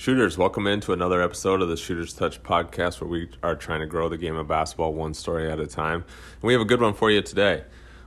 Shooters, 0.00 0.38
welcome 0.38 0.66
into 0.66 0.94
another 0.94 1.20
episode 1.20 1.60
of 1.60 1.68
the 1.68 1.76
Shooters 1.76 2.14
Touch 2.14 2.42
podcast 2.42 3.02
where 3.02 3.10
we 3.10 3.28
are 3.42 3.54
trying 3.54 3.80
to 3.80 3.86
grow 3.86 4.08
the 4.08 4.16
game 4.16 4.34
of 4.34 4.48
basketball 4.48 4.94
one 4.94 5.12
story 5.12 5.52
at 5.52 5.60
a 5.60 5.66
time. 5.66 5.96
And 5.96 6.42
we 6.42 6.54
have 6.54 6.62
a 6.62 6.64
good 6.64 6.80
one 6.80 6.94
for 6.94 7.10
you 7.10 7.20
today. 7.20 7.64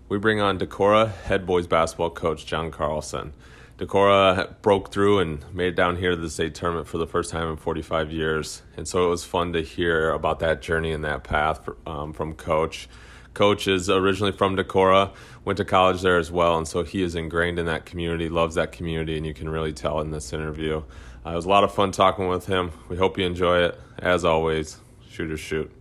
We 0.10 0.18
bring 0.18 0.42
on 0.42 0.58
Decorah 0.58 1.14
head 1.14 1.46
boys 1.46 1.68
basketball 1.68 2.10
coach 2.10 2.48
John 2.48 2.72
Carlson. 2.72 3.34
Decorah 3.78 4.60
broke 4.64 4.92
through 4.92 5.20
and 5.20 5.46
made 5.54 5.68
it 5.68 5.76
down 5.76 5.98
here 5.98 6.10
to 6.10 6.16
the 6.16 6.32
state 6.32 6.56
tournament 6.56 6.88
for 6.88 6.98
the 6.98 7.06
first 7.06 7.30
time 7.30 7.48
in 7.48 7.58
45 7.58 8.12
years. 8.12 8.64
And 8.76 8.88
so 8.88 9.06
it 9.06 9.10
was 9.10 9.24
fun 9.24 9.54
to 9.54 9.62
hear 9.62 10.10
about 10.14 10.40
that 10.40 10.64
journey 10.64 10.94
and 10.94 11.04
that 11.04 11.24
path 11.24 11.70
um, 11.86 12.12
from 12.12 12.34
coach. 12.34 12.90
Coach 13.36 13.68
is 13.68 13.88
originally 13.88 14.32
from 14.32 14.58
Decorah, 14.58 15.12
went 15.46 15.58
to 15.58 15.66
college 15.66 16.02
there 16.02 16.18
as 16.18 16.32
well, 16.32 16.58
and 16.58 16.68
so 16.68 16.84
he 16.84 17.02
is 17.02 17.16
ingrained 17.16 17.58
in 17.58 17.66
that 17.66 17.86
community, 17.86 18.30
loves 18.30 18.56
that 18.56 18.72
community, 18.72 19.18
and 19.18 19.26
you 19.26 19.34
can 19.34 19.50
really 19.50 19.74
tell 19.74 20.00
in 20.02 20.12
this 20.12 20.34
interview. 20.34 20.84
Uh, 21.26 21.32
it 21.32 21.36
was 21.36 21.46
a 21.46 21.50
lot 21.50 21.64
of 21.64 21.74
fun 21.74 21.92
talking 21.92 22.28
with 22.28 22.46
him. 22.46 22.72
We 22.90 22.98
hope 22.98 23.18
you 23.18 23.26
enjoy 23.26 23.60
it. 23.60 23.80
As 24.00 24.26
always, 24.26 24.78
shoot 25.08 25.30
shooters 25.30 25.40
shoot. 25.40 25.72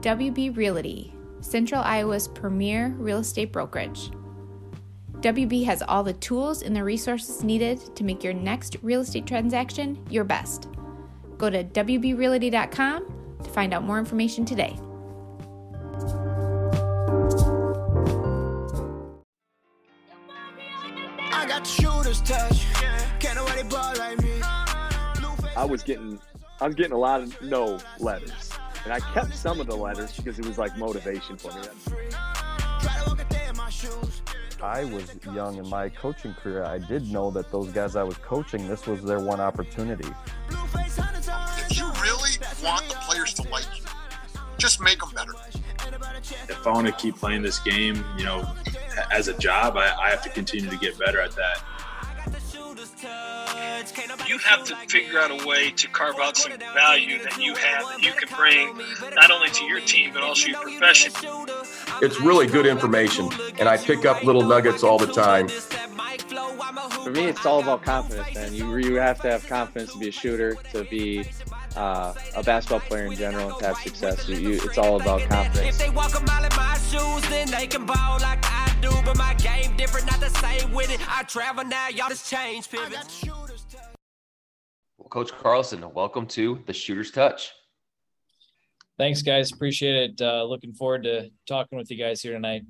WB 0.00 0.54
Realty, 0.54 1.14
Central 1.40 1.80
Iowa's 1.82 2.28
premier 2.28 2.94
real 2.98 3.20
estate 3.20 3.50
brokerage. 3.52 4.10
WB 5.20 5.64
has 5.64 5.80
all 5.80 6.04
the 6.04 6.12
tools 6.12 6.60
and 6.60 6.76
the 6.76 6.84
resources 6.84 7.42
needed 7.42 7.96
to 7.96 8.04
make 8.04 8.22
your 8.22 8.34
next 8.34 8.76
real 8.82 9.00
estate 9.00 9.26
transaction 9.26 9.98
your 10.10 10.24
best. 10.24 10.68
Go 11.38 11.48
to 11.48 11.64
WBRealty.com 11.64 13.38
to 13.42 13.50
find 13.50 13.72
out 13.72 13.82
more 13.82 13.98
information 13.98 14.44
today. 14.44 14.78
Got 22.20 22.26
touch. 22.26 22.66
Can't 23.18 23.36
nobody 23.36 23.62
ball 23.64 23.94
like 23.96 24.22
me. 24.22 24.40
I 25.56 25.64
was 25.64 25.82
getting 25.82 26.18
I 26.60 26.66
was 26.66 26.74
getting 26.74 26.92
a 26.92 26.98
lot 26.98 27.22
of 27.22 27.40
no 27.42 27.78
letters. 27.98 28.50
And 28.84 28.92
I 28.92 29.00
kept 29.00 29.34
some 29.34 29.60
of 29.60 29.66
the 29.66 29.76
letters 29.76 30.14
because 30.16 30.38
it 30.38 30.44
was 30.46 30.58
like 30.58 30.76
motivation 30.76 31.36
for 31.36 31.48
me. 31.52 31.62
Try 32.10 33.02
to 33.02 33.04
walk 33.06 33.20
a 33.20 33.24
day 33.24 33.46
in 33.48 33.56
my 33.56 33.70
shoes. 33.70 34.22
I 34.62 34.84
was 34.84 35.16
young 35.34 35.56
in 35.56 35.68
my 35.68 35.88
coaching 35.88 36.34
career. 36.34 36.64
I 36.64 36.78
did 36.78 37.10
know 37.10 37.30
that 37.32 37.50
those 37.50 37.68
guys 37.68 37.96
I 37.96 38.02
was 38.02 38.16
coaching, 38.18 38.68
this 38.68 38.86
was 38.86 39.02
their 39.02 39.20
one 39.20 39.40
opportunity. 39.40 40.08
Blue 40.48 40.58
face 40.68 40.96
hundred 40.96 41.22
times. 41.22 41.70
if 41.70 41.78
you 41.78 41.86
really 42.02 42.30
want 42.62 42.88
the 42.88 42.96
players 43.08 43.34
to 43.34 43.48
like 43.48 43.66
you, 43.76 43.84
just 44.58 44.80
make 44.80 45.00
them 45.00 45.10
better. 45.14 45.32
if 46.48 46.66
I 46.66 46.70
want 46.70 46.86
to 46.86 46.92
keep 46.92 47.16
playing 47.16 47.42
this 47.42 47.58
game, 47.60 48.04
you 48.16 48.24
know, 48.24 48.46
as 49.10 49.28
a 49.28 49.36
job, 49.38 49.76
I, 49.76 49.94
I 49.96 50.10
have 50.10 50.22
to 50.22 50.30
continue 50.30 50.70
to 50.70 50.76
get 50.76 50.98
better 50.98 51.20
at 51.20 51.32
that. 51.32 51.62
You 54.26 54.38
have 54.38 54.64
to 54.64 54.76
figure 54.88 55.18
out 55.18 55.30
a 55.30 55.46
way 55.46 55.70
to 55.70 55.88
carve 55.88 56.16
out 56.18 56.36
some 56.36 56.52
value 56.72 57.18
that 57.22 57.38
you 57.38 57.54
have 57.54 57.84
that 57.86 58.02
you 58.02 58.12
can 58.12 58.28
bring 58.36 58.76
not 59.14 59.30
only 59.30 59.50
to 59.50 59.64
your 59.64 59.80
team 59.80 60.12
but 60.12 60.22
also 60.22 60.48
your 60.48 60.60
profession. 60.60 61.12
it's 62.02 62.20
really 62.20 62.46
good 62.46 62.66
information 62.66 63.28
and 63.58 63.68
i 63.68 63.76
pick 63.76 64.04
up 64.04 64.22
little 64.24 64.42
nuggets 64.42 64.82
all 64.82 64.98
the 64.98 65.12
time. 65.12 65.48
For 67.04 67.10
me, 67.10 67.26
it's 67.26 67.44
all 67.44 67.60
about 67.60 67.82
confidence, 67.82 68.34
man. 68.34 68.54
You, 68.54 68.76
you 68.78 68.94
have 68.96 69.20
to 69.20 69.30
have 69.30 69.46
confidence 69.46 69.92
to 69.92 69.98
be 69.98 70.08
a 70.08 70.12
shooter, 70.12 70.54
to 70.72 70.84
be 70.84 71.24
uh, 71.76 72.14
a 72.36 72.42
basketball 72.42 72.80
player 72.80 73.06
in 73.06 73.14
general, 73.14 73.58
to 73.58 73.66
have 73.66 73.76
success. 73.78 74.28
You, 74.28 74.36
you, 74.36 74.60
it's 74.62 74.78
all 74.78 75.00
about 75.00 75.22
confidence. 75.28 75.76
If 75.76 75.78
they 75.78 75.90
walk 75.90 76.18
a 76.18 76.22
mile 76.24 76.44
in 76.44 76.56
my 76.56 76.78
shoes, 76.90 77.30
then 77.30 77.50
they 77.50 77.66
can 77.66 77.86
ball 77.86 78.18
like 78.20 78.38
I 78.42 78.74
do. 78.80 78.90
But 79.04 79.18
my 79.18 79.34
game 79.34 79.76
different, 79.76 80.06
not 80.06 80.20
the 80.20 80.30
same 80.30 80.72
with 80.72 80.90
it. 80.90 81.00
I 81.08 81.22
travel 81.24 81.64
now, 81.64 81.88
y'all 81.88 82.08
just 82.08 82.30
change 82.30 82.70
pivots. 82.70 83.24
Well, 84.98 85.08
Coach 85.08 85.32
Carlson, 85.32 85.84
welcome 85.92 86.26
to 86.28 86.62
the 86.66 86.72
Shooter's 86.72 87.10
Touch. 87.10 87.52
Thanks, 88.96 89.22
guys. 89.22 89.52
Appreciate 89.52 90.10
it. 90.10 90.22
Uh, 90.22 90.44
looking 90.44 90.72
forward 90.72 91.02
to 91.02 91.30
talking 91.46 91.76
with 91.76 91.90
you 91.90 91.96
guys 91.96 92.22
here 92.22 92.32
tonight. 92.32 92.62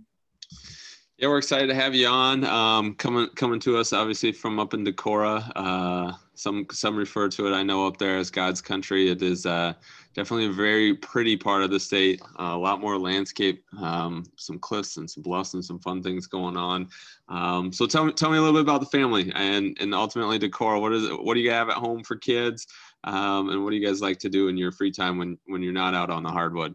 Yeah, 1.19 1.29
we're 1.29 1.39
excited 1.39 1.69
to 1.69 1.75
have 1.75 1.95
you 1.95 2.09
on. 2.09 2.45
Um, 2.45 2.95
coming 2.95 3.29
coming 3.37 3.61
to 3.61 3.77
us 3.77 3.93
obviously 3.93 4.33
from 4.33 4.59
up 4.59 4.75
in 4.75 4.84
Decorah. 4.84 5.53
Uh, 5.55 6.12
some 6.34 6.67
some 6.71 6.97
refer 6.97 7.28
to 7.28 7.47
it, 7.47 7.55
I 7.55 7.62
know, 7.62 7.87
up 7.87 7.97
there 7.97 8.17
as 8.17 8.31
God's 8.31 8.61
country. 8.61 9.11
It 9.11 9.22
is 9.22 9.47
uh, 9.47 9.75
definitely 10.15 10.47
a 10.47 10.53
very 10.53 10.95
pretty 10.95 11.37
part 11.37 11.62
of 11.62 11.71
the 11.71 11.81
state. 11.81 12.21
Uh, 12.39 12.53
a 12.53 12.59
lot 12.59 12.81
more 12.81 12.99
landscape, 12.99 13.65
um, 13.81 14.25
some 14.37 14.59
cliffs 14.59 14.97
and 14.97 15.11
some 15.11 15.23
bluffs 15.23 15.55
and 15.55 15.65
some 15.65 15.78
fun 15.78 16.03
things 16.03 16.27
going 16.27 16.56
on. 16.56 16.89
Um, 17.28 17.73
so 17.73 17.87
tell 17.87 18.05
me 18.05 18.12
tell 18.12 18.31
me 18.31 18.39
a 18.39 18.41
little 18.41 18.55
bit 18.55 18.62
about 18.62 18.81
the 18.81 18.99
family 18.99 19.33
and 19.34 19.77
and 19.81 19.94
ultimately 19.94 20.39
Decorah. 20.39 20.81
What 20.81 20.93
is 20.93 21.05
it? 21.05 21.23
What 21.23 21.34
do 21.34 21.41
you 21.41 21.50
have 21.50 21.69
at 21.69 21.77
home 21.77 22.03
for 22.03 22.17
kids? 22.17 22.67
Um, 23.05 23.50
and 23.50 23.62
what 23.62 23.71
do 23.71 23.77
you 23.77 23.87
guys 23.87 24.00
like 24.00 24.19
to 24.21 24.28
do 24.28 24.49
in 24.49 24.56
your 24.56 24.73
free 24.73 24.91
time 24.91 25.19
when 25.19 25.39
when 25.47 25.62
you're 25.62 25.73
not 25.73 25.94
out 25.94 26.11
on 26.11 26.23
the 26.23 26.31
hardwood? 26.31 26.75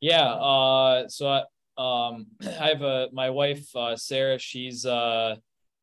Yeah. 0.00 0.32
Uh, 0.32 1.08
so 1.08 1.28
I, 1.28 1.42
um, 1.78 2.26
I 2.42 2.68
have 2.68 2.82
a 2.82 3.08
my 3.12 3.30
wife 3.30 3.74
uh, 3.74 3.96
Sarah. 3.96 4.38
She's 4.38 4.84
uh, 4.84 5.36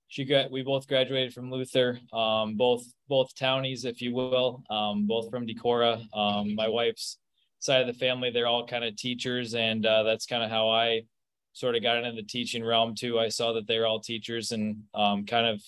she 0.09 0.25
got 0.25 0.51
we 0.51 0.63
both 0.63 0.87
graduated 0.87 1.33
from 1.33 1.51
Luther. 1.51 1.99
Um, 2.11 2.55
both 2.55 2.83
both 3.07 3.33
townies, 3.35 3.85
if 3.85 4.01
you 4.01 4.13
will. 4.13 4.63
Um, 4.69 5.05
both 5.05 5.29
from 5.29 5.47
Decorah. 5.47 6.03
Um, 6.17 6.55
my 6.55 6.67
wife's 6.67 7.19
side 7.59 7.81
of 7.81 7.87
the 7.87 7.93
family, 7.93 8.31
they're 8.31 8.47
all 8.47 8.65
kind 8.65 8.83
of 8.83 8.95
teachers, 8.95 9.53
and 9.53 9.85
uh, 9.85 10.03
that's 10.03 10.25
kind 10.25 10.43
of 10.43 10.49
how 10.49 10.69
I 10.69 11.03
sort 11.53 11.75
of 11.75 11.83
got 11.83 11.97
into 11.97 12.13
the 12.13 12.27
teaching 12.27 12.63
realm 12.63 12.95
too. 12.95 13.19
I 13.19 13.29
saw 13.29 13.53
that 13.53 13.67
they 13.67 13.77
were 13.77 13.85
all 13.85 13.99
teachers, 13.99 14.51
and 14.51 14.83
um, 14.95 15.25
kind 15.25 15.45
of 15.45 15.61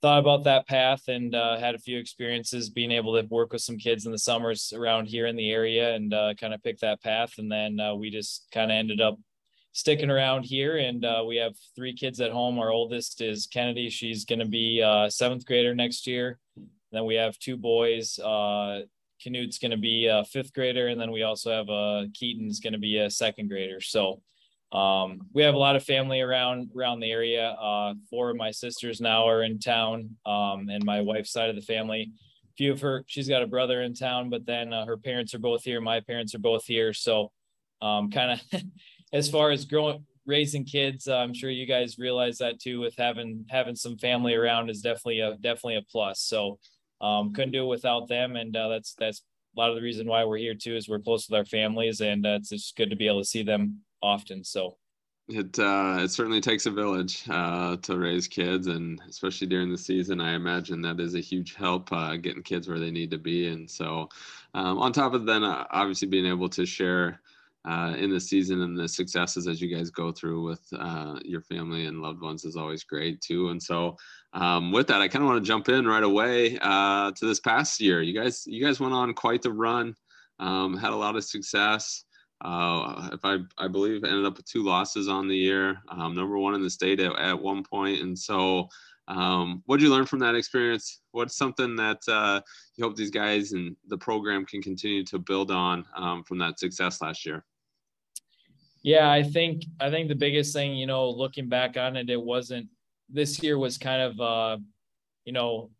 thought 0.00 0.20
about 0.20 0.44
that 0.44 0.66
path 0.66 1.08
and 1.08 1.34
uh, 1.34 1.58
had 1.58 1.74
a 1.74 1.78
few 1.78 1.98
experiences 1.98 2.70
being 2.70 2.92
able 2.92 3.20
to 3.20 3.26
work 3.28 3.52
with 3.52 3.60
some 3.60 3.76
kids 3.76 4.06
in 4.06 4.12
the 4.12 4.18
summers 4.18 4.72
around 4.74 5.06
here 5.06 5.26
in 5.26 5.36
the 5.36 5.50
area 5.50 5.94
and 5.94 6.14
uh, 6.14 6.32
kind 6.40 6.54
of 6.54 6.62
pick 6.62 6.78
that 6.78 7.02
path. 7.02 7.34
And 7.38 7.50
then 7.50 7.80
uh, 7.80 7.94
we 7.96 8.08
just 8.08 8.46
kind 8.52 8.70
of 8.70 8.76
ended 8.76 9.00
up 9.00 9.18
sticking 9.72 10.10
around 10.10 10.44
here. 10.44 10.78
And 10.78 11.04
uh, 11.04 11.22
we 11.26 11.36
have 11.36 11.54
three 11.76 11.94
kids 11.94 12.20
at 12.20 12.32
home. 12.32 12.58
Our 12.58 12.70
oldest 12.70 13.20
is 13.20 13.46
Kennedy. 13.46 13.90
She's 13.90 14.24
going 14.24 14.40
to 14.40 14.46
be 14.46 14.80
a 14.80 15.10
seventh 15.10 15.46
grader 15.46 15.74
next 15.74 16.06
year. 16.06 16.38
then 16.92 17.04
we 17.04 17.14
have 17.16 17.38
two 17.38 17.56
boys. 17.56 18.18
Uh, 18.18 18.80
Canute's 19.22 19.58
going 19.58 19.72
to 19.72 19.76
be 19.76 20.06
a 20.06 20.24
fifth 20.24 20.52
grader. 20.52 20.88
And 20.88 21.00
then 21.00 21.10
we 21.10 21.22
also 21.22 21.50
have 21.50 21.68
uh, 21.68 22.08
Keaton's 22.14 22.60
going 22.60 22.72
to 22.72 22.78
be 22.78 22.98
a 22.98 23.10
second 23.10 23.48
grader. 23.48 23.80
So 23.80 24.22
um, 24.72 25.20
we 25.32 25.42
have 25.42 25.54
a 25.54 25.58
lot 25.58 25.76
of 25.76 25.84
family 25.84 26.20
around 26.20 26.70
around 26.76 27.00
the 27.00 27.10
area. 27.10 27.50
Uh, 27.50 27.94
four 28.10 28.30
of 28.30 28.36
my 28.36 28.50
sisters 28.50 29.00
now 29.00 29.26
are 29.26 29.42
in 29.42 29.58
town, 29.58 30.16
um, 30.26 30.68
and 30.68 30.84
my 30.84 31.00
wife's 31.00 31.32
side 31.32 31.48
of 31.48 31.56
the 31.56 31.62
family. 31.62 32.12
A 32.44 32.52
few 32.56 32.72
of 32.72 32.80
her, 32.82 33.04
she's 33.06 33.28
got 33.28 33.42
a 33.42 33.46
brother 33.46 33.82
in 33.82 33.94
town, 33.94 34.28
but 34.28 34.44
then 34.44 34.72
uh, 34.72 34.84
her 34.84 34.98
parents 34.98 35.32
are 35.34 35.38
both 35.38 35.64
here. 35.64 35.80
My 35.80 36.00
parents 36.00 36.34
are 36.34 36.40
both 36.40 36.66
here, 36.66 36.92
so 36.92 37.32
um, 37.80 38.10
kind 38.10 38.32
of 38.32 38.62
as 39.12 39.30
far 39.30 39.50
as 39.50 39.64
growing 39.64 40.04
raising 40.26 40.64
kids, 40.64 41.08
uh, 41.08 41.16
I'm 41.16 41.32
sure 41.34 41.50
you 41.50 41.66
guys 41.66 41.98
realize 41.98 42.38
that 42.38 42.60
too. 42.60 42.80
With 42.80 42.94
having 42.96 43.44
having 43.48 43.76
some 43.76 43.96
family 43.98 44.34
around 44.34 44.70
is 44.70 44.82
definitely 44.82 45.20
a 45.20 45.36
definitely 45.36 45.76
a 45.76 45.82
plus. 45.90 46.20
So 46.20 46.58
um, 47.00 47.32
couldn't 47.32 47.52
do 47.52 47.64
it 47.64 47.68
without 47.68 48.08
them, 48.08 48.36
and 48.36 48.56
uh, 48.56 48.68
that's 48.68 48.94
that's 48.94 49.22
a 49.56 49.60
lot 49.60 49.70
of 49.70 49.76
the 49.76 49.82
reason 49.82 50.06
why 50.06 50.24
we're 50.24 50.38
here 50.38 50.54
too. 50.54 50.76
Is 50.76 50.88
we're 50.88 51.00
close 51.00 51.28
with 51.28 51.38
our 51.38 51.44
families, 51.44 52.00
and 52.00 52.26
uh, 52.26 52.38
it's 52.40 52.50
just 52.50 52.76
good 52.76 52.90
to 52.90 52.96
be 52.96 53.08
able 53.08 53.20
to 53.20 53.28
see 53.28 53.42
them 53.42 53.80
often. 54.02 54.44
So 54.44 54.76
It 55.28 55.58
uh, 55.58 55.98
it 56.00 56.08
certainly 56.08 56.40
takes 56.40 56.64
a 56.64 56.70
village 56.70 57.22
uh, 57.28 57.76
to 57.78 57.98
raise 57.98 58.26
kids, 58.26 58.66
and 58.66 58.98
especially 59.08 59.46
during 59.46 59.70
the 59.70 59.76
season, 59.76 60.20
I 60.22 60.32
imagine 60.34 60.80
that 60.82 61.00
is 61.00 61.14
a 61.14 61.20
huge 61.20 61.54
help 61.54 61.92
uh, 61.92 62.16
getting 62.16 62.42
kids 62.42 62.66
where 62.66 62.78
they 62.78 62.90
need 62.90 63.10
to 63.10 63.18
be. 63.18 63.48
And 63.48 63.70
so, 63.70 64.08
um, 64.54 64.78
on 64.78 64.90
top 64.92 65.12
of 65.12 65.26
then, 65.26 65.44
uh, 65.44 65.66
obviously 65.70 66.08
being 66.08 66.24
able 66.24 66.48
to 66.50 66.64
share 66.64 67.20
uh, 67.68 67.94
in 67.98 68.08
the 68.10 68.18
season 68.18 68.62
and 68.62 68.78
the 68.78 68.88
successes 68.88 69.46
as 69.46 69.60
you 69.60 69.68
guys 69.68 69.90
go 69.90 70.10
through 70.10 70.42
with 70.42 70.66
uh, 70.78 71.18
your 71.22 71.42
family 71.42 71.84
and 71.84 72.00
loved 72.00 72.22
ones 72.22 72.46
is 72.46 72.56
always 72.56 72.82
great 72.82 73.20
too. 73.20 73.50
And 73.50 73.62
so, 73.62 73.94
um, 74.32 74.72
with 74.72 74.86
that, 74.86 75.02
I 75.02 75.08
kind 75.08 75.22
of 75.22 75.28
want 75.28 75.44
to 75.44 75.46
jump 75.46 75.68
in 75.68 75.86
right 75.86 76.02
away 76.02 76.58
uh, 76.62 77.12
to 77.12 77.26
this 77.26 77.40
past 77.40 77.78
year. 77.78 78.00
You 78.00 78.18
guys, 78.18 78.44
you 78.46 78.64
guys 78.64 78.80
went 78.80 78.94
on 78.94 79.12
quite 79.12 79.42
the 79.42 79.52
run, 79.52 79.94
um, 80.40 80.78
had 80.78 80.92
a 80.92 80.96
lot 80.96 81.16
of 81.16 81.24
success. 81.24 82.04
Uh, 82.42 83.10
if 83.12 83.20
I, 83.24 83.38
I 83.58 83.68
believe 83.68 84.02
ended 84.02 84.24
up 84.24 84.38
with 84.38 84.46
two 84.46 84.62
losses 84.62 85.06
on 85.08 85.28
the 85.28 85.36
year, 85.36 85.78
um, 85.90 86.14
number 86.14 86.38
one 86.38 86.54
in 86.54 86.62
the 86.62 86.70
state 86.70 87.00
at, 87.00 87.18
at 87.18 87.38
one 87.38 87.62
point. 87.64 88.00
And 88.00 88.18
so, 88.18 88.68
um, 89.08 89.62
what 89.66 89.78
did 89.78 89.84
you 89.84 89.92
learn 89.92 90.06
from 90.06 90.20
that 90.20 90.34
experience? 90.34 91.00
What's 91.10 91.36
something 91.36 91.76
that 91.76 92.00
uh, 92.08 92.40
you 92.76 92.84
hope 92.84 92.96
these 92.96 93.10
guys 93.10 93.52
and 93.52 93.76
the 93.88 93.98
program 93.98 94.46
can 94.46 94.62
continue 94.62 95.04
to 95.04 95.18
build 95.18 95.50
on 95.50 95.84
um, 95.96 96.24
from 96.24 96.38
that 96.38 96.58
success 96.58 97.02
last 97.02 97.26
year? 97.26 97.44
Yeah, 98.82 99.10
I 99.10 99.22
think 99.22 99.64
I 99.80 99.90
think 99.90 100.08
the 100.08 100.14
biggest 100.14 100.52
thing, 100.52 100.76
you 100.76 100.86
know, 100.86 101.10
looking 101.10 101.48
back 101.48 101.76
on 101.76 101.96
it, 101.96 102.10
it 102.10 102.20
wasn't 102.20 102.68
this 103.08 103.42
year 103.42 103.58
was 103.58 103.78
kind 103.78 104.02
of 104.02 104.20
uh, 104.20 104.58
you 105.24 105.32
know, 105.32 105.70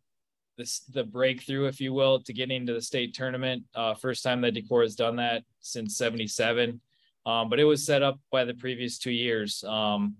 this 0.57 0.81
the 0.93 1.03
breakthrough, 1.03 1.65
if 1.65 1.79
you 1.79 1.93
will, 1.93 2.21
to 2.21 2.33
getting 2.33 2.57
into 2.57 2.73
the 2.73 2.81
state 2.81 3.13
tournament. 3.13 3.63
Uh, 3.73 3.93
first 3.95 4.23
time 4.23 4.41
that 4.41 4.53
Decorah 4.53 4.83
has 4.83 4.95
done 4.95 5.15
that 5.15 5.43
since 5.61 5.97
'77. 5.97 6.81
Um, 7.25 7.49
but 7.49 7.59
it 7.59 7.65
was 7.65 7.85
set 7.85 8.03
up 8.03 8.19
by 8.31 8.43
the 8.43 8.53
previous 8.53 8.97
two 8.97 9.11
years. 9.11 9.63
Um, 9.63 10.15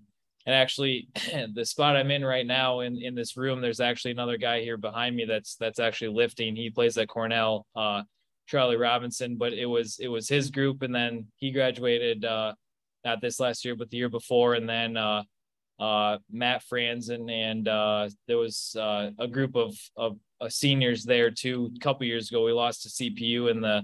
and 0.46 0.54
actually, 0.54 1.08
the 1.54 1.64
spot 1.64 1.96
I'm 1.96 2.10
in 2.10 2.24
right 2.24 2.46
now 2.46 2.80
in 2.80 3.00
in 3.00 3.14
this 3.14 3.36
room, 3.36 3.60
there's 3.60 3.80
actually 3.80 4.12
another 4.12 4.38
guy 4.38 4.62
here 4.62 4.76
behind 4.78 5.14
me 5.14 5.26
that's 5.26 5.56
that's 5.56 5.78
actually 5.78 6.14
lifting. 6.14 6.56
He 6.56 6.70
plays 6.70 6.96
at 6.96 7.08
Cornell, 7.08 7.66
uh, 7.76 8.02
Charlie 8.46 8.76
Robinson. 8.76 9.36
But 9.36 9.52
it 9.52 9.66
was 9.66 9.98
it 10.00 10.08
was 10.08 10.28
his 10.28 10.50
group, 10.50 10.82
and 10.82 10.94
then 10.94 11.26
he 11.36 11.50
graduated 11.50 12.24
uh, 12.24 12.54
not 13.04 13.20
this 13.20 13.40
last 13.40 13.64
year, 13.64 13.74
but 13.74 13.90
the 13.90 13.96
year 13.96 14.08
before, 14.08 14.54
and 14.54 14.68
then 14.68 14.96
uh, 14.96 15.22
uh, 15.78 16.18
Matt 16.30 16.62
Franzen, 16.70 17.30
and 17.30 17.66
uh, 17.66 18.08
there 18.26 18.38
was 18.38 18.76
uh, 18.78 19.10
a 19.18 19.26
group 19.26 19.56
of 19.56 19.74
of 19.96 20.18
uh, 20.40 20.48
seniors 20.48 21.04
there 21.04 21.30
too. 21.30 21.70
A 21.76 21.78
couple 21.80 22.06
years 22.06 22.30
ago, 22.30 22.44
we 22.44 22.52
lost 22.52 22.82
to 22.82 22.88
CPU 22.88 23.50
in 23.50 23.60
the 23.60 23.82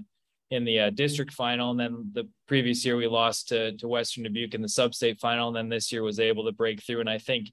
in 0.51 0.63
the 0.63 0.79
uh, 0.79 0.89
district 0.91 1.33
final, 1.33 1.71
and 1.71 1.79
then 1.79 2.09
the 2.13 2.29
previous 2.47 2.85
year 2.85 2.95
we 2.95 3.07
lost 3.07 3.49
to 3.49 3.75
to 3.77 3.87
Western 3.87 4.23
Dubuque 4.23 4.53
in 4.53 4.61
the 4.61 4.69
sub-state 4.69 5.19
final, 5.19 5.47
and 5.47 5.57
then 5.57 5.69
this 5.69 5.91
year 5.91 6.03
was 6.03 6.19
able 6.19 6.45
to 6.45 6.51
break 6.51 6.83
through. 6.83 6.99
And 6.99 7.09
I 7.09 7.17
think 7.17 7.51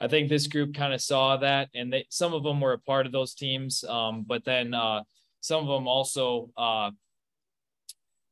I 0.00 0.08
think 0.08 0.28
this 0.28 0.46
group 0.46 0.74
kind 0.74 0.92
of 0.92 1.00
saw 1.00 1.36
that, 1.38 1.68
and 1.74 1.92
they, 1.92 2.06
some 2.10 2.34
of 2.34 2.42
them 2.42 2.60
were 2.60 2.72
a 2.72 2.78
part 2.78 3.06
of 3.06 3.12
those 3.12 3.34
teams, 3.34 3.84
um, 3.84 4.24
but 4.26 4.44
then 4.44 4.74
some 5.40 5.62
of 5.62 5.68
them 5.68 5.86
also, 5.86 6.50
uh, 6.56 6.90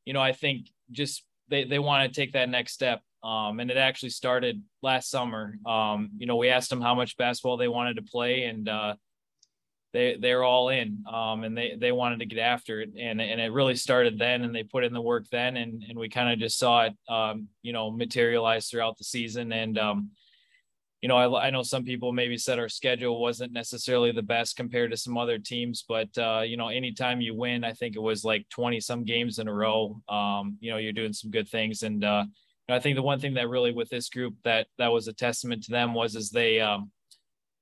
you 0.04 0.12
know, 0.12 0.20
I 0.20 0.32
think 0.32 0.68
just 0.90 1.24
they 1.48 1.64
they 1.64 1.78
want 1.78 2.12
to 2.12 2.20
take 2.20 2.32
that 2.32 2.48
next 2.48 2.72
step. 2.72 3.00
Um, 3.22 3.58
and 3.58 3.70
it 3.70 3.76
actually 3.76 4.10
started 4.10 4.62
last 4.82 5.10
summer. 5.10 5.58
Um, 5.66 6.10
you 6.16 6.26
know, 6.26 6.36
we 6.36 6.48
asked 6.48 6.70
them 6.70 6.80
how 6.80 6.94
much 6.94 7.16
basketball 7.16 7.56
they 7.56 7.66
wanted 7.66 7.96
to 7.96 8.02
play, 8.02 8.44
and 8.44 8.68
uh, 8.68 8.94
they 9.96 10.16
they're 10.20 10.44
all 10.44 10.68
in 10.68 11.02
um, 11.10 11.44
and 11.44 11.56
they 11.56 11.74
they 11.80 11.90
wanted 11.90 12.18
to 12.18 12.26
get 12.26 12.38
after 12.38 12.82
it 12.82 12.90
and 12.98 13.18
and 13.18 13.40
it 13.40 13.50
really 13.50 13.74
started 13.74 14.18
then 14.18 14.42
and 14.42 14.54
they 14.54 14.62
put 14.62 14.84
in 14.84 14.92
the 14.92 15.00
work 15.00 15.24
then 15.30 15.56
and 15.56 15.82
and 15.88 15.98
we 15.98 16.08
kind 16.08 16.30
of 16.30 16.38
just 16.38 16.58
saw 16.58 16.84
it 16.84 16.92
um, 17.08 17.48
you 17.62 17.72
know 17.72 17.90
materialize 17.90 18.68
throughout 18.68 18.98
the 18.98 19.04
season 19.04 19.52
and 19.52 19.78
um, 19.78 20.10
you 21.06 21.08
know 21.08 21.18
I, 21.18 21.46
I 21.46 21.50
know 21.50 21.62
some 21.62 21.84
people 21.84 22.12
maybe 22.12 22.36
said 22.36 22.58
our 22.58 22.68
schedule 22.68 23.22
wasn't 23.22 23.52
necessarily 23.52 24.10
the 24.10 24.24
best 24.24 24.56
compared 24.56 24.90
to 24.90 24.96
some 24.96 25.16
other 25.16 25.38
teams 25.38 25.84
but 25.88 26.08
uh, 26.18 26.42
you 26.44 26.56
know 26.56 26.66
anytime 26.66 27.20
you 27.20 27.32
win 27.32 27.62
I 27.62 27.74
think 27.74 27.94
it 27.94 28.02
was 28.02 28.24
like 28.24 28.44
20 28.48 28.80
some 28.80 29.04
games 29.04 29.38
in 29.38 29.46
a 29.46 29.54
row 29.54 30.02
um, 30.08 30.56
you 30.58 30.72
know 30.72 30.78
you're 30.78 30.92
doing 30.92 31.12
some 31.12 31.30
good 31.30 31.48
things 31.48 31.84
and 31.84 32.04
uh, 32.04 32.24
I 32.68 32.80
think 32.80 32.96
the 32.96 33.02
one 33.02 33.20
thing 33.20 33.34
that 33.34 33.48
really 33.48 33.70
with 33.70 33.88
this 33.88 34.08
group 34.08 34.34
that 34.42 34.66
that 34.78 34.90
was 34.90 35.06
a 35.06 35.12
testament 35.12 35.62
to 35.64 35.70
them 35.70 35.94
was 35.94 36.16
is 36.16 36.30
they 36.30 36.58
um, 36.58 36.90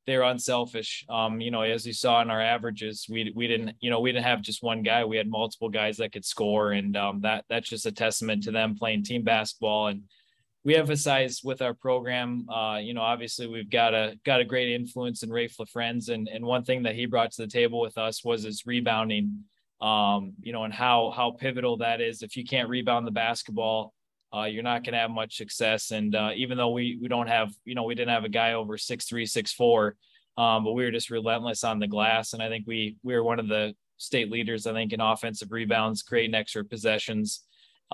they're 0.06 0.22
unselfish. 0.22 1.04
Um, 1.10 1.42
you 1.42 1.50
know, 1.50 1.60
as 1.60 1.86
you 1.86 1.92
saw 1.92 2.22
in 2.22 2.30
our 2.30 2.40
averages, 2.40 3.06
we 3.10 3.30
we 3.34 3.46
didn't, 3.46 3.76
you 3.80 3.90
know, 3.90 4.00
we 4.00 4.12
didn't 4.12 4.24
have 4.24 4.40
just 4.40 4.62
one 4.62 4.82
guy. 4.82 5.04
We 5.04 5.18
had 5.18 5.28
multiple 5.28 5.68
guys 5.68 5.98
that 5.98 6.12
could 6.12 6.24
score, 6.24 6.72
and 6.72 6.96
um, 6.96 7.20
that 7.22 7.44
that's 7.50 7.68
just 7.68 7.84
a 7.84 7.92
testament 7.92 8.42
to 8.44 8.50
them 8.52 8.76
playing 8.76 9.04
team 9.04 9.22
basketball. 9.22 9.88
And 9.88 10.02
we 10.64 10.74
emphasize 10.76 11.42
with 11.44 11.60
our 11.60 11.74
program, 11.74 12.48
uh, 12.48 12.78
you 12.78 12.94
know, 12.94 13.02
obviously 13.02 13.46
we've 13.46 13.70
got 13.70 13.92
a 13.92 14.18
got 14.24 14.40
a 14.40 14.44
great 14.44 14.72
influence 14.72 15.22
in 15.22 15.28
Raef 15.28 15.56
LaFrentz, 15.56 16.08
and 16.08 16.28
and 16.28 16.44
one 16.44 16.64
thing 16.64 16.84
that 16.84 16.94
he 16.94 17.06
brought 17.06 17.32
to 17.32 17.42
the 17.42 17.48
table 17.48 17.80
with 17.80 17.98
us 17.98 18.24
was 18.24 18.44
his 18.44 18.66
rebounding. 18.66 19.44
Um, 19.80 20.32
you 20.40 20.52
know, 20.52 20.64
and 20.64 20.72
how 20.72 21.12
how 21.14 21.32
pivotal 21.32 21.76
that 21.78 22.00
is. 22.00 22.22
If 22.22 22.36
you 22.36 22.44
can't 22.44 22.70
rebound 22.70 23.06
the 23.06 23.10
basketball, 23.10 23.92
uh, 24.34 24.44
you're 24.44 24.62
not 24.62 24.82
going 24.82 24.94
to 24.94 24.98
have 24.98 25.10
much 25.10 25.36
success. 25.36 25.90
And 25.90 26.14
uh, 26.14 26.30
even 26.34 26.56
though 26.56 26.70
we 26.70 26.98
we 27.00 27.08
don't 27.08 27.26
have, 27.28 27.52
you 27.64 27.74
know, 27.74 27.82
we 27.82 27.94
didn't 27.94 28.14
have 28.14 28.24
a 28.24 28.30
guy 28.30 28.54
over 28.54 28.78
six 28.78 29.04
three, 29.04 29.26
six 29.26 29.52
four, 29.52 29.96
um, 30.38 30.64
but 30.64 30.72
we 30.72 30.84
were 30.84 30.90
just 30.90 31.10
relentless 31.10 31.62
on 31.62 31.78
the 31.78 31.86
glass. 31.86 32.32
And 32.32 32.42
I 32.42 32.48
think 32.48 32.66
we 32.66 32.96
we 33.02 33.14
were 33.14 33.22
one 33.22 33.38
of 33.38 33.48
the 33.48 33.74
state 33.98 34.30
leaders, 34.30 34.66
I 34.66 34.72
think, 34.72 34.92
in 34.92 35.00
offensive 35.00 35.52
rebounds, 35.52 36.02
creating 36.02 36.34
extra 36.34 36.64
possessions, 36.64 37.44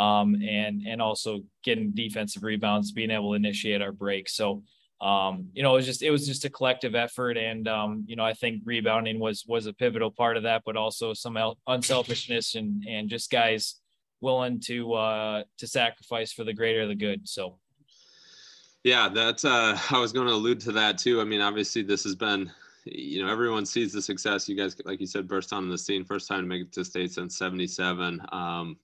um, 0.01 0.35
and 0.37 0.83
and 0.87 1.01
also 1.01 1.41
getting 1.63 1.93
defensive 1.93 2.43
rebounds, 2.43 2.91
being 2.91 3.11
able 3.11 3.31
to 3.31 3.37
initiate 3.37 3.83
our 3.83 3.93
break. 3.93 4.29
So. 4.29 4.63
Um, 5.03 5.49
you 5.55 5.63
know, 5.63 5.73
it 5.73 5.77
was 5.77 5.87
just 5.87 6.03
it 6.03 6.11
was 6.11 6.27
just 6.27 6.45
a 6.45 6.51
collective 6.51 6.95
effort, 6.95 7.39
and 7.39 7.67
um, 7.67 8.05
you 8.07 8.17
know, 8.17 8.23
I 8.23 8.35
think 8.35 8.61
rebounding 8.67 9.19
was 9.19 9.47
was 9.49 9.65
a 9.65 9.73
pivotal 9.73 10.11
part 10.11 10.37
of 10.37 10.43
that, 10.43 10.61
but 10.67 10.77
also 10.77 11.15
some 11.15 11.39
unselfishness 11.67 12.55
and 12.55 12.85
and 12.87 13.09
just 13.09 13.31
guys 13.31 13.81
willing 14.21 14.61
to 14.67 14.93
uh, 14.93 15.45
to 15.57 15.67
sacrifice 15.67 16.35
for 16.35 16.45
the 16.45 16.53
greater 16.53 16.87
the 16.87 16.95
good. 16.95 17.27
So. 17.27 17.59
Yeah, 18.85 19.09
that's. 19.09 19.45
Uh, 19.45 19.79
I 19.91 19.99
was 19.99 20.13
going 20.13 20.27
to 20.27 20.35
allude 20.35 20.61
to 20.61 20.73
that 20.73 20.99
too. 20.99 21.21
I 21.21 21.25
mean, 21.25 21.41
obviously, 21.41 21.83
this 21.83 22.05
has 22.05 22.15
been, 22.15 22.51
you 22.85 23.23
know, 23.23 23.31
everyone 23.31 23.67
sees 23.67 23.93
the 23.93 24.03
success. 24.03 24.49
You 24.49 24.57
guys, 24.57 24.77
like 24.85 25.01
you 25.01 25.07
said, 25.07 25.29
burst 25.29 25.53
on 25.53 25.69
the 25.69 25.79
scene, 25.79 26.05
first 26.05 26.29
time 26.29 26.41
to 26.41 26.47
make 26.47 26.63
it 26.63 26.73
to 26.73 26.85
state 26.85 27.13
since 27.13 27.37
'77. 27.37 28.21
Um, 28.33 28.77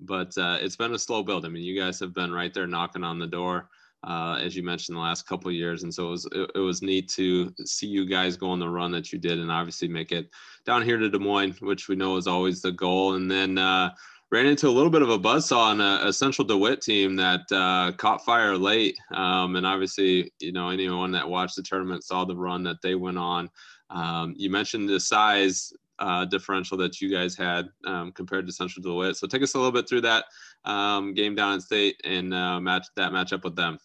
but 0.00 0.36
uh, 0.38 0.58
it's 0.60 0.76
been 0.76 0.94
a 0.94 0.98
slow 0.98 1.22
build. 1.22 1.44
I 1.44 1.48
mean, 1.48 1.62
you 1.62 1.78
guys 1.78 2.00
have 2.00 2.14
been 2.14 2.32
right 2.32 2.52
there 2.52 2.66
knocking 2.66 3.04
on 3.04 3.18
the 3.18 3.26
door, 3.26 3.68
uh, 4.06 4.38
as 4.40 4.54
you 4.54 4.62
mentioned, 4.62 4.96
the 4.96 5.00
last 5.00 5.26
couple 5.26 5.50
years, 5.50 5.82
and 5.82 5.92
so 5.92 6.08
it 6.08 6.10
was 6.10 6.28
it, 6.32 6.50
it, 6.54 6.58
was 6.58 6.82
neat 6.82 7.08
to 7.10 7.52
see 7.64 7.86
you 7.86 8.06
guys 8.06 8.36
go 8.36 8.50
on 8.50 8.58
the 8.58 8.68
run 8.68 8.92
that 8.92 9.12
you 9.12 9.18
did, 9.18 9.38
and 9.38 9.50
obviously 9.50 9.88
make 9.88 10.12
it 10.12 10.28
down 10.66 10.82
here 10.82 10.98
to 10.98 11.08
Des 11.08 11.18
Moines, 11.18 11.60
which 11.60 11.88
we 11.88 11.96
know 11.96 12.16
is 12.16 12.26
always 12.26 12.60
the 12.60 12.72
goal. 12.72 13.14
And 13.14 13.30
then 13.30 13.56
uh, 13.56 13.90
ran 14.30 14.46
into 14.46 14.68
a 14.68 14.70
little 14.70 14.90
bit 14.90 15.02
of 15.02 15.10
a 15.10 15.18
buzzsaw 15.18 15.56
on 15.56 15.80
a, 15.80 16.00
a 16.08 16.12
Central 16.12 16.46
DeWitt 16.46 16.80
team 16.80 17.14
that 17.16 17.42
uh, 17.52 17.92
caught 17.96 18.24
fire 18.24 18.58
late. 18.58 18.96
Um, 19.12 19.56
and 19.56 19.64
obviously, 19.64 20.32
you 20.40 20.52
know, 20.52 20.70
anyone 20.70 21.12
that 21.12 21.28
watched 21.28 21.56
the 21.56 21.62
tournament 21.62 22.02
saw 22.02 22.24
the 22.24 22.36
run 22.36 22.64
that 22.64 22.82
they 22.82 22.94
went 22.96 23.16
on. 23.16 23.48
Um, 23.90 24.34
you 24.36 24.50
mentioned 24.50 24.88
the 24.88 24.98
size 24.98 25.72
uh, 26.04 26.26
differential 26.26 26.76
that 26.76 27.00
you 27.00 27.08
guys 27.08 27.34
had 27.34 27.66
um, 27.86 28.12
compared 28.12 28.46
to 28.46 28.52
Central 28.52 28.82
DeWitt. 28.82 29.16
So 29.16 29.26
take 29.26 29.42
us 29.42 29.54
a 29.54 29.58
little 29.58 29.72
bit 29.72 29.88
through 29.88 30.02
that 30.02 30.26
um, 30.66 31.14
game 31.14 31.34
down 31.34 31.54
in 31.54 31.60
state 31.62 31.98
and 32.04 32.34
uh, 32.34 32.60
match 32.60 32.86
that 32.96 33.10
matchup 33.10 33.42
with 33.42 33.56
them. 33.56 33.78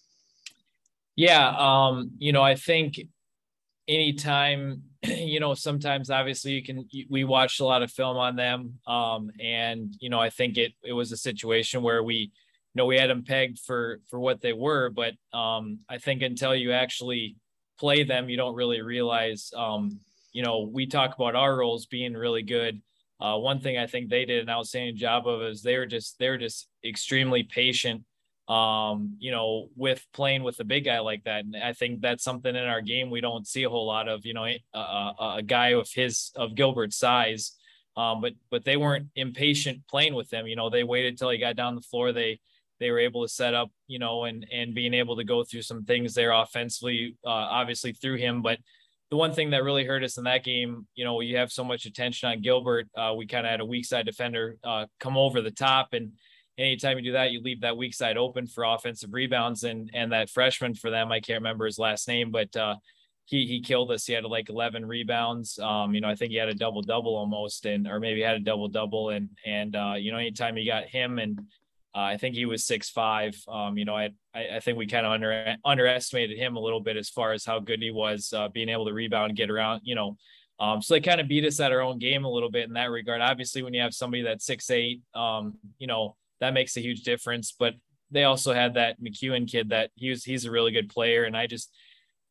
Yeah, 1.15 1.55
um, 1.57 2.11
you 2.17 2.33
know, 2.33 2.41
I 2.41 2.55
think 2.55 2.99
anytime 3.87 4.83
you 5.03 5.39
know 5.39 5.53
sometimes 5.53 6.09
obviously 6.09 6.51
you 6.51 6.63
can 6.63 6.87
we 7.09 7.23
watched 7.23 7.61
a 7.61 7.65
lot 7.65 7.81
of 7.81 7.89
film 7.89 8.17
on 8.17 8.35
them 8.35 8.73
um 8.85 9.31
and 9.39 9.95
you 9.99 10.09
know 10.09 10.19
i 10.19 10.29
think 10.29 10.57
it 10.57 10.73
it 10.83 10.93
was 10.93 11.11
a 11.11 11.17
situation 11.17 11.81
where 11.81 12.03
we 12.03 12.15
you 12.15 12.29
know 12.75 12.85
we 12.85 12.97
had 12.97 13.09
them 13.09 13.23
pegged 13.23 13.57
for 13.57 13.99
for 14.09 14.19
what 14.19 14.41
they 14.41 14.53
were 14.53 14.89
but 14.89 15.13
um 15.33 15.79
i 15.89 15.97
think 15.97 16.21
until 16.21 16.53
you 16.53 16.71
actually 16.71 17.35
play 17.79 18.03
them 18.03 18.29
you 18.29 18.37
don't 18.37 18.55
really 18.55 18.81
realize 18.81 19.51
um 19.55 19.99
you 20.31 20.43
know 20.43 20.69
we 20.71 20.85
talk 20.85 21.15
about 21.15 21.35
our 21.35 21.55
roles 21.57 21.85
being 21.85 22.13
really 22.13 22.43
good 22.43 22.81
uh, 23.21 23.37
one 23.37 23.59
thing 23.59 23.77
I 23.77 23.85
think 23.85 24.09
they 24.09 24.23
did 24.23 24.43
an 24.43 24.49
outstanding 24.49 24.95
job 24.95 25.27
of 25.27 25.41
is 25.41 25.61
they 25.61 25.77
were 25.77 25.85
just 25.85 26.17
they 26.19 26.29
were 26.29 26.37
just 26.37 26.67
extremely 26.85 27.43
patient 27.43 28.03
um, 28.49 29.15
you 29.19 29.29
know, 29.29 29.69
with 29.75 30.03
playing 30.11 30.41
with 30.41 30.59
a 30.59 30.63
big 30.63 30.85
guy 30.85 30.99
like 30.99 31.23
that. 31.25 31.45
And 31.45 31.55
I 31.55 31.73
think 31.73 32.01
that's 32.01 32.23
something 32.23 32.55
in 32.55 32.63
our 32.63 32.81
game 32.81 33.11
we 33.11 33.21
don't 33.21 33.47
see 33.47 33.63
a 33.63 33.69
whole 33.69 33.85
lot 33.85 34.07
of, 34.07 34.25
you 34.25 34.33
know, 34.33 34.45
a, 34.45 34.59
a, 34.73 35.35
a 35.37 35.43
guy 35.43 35.73
of 35.73 35.87
his, 35.93 36.31
of 36.35 36.55
Gilbert's 36.55 36.97
size. 36.97 37.55
Um, 37.95 38.21
but, 38.21 38.33
but 38.49 38.65
they 38.65 38.75
weren't 38.75 39.09
impatient 39.15 39.87
playing 39.87 40.15
with 40.15 40.33
him. 40.33 40.47
You 40.47 40.55
know, 40.55 40.71
they 40.71 40.83
waited 40.83 41.17
till 41.17 41.29
he 41.29 41.37
got 41.37 41.57
down 41.57 41.75
the 41.75 41.81
floor. 41.81 42.11
They, 42.11 42.39
they 42.79 42.89
were 42.89 42.99
able 42.99 43.21
to 43.21 43.29
set 43.31 43.53
up, 43.53 43.69
you 43.87 43.99
know, 43.99 44.23
and, 44.23 44.47
and 44.51 44.73
being 44.73 44.95
able 44.95 45.17
to 45.17 45.23
go 45.23 45.43
through 45.43 45.61
some 45.61 45.83
things 45.83 46.15
there 46.15 46.31
offensively, 46.31 47.17
uh, 47.23 47.29
obviously 47.29 47.91
through 47.93 48.15
him. 48.15 48.41
But 48.41 48.57
the 49.09 49.17
one 49.17 49.33
thing 49.33 49.49
that 49.51 49.63
really 49.63 49.85
hurt 49.85 50.03
us 50.03 50.17
in 50.17 50.25
that 50.25 50.43
game, 50.43 50.85
you 50.95 51.03
know, 51.03 51.19
you 51.21 51.37
have 51.37 51.51
so 51.51 51.63
much 51.63 51.85
attention 51.85 52.29
on 52.29 52.41
Gilbert. 52.41 52.87
Uh, 52.95 53.13
we 53.17 53.25
kind 53.25 53.45
of 53.45 53.51
had 53.51 53.59
a 53.59 53.65
weak 53.65 53.85
side 53.85 54.05
defender 54.05 54.57
uh, 54.63 54.85
come 54.99 55.17
over 55.17 55.41
the 55.41 55.51
top 55.51 55.93
and, 55.93 56.11
anytime 56.59 56.97
you 56.97 57.03
do 57.03 57.11
that, 57.13 57.31
you 57.31 57.41
leave 57.41 57.61
that 57.61 57.77
weak 57.77 57.93
side 57.93 58.17
open 58.17 58.45
for 58.45 58.63
offensive 58.65 59.13
rebounds. 59.13 59.63
And 59.63 59.89
and 59.93 60.11
that 60.11 60.29
freshman 60.29 60.75
for 60.75 60.89
them, 60.89 61.11
I 61.11 61.19
can't 61.19 61.39
remember 61.39 61.65
his 61.65 61.79
last 61.79 62.07
name, 62.07 62.31
but 62.31 62.55
uh, 62.55 62.75
he 63.25 63.45
he 63.47 63.61
killed 63.61 63.91
us. 63.91 64.05
He 64.05 64.13
had 64.13 64.25
like 64.25 64.49
11 64.49 64.85
rebounds. 64.85 65.57
Um, 65.59 65.93
you 65.93 66.01
know, 66.01 66.09
I 66.09 66.15
think 66.15 66.31
he 66.31 66.37
had 66.37 66.49
a 66.49 66.53
double 66.53 66.81
double 66.81 67.15
almost, 67.15 67.65
and 67.65 67.87
or 67.87 67.99
maybe 67.99 68.21
had 68.21 68.35
a 68.35 68.39
double 68.39 68.67
double. 68.67 69.09
And 69.09 69.29
and 69.45 69.75
uh, 69.75 69.93
you 69.97 70.11
know, 70.11 70.17
anytime 70.17 70.57
you 70.57 70.69
got 70.69 70.85
him 70.85 71.19
and 71.19 71.39
uh, 71.95 72.01
I 72.01 72.17
think 72.17 72.35
he 72.35 72.45
was 72.45 72.65
six 72.65 72.89
five. 72.89 73.35
Um, 73.47 73.77
you 73.77 73.85
know, 73.85 73.95
I, 73.95 74.09
I, 74.35 74.59
think 74.59 74.77
we 74.77 74.85
kind 74.85 75.05
of 75.05 75.11
under 75.11 75.55
underestimated 75.65 76.37
him 76.37 76.55
a 76.55 76.59
little 76.59 76.81
bit 76.81 76.97
as 76.97 77.09
far 77.09 77.31
as 77.33 77.43
how 77.43 77.59
good 77.59 77.81
he 77.81 77.89
was 77.89 78.31
uh, 78.31 78.47
being 78.49 78.69
able 78.69 78.85
to 78.85 78.93
rebound, 78.93 79.35
get 79.35 79.49
around. 79.49 79.81
You 79.83 79.95
know, 79.95 80.17
um, 80.59 80.81
so 80.83 80.93
they 80.93 81.01
kind 81.01 81.19
of 81.19 81.27
beat 81.27 81.45
us 81.45 81.59
at 81.59 81.71
our 81.71 81.81
own 81.81 81.97
game 81.97 82.25
a 82.25 82.29
little 82.31 82.51
bit 82.51 82.67
in 82.67 82.73
that 82.73 82.91
regard. 82.91 83.21
Obviously, 83.21 83.63
when 83.63 83.73
you 83.73 83.81
have 83.81 83.95
somebody 83.95 84.21
that's 84.21 84.45
six 84.45 84.69
eight, 84.69 85.01
um, 85.15 85.55
you 85.79 85.87
know, 85.87 86.15
that 86.41 86.53
makes 86.53 86.77
a 86.77 86.81
huge 86.81 87.01
difference. 87.01 87.55
But 87.57 87.73
they 88.11 88.23
also 88.23 88.53
had 88.53 88.75
that 88.75 89.01
McEwen 89.01 89.49
kid 89.49 89.69
that 89.69 89.89
he 89.95 90.11
was 90.11 90.23
he's 90.23 90.45
a 90.45 90.51
really 90.51 90.71
good 90.71 90.89
player, 90.89 91.23
and 91.23 91.35
I 91.35 91.47
just 91.47 91.71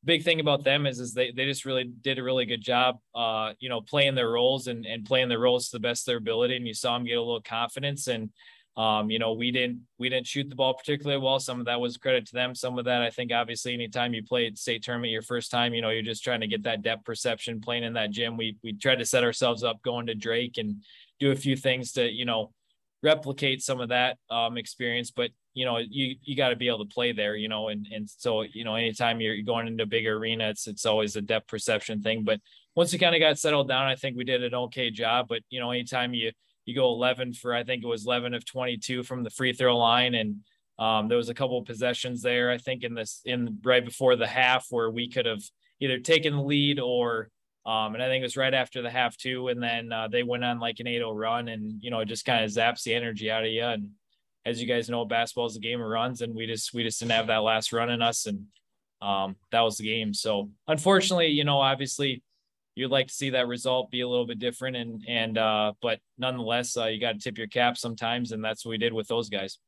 big 0.05 0.23
thing 0.23 0.39
about 0.39 0.63
them 0.63 0.87
is 0.87 1.01
is 1.01 1.13
they, 1.13 1.33
they 1.33 1.45
just 1.45 1.65
really 1.65 1.83
did 1.83 2.21
a 2.21 2.23
really 2.23 2.47
good 2.47 2.61
job 2.63 2.99
uh 3.17 3.53
you 3.59 3.69
know 3.69 3.81
playing 3.81 4.15
their 4.15 4.31
roles 4.31 4.69
and 4.69 4.87
and 4.87 5.05
playing 5.05 5.29
their 5.29 5.41
roles 5.41 5.69
to 5.69 5.77
the 5.77 5.81
best 5.81 6.03
of 6.03 6.13
their 6.13 6.19
ability 6.19 6.57
and 6.57 6.69
you 6.69 6.73
saw 6.73 6.95
them 6.95 7.05
get 7.05 7.19
a 7.19 7.21
little 7.21 7.43
confidence 7.43 8.07
and 8.07 8.31
um 8.77 9.11
you 9.11 9.19
know 9.19 9.33
we 9.33 9.51
didn't 9.51 9.81
we 9.99 10.09
didn't 10.09 10.27
shoot 10.27 10.49
the 10.49 10.55
ball 10.55 10.75
particularly 10.75 11.21
well 11.21 11.41
some 11.41 11.59
of 11.59 11.67
that 11.67 11.81
was 11.81 11.97
credit 11.97 12.27
to 12.27 12.33
them 12.33 12.55
some 12.55 12.79
of 12.79 12.85
that 12.85 13.03
i 13.03 13.11
think 13.11 13.33
obviously 13.33 13.75
anytime 13.75 14.15
you 14.15 14.23
played 14.23 14.59
state 14.59 14.83
tournament 14.83 15.11
your 15.11 15.23
first 15.23 15.51
time 15.51 15.75
you 15.75 15.83
know 15.83 15.91
you're 15.91 16.03
just 16.03 16.23
trying 16.23 16.41
to 16.41 16.47
get 16.47 16.63
that 16.63 16.83
depth 16.83 17.05
perception 17.05 17.61
playing 17.61 17.83
in 17.83 17.95
that 17.95 18.11
gym 18.11 18.37
we 18.37 18.57
we 18.63 18.73
tried 18.73 18.99
to 18.99 19.07
set 19.07 19.25
ourselves 19.25 19.65
up 19.65 19.83
going 19.83 20.07
to 20.07 20.15
drake 20.15 20.59
and 20.59 20.83
do 21.19 21.33
a 21.33 21.37
few 21.37 21.57
things 21.57 21.93
to 21.93 22.09
you 22.09 22.25
know 22.25 22.53
replicate 23.03 23.63
some 23.63 23.81
of 23.81 23.91
that 23.91 24.19
um, 24.31 24.57
experience. 24.57 25.11
But 25.11 25.31
you 25.55 25.65
know, 25.65 25.79
you 25.79 26.17
you 26.23 26.37
got 26.37 26.51
to 26.51 26.57
be 26.57 26.69
able 26.69 26.85
to 26.87 26.95
play 26.95 27.13
there, 27.13 27.37
you 27.37 27.49
know, 27.49 27.69
and 27.69 27.87
and 27.93 28.09
so 28.09 28.43
you 28.43 28.65
know, 28.65 28.75
anytime 28.75 29.21
you're 29.21 29.43
going 29.43 29.67
into 29.67 29.85
a 29.85 29.87
bigger 29.87 30.17
arena, 30.17 30.49
it's 30.49 30.67
it's 30.67 30.87
always 30.87 31.17
a 31.17 31.23
depth 31.23 31.49
perception 31.49 32.03
thing. 32.03 32.25
But 32.25 32.41
once 32.75 32.93
we 32.93 32.99
kind 32.99 33.15
of 33.15 33.21
got 33.21 33.39
settled 33.39 33.69
down, 33.69 33.87
I 33.87 33.97
think 33.97 34.17
we 34.17 34.25
did 34.25 34.43
an 34.43 34.55
okay 34.55 34.91
job. 34.91 35.27
But 35.29 35.43
you 35.51 35.61
know, 35.61 35.71
anytime 35.71 36.15
you 36.15 36.33
you 36.69 36.75
go 36.75 36.93
11 36.93 37.33
for 37.33 37.55
I 37.55 37.65
think 37.65 37.83
it 37.83 37.89
was 37.89 38.07
11 38.07 38.35
of 38.35 38.45
22 38.45 39.03
from 39.03 39.25
the 39.25 39.31
free 39.31 39.53
throw 39.53 39.77
line, 39.77 40.15
and 40.15 40.37
um, 40.79 41.09
there 41.09 41.17
was 41.19 41.29
a 41.29 41.35
couple 41.35 41.59
of 41.59 41.67
possessions 41.67 42.23
there. 42.23 42.51
I 42.51 42.59
think 42.59 42.85
in 42.85 42.95
this 42.95 43.21
in 43.25 43.59
right 43.65 43.85
before 43.85 44.15
the 44.15 44.27
half 44.27 44.67
where 44.71 44.91
we 44.91 45.09
could 45.09 45.27
have 45.27 45.43
either 45.81 45.99
taken 45.99 46.37
the 46.37 46.43
lead 46.43 46.79
or 46.79 47.31
um, 47.69 47.93
and 47.93 48.03
I 48.03 48.07
think 48.07 48.23
it 48.23 48.25
was 48.25 48.37
right 48.39 48.55
after 48.55 48.81
the 48.81 48.89
half 48.89 49.19
too. 49.19 49.49
And 49.49 49.63
then 49.63 49.93
uh, 49.93 50.09
they 50.09 50.23
went 50.23 50.43
on 50.43 50.59
like 50.59 50.81
an 50.81 50.87
8 50.87 51.01
0 51.01 51.13
run 51.13 51.49
and, 51.49 51.83
you 51.83 51.91
know, 51.91 52.01
it 52.01 52.09
just 52.09 52.25
kind 52.25 52.43
of 52.43 52.51
zaps 52.51 52.83
the 52.83 52.95
energy 52.95 53.31
out 53.31 53.45
of 53.45 53.51
you. 53.51 53.63
And 53.63 53.91
as 54.47 54.59
you 54.59 54.67
guys 54.67 54.89
know, 54.89 55.05
basketball 55.05 55.45
is 55.47 55.57
a 55.57 55.61
game 55.61 55.83
of 55.83 55.87
runs 55.87 56.23
and 56.23 56.35
we 56.35 56.47
just, 56.47 56.73
we 56.73 56.83
just 56.83 56.99
didn't 56.99 57.13
have 57.13 57.27
that 57.27 57.43
last 57.43 57.75
run 57.75 57.91
in 57.91 58.01
us. 58.01 58.25
And 58.25 58.47
um, 59.03 59.37
that 59.53 59.61
was 59.61 59.77
the 59.77 59.85
game. 59.85 60.15
So 60.15 60.49
unfortunately, 60.67 61.27
you 61.27 61.45
know, 61.45 61.61
obviously 61.61 62.23
you'd 62.79 62.91
like 62.91 63.09
to 63.09 63.15
see 63.15 63.31
that 63.31 63.49
result 63.49 63.91
be 63.91 64.01
a 64.01 64.09
little 64.09 64.27
bit 64.27 64.39
different. 64.39 64.77
And, 64.77 65.05
and, 65.09 65.39
uh, 65.39 65.73
but 65.83 66.01
nonetheless, 66.19 66.77
uh, 66.77 66.87
you 66.87 67.01
got 67.01 67.13
to 67.13 67.19
tip 67.19 67.39
your 67.39 67.47
cap 67.47 67.77
sometimes. 67.77 68.33
And 68.33 68.45
that's 68.45 68.65
what 68.65 68.71
we 68.71 68.79
did 68.79 68.93
with 68.93 69.09
those 69.09 69.29
guys. 69.29 69.59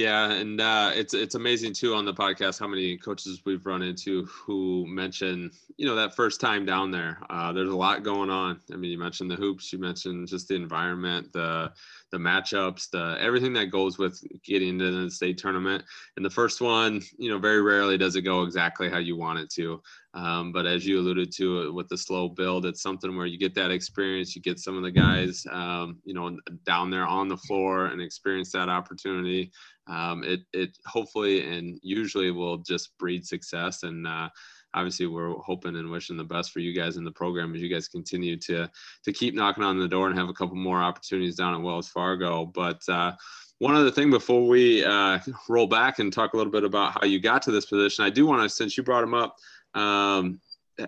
Yeah, 0.00 0.30
and 0.32 0.60
uh, 0.60 0.92
it's 0.94 1.12
it's 1.12 1.34
amazing 1.34 1.74
too 1.74 1.94
on 1.94 2.06
the 2.06 2.14
podcast 2.14 2.58
how 2.58 2.68
many 2.68 2.96
coaches 2.96 3.42
we've 3.44 3.66
run 3.66 3.82
into 3.82 4.24
who 4.24 4.86
mention 4.86 5.50
you 5.76 5.84
know 5.84 5.94
that 5.96 6.16
first 6.16 6.40
time 6.40 6.64
down 6.64 6.90
there. 6.90 7.20
Uh, 7.28 7.52
there's 7.52 7.68
a 7.68 7.76
lot 7.76 8.02
going 8.02 8.30
on. 8.30 8.60
I 8.72 8.76
mean, 8.76 8.92
you 8.92 8.98
mentioned 8.98 9.30
the 9.30 9.36
hoops, 9.36 9.70
you 9.72 9.78
mentioned 9.78 10.28
just 10.28 10.48
the 10.48 10.54
environment, 10.54 11.30
the 11.34 11.72
the 12.12 12.18
matchups, 12.18 12.88
the 12.90 13.18
everything 13.20 13.52
that 13.52 13.66
goes 13.66 13.98
with 13.98 14.22
getting 14.42 14.68
into 14.68 14.90
the 14.90 15.10
state 15.10 15.36
tournament. 15.36 15.84
And 16.16 16.24
the 16.24 16.30
first 16.30 16.62
one, 16.62 17.02
you 17.18 17.30
know, 17.30 17.38
very 17.38 17.60
rarely 17.60 17.98
does 17.98 18.16
it 18.16 18.22
go 18.22 18.42
exactly 18.44 18.88
how 18.88 18.98
you 18.98 19.16
want 19.16 19.40
it 19.40 19.50
to. 19.56 19.82
Um, 20.12 20.50
but 20.50 20.66
as 20.66 20.84
you 20.84 20.98
alluded 20.98 21.32
to 21.36 21.72
with 21.72 21.88
the 21.88 21.96
slow 21.96 22.28
build, 22.28 22.66
it's 22.66 22.82
something 22.82 23.16
where 23.16 23.26
you 23.26 23.38
get 23.38 23.54
that 23.54 23.70
experience, 23.70 24.34
you 24.34 24.42
get 24.42 24.58
some 24.58 24.76
of 24.76 24.82
the 24.82 24.90
guys, 24.90 25.46
um, 25.50 26.00
you 26.04 26.14
know, 26.14 26.36
down 26.64 26.90
there 26.90 27.06
on 27.06 27.28
the 27.28 27.36
floor 27.36 27.86
and 27.86 28.02
experience 28.02 28.50
that 28.52 28.68
opportunity. 28.68 29.52
Um, 29.86 30.24
it, 30.24 30.40
it 30.52 30.76
hopefully 30.86 31.46
and 31.46 31.78
usually 31.82 32.30
will 32.32 32.58
just 32.58 32.96
breed 32.98 33.24
success. 33.24 33.84
And 33.84 34.06
uh, 34.06 34.28
obviously 34.74 35.06
we're 35.06 35.34
hoping 35.34 35.76
and 35.76 35.90
wishing 35.90 36.16
the 36.16 36.24
best 36.24 36.50
for 36.50 36.58
you 36.58 36.74
guys 36.74 36.96
in 36.96 37.04
the 37.04 37.12
program 37.12 37.54
as 37.54 37.60
you 37.60 37.68
guys 37.68 37.88
continue 37.88 38.36
to, 38.38 38.68
to 39.04 39.12
keep 39.12 39.34
knocking 39.34 39.64
on 39.64 39.78
the 39.78 39.88
door 39.88 40.08
and 40.08 40.18
have 40.18 40.28
a 40.28 40.34
couple 40.34 40.56
more 40.56 40.80
opportunities 40.80 41.36
down 41.36 41.54
at 41.54 41.62
Wells 41.62 41.88
Fargo. 41.88 42.46
But 42.46 42.82
uh, 42.88 43.12
one 43.58 43.76
other 43.76 43.90
thing 43.90 44.10
before 44.10 44.48
we 44.48 44.84
uh, 44.84 45.18
roll 45.48 45.66
back 45.66 45.98
and 45.98 46.12
talk 46.12 46.32
a 46.32 46.36
little 46.36 46.52
bit 46.52 46.64
about 46.64 46.92
how 46.94 47.04
you 47.06 47.20
got 47.20 47.42
to 47.42 47.50
this 47.50 47.66
position, 47.66 48.04
I 48.04 48.10
do 48.10 48.26
want 48.26 48.42
to, 48.42 48.48
since 48.48 48.76
you 48.76 48.82
brought 48.82 49.04
him 49.04 49.14
up, 49.14 49.36
um, 49.74 50.40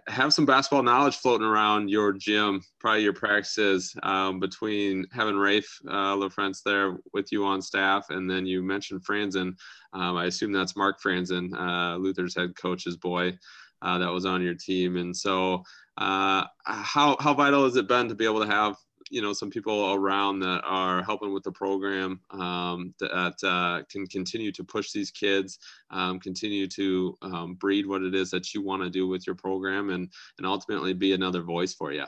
have 0.09 0.33
some 0.33 0.47
basketball 0.47 0.83
knowledge 0.83 1.17
floating 1.17 1.47
around 1.47 1.89
your 1.89 2.13
gym, 2.13 2.63
probably 2.81 3.03
your 3.03 3.13
practices 3.13 3.95
um, 4.03 4.41
between 4.41 5.07
having 5.13 5.35
Raef 5.35 5.65
uh, 5.89 6.17
LaFrentz 6.17 6.63
there 6.65 6.97
with 7.13 7.31
you 7.33 7.45
on 7.45 7.61
staff, 7.61 8.07
and 8.11 8.31
then 8.31 8.47
you 8.47 8.63
mentioned 8.63 9.05
Franzen. 9.05 9.55
Um, 9.93 10.17
I 10.17 10.27
assume 10.27 10.53
that's 10.53 10.77
Mark 10.77 11.01
Franzen, 11.03 11.53
uh, 11.55 11.97
Luther's 11.97 12.35
head 12.35 12.57
coach's 12.57 12.97
boy, 12.97 13.37
uh, 13.83 13.99
that 13.99 14.13
was 14.13 14.25
on 14.25 14.43
your 14.43 14.55
team. 14.55 14.97
And 14.97 15.17
so, 15.17 15.63
uh, 15.99 16.45
how 16.65 17.17
how 17.21 17.35
vital 17.35 17.65
has 17.65 17.77
it 17.77 17.89
been 17.89 18.09
to 18.09 18.15
be 18.15 18.25
able 18.25 18.41
to 18.41 18.51
have 18.51 18.77
you 19.13 19.21
know 19.21 19.35
some 19.35 19.51
people 19.51 19.93
around 19.93 20.41
that 20.41 20.63
are 20.65 21.03
helping 21.03 21.35
with 21.35 21.43
the 21.43 21.53
program 21.53 22.19
um, 22.31 22.95
that 22.99 23.35
uh, 23.45 23.83
can 23.91 24.07
continue 24.07 24.51
to 24.53 24.65
push 24.65 24.91
these 24.91 25.11
kids, 25.11 25.59
um, 25.91 26.19
continue 26.19 26.67
to 26.69 27.17
um, 27.21 27.55
breed 27.55 27.87
what 27.87 28.03
it 28.03 28.15
is 28.15 28.31
that 28.31 28.55
you 28.55 28.63
want 28.63 28.83
to 28.83 28.89
do 28.89 29.07
with 29.07 29.27
your 29.27 29.37
program, 29.37 29.91
and 29.91 30.11
and 30.39 30.47
ultimately 30.47 30.95
be 30.95 31.13
another 31.13 31.43
voice 31.43 31.75
for 31.75 31.93
you. 31.93 32.05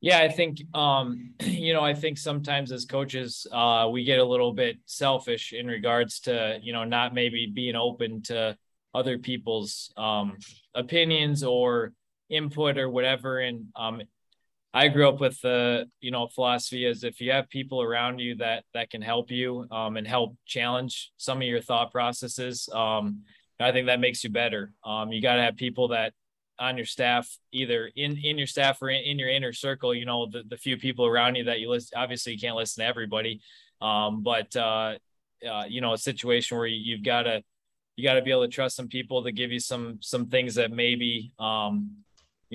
Yeah, 0.00 0.20
I 0.20 0.28
think 0.28 0.62
um, 0.74 1.34
you 1.42 1.74
know, 1.74 1.82
I 1.82 1.92
think 1.92 2.16
sometimes 2.16 2.72
as 2.72 2.86
coaches, 2.86 3.46
uh, 3.52 3.88
we 3.92 4.04
get 4.04 4.18
a 4.18 4.24
little 4.24 4.54
bit 4.54 4.78
selfish 4.86 5.52
in 5.52 5.66
regards 5.66 6.20
to 6.20 6.58
you 6.62 6.72
know 6.72 6.84
not 6.84 7.12
maybe 7.12 7.46
being 7.52 7.76
open 7.76 8.22
to 8.22 8.56
other 8.94 9.18
people's 9.18 9.92
um, 9.98 10.38
opinions 10.74 11.44
or 11.44 11.92
input 12.30 12.78
or 12.78 12.88
whatever, 12.88 13.40
and 13.40 13.66
um, 13.76 14.00
I 14.76 14.88
grew 14.88 15.08
up 15.08 15.20
with 15.20 15.40
the 15.40 15.86
you 16.00 16.10
know 16.10 16.26
philosophy 16.26 16.84
is 16.84 17.04
if 17.04 17.20
you 17.20 17.30
have 17.30 17.48
people 17.48 17.80
around 17.80 18.18
you 18.18 18.34
that 18.36 18.64
that 18.74 18.90
can 18.90 19.00
help 19.00 19.30
you 19.30 19.68
um, 19.70 19.96
and 19.96 20.06
help 20.06 20.36
challenge 20.46 21.12
some 21.16 21.38
of 21.38 21.44
your 21.44 21.60
thought 21.60 21.92
processes, 21.92 22.68
um, 22.74 23.22
I 23.60 23.70
think 23.70 23.86
that 23.86 24.00
makes 24.00 24.24
you 24.24 24.30
better. 24.30 24.72
Um, 24.84 25.12
you 25.12 25.22
got 25.22 25.36
to 25.36 25.42
have 25.42 25.56
people 25.56 25.88
that 25.88 26.12
on 26.58 26.76
your 26.76 26.86
staff, 26.86 27.28
either 27.52 27.88
in 27.94 28.18
in 28.18 28.36
your 28.36 28.48
staff 28.48 28.82
or 28.82 28.90
in, 28.90 29.04
in, 29.04 29.18
your 29.18 29.28
inner 29.28 29.52
circle. 29.52 29.94
You 29.94 30.06
know 30.06 30.26
the 30.26 30.42
the 30.48 30.56
few 30.56 30.76
people 30.76 31.06
around 31.06 31.36
you 31.36 31.44
that 31.44 31.60
you 31.60 31.70
listen. 31.70 31.96
Obviously, 31.96 32.32
you 32.32 32.38
can't 32.40 32.56
listen 32.56 32.82
to 32.82 32.88
everybody, 32.88 33.40
um, 33.80 34.24
but 34.24 34.54
uh, 34.56 34.98
uh, 35.48 35.64
you 35.68 35.82
know 35.82 35.92
a 35.92 35.98
situation 35.98 36.58
where 36.58 36.66
you, 36.66 36.96
you've 36.96 37.04
got 37.04 37.22
to 37.22 37.44
you 37.94 38.02
got 38.02 38.14
to 38.14 38.22
be 38.22 38.32
able 38.32 38.42
to 38.42 38.48
trust 38.48 38.74
some 38.74 38.88
people 38.88 39.22
to 39.22 39.30
give 39.30 39.52
you 39.52 39.60
some 39.60 39.98
some 40.00 40.26
things 40.26 40.56
that 40.56 40.72
maybe 40.72 41.32
um, 41.38 42.03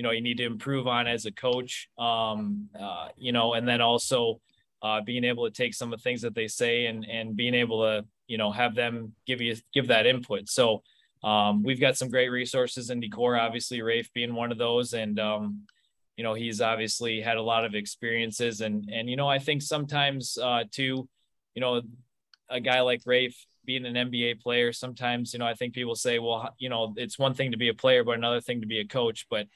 you 0.00 0.02
know 0.02 0.12
you 0.12 0.22
need 0.22 0.38
to 0.38 0.46
improve 0.46 0.86
on 0.86 1.06
as 1.06 1.26
a 1.26 1.30
coach 1.30 1.90
um, 1.98 2.70
uh, 2.80 3.08
you 3.18 3.32
know 3.32 3.52
and 3.52 3.68
then 3.68 3.82
also 3.82 4.40
uh, 4.80 5.02
being 5.02 5.24
able 5.24 5.44
to 5.44 5.50
take 5.50 5.74
some 5.74 5.92
of 5.92 5.98
the 5.98 6.02
things 6.02 6.22
that 6.22 6.34
they 6.34 6.48
say 6.48 6.86
and 6.86 7.04
and 7.04 7.36
being 7.36 7.52
able 7.52 7.82
to 7.82 8.02
you 8.26 8.38
know 8.38 8.50
have 8.50 8.74
them 8.74 9.12
give 9.26 9.42
you 9.42 9.54
give 9.74 9.88
that 9.88 10.06
input. 10.06 10.48
So 10.48 10.82
um, 11.22 11.62
we've 11.62 11.78
got 11.78 11.98
some 11.98 12.08
great 12.08 12.30
resources 12.30 12.88
in 12.88 13.02
Decorah 13.02 13.42
obviously 13.42 13.80
Raef 13.80 14.10
being 14.14 14.34
one 14.34 14.50
of 14.50 14.56
those. 14.56 14.94
And 14.94 15.20
um, 15.20 15.66
you 16.16 16.24
know 16.24 16.32
he's 16.32 16.62
obviously 16.62 17.20
had 17.20 17.36
a 17.36 17.42
lot 17.42 17.66
of 17.66 17.74
experiences. 17.74 18.62
And 18.62 18.88
and 18.90 19.10
you 19.10 19.16
know 19.16 19.28
i 19.28 19.38
think 19.38 19.60
sometimes 19.60 20.38
uh 20.42 20.64
too 20.70 21.06
you 21.54 21.60
know 21.60 21.82
a 22.48 22.58
guy 22.58 22.80
like 22.80 23.04
Raef 23.04 23.34
being 23.66 23.84
an 23.84 23.94
nba 23.94 24.40
player 24.40 24.72
sometimes 24.72 25.34
you 25.34 25.38
know 25.38 25.46
i 25.46 25.52
think 25.52 25.74
people 25.74 25.94
say 25.94 26.18
well 26.18 26.48
you 26.58 26.70
know 26.70 26.94
it's 26.96 27.18
one 27.18 27.34
thing 27.34 27.50
to 27.50 27.58
be 27.58 27.68
a 27.68 27.74
player 27.74 28.02
but 28.02 28.16
another 28.16 28.40
thing 28.40 28.62
to 28.62 28.66
be 28.66 28.80
a 28.80 28.86
coach. 28.86 29.26
But 29.28 29.46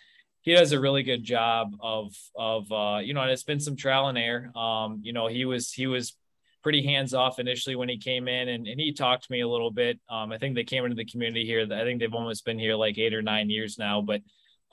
he 0.45 0.53
does 0.53 0.73
a 0.73 0.81
really 0.81 1.03
good 1.03 1.25
job 1.25 1.75
of 1.81 2.15
of 2.37 2.71
uh, 2.71 2.99
you 3.03 3.15
know, 3.15 3.23
and 3.23 3.31
it's 3.31 3.43
been 3.43 3.61
some 3.61 3.77
trial 3.77 4.09
and 4.09 4.19
error. 4.19 4.57
Um, 4.57 5.01
you 5.03 5.15
know, 5.15 5.27
he 5.27 5.47
was 5.47 5.73
he 5.73 5.87
was 5.87 6.15
pretty 6.63 6.85
hands 6.85 7.15
off 7.15 7.39
initially 7.39 7.77
when 7.77 7.89
he 7.89 7.97
came 7.97 8.29
in, 8.29 8.49
and, 8.49 8.67
and 8.67 8.79
he 8.79 8.93
talked 8.93 9.25
to 9.25 9.33
me 9.33 9.41
a 9.41 9.49
little 9.49 9.71
bit. 9.71 9.99
Um, 10.09 10.33
I 10.33 10.39
think 10.39 10.55
they 10.55 10.65
came 10.65 10.85
into 10.85 10.97
the 10.97 11.07
community 11.07 11.47
here. 11.47 11.63
I 11.63 11.85
think 11.85 11.99
they've 11.99 12.13
almost 12.13 12.45
been 12.45 12.59
here 12.59 12.75
like 12.75 12.99
eight 12.99 13.15
or 13.15 13.23
nine 13.23 13.49
years 13.49 13.79
now, 13.79 14.03
but 14.03 14.21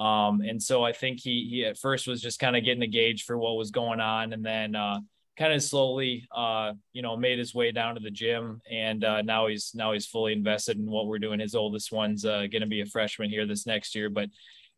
um, 0.03 0.41
and 0.41 0.61
so 0.61 0.83
I 0.83 0.91
think 0.91 1.21
he 1.21 1.47
he 1.49 1.65
at 1.65 1.77
first 1.77 2.05
was 2.05 2.21
just 2.21 2.39
kind 2.39 2.57
of 2.57 2.65
getting 2.65 2.83
a 2.83 2.87
gauge 2.87 3.23
for 3.23 3.37
what 3.37 3.55
was 3.55 3.71
going 3.71 4.01
on, 4.01 4.33
and 4.33 4.45
then 4.45 4.75
uh, 4.75 4.99
kind 5.37 5.53
of 5.53 5.63
slowly 5.63 6.27
uh, 6.35 6.73
you 6.91 7.01
know 7.01 7.15
made 7.15 7.39
his 7.39 7.55
way 7.55 7.71
down 7.71 7.95
to 7.95 8.01
the 8.01 8.11
gym, 8.11 8.59
and 8.69 9.05
uh, 9.05 9.21
now 9.21 9.47
he's 9.47 9.71
now 9.73 9.93
he's 9.93 10.05
fully 10.05 10.33
invested 10.33 10.77
in 10.77 10.91
what 10.91 11.07
we're 11.07 11.17
doing. 11.17 11.39
His 11.39 11.55
oldest 11.55 11.93
one's 11.93 12.25
uh, 12.25 12.47
going 12.51 12.59
to 12.59 12.67
be 12.67 12.81
a 12.81 12.85
freshman 12.85 13.29
here 13.29 13.45
this 13.45 13.65
next 13.65 13.95
year, 13.95 14.09
but 14.09 14.27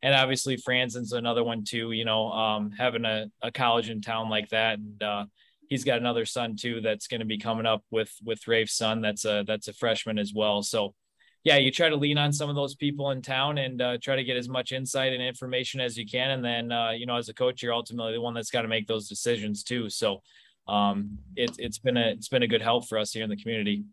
and 0.03 0.13
obviously 0.13 0.57
Franzen's 0.57 1.13
another 1.13 1.43
one 1.43 1.63
too. 1.63 1.93
You 1.93 2.05
know, 2.05 2.29
um, 2.31 2.71
having 2.71 3.05
a, 3.05 3.31
a 3.41 3.51
college 3.51 3.89
in 3.89 4.01
town 4.01 4.29
like 4.29 4.49
that, 4.49 4.77
and 4.77 5.01
uh, 5.01 5.25
he's 5.69 5.85
got 5.85 5.97
another 5.97 6.25
son 6.25 6.57
too 6.57 6.81
that's 6.81 7.07
going 7.07 7.21
to 7.21 7.25
be 7.25 7.37
coming 7.37 7.65
up 7.65 7.83
with 7.89 8.13
with 8.23 8.45
Raef's 8.47 8.75
son. 8.75 9.01
That's 9.01 9.23
a 9.23 9.43
that's 9.47 9.69
a 9.69 9.73
freshman 9.73 10.19
as 10.19 10.33
well. 10.35 10.61
So, 10.61 10.93
yeah, 11.45 11.55
you 11.55 11.71
try 11.71 11.87
to 11.87 11.95
lean 11.95 12.17
on 12.17 12.33
some 12.33 12.49
of 12.49 12.55
those 12.55 12.75
people 12.75 13.11
in 13.11 13.21
town 13.21 13.57
and 13.57 13.81
uh, 13.81 13.97
try 14.03 14.17
to 14.17 14.25
get 14.25 14.35
as 14.35 14.49
much 14.49 14.73
insight 14.73 15.13
and 15.13 15.23
information 15.23 15.79
as 15.79 15.97
you 15.97 16.05
can. 16.05 16.31
And 16.31 16.43
then, 16.43 16.71
uh, 16.71 16.91
you 16.91 17.05
know, 17.05 17.15
as 17.15 17.29
a 17.29 17.33
coach, 17.33 17.63
you're 17.63 17.73
ultimately 17.73 18.11
the 18.11 18.21
one 18.21 18.33
that's 18.33 18.51
got 18.51 18.63
to 18.63 18.67
make 18.67 18.87
those 18.87 19.07
decisions 19.07 19.63
too. 19.63 19.89
So, 19.89 20.21
um, 20.67 21.17
it's 21.37 21.57
it's 21.59 21.79
been 21.79 21.95
a 21.95 22.09
it's 22.09 22.27
been 22.27 22.43
a 22.43 22.47
good 22.47 22.61
help 22.61 22.89
for 22.89 22.97
us 22.97 23.13
here 23.13 23.23
in 23.23 23.29
the 23.29 23.37
community. 23.37 23.85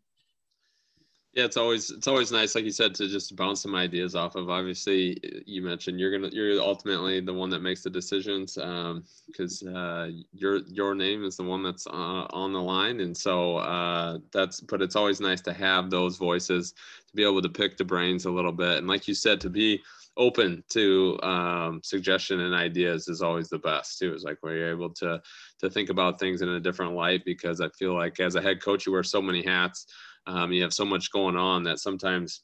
Yeah, 1.32 1.44
it's 1.44 1.56
always 1.56 1.90
it's 1.92 2.08
always 2.08 2.32
nice, 2.32 2.56
like 2.56 2.64
you 2.64 2.72
said, 2.72 2.92
to 2.96 3.06
just 3.06 3.36
bounce 3.36 3.62
some 3.62 3.76
ideas 3.76 4.16
off 4.16 4.34
of. 4.34 4.50
Obviously, 4.50 5.16
you 5.46 5.62
mentioned 5.62 6.00
you're 6.00 6.10
gonna 6.10 6.28
you're 6.32 6.60
ultimately 6.60 7.20
the 7.20 7.32
one 7.32 7.50
that 7.50 7.60
makes 7.62 7.84
the 7.84 7.90
decisions 7.90 8.54
because 8.54 9.62
um, 9.62 9.76
uh, 9.76 10.08
your 10.32 10.56
your 10.66 10.96
name 10.96 11.22
is 11.24 11.36
the 11.36 11.44
one 11.44 11.62
that's 11.62 11.86
uh, 11.86 12.26
on 12.30 12.52
the 12.52 12.60
line, 12.60 12.98
and 12.98 13.16
so 13.16 13.58
uh, 13.58 14.18
that's. 14.32 14.60
But 14.60 14.82
it's 14.82 14.96
always 14.96 15.20
nice 15.20 15.40
to 15.42 15.52
have 15.52 15.88
those 15.88 16.16
voices 16.16 16.72
to 16.72 17.14
be 17.14 17.22
able 17.22 17.42
to 17.42 17.48
pick 17.48 17.76
the 17.76 17.84
brains 17.84 18.24
a 18.24 18.30
little 18.30 18.52
bit, 18.52 18.78
and 18.78 18.88
like 18.88 19.06
you 19.06 19.14
said, 19.14 19.40
to 19.42 19.50
be 19.50 19.80
open 20.16 20.64
to 20.70 21.16
um, 21.22 21.80
suggestion 21.84 22.40
and 22.40 22.52
ideas 22.54 23.06
is 23.06 23.22
always 23.22 23.48
the 23.48 23.58
best 23.58 24.00
too. 24.00 24.12
Is 24.14 24.24
like 24.24 24.38
where 24.40 24.56
you're 24.56 24.70
able 24.72 24.90
to 24.94 25.22
to 25.60 25.70
think 25.70 25.90
about 25.90 26.18
things 26.18 26.42
in 26.42 26.48
a 26.48 26.58
different 26.60 26.94
light 26.94 27.24
because 27.24 27.60
I 27.60 27.68
feel 27.68 27.94
like 27.94 28.18
as 28.18 28.34
a 28.34 28.42
head 28.42 28.60
coach, 28.60 28.84
you 28.84 28.90
wear 28.92 29.04
so 29.04 29.22
many 29.22 29.44
hats 29.44 29.86
um, 30.26 30.52
you 30.52 30.62
have 30.62 30.72
so 30.72 30.84
much 30.84 31.12
going 31.12 31.36
on 31.36 31.62
that 31.64 31.78
sometimes 31.78 32.42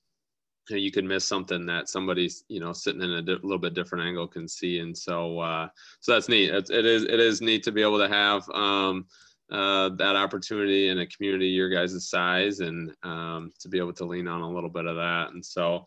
you 0.68 0.90
can 0.90 1.06
miss 1.06 1.24
something 1.24 1.64
that 1.66 1.88
somebody's 1.88 2.44
you 2.48 2.58
know 2.58 2.72
sitting 2.72 3.02
in 3.02 3.10
a 3.10 3.22
di- 3.22 3.38
little 3.42 3.58
bit 3.58 3.74
different 3.74 4.04
angle 4.04 4.26
can 4.26 4.48
see 4.48 4.80
and 4.80 4.96
so 4.96 5.38
uh, 5.38 5.68
so 6.00 6.12
that's 6.12 6.28
neat 6.28 6.52
it's, 6.52 6.70
it 6.70 6.84
is 6.84 7.04
it 7.04 7.20
is 7.20 7.40
neat 7.40 7.62
to 7.62 7.70
be 7.70 7.82
able 7.82 7.98
to 7.98 8.08
have 8.08 8.48
um, 8.50 9.06
uh, 9.50 9.90
that 9.90 10.16
opportunity 10.16 10.88
in 10.88 10.98
a 10.98 11.06
community 11.06 11.46
your 11.46 11.68
guys' 11.68 12.08
size 12.08 12.60
and 12.60 12.92
um, 13.02 13.52
to 13.60 13.68
be 13.68 13.78
able 13.78 13.92
to 13.92 14.04
lean 14.04 14.26
on 14.26 14.40
a 14.40 14.50
little 14.50 14.70
bit 14.70 14.86
of 14.86 14.96
that. 14.96 15.30
And 15.32 15.44
so 15.44 15.84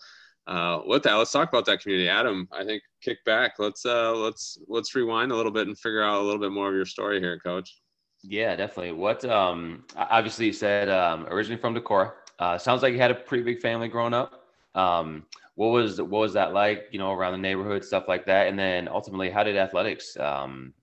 uh, 0.47 0.79
with 0.85 1.03
that, 1.03 1.15
let's 1.15 1.31
talk 1.31 1.49
about 1.49 1.65
that 1.65 1.81
community. 1.81 2.09
Adam, 2.09 2.47
I 2.51 2.63
think 2.63 2.81
kick 3.01 3.23
back. 3.25 3.53
Let's 3.59 3.85
uh, 3.85 4.13
let's 4.15 4.57
let's 4.67 4.95
rewind 4.95 5.31
a 5.31 5.35
little 5.35 5.51
bit 5.51 5.67
and 5.67 5.77
figure 5.77 6.01
out 6.01 6.21
a 6.21 6.23
little 6.23 6.39
bit 6.39 6.51
more 6.51 6.69
of 6.69 6.75
your 6.75 6.85
story 6.85 7.19
here, 7.19 7.37
Coach. 7.39 7.75
Yeah, 8.23 8.55
definitely. 8.55 8.91
What 8.91 9.23
um, 9.25 9.85
obviously 9.95 10.47
you 10.47 10.53
said 10.53 10.89
um, 10.89 11.25
originally 11.27 11.59
from 11.59 11.75
Decorah. 11.75 12.13
Uh, 12.37 12.57
sounds 12.57 12.81
like 12.81 12.93
you 12.93 12.99
had 12.99 13.11
a 13.11 13.15
pretty 13.15 13.43
big 13.43 13.59
family 13.59 13.87
growing 13.87 14.13
up. 14.13 14.45
Um, 14.75 15.25
what 15.55 15.67
was 15.67 15.99
what 16.01 16.19
was 16.19 16.33
that 16.33 16.53
like? 16.53 16.87
You 16.91 16.99
know, 16.99 17.11
around 17.11 17.33
the 17.33 17.39
neighborhood, 17.39 17.83
stuff 17.83 18.05
like 18.07 18.25
that. 18.27 18.47
And 18.47 18.57
then 18.57 18.87
ultimately, 18.87 19.29
how 19.29 19.43
did 19.43 19.57
athletics 19.57 20.15
um, 20.17 20.73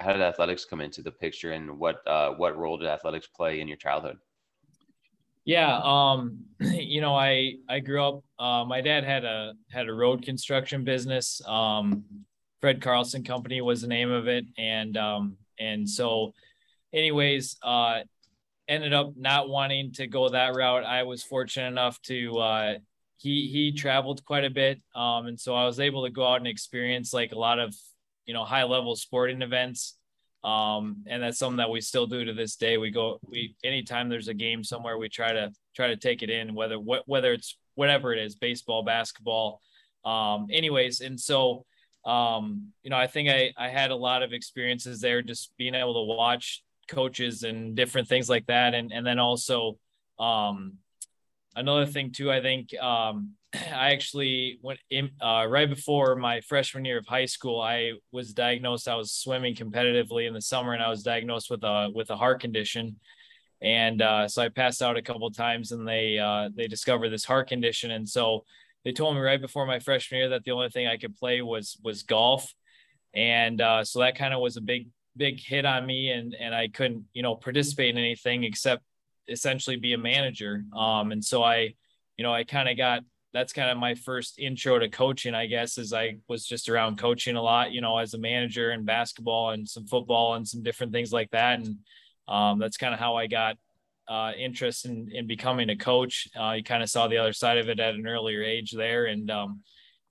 how 0.00 0.12
did 0.12 0.22
athletics 0.22 0.64
come 0.64 0.80
into 0.80 1.02
the 1.02 1.10
picture, 1.10 1.52
and 1.52 1.78
what 1.78 2.06
uh, 2.06 2.30
what 2.30 2.56
role 2.56 2.76
did 2.78 2.88
athletics 2.88 3.26
play 3.26 3.60
in 3.60 3.68
your 3.68 3.76
childhood? 3.76 4.18
Yeah, 5.44 5.80
um, 5.82 6.44
you 6.60 7.00
know, 7.00 7.14
I 7.14 7.54
I 7.68 7.80
grew 7.80 8.02
up. 8.02 8.24
Uh, 8.38 8.64
my 8.64 8.80
dad 8.80 9.04
had 9.04 9.24
a 9.24 9.54
had 9.70 9.88
a 9.88 9.92
road 9.92 10.24
construction 10.24 10.84
business. 10.84 11.40
Um, 11.46 12.04
Fred 12.60 12.82
Carlson 12.82 13.24
Company 13.24 13.60
was 13.60 13.80
the 13.80 13.88
name 13.88 14.10
of 14.10 14.28
it, 14.28 14.44
and 14.58 14.96
um, 14.96 15.36
and 15.58 15.88
so, 15.88 16.32
anyways, 16.92 17.56
uh, 17.62 18.00
ended 18.68 18.92
up 18.92 19.12
not 19.16 19.48
wanting 19.48 19.92
to 19.92 20.06
go 20.06 20.28
that 20.28 20.54
route. 20.54 20.84
I 20.84 21.02
was 21.02 21.22
fortunate 21.22 21.68
enough 21.68 22.00
to 22.02 22.38
uh, 22.38 22.74
he 23.16 23.48
he 23.48 23.72
traveled 23.72 24.24
quite 24.24 24.44
a 24.44 24.50
bit, 24.50 24.80
um, 24.94 25.26
and 25.26 25.38
so 25.38 25.54
I 25.54 25.66
was 25.66 25.80
able 25.80 26.04
to 26.04 26.10
go 26.10 26.26
out 26.26 26.38
and 26.38 26.46
experience 26.46 27.12
like 27.12 27.32
a 27.32 27.38
lot 27.38 27.58
of 27.58 27.74
you 28.26 28.34
know 28.34 28.44
high 28.44 28.64
level 28.64 28.94
sporting 28.96 29.42
events 29.42 29.96
um, 30.42 31.04
and 31.06 31.22
that's 31.22 31.38
something 31.38 31.58
that 31.58 31.70
we 31.70 31.80
still 31.80 32.06
do 32.06 32.24
to 32.24 32.32
this 32.32 32.56
day 32.56 32.78
we 32.78 32.90
go 32.90 33.18
we 33.26 33.54
anytime 33.64 34.08
there's 34.08 34.28
a 34.28 34.34
game 34.34 34.64
somewhere 34.64 34.96
we 34.96 35.08
try 35.08 35.32
to 35.32 35.50
try 35.74 35.88
to 35.88 35.96
take 35.96 36.22
it 36.22 36.30
in 36.30 36.54
whether 36.54 36.78
what 36.78 37.02
whether 37.06 37.32
it's 37.32 37.58
whatever 37.74 38.12
it 38.12 38.18
is 38.18 38.36
baseball 38.36 38.82
basketball 38.82 39.60
um, 40.04 40.46
anyways 40.50 41.00
and 41.00 41.20
so 41.20 41.64
um, 42.06 42.68
you 42.82 42.90
know 42.90 42.96
i 42.96 43.06
think 43.06 43.28
i 43.28 43.52
i 43.56 43.68
had 43.68 43.90
a 43.90 43.96
lot 43.96 44.22
of 44.22 44.32
experiences 44.32 45.00
there 45.00 45.20
just 45.20 45.52
being 45.58 45.74
able 45.74 45.94
to 45.94 46.14
watch 46.14 46.62
coaches 46.90 47.42
and 47.42 47.74
different 47.74 48.08
things 48.08 48.28
like 48.28 48.46
that 48.46 48.74
and 48.74 48.92
and 48.92 49.06
then 49.06 49.18
also 49.18 49.78
um 50.18 50.74
another 51.56 51.86
thing 51.86 52.12
too 52.12 52.30
i 52.30 52.40
think 52.40 52.74
um 52.80 53.30
I 53.54 53.92
actually 53.92 54.58
went 54.62 54.78
in 54.90 55.10
uh, 55.20 55.46
right 55.48 55.68
before 55.68 56.14
my 56.16 56.40
freshman 56.40 56.84
year 56.84 56.98
of 56.98 57.06
high 57.06 57.26
school. 57.26 57.60
I 57.60 57.92
was 58.12 58.32
diagnosed. 58.32 58.88
I 58.88 58.94
was 58.94 59.12
swimming 59.12 59.54
competitively 59.54 60.28
in 60.28 60.34
the 60.34 60.40
summer, 60.40 60.72
and 60.72 60.82
I 60.82 60.88
was 60.88 61.02
diagnosed 61.02 61.50
with 61.50 61.64
a 61.64 61.90
with 61.92 62.10
a 62.10 62.16
heart 62.16 62.40
condition. 62.40 62.96
And 63.62 64.00
uh, 64.00 64.28
so 64.28 64.42
I 64.42 64.48
passed 64.48 64.82
out 64.82 64.96
a 64.96 65.02
couple 65.02 65.30
times, 65.30 65.72
and 65.72 65.86
they 65.86 66.18
uh, 66.18 66.50
they 66.54 66.68
discovered 66.68 67.10
this 67.10 67.24
heart 67.24 67.48
condition. 67.48 67.90
And 67.90 68.08
so 68.08 68.44
they 68.84 68.92
told 68.92 69.16
me 69.16 69.20
right 69.20 69.40
before 69.40 69.66
my 69.66 69.80
freshman 69.80 70.20
year 70.20 70.28
that 70.30 70.44
the 70.44 70.52
only 70.52 70.70
thing 70.70 70.86
I 70.86 70.96
could 70.96 71.16
play 71.16 71.42
was 71.42 71.76
was 71.82 72.02
golf. 72.02 72.54
And 73.12 73.60
uh, 73.60 73.84
so 73.84 73.98
that 74.00 74.16
kind 74.16 74.32
of 74.32 74.40
was 74.40 74.56
a 74.56 74.60
big 74.60 74.88
big 75.16 75.40
hit 75.40 75.64
on 75.64 75.86
me, 75.86 76.10
and 76.10 76.34
and 76.34 76.54
I 76.54 76.68
couldn't 76.68 77.04
you 77.12 77.22
know 77.22 77.34
participate 77.34 77.90
in 77.90 77.98
anything 77.98 78.44
except 78.44 78.82
essentially 79.28 79.76
be 79.76 79.92
a 79.92 79.98
manager. 79.98 80.64
Um, 80.76 81.12
and 81.12 81.24
so 81.24 81.42
I 81.42 81.74
you 82.16 82.22
know 82.22 82.32
I 82.32 82.44
kind 82.44 82.68
of 82.68 82.76
got 82.76 83.02
that's 83.32 83.52
kind 83.52 83.70
of 83.70 83.78
my 83.78 83.94
first 83.94 84.38
intro 84.38 84.78
to 84.78 84.88
coaching, 84.88 85.34
I 85.34 85.46
guess, 85.46 85.78
as 85.78 85.92
I 85.92 86.16
was 86.28 86.44
just 86.44 86.68
around 86.68 86.98
coaching 86.98 87.36
a 87.36 87.42
lot, 87.42 87.72
you 87.72 87.80
know, 87.80 87.98
as 87.98 88.14
a 88.14 88.18
manager 88.18 88.72
in 88.72 88.84
basketball 88.84 89.50
and 89.50 89.68
some 89.68 89.86
football 89.86 90.34
and 90.34 90.46
some 90.46 90.62
different 90.62 90.92
things 90.92 91.12
like 91.12 91.30
that. 91.30 91.60
And 91.60 91.76
um, 92.26 92.58
that's 92.58 92.76
kind 92.76 92.92
of 92.92 92.98
how 92.98 93.16
I 93.16 93.28
got 93.28 93.56
uh, 94.08 94.32
interest 94.36 94.84
in, 94.84 95.08
in 95.12 95.28
becoming 95.28 95.70
a 95.70 95.76
coach. 95.76 96.26
Uh, 96.38 96.52
you 96.52 96.64
kind 96.64 96.82
of 96.82 96.90
saw 96.90 97.06
the 97.06 97.18
other 97.18 97.32
side 97.32 97.58
of 97.58 97.68
it 97.68 97.78
at 97.78 97.94
an 97.94 98.06
earlier 98.06 98.42
age 98.42 98.72
there. 98.72 99.06
And, 99.06 99.30
um, 99.30 99.60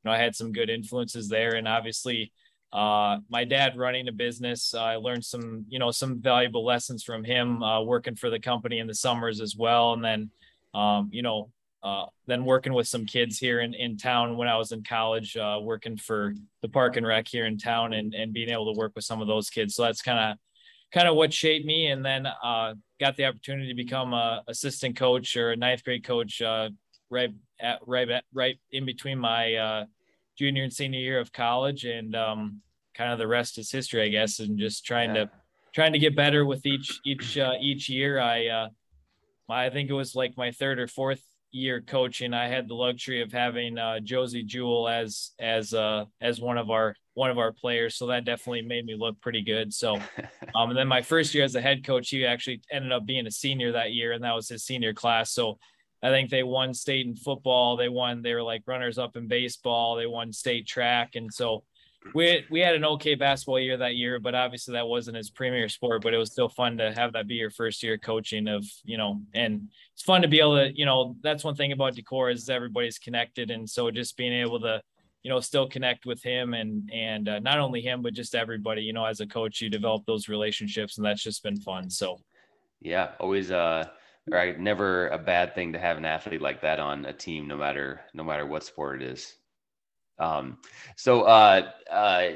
you 0.04 0.10
know, 0.10 0.16
I 0.16 0.18
had 0.18 0.36
some 0.36 0.54
good 0.54 0.70
influences 0.70 1.28
there. 1.28 1.56
And 1.56 1.68
obviously, 1.68 2.32
uh, 2.72 3.18
my 3.30 3.46
dad 3.46 3.78
running 3.78 4.08
a 4.08 4.12
business, 4.12 4.74
I 4.74 4.96
learned 4.96 5.26
some, 5.26 5.66
you 5.70 5.80
know, 5.80 5.92
some 5.92 6.22
valuable 6.22 6.64
lessons 6.64 7.04
from 7.04 7.24
him 7.24 7.64
uh, 7.64 7.82
working 7.82 8.16
for 8.16 8.30
the 8.30 8.40
company 8.40 8.80
in 8.80 8.88
the 8.88 8.94
summers 8.94 9.42
as 9.42 9.56
well. 9.56 9.94
And 9.94 10.04
then, 10.04 10.30
um, 10.74 11.10
you 11.12 11.24
know, 11.24 11.50
uh, 11.82 12.06
then 12.28 12.46
working 12.46 12.74
with 12.74 12.88
some 12.88 13.06
kids 13.06 13.40
here 13.40 13.62
in, 13.62 13.74
in 13.74 13.98
town 13.98 14.38
when 14.38 14.48
I 14.48 14.58
was 14.58 14.72
in 14.72 14.84
college, 14.84 15.36
uh, 15.38 15.60
working 15.62 15.98
for 15.98 16.34
the 16.62 16.70
park 16.70 16.98
and 16.98 17.08
rec 17.08 17.28
here 17.28 17.46
in 17.46 17.58
town 17.58 17.94
and, 17.94 18.14
and 18.14 18.34
being 18.34 18.50
able 18.50 18.72
to 18.72 18.78
work 18.78 18.92
with 18.96 19.06
some 19.06 19.22
of 19.22 19.28
those 19.28 19.50
kids. 19.50 19.76
So 19.76 19.84
that's 19.84 20.02
kind 20.02 20.20
of 20.20 20.38
kind 20.92 21.08
of 21.08 21.16
what 21.16 21.34
shaped 21.34 21.66
me. 21.66 21.88
And 21.88 22.06
then 22.06 22.28
uh, 22.28 22.74
got 23.00 23.16
the 23.16 23.26
opportunity 23.26 23.70
to 23.70 23.76
become 23.76 24.14
a 24.14 24.44
assistant 24.48 24.96
coach 24.96 25.36
or 25.38 25.52
a 25.52 25.56
ninth 25.56 25.84
grade 25.84 26.04
coach 26.04 26.42
uh, 26.42 26.70
right 27.10 27.32
at 27.60 27.80
right 27.88 28.10
at, 28.10 28.24
right 28.34 28.60
in 28.72 28.86
between 28.86 29.18
my 29.18 29.56
uh, 29.56 29.86
junior 30.40 30.64
and 30.64 30.74
senior 30.74 31.00
year 31.00 31.20
of 31.20 31.32
college. 31.32 31.86
And 31.86 32.16
um, 32.16 32.62
kind 32.96 33.12
of 33.12 33.20
the 33.20 33.28
rest 33.28 33.60
is 33.60 33.72
history, 33.72 34.02
I 34.02 34.08
guess. 34.08 34.40
And 34.40 34.58
just 34.58 34.86
trying 34.86 35.14
yeah. 35.14 35.26
to 35.26 35.32
trying 35.76 35.94
to 35.94 36.00
get 36.00 36.16
better 36.16 36.46
with 36.46 36.66
each 36.66 37.00
each 37.06 37.38
uh, 37.38 37.54
each 37.62 37.90
year. 37.90 38.20
I 38.20 38.48
uh, 38.48 38.70
I 39.48 39.70
think 39.70 39.90
it 39.90 39.94
was 39.94 40.16
like 40.16 40.38
my 40.38 40.52
third 40.52 40.80
or 40.80 40.88
fourth 40.88 41.22
year 41.52 41.82
coaching, 41.82 42.34
I 42.34 42.48
had 42.48 42.68
the 42.68 42.76
luxury 42.76 43.22
of 43.22 43.32
having 43.32 43.78
uh, 43.78 44.00
Josey 44.00 44.44
Jewell 44.44 44.88
as 44.88 45.32
as 45.40 45.74
uh, 45.74 46.06
as 46.22 46.40
one 46.40 46.58
of 46.58 46.70
our 46.70 46.96
one 47.14 47.32
of 47.32 47.38
our 47.38 47.52
players, 47.52 47.96
so 47.96 48.08
that 48.08 48.26
definitely 48.26 48.62
made 48.62 48.86
me 48.86 48.96
look 48.96 49.20
pretty 49.22 49.42
good. 49.42 49.74
So, 49.74 49.96
um, 50.56 50.70
and 50.70 50.78
then 50.78 50.88
my 50.88 51.02
first 51.02 51.34
year 51.34 51.44
as 51.44 51.56
a 51.56 51.62
head 51.62 51.84
coach, 51.84 52.10
he 52.10 52.26
actually 52.26 52.62
ended 52.72 52.92
up 52.92 53.06
being 53.06 53.28
a 53.28 53.32
senior 53.32 53.74
that 53.74 53.92
year, 53.92 54.12
and 54.12 54.24
that 54.24 54.36
was 54.36 54.50
his 54.50 54.64
senior 54.64 54.94
class. 54.94 55.32
So, 55.32 55.58
I 56.02 56.10
think 56.10 56.30
they 56.30 56.44
won 56.44 56.74
state 56.74 57.06
in 57.06 57.16
football. 57.16 57.76
They 57.76 57.90
won. 57.90 58.22
They 58.22 58.34
were 58.34 58.44
like 58.44 58.64
runners 58.66 58.98
up 58.98 59.18
in 59.18 59.28
baseball. 59.28 59.96
They 59.96 60.06
won 60.06 60.32
state 60.32 60.66
track, 60.66 61.16
and 61.16 61.34
so 61.34 61.64
we 62.14 62.46
we 62.50 62.62
had 62.62 62.76
an 62.76 62.86
okay 62.86 63.16
basketball 63.16 63.60
year 63.60 63.78
that 63.78 63.96
year, 63.96 64.20
but 64.20 64.34
obviously 64.34 64.74
that 64.74 64.88
wasn't 64.88 65.18
his 65.18 65.30
premier 65.30 65.68
sport. 65.68 66.02
But 66.02 66.14
it 66.14 66.18
was 66.18 66.32
still 66.32 66.50
fun 66.50 66.78
to 66.78 66.94
have 66.94 67.14
that 67.14 67.28
be 67.28 67.36
your 67.36 67.52
first 67.52 67.84
year 67.84 67.98
coaching 67.98 68.48
of 68.48 68.66
you 68.84 68.98
know, 68.98 69.22
and 69.34 69.70
it's 69.94 70.04
fun 70.04 70.22
to 70.22 70.28
be 70.28 70.40
able 70.40 70.56
to 70.56 70.72
you 70.74 70.86
know 70.86 71.16
that's 71.22 71.44
one 71.44 71.56
thing 71.56 71.72
about 71.72 71.96
Decorah 71.96 72.34
is 72.34 72.50
everybody's 72.50 72.98
connected, 72.98 73.52
and 73.52 73.70
so 73.70 73.92
just 73.92 74.18
being 74.18 74.34
able 74.34 74.60
to 74.62 74.82
you 75.24 75.30
know 75.30 75.40
still 75.40 75.68
connect 75.68 76.06
with 76.06 76.24
him 76.24 76.54
and 76.54 76.90
and 76.94 77.28
uh, 77.28 77.40
not 77.40 77.60
only 77.60 77.82
him 77.82 78.02
but 78.02 78.14
just 78.14 78.34
everybody 78.36 78.82
you 78.82 78.94
know 78.94 79.04
as 79.04 79.20
a 79.20 79.28
coach 79.28 79.60
you 79.60 79.70
develop 79.70 80.06
those 80.06 80.30
relationships 80.30 80.98
and 80.98 81.06
that's 81.06 81.22
just 81.22 81.44
been 81.44 81.60
fun. 81.60 81.90
So 81.90 82.20
yeah, 82.80 83.12
always 83.20 83.52
uh 83.52 83.90
right 84.28 84.60
never 84.60 85.08
a 85.10 85.18
bad 85.18 85.56
thing 85.56 85.74
to 85.74 85.80
have 85.80 85.98
an 85.98 86.06
athlete 86.06 86.42
like 86.42 86.62
that 86.62 86.80
on 86.80 87.06
a 87.06 87.14
team 87.14 87.48
no 87.48 87.58
matter 87.58 88.02
no 88.14 88.24
matter 88.24 88.46
what 88.46 88.64
sport 88.64 89.02
it 89.02 89.12
is 89.12 89.36
um, 90.20 90.58
so 90.98 91.24
uh, 91.24 91.72
uh, 91.90 92.30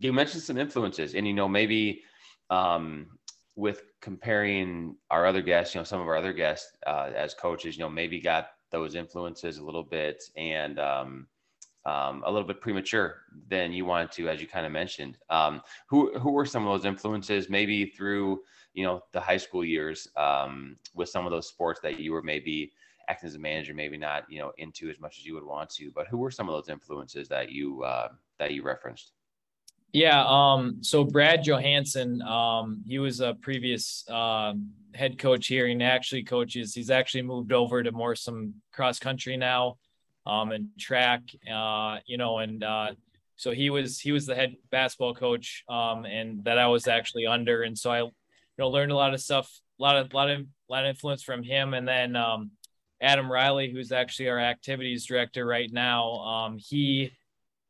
you 0.00 0.12
mentioned 0.12 0.42
some 0.42 0.56
influences, 0.58 1.14
and 1.14 1.26
you 1.26 1.34
know 1.34 1.48
maybe 1.48 2.02
um, 2.50 3.06
with 3.54 3.82
comparing 4.00 4.96
our 5.10 5.26
other 5.26 5.42
guests, 5.42 5.74
you 5.74 5.80
know 5.80 5.84
some 5.84 6.00
of 6.00 6.08
our 6.08 6.16
other 6.16 6.32
guests 6.32 6.76
uh, 6.86 7.10
as 7.14 7.34
coaches, 7.34 7.76
you 7.76 7.82
know 7.82 7.90
maybe 7.90 8.20
got 8.20 8.48
those 8.70 8.94
influences 8.94 9.58
a 9.58 9.64
little 9.64 9.84
bit 9.84 10.24
and 10.36 10.78
um, 10.78 11.26
um, 11.84 12.22
a 12.26 12.30
little 12.30 12.48
bit 12.48 12.60
premature 12.60 13.18
than 13.48 13.72
you 13.72 13.84
wanted 13.84 14.10
to, 14.12 14.28
as 14.28 14.40
you 14.40 14.48
kind 14.48 14.66
of 14.66 14.72
mentioned. 14.72 15.18
Um, 15.28 15.60
who 15.88 16.18
who 16.18 16.32
were 16.32 16.46
some 16.46 16.66
of 16.66 16.72
those 16.72 16.86
influences? 16.86 17.50
Maybe 17.50 17.84
through 17.84 18.40
you 18.76 18.84
know 18.84 19.02
the 19.12 19.20
high 19.20 19.38
school 19.38 19.64
years 19.64 20.06
um, 20.16 20.76
with 20.94 21.08
some 21.08 21.24
of 21.24 21.32
those 21.32 21.48
sports 21.48 21.80
that 21.80 21.98
you 21.98 22.12
were 22.12 22.22
maybe 22.22 22.70
acting 23.08 23.26
as 23.26 23.34
a 23.34 23.38
manager, 23.38 23.74
maybe 23.74 23.96
not 23.96 24.30
you 24.30 24.38
know 24.38 24.52
into 24.58 24.88
as 24.90 25.00
much 25.00 25.18
as 25.18 25.24
you 25.24 25.34
would 25.34 25.44
want 25.44 25.70
to. 25.70 25.90
But 25.92 26.06
who 26.08 26.18
were 26.18 26.30
some 26.30 26.48
of 26.48 26.54
those 26.54 26.68
influences 26.68 27.26
that 27.28 27.50
you 27.50 27.82
uh, 27.82 28.08
that 28.38 28.52
you 28.52 28.62
referenced? 28.62 29.12
Yeah, 29.92 30.24
um, 30.26 30.78
so 30.82 31.04
Brad 31.04 31.42
Johansson, 31.42 32.20
um, 32.20 32.82
he 32.86 32.98
was 32.98 33.20
a 33.20 33.32
previous 33.40 34.04
um, 34.10 34.70
head 34.94 35.18
coach 35.18 35.46
here, 35.46 35.66
and 35.66 35.82
actually 35.82 36.22
coaches. 36.22 36.74
He's 36.74 36.90
actually 36.90 37.22
moved 37.22 37.52
over 37.52 37.82
to 37.82 37.92
more 37.92 38.14
some 38.14 38.54
cross 38.74 38.98
country 38.98 39.38
now, 39.38 39.78
um, 40.26 40.52
and 40.52 40.68
track. 40.78 41.22
Uh, 41.50 41.98
you 42.04 42.18
know, 42.18 42.40
and 42.40 42.62
uh, 42.62 42.88
so 43.36 43.52
he 43.52 43.70
was 43.70 43.98
he 43.98 44.12
was 44.12 44.26
the 44.26 44.34
head 44.34 44.56
basketball 44.70 45.14
coach, 45.14 45.64
um, 45.70 46.04
and 46.04 46.44
that 46.44 46.58
I 46.58 46.66
was 46.66 46.88
actually 46.88 47.26
under, 47.26 47.62
and 47.62 47.78
so 47.78 47.90
I, 47.90 48.10
you 48.56 48.64
know, 48.64 48.68
learned 48.68 48.92
a 48.92 48.96
lot 48.96 49.14
of 49.14 49.20
stuff, 49.20 49.50
a 49.78 49.82
lot 49.82 49.96
of 49.96 50.12
a 50.12 50.16
lot 50.16 50.30
of 50.30 50.40
a 50.40 50.72
lot 50.72 50.84
of 50.84 50.90
influence 50.90 51.22
from 51.22 51.42
him, 51.42 51.74
and 51.74 51.86
then 51.86 52.16
um, 52.16 52.50
Adam 53.00 53.30
Riley, 53.30 53.70
who's 53.70 53.92
actually 53.92 54.28
our 54.28 54.40
activities 54.40 55.06
director 55.06 55.46
right 55.46 55.70
now, 55.72 56.12
um, 56.20 56.58
he 56.58 57.12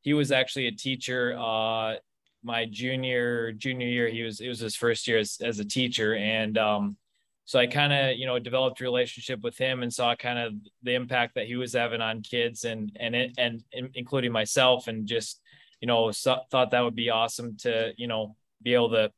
he 0.03 0.15
was 0.15 0.31
actually 0.31 0.69
a 0.69 0.73
teacher 0.73 1.37
uh, 1.37 1.97
my 2.45 2.65
junior 2.65 3.53
junior 3.53 3.89
year. 3.89 4.09
He 4.09 4.23
was 4.23 4.41
it 4.41 4.49
was 4.49 4.61
his 4.61 4.77
first 4.77 5.09
year 5.09 5.19
as, 5.19 5.39
as 5.43 5.59
a 5.59 5.65
teacher, 5.65 6.15
and 6.15 6.57
um, 6.57 6.97
so 7.45 7.59
I 7.59 7.67
kind 7.67 7.93
of 7.93 8.17
you 8.17 8.27
know 8.27 8.39
developed 8.39 8.81
a 8.81 8.85
relationship 8.85 9.43
with 9.43 9.59
him 9.59 9.83
and 9.83 9.93
saw 9.93 10.15
kind 10.15 10.39
of 10.39 10.53
the 10.83 10.95
impact 10.95 11.35
that 11.35 11.47
he 11.47 11.57
was 11.57 11.73
having 11.73 12.01
on 12.01 12.23
kids 12.23 12.65
and 12.65 12.97
and 13.01 13.17
it, 13.17 13.33
and 13.37 13.63
including 13.95 14.33
myself, 14.33 14.87
and 14.87 15.07
just 15.07 15.41
you 15.81 15.89
know 15.89 16.13
so, 16.13 16.39
thought 16.51 16.71
that 16.71 16.83
would 16.85 16.97
be 16.97 17.11
awesome 17.11 17.57
to 17.59 17.93
you 17.97 18.07
know 18.07 18.37
be 18.63 18.75
able 18.75 18.91
to 18.91 19.11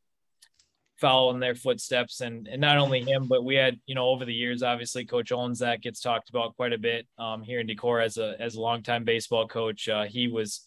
follow 1.01 1.31
in 1.31 1.41
their 1.41 1.55
footsteps 1.55 2.21
and 2.21 2.49
and 2.49 2.61
not 2.61 2.77
only 2.77 3.01
him 3.01 3.27
but 3.29 3.45
we 3.45 3.55
had 3.55 3.79
you 3.87 3.95
know 3.95 4.09
over 4.09 4.25
the 4.25 4.35
years 4.35 4.63
obviously 4.63 5.05
coach 5.05 5.31
owens 5.31 5.61
that 5.61 5.81
gets 5.81 6.01
talked 6.01 6.29
about 6.29 6.57
quite 6.57 6.73
a 6.73 6.79
bit 6.79 7.07
um, 7.19 7.43
here 7.43 7.61
in 7.61 7.67
Decorah 7.67 8.05
as 8.05 8.19
a 8.19 8.35
as 8.41 8.57
a 8.57 8.61
longtime 8.61 9.05
baseball 9.05 9.47
coach. 9.47 9.89
Uh, 9.89 10.05
he 10.05 10.29
was 10.29 10.67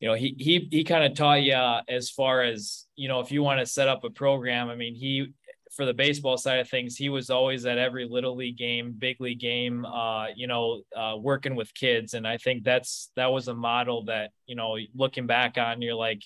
you 0.00 0.08
know 0.08 0.14
he 0.14 0.34
he 0.38 0.68
he 0.70 0.84
kind 0.84 1.04
of 1.04 1.14
taught 1.14 1.42
you 1.42 1.54
uh, 1.54 1.82
as 1.88 2.10
far 2.10 2.42
as 2.42 2.86
you 2.96 3.08
know 3.08 3.20
if 3.20 3.30
you 3.30 3.42
want 3.42 3.60
to 3.60 3.66
set 3.66 3.88
up 3.88 4.04
a 4.04 4.10
program 4.10 4.68
i 4.68 4.74
mean 4.74 4.94
he 4.94 5.32
for 5.74 5.84
the 5.84 5.94
baseball 5.94 6.36
side 6.36 6.60
of 6.60 6.68
things 6.68 6.96
he 6.96 7.08
was 7.08 7.30
always 7.30 7.66
at 7.66 7.78
every 7.78 8.06
little 8.06 8.36
league 8.36 8.56
game 8.56 8.94
big 8.96 9.20
league 9.20 9.40
game 9.40 9.84
uh, 9.84 10.26
you 10.36 10.46
know 10.46 10.82
uh, 10.96 11.16
working 11.18 11.54
with 11.54 11.72
kids. 11.74 12.14
And 12.14 12.26
i 12.26 12.36
think 12.36 12.64
that's 12.64 13.10
that 13.16 13.32
was 13.32 13.48
a 13.48 13.54
model 13.54 14.04
that 14.04 14.30
you 14.46 14.56
know 14.56 14.76
looking 14.94 15.26
back 15.26 15.58
on 15.58 15.82
you're 15.82 15.94
like 15.94 16.22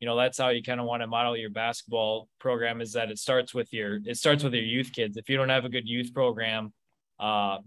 you 0.00 0.06
know 0.06 0.16
that's 0.16 0.38
how 0.38 0.48
you 0.48 0.62
kind 0.62 0.80
of 0.80 0.86
want 0.86 1.02
to 1.02 1.06
model 1.06 1.36
your 1.36 1.50
basketball 1.50 2.28
program 2.38 2.80
is 2.80 2.92
that 2.92 3.10
it 3.10 3.18
starts 3.18 3.52
with 3.52 3.72
your 3.72 4.00
it 4.04 4.16
starts 4.16 4.44
with 4.44 4.54
your 4.54 4.62
youth 4.62 4.92
kids. 4.92 5.16
If 5.16 5.28
you 5.28 5.36
don't 5.36 5.48
have 5.48 5.64
a 5.64 5.68
good 5.68 5.88
youth 5.88 6.14
program 6.14 6.72
uh 7.18 7.58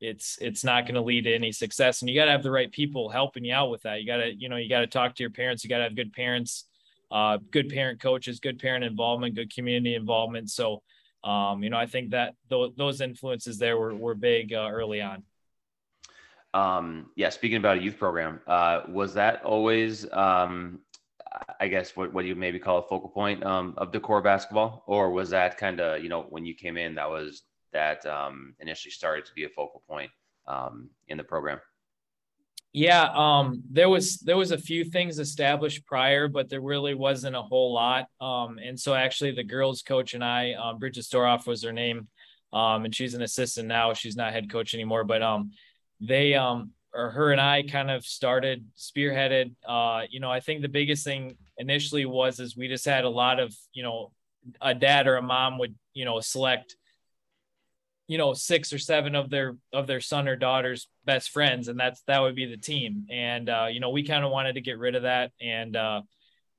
it's 0.00 0.38
it's 0.40 0.64
not 0.64 0.84
going 0.84 0.94
to 0.94 1.00
lead 1.00 1.24
to 1.24 1.34
any 1.34 1.52
success 1.52 2.00
and 2.00 2.08
you 2.08 2.18
got 2.18 2.26
to 2.26 2.30
have 2.30 2.42
the 2.42 2.50
right 2.50 2.70
people 2.70 3.08
helping 3.08 3.44
you 3.44 3.52
out 3.52 3.70
with 3.70 3.82
that. 3.82 4.00
You 4.00 4.06
got 4.06 4.18
to 4.18 4.32
you 4.34 4.48
know 4.48 4.56
you 4.56 4.68
got 4.68 4.80
to 4.80 4.86
talk 4.86 5.14
to 5.16 5.22
your 5.22 5.30
parents 5.30 5.64
you 5.64 5.70
got 5.70 5.78
to 5.78 5.84
have 5.84 5.96
good 5.96 6.12
parents 6.12 6.66
uh 7.10 7.38
good 7.50 7.68
parent 7.68 8.00
coaches 8.00 8.38
good 8.38 8.58
parent 8.58 8.84
involvement 8.84 9.34
good 9.34 9.52
community 9.52 9.94
involvement. 9.94 10.50
So 10.50 10.82
um 11.22 11.62
you 11.62 11.68
know 11.68 11.76
i 11.76 11.84
think 11.84 12.12
that 12.12 12.34
th- 12.48 12.72
those 12.78 13.02
influences 13.02 13.58
there 13.58 13.76
were, 13.76 13.94
were 13.94 14.14
big 14.14 14.54
uh, 14.54 14.70
early 14.70 15.02
on. 15.02 15.22
Um 16.54 17.10
yeah 17.16 17.30
speaking 17.30 17.58
about 17.58 17.78
a 17.78 17.82
youth 17.82 17.98
program 17.98 18.40
uh 18.46 18.82
was 18.88 19.14
that 19.14 19.44
always 19.44 20.10
um 20.12 20.78
I 21.60 21.68
guess 21.68 21.96
what 21.96 22.12
what 22.12 22.24
you 22.24 22.34
maybe 22.34 22.58
call 22.58 22.78
a 22.78 22.82
focal 22.82 23.08
point 23.08 23.44
um, 23.44 23.74
of 23.76 23.92
Decorah 23.92 24.24
basketball, 24.24 24.82
or 24.86 25.10
was 25.10 25.30
that 25.30 25.58
kind 25.58 25.80
of 25.80 26.02
you 26.02 26.08
know 26.08 26.26
when 26.28 26.44
you 26.44 26.54
came 26.54 26.76
in 26.76 26.94
that 26.96 27.08
was 27.08 27.42
that 27.72 28.04
um, 28.06 28.54
initially 28.58 28.90
started 28.90 29.24
to 29.26 29.34
be 29.34 29.44
a 29.44 29.48
focal 29.48 29.82
point 29.88 30.10
um, 30.48 30.90
in 31.08 31.16
the 31.16 31.24
program? 31.24 31.60
Yeah, 32.72 33.08
um, 33.14 33.62
there 33.70 33.88
was 33.88 34.18
there 34.18 34.36
was 34.36 34.50
a 34.52 34.58
few 34.58 34.84
things 34.84 35.18
established 35.18 35.86
prior, 35.86 36.28
but 36.28 36.48
there 36.48 36.60
really 36.60 36.94
wasn't 36.94 37.36
a 37.36 37.42
whole 37.42 37.72
lot. 37.72 38.06
Um, 38.20 38.58
and 38.58 38.78
so 38.78 38.94
actually, 38.94 39.32
the 39.32 39.44
girls' 39.44 39.82
coach 39.82 40.14
and 40.14 40.24
I, 40.24 40.52
um, 40.54 40.78
Bridget 40.78 41.04
Storoff 41.04 41.46
was 41.46 41.62
her 41.62 41.72
name, 41.72 42.08
and 42.52 42.94
she's 42.94 43.14
an 43.14 43.22
assistant 43.22 43.68
now. 43.68 43.92
She's 43.92 44.16
not 44.16 44.32
head 44.32 44.50
coach 44.50 44.74
anymore, 44.74 45.04
but 45.04 45.22
they 46.00 46.34
um, 46.34 46.72
or 46.92 47.10
her 47.10 47.32
and 47.32 47.40
I 47.40 47.62
kind 47.62 47.90
of 47.90 48.04
started 48.04 48.66
spearheaded. 48.76 49.54
Uh, 49.66 50.02
you 50.10 50.20
know, 50.20 50.30
I 50.30 50.40
think 50.40 50.62
the 50.62 50.68
biggest 50.68 51.04
thing 51.04 51.36
initially 51.58 52.04
was 52.04 52.40
is 52.40 52.56
we 52.56 52.68
just 52.68 52.84
had 52.84 53.04
a 53.04 53.10
lot 53.10 53.38
of, 53.38 53.54
you 53.72 53.82
know, 53.82 54.12
a 54.60 54.74
dad 54.74 55.06
or 55.06 55.16
a 55.16 55.22
mom 55.22 55.58
would, 55.58 55.74
you 55.94 56.04
know, 56.04 56.20
select, 56.20 56.76
you 58.08 58.18
know, 58.18 58.34
six 58.34 58.72
or 58.72 58.78
seven 58.78 59.14
of 59.14 59.30
their 59.30 59.56
of 59.72 59.86
their 59.86 60.00
son 60.00 60.26
or 60.26 60.34
daughter's 60.36 60.88
best 61.04 61.30
friends, 61.30 61.68
and 61.68 61.78
that's 61.78 62.02
that 62.06 62.20
would 62.20 62.34
be 62.34 62.46
the 62.46 62.56
team. 62.56 63.06
And 63.10 63.48
uh, 63.48 63.66
you 63.70 63.80
know, 63.80 63.90
we 63.90 64.04
kind 64.04 64.24
of 64.24 64.32
wanted 64.32 64.54
to 64.54 64.60
get 64.60 64.78
rid 64.78 64.96
of 64.96 65.02
that. 65.02 65.30
And 65.40 65.76
uh, 65.76 66.02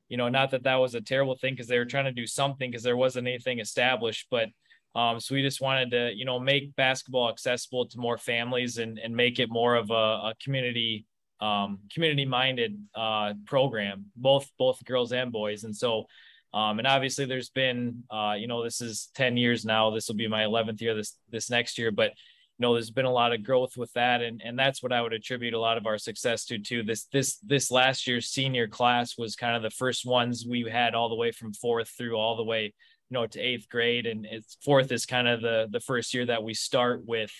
you 0.07 0.17
know, 0.17 0.29
not 0.29 0.51
that 0.51 0.63
that 0.63 0.75
was 0.75 0.95
a 0.95 1.01
terrible 1.01 1.35
thing 1.35 1.53
because 1.53 1.67
they 1.67 1.77
were 1.77 1.85
trying 1.85 2.05
to 2.05 2.11
do 2.11 2.27
something 2.27 2.69
because 2.69 2.83
there 2.83 2.97
wasn't 2.97 3.27
anything 3.27 3.59
established, 3.59 4.27
but 4.29 4.49
um, 4.95 5.19
so 5.19 5.35
we 5.35 5.41
just 5.41 5.61
wanted 5.61 5.91
to, 5.91 6.11
you 6.13 6.25
know, 6.25 6.39
make 6.39 6.75
basketball 6.75 7.29
accessible 7.29 7.87
to 7.87 7.97
more 7.97 8.17
families 8.17 8.77
and, 8.77 8.99
and 8.99 9.15
make 9.15 9.39
it 9.39 9.49
more 9.49 9.75
of 9.75 9.89
a, 9.89 9.93
a 9.93 10.33
community 10.43 11.05
um, 11.39 11.79
community 11.91 12.25
minded 12.25 12.77
uh, 12.93 13.33
program, 13.47 14.05
both 14.15 14.49
both 14.59 14.83
girls 14.85 15.11
and 15.11 15.31
boys. 15.31 15.63
And 15.63 15.75
so, 15.75 16.05
um, 16.53 16.77
and 16.77 16.87
obviously 16.87 17.25
there's 17.25 17.49
been, 17.49 18.03
uh, 18.11 18.35
you 18.37 18.47
know, 18.47 18.63
this 18.63 18.79
is 18.79 19.09
10 19.15 19.37
years 19.37 19.65
now. 19.65 19.89
This 19.89 20.07
will 20.07 20.15
be 20.15 20.27
my 20.27 20.43
11th 20.43 20.81
year 20.81 20.93
this 20.93 21.17
this 21.29 21.49
next 21.49 21.77
year, 21.77 21.91
but 21.91 22.11
you 22.11 22.67
know, 22.67 22.73
there's 22.73 22.91
been 22.91 23.05
a 23.05 23.11
lot 23.11 23.33
of 23.33 23.43
growth 23.43 23.75
with 23.75 23.91
that, 23.93 24.21
and 24.21 24.39
and 24.43 24.59
that's 24.59 24.83
what 24.83 24.93
I 24.93 25.01
would 25.01 25.13
attribute 25.13 25.55
a 25.55 25.59
lot 25.59 25.77
of 25.77 25.87
our 25.87 25.97
success 25.97 26.45
to 26.45 26.59
too. 26.59 26.83
This 26.83 27.05
this 27.05 27.37
this 27.37 27.71
last 27.71 28.05
year's 28.05 28.27
senior 28.27 28.67
class 28.67 29.17
was 29.17 29.35
kind 29.35 29.55
of 29.55 29.63
the 29.63 29.71
first 29.71 30.05
ones 30.05 30.45
we 30.47 30.69
had 30.69 30.93
all 30.93 31.09
the 31.09 31.15
way 31.15 31.31
from 31.31 31.53
fourth 31.53 31.89
through 31.97 32.17
all 32.17 32.35
the 32.35 32.43
way 32.43 32.73
you 33.11 33.15
know 33.15 33.27
to 33.27 33.39
eighth 33.39 33.67
grade 33.69 34.05
and 34.05 34.25
it's 34.25 34.57
fourth 34.63 34.91
is 34.91 35.05
kind 35.05 35.27
of 35.27 35.41
the 35.41 35.67
the 35.69 35.81
first 35.81 36.13
year 36.13 36.25
that 36.25 36.43
we 36.43 36.53
start 36.53 37.05
with 37.05 37.31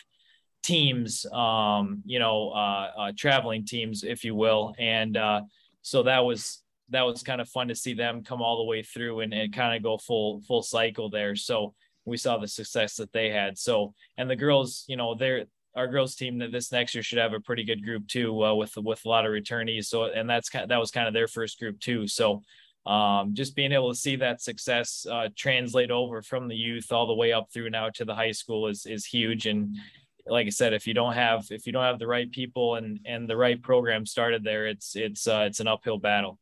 teams 0.64 1.26
um 1.34 2.04
you 2.06 2.20
know 2.20 2.50
uh, 2.50 2.92
uh 2.98 3.12
traveling 3.18 3.66
teams 3.66 4.04
if 4.04 4.24
you 4.24 4.36
will. 4.36 4.76
And 4.78 5.18
uh 5.18 5.42
so 5.82 6.04
that 6.04 6.20
was 6.20 6.62
that 6.90 7.04
was 7.04 7.24
kind 7.24 7.40
of 7.40 7.48
fun 7.48 7.70
to 7.70 7.76
see 7.76 7.94
them 7.94 8.24
come 8.24 8.42
all 8.42 8.58
the 8.58 8.66
way 8.66 8.84
through 8.84 9.22
and, 9.22 9.34
and 9.34 9.54
kind 9.54 9.76
of 9.76 9.82
go 9.82 9.98
full 9.98 10.42
full 10.42 10.62
cycle 10.62 11.10
there. 11.10 11.36
So 11.36 11.74
we 12.04 12.18
saw 12.18 12.38
the 12.38 12.48
success 12.48 12.96
that 12.98 13.14
they 13.14 13.30
had. 13.30 13.58
So 13.58 13.94
and 14.18 14.30
the 14.30 14.36
girls 14.36 14.84
you 14.88 14.98
know 14.98 15.16
they're 15.16 15.46
our 15.74 15.88
girls 15.88 16.16
team 16.16 16.40
that 16.40 16.52
this 16.52 16.74
next 16.74 16.94
year 16.94 17.02
should 17.02 17.18
have 17.18 17.32
a 17.32 17.40
pretty 17.40 17.64
good 17.64 17.82
group 17.82 18.06
too 18.08 18.44
uh, 18.44 18.54
with 18.54 18.74
with 18.76 19.06
a 19.06 19.10
lot 19.10 19.26
of 19.26 19.32
returnees. 19.32 19.86
So 19.86 20.04
and 20.04 20.30
that's 20.30 20.50
kind 20.50 20.64
of, 20.64 20.70
that 20.70 20.80
was 20.82 20.92
kind 20.92 21.08
of 21.08 21.14
their 21.14 21.30
first 21.30 21.60
group 21.60 21.80
too. 21.80 22.08
So 22.08 22.42
um, 22.86 23.36
just 23.36 23.56
being 23.56 23.72
able 23.72 23.92
to 23.92 23.98
see 23.98 24.16
that 24.18 24.42
success 24.42 25.06
uh, 25.10 25.30
translate 25.36 25.92
over 25.92 26.22
from 26.22 26.48
the 26.48 26.56
youth 26.56 26.92
all 26.92 27.08
the 27.08 27.14
way 27.14 27.32
up 27.32 27.52
through 27.54 27.70
now 27.70 27.90
to 27.90 28.06
the 28.06 28.16
high 28.16 28.32
school 28.32 28.68
is 28.68 28.86
is 28.86 29.06
huge. 29.06 29.46
And 29.46 29.78
like 30.26 30.48
I 30.48 30.50
said, 30.50 30.74
if 30.74 30.88
you 30.88 30.94
don't 30.94 31.14
have 31.14 31.46
if 31.52 31.68
you 31.68 31.74
don't 31.74 31.84
have 31.84 32.00
the 32.00 32.08
right 32.08 32.32
people 32.32 32.76
and 32.76 33.00
and 33.06 33.30
the 33.30 33.38
right 33.38 33.62
program 33.62 34.06
started 34.06 34.44
there, 34.44 34.68
it's 34.68 34.96
it's 34.96 35.28
uh, 35.28 35.46
it's 35.48 35.60
an 35.60 35.68
uphill 35.68 36.00
battle. 36.00 36.40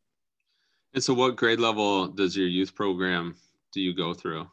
And 0.93 1.03
so, 1.03 1.13
what 1.13 1.35
grade 1.35 1.59
level 1.59 2.07
does 2.07 2.35
your 2.35 2.47
youth 2.47 2.73
program 2.73 3.35
do 3.73 3.81
you 3.81 3.93
go 3.93 4.13
through? 4.13 4.47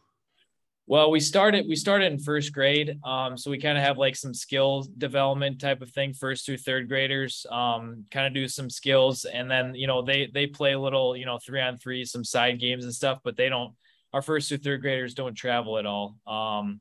Well, 0.88 1.10
we 1.10 1.18
started 1.18 1.66
we 1.68 1.74
started 1.74 2.12
in 2.12 2.20
first 2.20 2.52
grade, 2.52 3.00
um, 3.02 3.36
so 3.36 3.50
we 3.50 3.58
kind 3.58 3.76
of 3.76 3.82
have 3.82 3.98
like 3.98 4.14
some 4.14 4.32
skill 4.32 4.86
development 4.98 5.60
type 5.60 5.82
of 5.82 5.90
thing, 5.90 6.12
first 6.12 6.46
through 6.46 6.58
third 6.58 6.88
graders, 6.88 7.44
um, 7.50 8.04
kind 8.12 8.28
of 8.28 8.32
do 8.32 8.46
some 8.46 8.70
skills, 8.70 9.24
and 9.24 9.50
then 9.50 9.74
you 9.74 9.88
know 9.88 10.02
they 10.02 10.30
they 10.32 10.46
play 10.46 10.74
a 10.74 10.78
little 10.78 11.16
you 11.16 11.26
know 11.26 11.40
three 11.44 11.60
on 11.60 11.76
three, 11.76 12.04
some 12.04 12.22
side 12.22 12.60
games 12.60 12.84
and 12.84 12.94
stuff, 12.94 13.18
but 13.24 13.36
they 13.36 13.48
don't. 13.48 13.74
Our 14.12 14.22
first 14.22 14.48
through 14.48 14.58
third 14.58 14.80
graders 14.80 15.14
don't 15.14 15.34
travel 15.34 15.76
at 15.78 15.86
all, 15.86 16.18
um, 16.24 16.80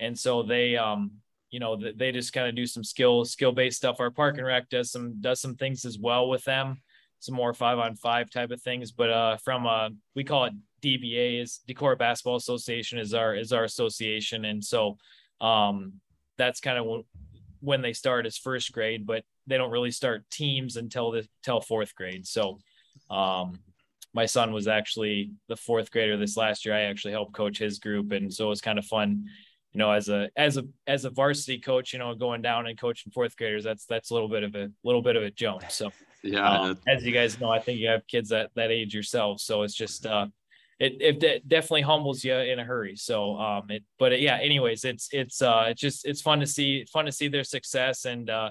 and 0.00 0.18
so 0.18 0.42
they 0.42 0.78
um, 0.78 1.10
you 1.50 1.60
know 1.60 1.76
they 1.76 2.12
just 2.12 2.32
kind 2.32 2.48
of 2.48 2.56
do 2.56 2.66
some 2.66 2.82
skill 2.82 3.26
skill 3.26 3.52
based 3.52 3.76
stuff. 3.76 4.00
Our 4.00 4.10
park 4.10 4.38
and 4.38 4.46
rec 4.46 4.70
does 4.70 4.90
some 4.90 5.20
does 5.20 5.42
some 5.42 5.56
things 5.56 5.84
as 5.84 5.98
well 5.98 6.30
with 6.30 6.44
them, 6.44 6.80
some 7.18 7.34
more 7.34 7.52
five 7.52 7.78
on 7.78 7.94
five 7.94 8.30
type 8.30 8.52
of 8.52 8.62
things, 8.62 8.90
but 8.90 9.10
uh, 9.10 9.36
from 9.36 9.66
uh, 9.66 9.90
we 10.14 10.24
call 10.24 10.46
it 10.46 10.54
DBA 10.84 11.40
is 11.40 11.60
Decorah 11.66 11.98
Basketball 11.98 12.36
Association 12.36 12.98
is 12.98 13.14
our 13.14 13.34
is 13.34 13.52
our 13.52 13.64
association, 13.64 14.44
and 14.44 14.62
so 14.62 14.98
um, 15.40 15.94
that's 16.36 16.60
kind 16.60 16.78
of 16.78 17.04
when 17.60 17.80
they 17.80 17.94
start 17.94 18.26
as 18.26 18.36
first 18.36 18.70
grade, 18.72 19.06
but 19.06 19.24
they 19.46 19.56
don't 19.56 19.70
really 19.70 19.90
start 19.90 20.28
teams 20.30 20.76
until 20.76 21.10
the 21.10 21.26
till 21.42 21.60
fourth 21.60 21.94
grade. 21.94 22.26
So 22.26 22.58
um, 23.10 23.58
my 24.12 24.26
son 24.26 24.52
was 24.52 24.68
actually 24.68 25.32
the 25.48 25.56
fourth 25.56 25.90
grader 25.90 26.18
this 26.18 26.36
last 26.36 26.66
year. 26.66 26.74
I 26.74 26.82
actually 26.82 27.12
helped 27.12 27.34
coach 27.34 27.58
his 27.58 27.78
group, 27.78 28.12
and 28.12 28.32
so 28.32 28.46
it 28.46 28.50
was 28.50 28.60
kind 28.60 28.78
of 28.78 28.84
fun. 28.84 29.24
You 29.72 29.78
know, 29.78 29.90
as 29.90 30.10
a 30.10 30.28
as 30.36 30.58
a 30.58 30.64
as 30.86 31.06
a 31.06 31.10
varsity 31.10 31.58
coach, 31.58 31.94
you 31.94 31.98
know, 31.98 32.14
going 32.14 32.42
down 32.42 32.66
and 32.66 32.78
coaching 32.78 33.10
fourth 33.10 33.36
graders, 33.36 33.64
that's 33.64 33.86
that's 33.86 34.10
a 34.10 34.14
little 34.14 34.28
bit 34.28 34.42
of 34.42 34.54
a 34.54 34.70
little 34.84 35.02
bit 35.02 35.16
of 35.16 35.22
a 35.22 35.30
jump. 35.30 35.70
So 35.70 35.90
yeah, 36.22 36.48
um, 36.48 36.78
as 36.86 37.04
you 37.04 37.12
guys 37.12 37.40
know, 37.40 37.50
I 37.50 37.58
think 37.58 37.80
you 37.80 37.88
have 37.88 38.06
kids 38.06 38.30
at 38.32 38.50
that 38.54 38.70
age 38.70 38.94
yourself, 38.94 39.40
so 39.40 39.62
it's 39.62 39.74
just 39.74 40.06
uh, 40.06 40.26
it, 40.78 40.96
it 41.00 41.20
de- 41.20 41.40
definitely 41.46 41.82
humbles 41.82 42.24
you 42.24 42.34
in 42.34 42.58
a 42.58 42.64
hurry. 42.64 42.96
So, 42.96 43.36
um, 43.36 43.70
it, 43.70 43.82
but 43.98 44.12
it, 44.12 44.20
yeah, 44.20 44.38
anyways, 44.38 44.84
it's, 44.84 45.08
it's, 45.12 45.42
uh, 45.42 45.66
it's 45.68 45.80
just, 45.80 46.06
it's 46.06 46.20
fun 46.20 46.40
to 46.40 46.46
see, 46.46 46.84
fun 46.92 47.06
to 47.06 47.12
see 47.12 47.28
their 47.28 47.44
success. 47.44 48.04
And, 48.04 48.28
uh, 48.30 48.50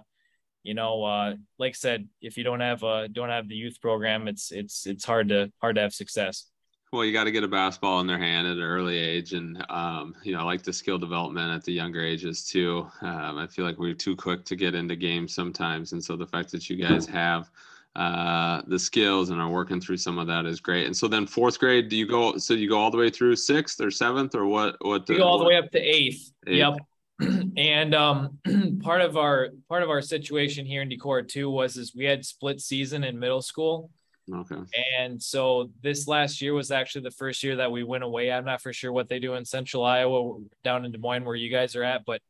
you 0.64 0.74
know, 0.74 1.04
uh, 1.04 1.36
like 1.60 1.72
I 1.72 1.74
said, 1.74 2.08
if 2.22 2.38
you 2.38 2.44
don't 2.44 2.62
have, 2.62 2.84
uh, 2.84 3.08
don't 3.08 3.30
have 3.30 3.48
the 3.48 3.56
youth 3.56 3.82
program, 3.82 4.28
it's, 4.28 4.52
it's, 4.52 4.88
it's 4.88 5.06
hard 5.06 5.30
to, 5.30 5.52
hard 5.62 5.76
to 5.76 5.82
have 5.82 5.94
success. 5.94 6.48
Well, 6.94 7.04
you 7.04 7.12
got 7.12 7.24
to 7.24 7.32
get 7.32 7.44
a 7.44 7.48
basketball 7.48 8.02
in 8.02 8.06
their 8.08 8.20
hand 8.20 8.46
at 8.46 8.58
an 8.58 8.62
early 8.62 9.00
age, 9.00 9.34
and 9.34 9.66
um, 9.72 10.14
you 10.22 10.32
know, 10.32 10.42
I 10.42 10.44
like 10.44 10.62
the 10.62 10.72
skill 10.72 11.00
development 11.00 11.52
at 11.52 11.64
the 11.64 11.74
younger 11.74 12.06
ages 12.06 12.46
too. 12.46 12.88
Um, 13.02 13.40
I 13.40 13.48
feel 13.48 13.66
like 13.66 13.80
we're 13.80 13.96
too 13.96 14.16
quick 14.16 14.46
to 14.46 14.56
get 14.56 14.76
into 14.76 14.96
games 14.96 15.34
sometimes, 15.34 15.94
and 15.94 16.04
so 16.04 16.16
the 16.16 16.28
fact 16.28 16.52
that 16.52 16.70
you 16.70 16.76
guys 16.76 17.08
have 17.08 17.50
uh, 17.96 18.62
the 18.68 18.80
skills 18.80 19.30
and 19.30 19.40
are 19.40 19.50
working 19.50 19.80
through 19.80 19.98
some 19.98 20.18
of 20.18 20.26
that 20.28 20.46
is 20.46 20.60
great. 20.60 20.88
And 20.88 20.98
so 20.98 21.08
then 21.08 21.28
fourth 21.28 21.60
grade, 21.60 21.90
do 21.90 21.96
you 21.96 22.08
go? 22.08 22.38
So 22.38 22.54
you 22.56 22.68
go 22.68 22.78
all 22.78 22.90
the 22.90 22.98
way 22.98 23.10
through 23.10 23.36
sixth 23.36 23.80
or 23.82 23.92
seventh 23.92 24.34
or 24.34 24.46
what? 24.46 24.76
What? 24.82 25.06
The, 25.06 25.14
you 25.14 25.20
go 25.20 25.26
all 25.26 25.38
what? 25.38 25.44
the 25.44 25.50
way 25.50 25.58
up 25.58 25.70
to 25.72 25.80
eighth. 25.80 26.32
eighth. 26.48 26.58
Yep. 26.58 26.78
and 27.58 27.94
um, 27.94 28.40
part 28.82 29.02
of 29.02 29.16
our 29.16 29.50
part 29.70 29.84
of 29.84 29.90
our 29.90 30.02
situation 30.02 30.66
here 30.66 30.82
in 30.82 30.90
Decorah 30.90 31.28
too 31.28 31.52
was 31.52 31.78
is 31.78 31.96
we 31.96 32.06
had 32.06 32.26
split 32.26 32.62
season 32.62 33.04
in 33.04 33.20
middle 33.20 33.44
school. 33.44 33.92
Okay. 34.34 34.56
And 34.98 35.22
so 35.22 35.70
this 35.82 36.08
last 36.08 36.42
year 36.42 36.54
was 36.54 36.72
actually 36.72 37.02
the 37.02 37.12
first 37.12 37.44
year 37.44 37.58
that 37.58 37.72
we 37.72 37.84
went 37.84 38.06
away. 38.06 38.32
I'm 38.32 38.46
not 38.46 38.62
for 38.62 38.72
sure 38.72 38.92
what 38.92 39.10
they 39.10 39.20
do 39.20 39.34
in 39.34 39.44
Central 39.44 39.84
Iowa, 39.84 40.40
down 40.64 40.86
in 40.86 40.94
Des 40.94 40.98
Moines, 40.98 41.26
where 41.26 41.36
you 41.36 41.52
guys 41.52 41.76
are 41.76 41.84
at, 41.84 42.06
but 42.06 42.22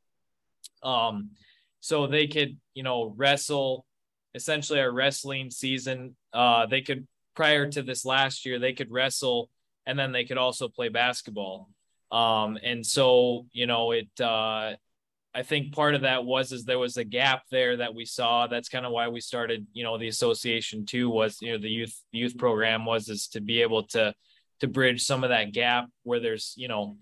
um, 0.82 1.30
so 1.80 2.08
they 2.08 2.28
could 2.28 2.58
you 2.74 2.84
know 2.84 3.14
wrestle 3.16 3.86
essentially 4.36 4.80
our 4.80 4.92
wrestling 4.92 5.52
season. 5.52 6.16
Uh, 6.34 6.66
they 6.66 6.82
could 6.82 7.08
prior 7.36 7.70
to 7.70 7.82
this 7.82 8.06
last 8.06 8.46
year, 8.46 8.60
they 8.60 8.74
could 8.74 8.92
wrestle 8.92 9.50
and 9.86 9.98
then 9.98 10.12
they 10.12 10.26
could 10.26 10.38
also 10.38 10.68
play 10.68 10.90
basketball. 10.90 11.70
Um, 12.12 12.58
and 12.64 12.86
so, 12.86 13.48
you 13.52 13.66
know, 13.66 13.92
it, 13.92 14.08
uh, 14.22 14.74
I 15.36 15.42
think 15.42 15.74
part 15.74 15.96
of 15.96 16.02
that 16.02 16.26
was 16.26 16.52
is 16.52 16.64
there 16.64 16.78
was 16.78 16.98
a 16.98 17.04
gap 17.04 17.44
there 17.50 17.78
that 17.78 17.96
we 17.96 18.06
saw. 18.06 18.46
That's 18.46 18.70
kind 18.70 18.86
of 18.86 18.92
why 18.92 19.08
we 19.08 19.20
started, 19.20 19.66
you 19.74 19.84
know, 19.84 19.98
the 19.98 20.08
association 20.08 20.86
too 20.86 21.10
was, 21.10 21.42
you 21.42 21.54
know, 21.54 21.58
the 21.58 21.70
youth 21.70 22.00
youth 22.12 22.38
program 22.38 22.86
was 22.86 23.10
is 23.10 23.28
to 23.30 23.42
be 23.42 23.64
able 23.64 23.84
to 23.88 24.14
to 24.60 24.68
bridge 24.68 25.04
some 25.04 25.24
of 25.24 25.32
that 25.32 25.52
gap 25.52 25.88
where 26.04 26.20
there's, 26.20 26.54
you 26.56 26.68
know, 26.68 26.98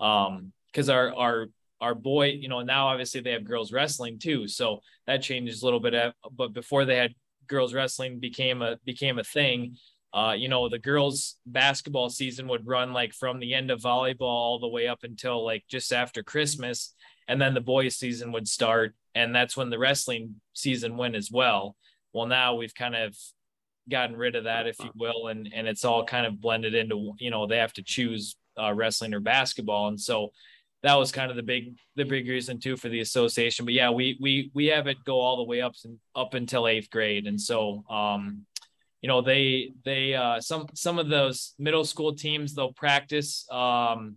um, 0.00 0.52
because 0.66 0.88
our 0.88 1.14
our 1.14 1.46
our 1.80 1.94
boy, 1.94 2.26
you 2.28 2.48
know, 2.48 2.62
now 2.62 2.88
obviously 2.88 3.20
they 3.20 3.32
have 3.32 3.44
girls 3.44 3.72
wrestling 3.72 4.18
too, 4.18 4.48
so 4.48 4.80
that 5.06 5.22
changes 5.22 5.62
a 5.62 5.64
little 5.64 5.80
bit. 5.80 6.14
But 6.32 6.52
before 6.52 6.84
they 6.84 6.96
had 6.96 7.14
girls 7.46 7.74
wrestling 7.74 8.18
became 8.18 8.62
a 8.62 8.78
became 8.84 9.18
a 9.18 9.24
thing. 9.24 9.76
Uh, 10.12 10.32
you 10.32 10.48
know, 10.48 10.68
the 10.68 10.78
girls 10.78 11.36
basketball 11.44 12.08
season 12.08 12.48
would 12.48 12.66
run 12.66 12.92
like 12.92 13.12
from 13.12 13.38
the 13.38 13.52
end 13.52 13.70
of 13.70 13.82
volleyball 13.82 14.22
all 14.22 14.58
the 14.58 14.68
way 14.68 14.86
up 14.88 15.00
until 15.02 15.44
like 15.44 15.64
just 15.68 15.92
after 15.92 16.22
Christmas, 16.22 16.94
and 17.28 17.40
then 17.40 17.54
the 17.54 17.60
boys 17.60 17.96
season 17.96 18.32
would 18.32 18.48
start, 18.48 18.94
and 19.14 19.34
that's 19.34 19.56
when 19.56 19.70
the 19.70 19.78
wrestling 19.78 20.36
season 20.54 20.96
went 20.96 21.16
as 21.16 21.30
well. 21.30 21.76
Well, 22.12 22.26
now 22.26 22.54
we've 22.54 22.74
kind 22.74 22.96
of 22.96 23.14
gotten 23.90 24.16
rid 24.16 24.36
of 24.36 24.44
that, 24.44 24.66
if 24.66 24.78
you 24.78 24.90
will, 24.96 25.28
and 25.28 25.50
and 25.54 25.66
it's 25.66 25.84
all 25.84 26.04
kind 26.04 26.26
of 26.26 26.40
blended 26.40 26.74
into 26.74 27.12
you 27.18 27.30
know 27.30 27.46
they 27.46 27.58
have 27.58 27.74
to 27.74 27.82
choose 27.82 28.36
uh, 28.60 28.72
wrestling 28.72 29.12
or 29.12 29.20
basketball, 29.20 29.88
and 29.88 30.00
so 30.00 30.30
that 30.86 30.94
was 30.94 31.10
kind 31.10 31.30
of 31.32 31.36
the 31.36 31.42
big 31.42 31.74
the 31.96 32.04
big 32.04 32.28
reason 32.28 32.60
too 32.60 32.76
for 32.76 32.88
the 32.88 33.00
association. 33.00 33.64
But 33.64 33.74
yeah, 33.74 33.90
we 33.90 34.16
we 34.20 34.52
we 34.54 34.66
have 34.66 34.86
it 34.86 34.98
go 35.04 35.18
all 35.18 35.36
the 35.36 35.42
way 35.42 35.60
up 35.60 35.74
and 35.84 35.98
up 36.14 36.34
until 36.34 36.68
eighth 36.68 36.90
grade, 36.90 37.26
and 37.26 37.40
so 37.40 37.84
um, 37.90 38.46
you 39.02 39.08
know 39.08 39.20
they 39.20 39.72
they 39.84 40.14
uh, 40.14 40.40
some 40.40 40.68
some 40.74 41.00
of 41.00 41.08
those 41.08 41.54
middle 41.58 41.84
school 41.84 42.14
teams 42.14 42.54
they'll 42.54 42.72
practice 42.72 43.50
um, 43.50 44.14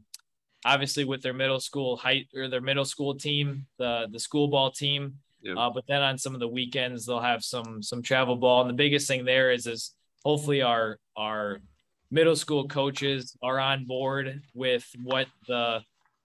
obviously 0.63 1.05
with 1.05 1.23
their 1.23 1.33
middle 1.33 1.59
school 1.59 1.97
height 1.97 2.27
or 2.35 2.47
their 2.47 2.61
middle 2.61 2.85
school 2.85 3.15
team, 3.15 3.65
the 3.79 4.07
the 4.11 4.19
school 4.19 4.47
ball 4.47 4.69
team. 4.69 5.15
Yeah. 5.41 5.55
Uh, 5.55 5.69
but 5.71 5.85
then 5.87 6.03
on 6.03 6.19
some 6.19 6.35
of 6.35 6.39
the 6.39 6.47
weekends 6.47 7.07
they'll 7.07 7.19
have 7.19 7.43
some 7.43 7.81
some 7.81 8.03
travel 8.03 8.35
ball, 8.35 8.61
and 8.61 8.69
the 8.69 8.75
biggest 8.75 9.07
thing 9.07 9.25
there 9.25 9.49
is 9.51 9.65
is 9.65 9.95
hopefully 10.23 10.61
our 10.61 10.99
our 11.17 11.61
middle 12.11 12.35
school 12.35 12.67
coaches 12.67 13.35
are 13.41 13.59
on 13.59 13.85
board 13.85 14.43
with 14.53 14.85
what 15.03 15.25
the 15.47 15.81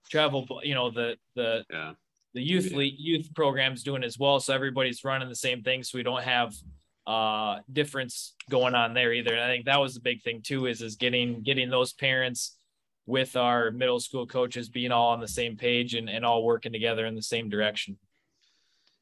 travel, 0.09 0.47
you 0.63 0.75
know, 0.75 0.91
the 0.91 1.17
the 1.35 1.65
yeah. 1.69 1.93
the 2.33 2.41
youth 2.41 2.71
yeah. 2.71 2.91
youth 2.97 3.33
programs 3.35 3.83
doing 3.83 4.03
as 4.03 4.17
well. 4.17 4.39
So 4.39 4.53
everybody's 4.53 5.03
running 5.03 5.29
the 5.29 5.35
same 5.35 5.61
thing, 5.63 5.83
so 5.83 5.97
we 5.97 6.03
don't 6.03 6.23
have 6.23 6.53
uh 7.07 7.59
difference 7.71 8.33
going 8.49 8.73
on 8.73 8.93
there 8.95 9.13
either. 9.13 9.33
And 9.33 9.43
I 9.43 9.47
think 9.47 9.65
that 9.65 9.79
was 9.79 9.93
the 9.93 10.01
big 10.01 10.23
thing 10.23 10.41
too, 10.41 10.65
is 10.65 10.81
is 10.81 10.95
getting 10.95 11.41
getting 11.43 11.69
those 11.69 11.93
parents 11.93 12.57
with 13.05 13.35
our 13.35 13.71
middle 13.71 13.99
school 13.99 14.25
coaches 14.25 14.69
being 14.69 14.91
all 14.91 15.11
on 15.11 15.19
the 15.19 15.27
same 15.27 15.55
page 15.55 15.93
and, 15.93 16.09
and 16.09 16.25
all 16.25 16.43
working 16.43 16.71
together 16.71 17.05
in 17.05 17.13
the 17.13 17.21
same 17.21 17.49
direction. 17.49 17.97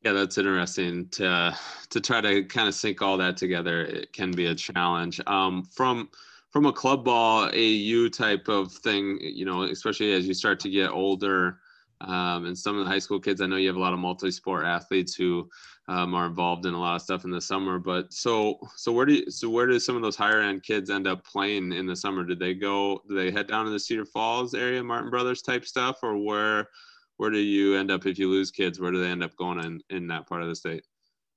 Yeah, 0.03 0.11
that's 0.11 0.37
interesting 0.37 1.07
to 1.09 1.57
to 1.89 2.01
try 2.01 2.19
to 2.19 2.43
kind 2.43 2.67
of 2.67 2.75
sync 2.75 3.01
all 3.01 3.17
that 3.17 3.37
together. 3.37 3.85
It 3.85 4.11
can 4.11 4.31
be 4.31 4.47
a 4.47 4.55
challenge. 4.55 5.21
Um, 5.27 5.63
from 5.63 6.09
from 6.53 6.67
a 6.67 6.71
club 6.71 7.03
ball 7.03 7.49
AU 7.51 8.07
type 8.09 8.47
of 8.47 8.71
thing, 8.71 9.17
you 9.19 9.43
know, 9.43 9.63
especially 9.63 10.13
as 10.13 10.27
you 10.27 10.35
start 10.35 10.59
to 10.59 10.69
get 10.69 10.91
older, 10.91 11.57
um, 12.01 12.45
and 12.45 12.57
some 12.57 12.77
of 12.77 12.85
the 12.85 12.91
high 12.91 12.99
school 12.99 13.19
kids, 13.19 13.41
I 13.41 13.47
know 13.47 13.55
you 13.55 13.67
have 13.67 13.75
a 13.75 13.79
lot 13.79 13.93
of 13.93 13.99
multi-sport 13.99 14.63
athletes 14.63 15.15
who 15.15 15.49
um, 15.87 16.13
are 16.13 16.27
involved 16.27 16.65
in 16.67 16.75
a 16.75 16.79
lot 16.79 16.95
of 16.95 17.01
stuff 17.01 17.23
in 17.23 17.31
the 17.31 17.41
summer. 17.41 17.79
But 17.79 18.13
so, 18.13 18.59
so 18.75 18.91
where 18.91 19.05
do 19.05 19.13
you, 19.15 19.31
so 19.31 19.49
where 19.49 19.65
do 19.65 19.79
some 19.79 19.95
of 19.95 20.03
those 20.03 20.15
higher 20.15 20.41
end 20.41 20.63
kids 20.63 20.91
end 20.91 21.07
up 21.07 21.25
playing 21.25 21.71
in 21.71 21.87
the 21.87 21.95
summer? 21.95 22.23
Did 22.23 22.39
they 22.39 22.53
go? 22.53 23.01
Do 23.07 23.15
they 23.15 23.31
head 23.31 23.47
down 23.47 23.65
to 23.65 23.71
the 23.71 23.79
Cedar 23.79 24.05
Falls 24.05 24.53
area, 24.53 24.83
Martin 24.83 25.09
Brothers 25.09 25.41
type 25.41 25.65
stuff, 25.65 25.99
or 26.03 26.17
where? 26.17 26.69
Where 27.17 27.29
do 27.29 27.39
you 27.39 27.77
end 27.77 27.89
up 27.89 28.05
if 28.05 28.19
you 28.19 28.29
lose 28.29 28.51
kids? 28.51 28.79
Where 28.79 28.91
do 28.91 29.01
they 29.01 29.09
end 29.09 29.23
up 29.23 29.35
going 29.37 29.63
in 29.63 29.81
in 29.89 30.07
that 30.07 30.27
part 30.27 30.43
of 30.43 30.49
the 30.49 30.55
state? 30.55 30.83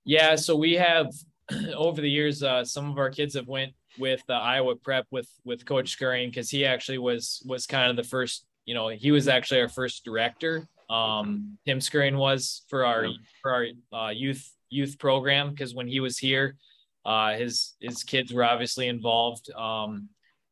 Yeah, 0.05 0.37
so 0.37 0.57
we 0.57 0.75
have 0.75 1.13
over 1.75 2.01
the 2.01 2.11
years, 2.11 2.43
uh, 2.43 2.65
some 2.65 2.91
of 2.91 2.99
our 2.99 3.11
kids 3.11 3.35
have 3.35 3.49
went 3.49 3.73
with 3.99 4.23
uh, 4.29 4.35
Iowa 4.35 4.77
Prep 4.77 5.07
with 5.11 5.29
with 5.45 5.65
Coach 5.65 5.91
Scurrying 5.91 6.31
because 6.31 6.51
he 6.51 6.65
actually 6.65 6.99
was 6.99 7.43
was 7.47 7.67
kind 7.67 7.91
of 7.91 7.97
the 7.97 8.05
first. 8.05 8.45
You 8.65 8.75
know, 8.75 8.89
he 8.89 9.13
was 9.13 9.29
actually 9.29 9.61
our 9.61 9.69
first 9.69 10.05
director. 10.05 10.69
Um, 10.91 11.59
Tim 11.67 11.81
Scurrying 11.81 12.17
was 12.17 12.63
for 12.69 12.85
our 12.85 13.07
for 13.43 13.53
our 13.53 13.67
uh, 13.93 14.11
youth 14.11 14.53
youth 14.71 14.99
program 14.99 15.51
because 15.51 15.75
when 15.75 15.87
he 15.87 16.01
was 16.01 16.19
here, 16.19 16.57
uh, 17.05 17.35
his 17.35 17.75
his 17.81 18.03
kids 18.03 18.33
were 18.33 18.45
obviously 18.45 18.89
involved. 18.89 19.51
Um, 19.53 20.09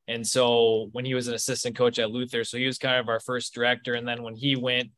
and 0.06 0.26
so 0.26 0.88
when 0.92 1.04
he 1.04 1.14
was 1.14 1.28
an 1.28 1.34
assistant 1.34 1.76
coach 1.76 1.98
at 1.98 2.10
Luther, 2.10 2.44
so 2.44 2.58
he 2.58 2.66
was 2.66 2.78
kind 2.78 2.98
of 2.98 3.08
our 3.08 3.20
first 3.20 3.54
director. 3.54 3.94
And 3.94 4.06
then 4.06 4.22
when 4.22 4.36
he 4.36 4.54
went, 4.54 4.90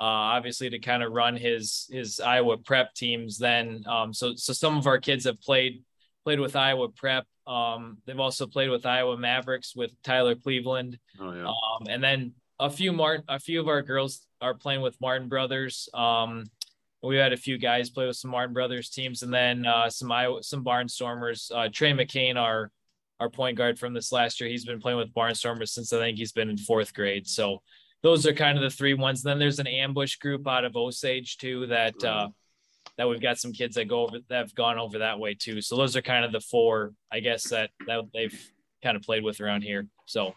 uh, 0.00 0.34
obviously 0.34 0.70
to 0.70 0.78
kind 0.78 1.02
of 1.02 1.12
run 1.12 1.36
his 1.36 1.88
his 1.90 2.20
Iowa 2.20 2.56
Prep 2.58 2.94
teams, 2.94 3.38
then 3.38 3.84
um, 3.86 4.12
so 4.12 4.34
so 4.34 4.52
some 4.52 4.76
of 4.76 4.86
our 4.86 4.98
kids 4.98 5.24
have 5.24 5.40
played 5.40 5.82
played 6.26 6.40
with 6.40 6.56
Iowa 6.56 6.88
Prep 6.88 7.26
um, 7.46 7.98
they've 8.06 8.18
also 8.18 8.46
played 8.46 8.70
with 8.70 8.84
Iowa 8.84 9.16
Mavericks 9.16 9.76
with 9.76 9.90
Tyler 10.02 10.34
Cleveland. 10.34 10.98
Oh 11.20 11.32
yeah. 11.32 11.46
Um, 11.46 11.86
and 11.88 12.02
then 12.02 12.32
a 12.58 12.68
few 12.68 12.92
Mart, 12.92 13.22
a 13.28 13.38
few 13.38 13.60
of 13.60 13.68
our 13.68 13.82
girls 13.82 14.26
are 14.40 14.54
playing 14.54 14.80
with 14.80 15.00
Martin 15.00 15.28
Brothers. 15.28 15.88
Um, 15.94 16.44
we 17.02 17.16
had 17.16 17.32
a 17.32 17.36
few 17.36 17.56
guys 17.56 17.90
play 17.90 18.06
with 18.06 18.16
some 18.16 18.32
Martin 18.32 18.52
Brothers 18.52 18.90
teams, 18.90 19.22
and 19.22 19.32
then 19.32 19.64
uh, 19.64 19.88
some 19.88 20.10
Iowa, 20.10 20.42
some 20.42 20.64
Barnstormers. 20.64 21.52
Uh, 21.54 21.68
Trey 21.72 21.92
McCain, 21.92 22.36
our 22.36 22.72
our 23.20 23.30
point 23.30 23.56
guard 23.56 23.78
from 23.78 23.94
this 23.94 24.12
last 24.12 24.40
year, 24.40 24.50
he's 24.50 24.64
been 24.64 24.80
playing 24.80 24.98
with 24.98 25.14
Barnstormers 25.14 25.68
since 25.68 25.92
I 25.92 25.98
think 25.98 26.18
he's 26.18 26.32
been 26.32 26.50
in 26.50 26.58
fourth 26.58 26.92
grade. 26.92 27.28
So 27.28 27.62
those 28.02 28.26
are 28.26 28.32
kind 28.32 28.58
of 28.58 28.64
the 28.64 28.70
three 28.70 28.94
ones. 28.94 29.22
then 29.22 29.38
there's 29.38 29.58
an 29.58 29.66
ambush 29.66 30.16
group 30.16 30.46
out 30.48 30.64
of 30.64 30.76
Osage 30.76 31.38
too 31.38 31.66
that 31.68 32.02
uh, 32.04 32.28
that 32.96 33.08
we've 33.08 33.20
got 33.20 33.38
some 33.38 33.52
kids 33.52 33.74
that 33.76 33.86
go 33.86 34.04
over 34.04 34.18
that 34.28 34.38
have 34.38 34.54
gone 34.54 34.78
over 34.78 34.98
that 34.98 35.18
way 35.18 35.34
too. 35.34 35.60
So 35.60 35.76
those 35.76 35.96
are 35.96 36.02
kind 36.02 36.24
of 36.24 36.32
the 36.32 36.40
four, 36.40 36.92
I 37.12 37.20
guess 37.20 37.48
that 37.50 37.70
that 37.86 38.02
they've 38.14 38.50
kind 38.82 38.96
of 38.96 39.02
played 39.02 39.24
with 39.24 39.40
around 39.40 39.62
here. 39.62 39.86
So, 40.06 40.34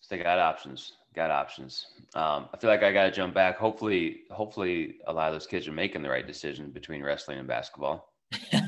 so 0.00 0.16
they 0.16 0.22
got 0.22 0.38
options. 0.38 0.92
Got 1.14 1.32
options. 1.32 1.86
Um, 2.14 2.48
I 2.54 2.56
feel 2.58 2.70
like 2.70 2.84
I 2.84 2.92
got 2.92 3.04
to 3.04 3.10
jump 3.10 3.34
back. 3.34 3.58
Hopefully, 3.58 4.20
hopefully, 4.30 4.98
a 5.08 5.12
lot 5.12 5.28
of 5.28 5.34
those 5.34 5.46
kids 5.46 5.66
are 5.66 5.72
making 5.72 6.02
the 6.02 6.08
right 6.08 6.26
decision 6.26 6.70
between 6.70 7.02
wrestling 7.02 7.38
and 7.40 7.48
basketball. 7.48 8.12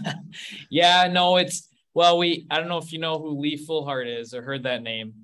yeah, 0.70 1.06
no, 1.06 1.36
it's 1.36 1.68
well, 1.94 2.18
we 2.18 2.46
I 2.50 2.58
don't 2.58 2.68
know 2.68 2.78
if 2.78 2.92
you 2.92 2.98
know 2.98 3.18
who 3.18 3.38
Lee 3.38 3.64
Fullhart 3.64 4.08
is 4.08 4.34
or 4.34 4.42
heard 4.42 4.64
that 4.64 4.82
name. 4.82 5.14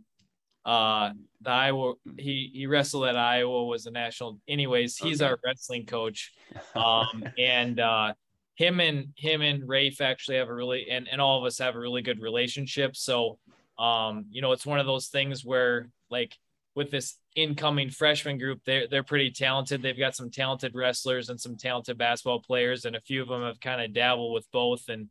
Uh, 0.64 1.10
the 1.40 1.50
Iowa 1.50 1.94
he 2.16 2.50
he 2.52 2.66
wrestled 2.66 3.06
at 3.06 3.16
Iowa 3.16 3.64
was 3.64 3.86
a 3.86 3.90
national 3.90 4.40
anyways 4.48 4.96
he's 4.96 5.22
okay. 5.22 5.30
our 5.30 5.38
wrestling 5.44 5.86
coach. 5.86 6.32
Um 6.74 7.24
and 7.38 7.78
uh 7.78 8.14
him 8.54 8.80
and 8.80 9.08
him 9.16 9.42
and 9.42 9.62
Raef 9.62 10.00
actually 10.00 10.38
have 10.38 10.48
a 10.48 10.54
really 10.54 10.88
and 10.90 11.06
and 11.10 11.20
all 11.20 11.38
of 11.38 11.44
us 11.44 11.58
have 11.58 11.76
a 11.76 11.78
really 11.78 12.02
good 12.02 12.20
relationship. 12.20 12.96
So 12.96 13.38
um 13.78 14.26
you 14.30 14.42
know 14.42 14.52
it's 14.52 14.66
one 14.66 14.80
of 14.80 14.86
those 14.86 15.08
things 15.08 15.44
where 15.44 15.90
like 16.10 16.36
with 16.74 16.90
this 16.90 17.16
incoming 17.36 17.90
freshman 17.90 18.38
group 18.38 18.60
they're 18.64 18.88
they're 18.88 19.04
pretty 19.04 19.30
talented. 19.30 19.82
They've 19.82 19.98
got 19.98 20.16
some 20.16 20.30
talented 20.30 20.74
wrestlers 20.74 21.28
and 21.28 21.40
some 21.40 21.56
talented 21.56 21.98
basketball 21.98 22.40
players 22.40 22.84
and 22.84 22.96
a 22.96 23.00
few 23.00 23.22
of 23.22 23.28
them 23.28 23.42
have 23.42 23.60
kind 23.60 23.80
of 23.80 23.92
dabbled 23.92 24.34
with 24.34 24.50
both. 24.50 24.88
And 24.88 25.08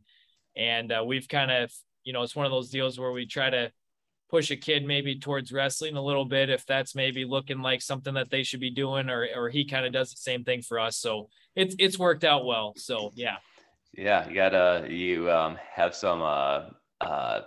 and 0.56 0.92
uh, 0.92 1.04
we've 1.06 1.28
kind 1.28 1.52
of 1.52 1.72
you 2.04 2.14
know 2.14 2.24
it's 2.24 2.36
one 2.36 2.46
of 2.46 2.52
those 2.52 2.70
deals 2.70 3.00
where 3.00 3.12
we 3.12 3.26
try 3.26 3.50
to 3.50 3.72
push 4.30 4.52
a 4.52 4.56
kid 4.56 4.86
maybe 4.86 5.18
towards 5.18 5.52
wrestling 5.52 5.96
a 5.96 6.04
little 6.04 6.26
bit 6.26 6.50
if 6.50 6.66
that's 6.66 6.96
maybe 6.96 7.26
looking 7.26 7.62
like 7.62 7.82
something 7.82 8.14
that 8.16 8.30
they 8.30 8.44
should 8.44 8.60
be 8.60 8.70
doing 8.70 9.10
or 9.10 9.28
or 9.36 9.50
he 9.50 9.66
kind 9.66 9.86
of 9.86 9.94
does 9.94 10.12
the 10.12 10.18
same 10.18 10.44
thing 10.44 10.62
for 10.62 10.80
us. 10.80 10.98
So 10.98 11.30
it's 11.56 11.76
it's 11.80 11.98
worked 11.98 12.24
out 12.24 12.46
well. 12.46 12.74
So 12.76 13.12
yeah. 13.16 13.38
Yeah 13.94 14.28
you 14.28 14.36
gotta 14.36 14.88
you 14.90 15.32
um 15.32 15.58
have 15.74 15.96
some 15.96 16.22
uh 16.22 16.66
uh 17.02 17.42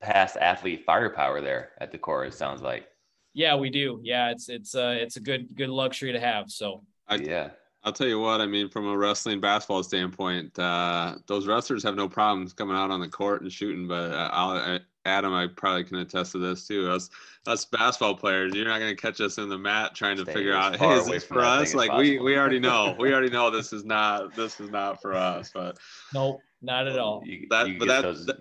past 0.00 0.36
athlete 0.36 0.84
firepower 0.84 1.40
there 1.40 1.70
at 1.78 1.92
Decorah 1.92 2.28
it 2.28 2.34
sounds 2.34 2.62
like. 2.62 2.86
Yeah 3.34 3.56
we 3.56 3.70
do. 3.70 4.00
Yeah 4.02 4.30
it's 4.30 4.48
it's 4.48 4.74
uh 4.74 4.96
it's 4.98 5.16
a 5.16 5.20
good 5.20 5.54
good 5.54 5.70
luxury 5.70 6.12
to 6.12 6.20
have 6.20 6.50
so. 6.50 6.82
I, 7.08 7.16
yeah. 7.16 7.50
I'll 7.84 7.92
tell 7.92 8.06
you 8.06 8.20
what, 8.20 8.40
I 8.40 8.46
mean, 8.46 8.68
from 8.68 8.86
a 8.86 8.96
wrestling 8.96 9.40
basketball 9.40 9.82
standpoint, 9.82 10.56
uh, 10.56 11.16
those 11.26 11.48
wrestlers 11.48 11.82
have 11.82 11.96
no 11.96 12.08
problems 12.08 12.52
coming 12.52 12.76
out 12.76 12.92
on 12.92 13.00
the 13.00 13.08
court 13.08 13.42
and 13.42 13.52
shooting. 13.52 13.88
But 13.88 14.12
uh, 14.12 14.30
I'll, 14.32 14.78
Adam, 15.04 15.32
I 15.32 15.48
probably 15.48 15.84
can 15.84 15.98
attest 15.98 16.32
to 16.32 16.38
this 16.38 16.66
too. 16.66 16.90
Us, 16.90 17.10
us 17.46 17.64
basketball 17.64 18.14
players, 18.14 18.54
you're 18.54 18.66
not 18.66 18.78
going 18.78 18.94
to 18.94 19.00
catch 19.00 19.20
us 19.20 19.38
in 19.38 19.48
the 19.48 19.58
mat 19.58 19.94
trying 19.94 20.16
to 20.16 20.22
Stay 20.22 20.32
figure 20.32 20.54
out, 20.54 20.76
hey, 20.76 20.98
is 20.98 21.06
this 21.06 21.24
for 21.24 21.40
us? 21.40 21.74
Like 21.74 21.92
we, 21.92 22.18
we 22.18 22.36
already 22.36 22.58
know, 22.60 22.94
we 22.98 23.12
already 23.12 23.30
know 23.30 23.50
this 23.50 23.72
is 23.72 23.84
not, 23.84 24.34
this 24.34 24.60
is 24.60 24.70
not 24.70 25.02
for 25.02 25.14
us. 25.14 25.50
But 25.52 25.78
nope, 26.14 26.40
not 26.60 26.86
at 26.86 26.98
all. 26.98 27.22
You, 27.24 27.46
that, 27.50 27.68
you 27.68 27.78
but 27.78 27.88
that, 27.88 28.02
those... 28.02 28.26
that 28.26 28.36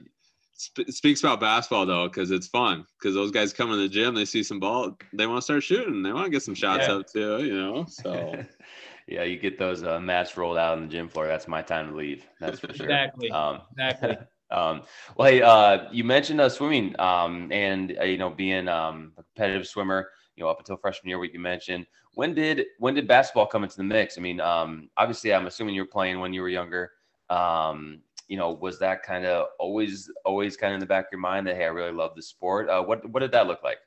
sp- 0.54 0.90
speaks 0.90 1.22
about 1.22 1.40
basketball 1.40 1.86
though, 1.86 2.08
because 2.08 2.30
it's 2.30 2.48
fun. 2.48 2.86
Because 3.00 3.16
those 3.16 3.32
guys 3.32 3.54
come 3.54 3.72
in 3.72 3.80
the 3.80 3.90
gym, 3.90 4.14
they 4.14 4.26
see 4.26 4.44
some 4.44 4.60
ball, 4.60 4.98
they 5.14 5.26
want 5.26 5.40
to 5.40 5.44
start 5.44 5.64
shooting, 5.64 6.04
they 6.04 6.14
want 6.14 6.26
to 6.26 6.32
get 6.32 6.44
some 6.44 6.56
shots 6.56 6.88
yeah. 6.88 6.94
up 6.94 7.08
too, 7.08 7.44
you 7.44 7.56
know. 7.56 7.86
So. 7.88 8.36
yeah, 9.08 9.24
you 9.24 9.38
get 9.38 9.58
those 9.58 9.84
uh, 9.84 10.00
mats 10.00 10.38
rolled 10.38 10.58
out 10.58 10.78
on 10.78 10.84
the 10.84 10.88
gym 10.88 11.10
floor. 11.10 11.28
That's 11.28 11.48
my 11.48 11.62
time 11.62 11.90
to 11.90 11.96
leave. 11.96 12.26
That's 12.40 12.60
for 12.60 12.74
sure. 12.74 12.86
Exactly. 12.86 13.32
Um, 13.32 13.62
exactly. 13.72 14.18
Um, 14.52 14.84
well, 15.16 15.30
hey, 15.30 15.42
uh, 15.42 15.90
you 15.92 16.04
mentioned 16.04 16.42
uh, 16.42 16.50
swimming 16.50 17.00
um, 17.00 17.52
and 17.52 17.98
uh, 18.00 18.04
you 18.04 18.18
know 18.18 18.30
being 18.30 18.68
um, 18.68 19.14
a 19.18 19.24
competitive 19.24 19.68
swimmer. 19.68 20.10
You 20.36 20.44
know, 20.44 20.50
up 20.50 20.60
until 20.60 20.78
freshman 20.78 21.10
year, 21.10 21.20
what 21.20 21.34
you 21.34 21.40
mentioned. 21.40 21.86
When 22.16 22.34
did 22.34 22.66
when 22.80 22.94
did 22.94 23.08
basketball 23.08 23.46
come 23.46 23.64
into 23.64 23.78
the 23.78 23.84
mix? 23.84 24.18
I 24.18 24.22
mean, 24.22 24.40
um, 24.42 24.90
obviously, 24.98 25.34
I'm 25.34 25.48
assuming 25.48 25.76
you 25.76 25.82
were 25.82 25.88
playing 25.88 26.20
when 26.20 26.34
you 26.34 26.42
were 26.42 26.50
younger. 26.50 26.92
Um, 27.30 28.02
you 28.28 28.38
know, 28.38 28.52
was 28.52 28.80
that 28.80 29.04
kind 29.04 29.26
of 29.26 29.48
always 29.60 30.10
always 30.26 30.56
kind 30.56 30.74
of 30.74 30.76
in 30.76 30.80
the 30.80 30.86
back 30.86 31.06
of 31.06 31.12
your 31.12 31.20
mind 31.20 31.48
that 31.48 31.56
hey, 31.56 31.66
I 31.66 31.68
really 31.68 31.92
love 31.92 32.16
the 32.16 32.22
sport? 32.22 32.70
Uh, 32.70 32.82
what 32.82 33.08
what 33.10 33.20
did 33.20 33.32
that 33.34 33.48
look 33.48 33.64
like? 33.64 33.78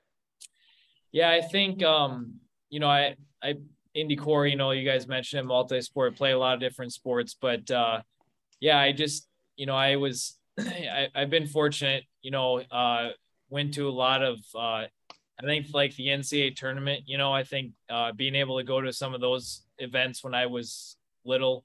Yeah, 1.12 1.30
I 1.30 1.40
think 1.40 1.82
um, 1.82 2.34
you 2.68 2.80
know, 2.80 2.88
I 2.88 3.16
I 3.42 3.54
in 3.94 4.08
Decorah, 4.08 4.50
you 4.50 4.56
know, 4.56 4.72
you 4.72 4.84
guys 4.84 5.06
mentioned 5.06 5.40
it, 5.40 5.46
multi-sport, 5.46 6.16
play 6.16 6.32
a 6.32 6.38
lot 6.38 6.54
of 6.54 6.60
different 6.60 6.92
sports, 6.92 7.36
but 7.40 7.70
uh, 7.70 8.02
yeah, 8.60 8.78
I 8.78 8.92
just 8.92 9.28
you 9.56 9.66
know, 9.66 9.76
I 9.76 9.96
was 9.96 10.36
I, 10.58 11.08
I've 11.14 11.30
been 11.30 11.46
fortunate, 11.46 12.04
you 12.22 12.30
know, 12.30 12.60
uh, 12.70 13.10
went 13.48 13.74
to 13.74 13.88
a 13.88 13.90
lot 13.90 14.22
of 14.22 14.38
uh, 14.54 14.86
I 15.38 15.42
think 15.42 15.66
like 15.72 15.94
the 15.96 16.08
NCAA 16.08 16.54
tournament, 16.54 17.04
you 17.06 17.18
know, 17.18 17.32
I 17.32 17.42
think 17.42 17.72
uh, 17.90 18.12
being 18.12 18.34
able 18.34 18.58
to 18.58 18.64
go 18.64 18.80
to 18.80 18.92
some 18.92 19.14
of 19.14 19.20
those 19.20 19.62
events 19.78 20.22
when 20.22 20.34
I 20.34 20.46
was 20.46 20.96
little, 21.24 21.64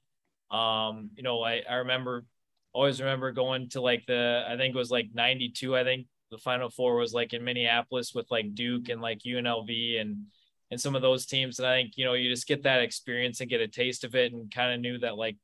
um, 0.50 1.10
you 1.14 1.22
know, 1.22 1.42
I, 1.42 1.62
I 1.68 1.76
remember 1.76 2.24
always 2.72 3.00
remember 3.00 3.32
going 3.32 3.68
to 3.68 3.80
like 3.80 4.06
the 4.06 4.44
I 4.48 4.56
think 4.56 4.74
it 4.74 4.78
was 4.78 4.90
like 4.90 5.08
92, 5.14 5.76
I 5.76 5.84
think 5.84 6.06
the 6.30 6.38
final 6.38 6.70
four 6.70 6.96
was 6.96 7.12
like 7.12 7.32
in 7.32 7.44
Minneapolis 7.44 8.14
with 8.14 8.26
like 8.30 8.54
Duke 8.54 8.88
and 8.88 9.00
like 9.00 9.20
UNLV 9.20 10.00
and 10.00 10.26
and 10.72 10.80
some 10.80 10.94
of 10.94 11.02
those 11.02 11.26
teams. 11.26 11.58
And 11.58 11.66
I 11.66 11.80
think, 11.80 11.92
you 11.96 12.04
know, 12.04 12.14
you 12.14 12.30
just 12.30 12.46
get 12.46 12.62
that 12.62 12.82
experience 12.82 13.40
and 13.40 13.50
get 13.50 13.60
a 13.60 13.68
taste 13.68 14.04
of 14.04 14.14
it 14.14 14.32
and 14.32 14.52
kind 14.52 14.72
of 14.72 14.80
knew 14.80 14.98
that 14.98 15.16
like 15.16 15.36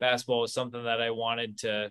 basketball 0.00 0.40
was 0.42 0.52
something 0.52 0.84
that 0.84 1.00
I 1.00 1.10
wanted 1.10 1.58
to 1.58 1.90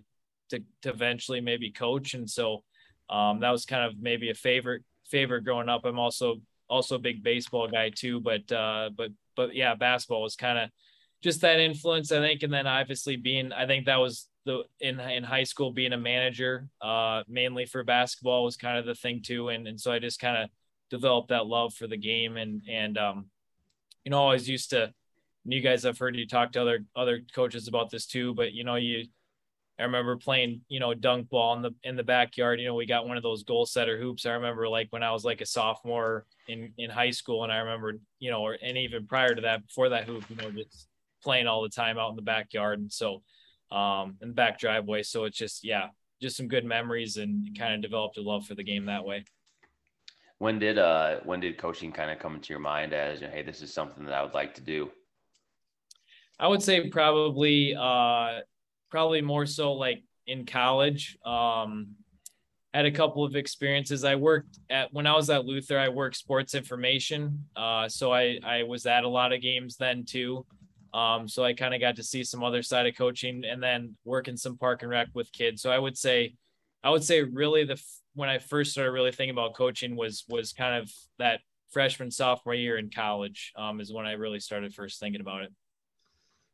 to 0.54 0.64
to 0.84 0.90
eventually 0.90 1.42
maybe 1.42 1.72
coach. 1.72 2.14
And 2.14 2.30
so 2.30 2.64
um, 3.10 3.40
that 3.42 3.52
was 3.52 3.66
kind 3.66 3.84
of 3.84 4.00
maybe 4.00 4.30
a 4.30 4.36
favorite 4.36 4.84
favorite 5.06 5.44
growing 5.44 5.70
up. 5.70 5.86
I'm 5.86 6.00
also 6.00 6.38
also 6.70 6.96
a 6.96 7.00
big 7.00 7.24
baseball 7.24 7.68
guy 7.68 7.90
too, 7.90 8.20
but 8.20 8.52
uh, 8.52 8.90
but 8.96 9.10
but 9.36 9.56
yeah, 9.56 9.76
basketball 9.76 10.22
was 10.22 10.36
kind 10.36 10.58
of 10.58 10.70
just 11.22 11.42
that 11.42 11.60
influence, 11.60 12.12
I 12.12 12.20
think. 12.20 12.44
And 12.44 12.54
then 12.54 12.68
obviously 12.68 13.16
being, 13.16 13.54
I 13.54 13.66
think 13.66 13.86
that 13.86 13.98
was 13.98 14.28
the 14.46 14.64
in 14.80 15.00
in 15.00 15.24
high 15.24 15.44
school 15.44 15.72
being 15.72 15.94
a 15.94 15.98
manager, 15.98 16.68
uh, 16.82 17.24
mainly 17.28 17.66
for 17.66 17.84
basketball 17.84 18.44
was 18.44 18.58
kind 18.58 18.78
of 18.78 18.86
the 18.86 18.96
thing 18.96 19.22
too. 19.24 19.50
And 19.50 19.68
and 19.68 19.80
so 19.80 19.92
I 19.92 20.00
just 20.00 20.20
kind 20.20 20.38
of 20.38 20.50
developed 20.90 21.30
that 21.30 21.48
love 21.48 21.74
for 21.74 21.88
the 21.88 21.98
game 21.98 22.38
and 22.38 22.62
and 22.70 22.98
um, 22.98 23.26
you 24.04 24.12
know, 24.12 24.18
always 24.18 24.50
used 24.50 24.72
to. 24.72 24.94
You 25.46 25.60
guys 25.60 25.84
have 25.84 25.98
heard 25.98 26.16
you 26.16 26.26
talk 26.26 26.54
to 26.54 26.62
other 26.62 26.86
other 26.96 27.22
coaches 27.36 27.68
about 27.68 27.90
this 27.90 28.06
too, 28.06 28.34
but 28.34 28.54
you 28.54 28.64
know, 28.64 28.76
you 28.76 29.06
I 29.80 29.84
remember 29.84 30.18
playing, 30.18 30.62
you 30.68 30.80
know, 30.80 30.94
dunk 30.94 31.30
ball 31.30 31.56
in 31.56 31.64
the 31.64 31.72
in 31.84 31.96
the 31.96 32.04
backyard. 32.04 32.60
You 32.60 32.68
know, 32.68 32.76
we 32.76 32.86
got 32.86 33.08
one 33.08 33.18
of 33.18 33.24
those 33.24 33.44
goal 33.44 33.66
setter 33.66 34.00
hoops. 34.00 34.26
I 34.26 34.34
remember 34.34 34.70
like 34.70 34.88
when 34.92 35.02
I 35.02 35.12
was 35.12 35.26
like 35.26 35.42
a 35.42 35.46
sophomore 35.46 36.26
in 36.48 36.74
in 36.78 36.92
high 36.92 37.10
school, 37.10 37.44
and 37.44 37.52
I 37.52 37.58
remember, 37.58 38.00
you 38.20 38.30
know, 38.30 38.42
or 38.42 38.58
and 38.62 38.78
even 38.78 39.08
prior 39.08 39.34
to 39.34 39.42
that, 39.42 39.66
before 39.66 39.90
that 39.90 40.06
hoop, 40.06 40.26
you 40.30 40.36
know, 40.36 40.52
just 40.52 40.88
playing 41.24 41.48
all 41.48 41.64
the 41.64 41.70
time 41.70 41.98
out 41.98 42.12
in 42.12 42.16
the 42.16 42.22
backyard. 42.22 42.80
And 42.80 42.92
so, 42.92 43.24
um, 43.72 44.18
in 44.22 44.30
the 44.30 44.36
back 44.36 44.60
driveway. 44.60 45.02
So 45.02 45.24
it's 45.24 45.38
just 45.38 45.64
yeah, 45.64 45.88
just 46.22 46.38
some 46.38 46.48
good 46.48 46.66
memories, 46.66 47.18
and 47.18 47.58
kind 47.58 47.74
of 47.74 47.82
developed 47.82 48.18
a 48.18 48.22
love 48.22 48.46
for 48.46 48.54
the 48.54 48.64
game 48.64 48.86
that 48.86 49.04
way. 49.04 49.26
When 50.38 50.60
did 50.60 50.78
uh 50.78 51.22
when 51.24 51.40
did 51.40 51.58
coaching 51.58 51.92
kind 51.92 52.12
of 52.12 52.20
come 52.20 52.36
into 52.36 52.54
your 52.54 52.60
mind 52.60 52.94
as 52.94 53.22
hey, 53.22 53.42
this 53.42 53.64
is 53.64 53.74
something 53.74 54.06
that 54.06 54.14
I 54.14 54.22
would 54.22 54.36
like 54.36 54.54
to 54.56 54.62
do? 54.62 54.92
I 56.40 56.48
would 56.48 56.62
say 56.62 56.90
probably 56.90 57.76
uh 57.76 58.42
probably 58.94 59.22
more 59.22 59.48
so 59.48 59.74
like 59.74 60.04
in 60.28 60.46
college. 60.46 61.18
Um, 61.26 61.96
had 62.76 62.86
a 62.86 62.92
couple 62.92 63.24
of 63.24 63.36
experiences. 63.36 64.04
I 64.04 64.16
worked 64.16 64.60
at 64.70 64.94
when 64.94 65.08
I 65.08 65.16
was 65.16 65.32
at 65.32 65.46
Luther. 65.46 65.80
I 65.80 65.90
worked 65.90 66.16
sports 66.16 66.54
information, 66.54 67.46
uh, 67.56 67.90
so 67.90 68.14
I 68.14 68.40
I 68.44 68.64
was 68.64 68.86
at 68.86 69.04
a 69.04 69.10
lot 69.10 69.34
of 69.34 69.42
games 69.42 69.78
then 69.78 70.06
too. 70.06 70.46
Um, 70.94 71.28
so 71.28 71.44
I 71.44 71.54
kind 71.54 71.74
of 71.74 71.82
got 71.82 71.96
to 71.96 72.04
see 72.04 72.24
some 72.24 72.44
other 72.44 72.62
side 72.62 72.86
of 72.86 72.96
coaching, 72.96 73.44
and 73.46 73.62
then 73.62 73.96
working 74.06 74.38
some 74.38 74.58
park 74.58 74.84
and 74.84 74.92
rec 74.92 75.08
with 75.16 75.32
kids. 75.32 75.64
So 75.64 75.72
I 75.72 75.80
would 75.80 75.98
say, 75.98 76.36
I 76.84 76.92
would 76.92 77.04
say 77.04 77.24
really 77.24 77.66
the 77.66 77.82
when 78.14 78.30
I 78.30 78.38
first 78.38 78.74
started 78.74 78.92
really 78.92 79.12
thinking 79.12 79.36
about 79.36 79.56
coaching 79.56 79.96
was 79.96 80.24
was 80.30 80.54
kind 80.54 80.76
of 80.82 80.92
that 81.18 81.40
freshman 81.72 82.12
sophomore 82.12 82.54
year 82.54 82.78
in 82.78 82.92
college 82.92 83.54
um, 83.56 83.82
is 83.82 83.92
when 83.92 84.06
I 84.06 84.12
really 84.14 84.40
started 84.40 84.76
first 84.76 85.00
thinking 85.00 85.22
about 85.22 85.42
it. 85.42 85.52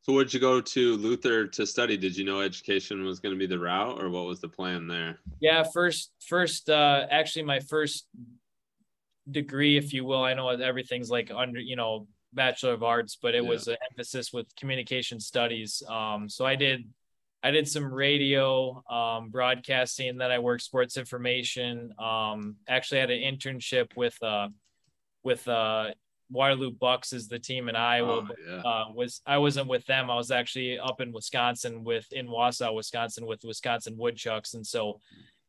So, 0.01 0.17
did 0.17 0.33
you 0.33 0.39
go 0.39 0.61
to 0.61 0.97
Luther 0.97 1.45
to 1.47 1.67
study? 1.67 1.97
Did 1.97 2.15
you 2.15 2.25
know 2.25 2.41
education 2.41 3.03
was 3.03 3.19
going 3.19 3.35
to 3.35 3.39
be 3.39 3.45
the 3.45 3.59
route, 3.59 4.01
or 4.01 4.09
what 4.09 4.25
was 4.25 4.39
the 4.39 4.47
plan 4.47 4.87
there? 4.87 5.19
Yeah, 5.39 5.63
first, 5.63 6.11
first, 6.25 6.69
uh, 6.69 7.05
actually, 7.11 7.43
my 7.43 7.59
first 7.59 8.07
degree, 9.29 9.77
if 9.77 9.93
you 9.93 10.05
will. 10.05 10.23
I 10.23 10.33
know 10.33 10.49
everything's 10.49 11.09
like 11.09 11.31
under, 11.35 11.59
you 11.59 11.75
know, 11.75 12.07
Bachelor 12.33 12.73
of 12.73 12.83
Arts, 12.83 13.17
but 13.21 13.35
it 13.35 13.43
yeah. 13.43 13.49
was 13.49 13.67
an 13.67 13.77
emphasis 13.91 14.31
with 14.31 14.47
communication 14.55 15.19
studies. 15.19 15.83
Um, 15.87 16.29
so 16.29 16.45
I 16.45 16.55
did, 16.55 16.87
I 17.43 17.51
did 17.51 17.67
some 17.67 17.91
radio, 17.91 18.83
um, 18.89 19.29
broadcasting. 19.29 20.17
Then 20.17 20.31
I 20.31 20.39
worked 20.39 20.63
sports 20.63 20.97
information. 20.97 21.91
Um, 21.99 22.55
actually 22.67 22.99
had 22.99 23.11
an 23.11 23.21
internship 23.21 23.95
with, 23.95 24.21
uh, 24.23 24.49
with 25.23 25.47
uh, 25.47 25.91
Waterloo 26.31 26.71
Bucks 26.71 27.13
is 27.13 27.27
the 27.27 27.39
team 27.39 27.69
in 27.69 27.75
Iowa. 27.75 28.27
Oh, 28.29 28.35
yeah. 28.47 28.61
uh, 28.61 28.85
was 28.93 29.21
I 29.25 29.37
wasn't 29.37 29.67
with 29.67 29.85
them. 29.85 30.09
I 30.09 30.15
was 30.15 30.31
actually 30.31 30.79
up 30.79 31.01
in 31.01 31.11
Wisconsin 31.11 31.83
with 31.83 32.11
in 32.11 32.27
Wausau, 32.27 32.75
Wisconsin 32.75 33.25
with 33.25 33.43
Wisconsin 33.43 33.95
Woodchucks, 33.97 34.53
and 34.53 34.65
so 34.65 34.99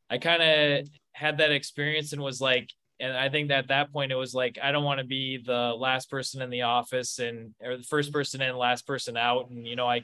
I 0.08 0.18
kind 0.18 0.42
of 0.42 0.88
had 1.12 1.38
that 1.38 1.52
experience 1.52 2.12
and 2.12 2.22
was 2.22 2.40
like, 2.40 2.70
and 2.98 3.16
I 3.16 3.28
think 3.28 3.48
that 3.48 3.58
at 3.58 3.68
that 3.68 3.92
point 3.92 4.12
it 4.12 4.16
was 4.16 4.34
like 4.34 4.58
I 4.62 4.72
don't 4.72 4.84
want 4.84 4.98
to 4.98 5.06
be 5.06 5.38
the 5.44 5.74
last 5.76 6.10
person 6.10 6.42
in 6.42 6.50
the 6.50 6.62
office 6.62 7.18
and 7.18 7.54
or 7.62 7.76
the 7.76 7.82
first 7.82 8.12
person 8.12 8.40
in, 8.40 8.56
last 8.56 8.86
person 8.86 9.16
out, 9.16 9.50
and 9.50 9.66
you 9.66 9.76
know 9.76 9.86
I, 9.86 9.96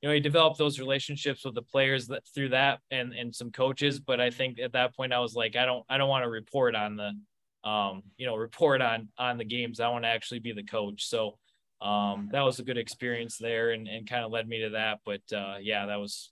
you 0.00 0.08
know, 0.08 0.12
you 0.12 0.20
develop 0.20 0.56
those 0.56 0.78
relationships 0.78 1.44
with 1.44 1.54
the 1.54 1.62
players 1.62 2.06
that 2.08 2.22
through 2.34 2.50
that 2.50 2.80
and 2.90 3.12
and 3.12 3.34
some 3.34 3.50
coaches, 3.50 4.00
but 4.00 4.20
I 4.20 4.30
think 4.30 4.58
at 4.58 4.72
that 4.72 4.96
point 4.96 5.12
I 5.12 5.20
was 5.20 5.34
like 5.34 5.54
I 5.56 5.66
don't 5.66 5.84
I 5.88 5.98
don't 5.98 6.08
want 6.08 6.24
to 6.24 6.30
report 6.30 6.74
on 6.74 6.96
the 6.96 7.12
um, 7.64 8.02
you 8.16 8.26
know, 8.26 8.36
report 8.36 8.82
on 8.82 9.08
on 9.18 9.38
the 9.38 9.44
games. 9.44 9.80
I 9.80 9.88
want 9.88 10.04
to 10.04 10.08
actually 10.08 10.40
be 10.40 10.52
the 10.52 10.62
coach. 10.62 11.06
So 11.06 11.38
um, 11.80 12.28
that 12.32 12.42
was 12.42 12.58
a 12.58 12.62
good 12.62 12.78
experience 12.78 13.38
there, 13.38 13.70
and, 13.70 13.88
and 13.88 14.08
kind 14.08 14.24
of 14.24 14.30
led 14.30 14.48
me 14.48 14.62
to 14.62 14.70
that. 14.70 15.00
But 15.04 15.22
uh, 15.34 15.56
yeah, 15.60 15.86
that 15.86 15.96
was 15.96 16.30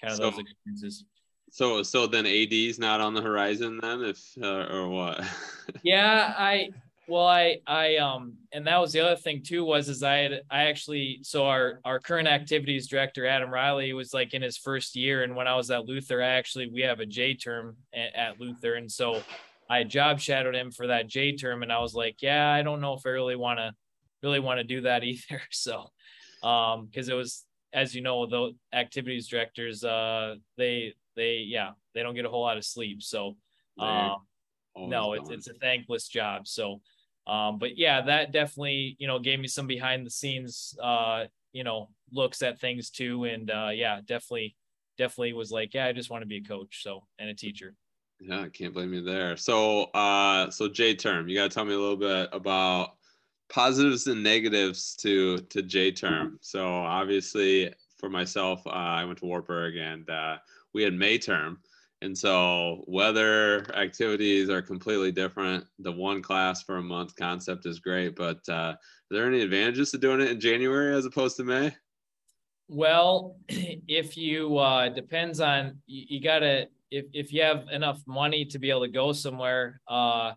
kind 0.00 0.12
of 0.12 0.16
so, 0.18 0.30
those 0.30 0.40
experiences. 0.40 1.04
So 1.50 1.82
so 1.82 2.06
then 2.06 2.26
AD 2.26 2.52
is 2.52 2.78
not 2.78 3.00
on 3.00 3.14
the 3.14 3.20
horizon 3.20 3.78
then, 3.82 4.02
if 4.02 4.20
uh, 4.42 4.66
or 4.72 4.88
what? 4.88 5.22
yeah, 5.82 6.34
I 6.36 6.70
well 7.08 7.26
I 7.26 7.58
I 7.66 7.96
um 7.96 8.34
and 8.52 8.66
that 8.66 8.78
was 8.78 8.92
the 8.92 9.00
other 9.00 9.16
thing 9.16 9.42
too 9.42 9.64
was 9.64 9.90
is 9.90 10.02
I 10.02 10.16
had 10.16 10.42
I 10.50 10.64
actually 10.64 11.18
so 11.22 11.46
our 11.46 11.80
our 11.84 11.98
current 11.98 12.26
activities 12.26 12.86
director 12.86 13.26
Adam 13.26 13.50
Riley 13.50 13.92
was 13.92 14.14
like 14.14 14.32
in 14.32 14.40
his 14.40 14.56
first 14.56 14.96
year, 14.96 15.24
and 15.24 15.36
when 15.36 15.46
I 15.46 15.54
was 15.54 15.70
at 15.70 15.84
Luther, 15.84 16.22
I 16.22 16.28
actually 16.28 16.68
we 16.68 16.80
have 16.82 17.00
a 17.00 17.06
J 17.06 17.34
term 17.34 17.76
at, 17.92 18.14
at 18.14 18.40
Luther, 18.40 18.74
and 18.74 18.90
so 18.90 19.22
I 19.68 19.84
job 19.84 20.20
shadowed 20.20 20.54
him 20.54 20.70
for 20.70 20.88
that 20.88 21.08
J 21.08 21.36
term, 21.36 21.62
and 21.62 21.72
I 21.72 21.80
was 21.80 21.94
like, 21.94 22.16
yeah, 22.20 22.50
I 22.50 22.62
don't 22.62 22.80
know 22.80 22.94
if 22.94 23.02
I 23.06 23.10
really 23.10 23.36
want 23.36 23.58
to 23.58 23.72
really 24.22 24.40
want 24.40 24.58
to 24.58 24.64
do 24.64 24.82
that 24.82 25.04
either. 25.04 25.40
So, 25.50 25.86
um, 26.42 26.86
because 26.86 27.08
it 27.08 27.14
was, 27.14 27.44
as 27.72 27.94
you 27.94 28.02
know, 28.02 28.26
the 28.26 28.52
activities 28.72 29.28
directors, 29.28 29.84
uh, 29.84 30.36
they 30.56 30.94
they 31.16 31.44
yeah, 31.46 31.70
they 31.94 32.02
don't 32.02 32.14
get 32.14 32.24
a 32.24 32.28
whole 32.28 32.42
lot 32.42 32.56
of 32.56 32.64
sleep. 32.64 33.02
So, 33.02 33.36
um, 33.78 34.16
no, 34.76 35.12
it's 35.14 35.30
it's 35.30 35.48
a 35.48 35.54
thankless 35.54 36.08
job. 36.08 36.46
So, 36.46 36.80
um, 37.26 37.58
but 37.58 37.76
yeah, 37.78 38.02
that 38.02 38.32
definitely 38.32 38.96
you 38.98 39.06
know 39.06 39.18
gave 39.18 39.40
me 39.40 39.48
some 39.48 39.66
behind 39.66 40.06
the 40.06 40.10
scenes, 40.10 40.76
uh, 40.82 41.24
you 41.52 41.64
know, 41.64 41.88
looks 42.10 42.42
at 42.42 42.60
things 42.60 42.90
too, 42.90 43.24
and 43.24 43.50
uh, 43.50 43.70
yeah, 43.72 44.00
definitely 44.04 44.56
definitely 44.98 45.32
was 45.32 45.50
like, 45.50 45.74
yeah, 45.74 45.86
I 45.86 45.92
just 45.92 46.10
want 46.10 46.22
to 46.22 46.26
be 46.26 46.38
a 46.38 46.42
coach, 46.42 46.82
so 46.82 47.06
and 47.18 47.30
a 47.30 47.34
teacher. 47.34 47.74
Yeah, 48.24 48.42
I 48.42 48.48
can't 48.50 48.72
blame 48.72 48.94
you 48.94 49.02
there. 49.02 49.36
So, 49.36 49.84
uh, 49.94 50.48
so 50.50 50.68
J 50.68 50.94
term, 50.94 51.28
you 51.28 51.36
got 51.36 51.50
to 51.50 51.54
tell 51.54 51.64
me 51.64 51.74
a 51.74 51.78
little 51.78 51.96
bit 51.96 52.28
about 52.32 52.94
positives 53.48 54.06
and 54.06 54.22
negatives 54.22 54.94
to 54.96 55.38
to 55.38 55.62
J 55.62 55.90
term. 55.90 56.38
So, 56.40 56.64
obviously, 56.64 57.74
for 57.98 58.08
myself, 58.08 58.64
uh, 58.66 58.70
I 58.70 59.04
went 59.04 59.18
to 59.18 59.24
Wartburg 59.24 59.76
and 59.76 60.08
uh, 60.08 60.36
we 60.72 60.84
had 60.84 60.94
May 60.94 61.18
term, 61.18 61.58
and 62.00 62.16
so 62.16 62.84
weather 62.86 63.66
activities 63.74 64.48
are 64.50 64.62
completely 64.62 65.10
different. 65.10 65.64
The 65.80 65.92
one 65.92 66.22
class 66.22 66.62
for 66.62 66.76
a 66.76 66.82
month 66.82 67.16
concept 67.16 67.66
is 67.66 67.80
great, 67.80 68.14
but 68.14 68.48
uh, 68.48 68.52
are 68.52 68.78
there 69.10 69.26
any 69.26 69.42
advantages 69.42 69.90
to 69.90 69.98
doing 69.98 70.20
it 70.20 70.30
in 70.30 70.38
January 70.38 70.94
as 70.94 71.06
opposed 71.06 71.36
to 71.38 71.44
May? 71.44 71.74
Well, 72.72 73.36
if 73.48 74.16
you 74.16 74.56
uh, 74.56 74.88
depends 74.88 75.40
on 75.40 75.82
you, 75.86 76.04
you 76.08 76.20
got 76.22 76.38
to 76.38 76.68
if 76.90 77.04
if 77.12 77.32
you 77.32 77.42
have 77.42 77.68
enough 77.70 78.00
money 78.06 78.46
to 78.46 78.58
be 78.58 78.70
able 78.70 78.86
to 78.86 78.88
go 78.88 79.12
somewhere, 79.12 79.78
uh, 79.86 80.32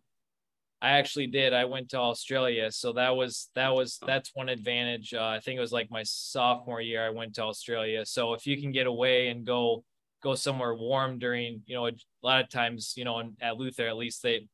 I 0.82 0.90
actually 1.00 1.28
did. 1.28 1.54
I 1.54 1.64
went 1.64 1.90
to 1.92 1.98
Australia, 1.98 2.72
so 2.74 2.92
that 2.94 3.16
was 3.16 3.50
that 3.56 3.74
was 3.74 4.00
that's 4.06 4.32
one 4.34 4.50
advantage. 4.50 5.14
Uh, 5.14 5.26
I 5.26 5.40
think 5.40 5.58
it 5.58 5.62
was 5.62 5.72
like 5.72 5.90
my 5.90 6.04
sophomore 6.04 6.82
year. 6.82 7.06
I 7.06 7.10
went 7.10 7.36
to 7.36 7.44
Australia. 7.44 8.06
So 8.06 8.34
if 8.34 8.46
you 8.46 8.62
can 8.62 8.74
get 8.74 8.86
away 8.86 9.30
and 9.30 9.46
go 9.46 9.86
go 10.22 10.36
somewhere 10.36 10.76
warm 10.76 11.20
during, 11.20 11.62
you 11.68 11.76
know, 11.76 11.88
a 11.88 11.94
lot 12.22 12.44
of 12.44 12.50
times, 12.50 12.96
you 12.98 13.06
know, 13.06 13.32
at 13.40 13.58
Luther, 13.58 13.88
at 13.88 13.96
least 13.96 14.24
they, 14.24 14.48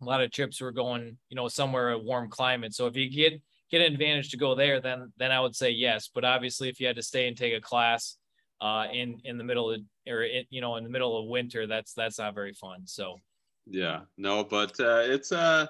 a 0.00 0.04
lot 0.04 0.22
of 0.22 0.30
trips 0.30 0.60
were 0.60 0.70
going, 0.70 1.16
you 1.30 1.34
know, 1.34 1.48
somewhere 1.48 1.90
a 1.90 1.98
warm 1.98 2.28
climate. 2.28 2.74
So 2.74 2.86
if 2.86 2.96
you 2.96 3.10
get, 3.10 3.40
get 3.70 3.80
an 3.80 3.92
advantage 3.92 4.30
to 4.30 4.36
go 4.36 4.54
there, 4.54 4.80
then, 4.80 5.12
then 5.18 5.32
I 5.32 5.40
would 5.40 5.56
say 5.56 5.70
yes. 5.70 6.10
But 6.12 6.24
obviously 6.24 6.68
if 6.68 6.80
you 6.80 6.86
had 6.86 6.96
to 6.96 7.02
stay 7.02 7.28
and 7.28 7.36
take 7.36 7.54
a 7.54 7.60
class, 7.60 8.16
uh, 8.60 8.86
in, 8.92 9.20
in 9.24 9.38
the 9.38 9.44
middle 9.44 9.70
of, 9.70 9.80
or, 10.08 10.22
in, 10.22 10.44
you 10.50 10.60
know, 10.60 10.76
in 10.76 10.84
the 10.84 10.90
middle 10.90 11.18
of 11.18 11.28
winter, 11.28 11.66
that's, 11.66 11.92
that's 11.92 12.18
not 12.18 12.34
very 12.34 12.54
fun. 12.54 12.80
So. 12.86 13.20
Yeah, 13.66 14.00
no, 14.16 14.42
but, 14.42 14.78
uh, 14.80 15.02
it's, 15.04 15.30
uh, 15.30 15.66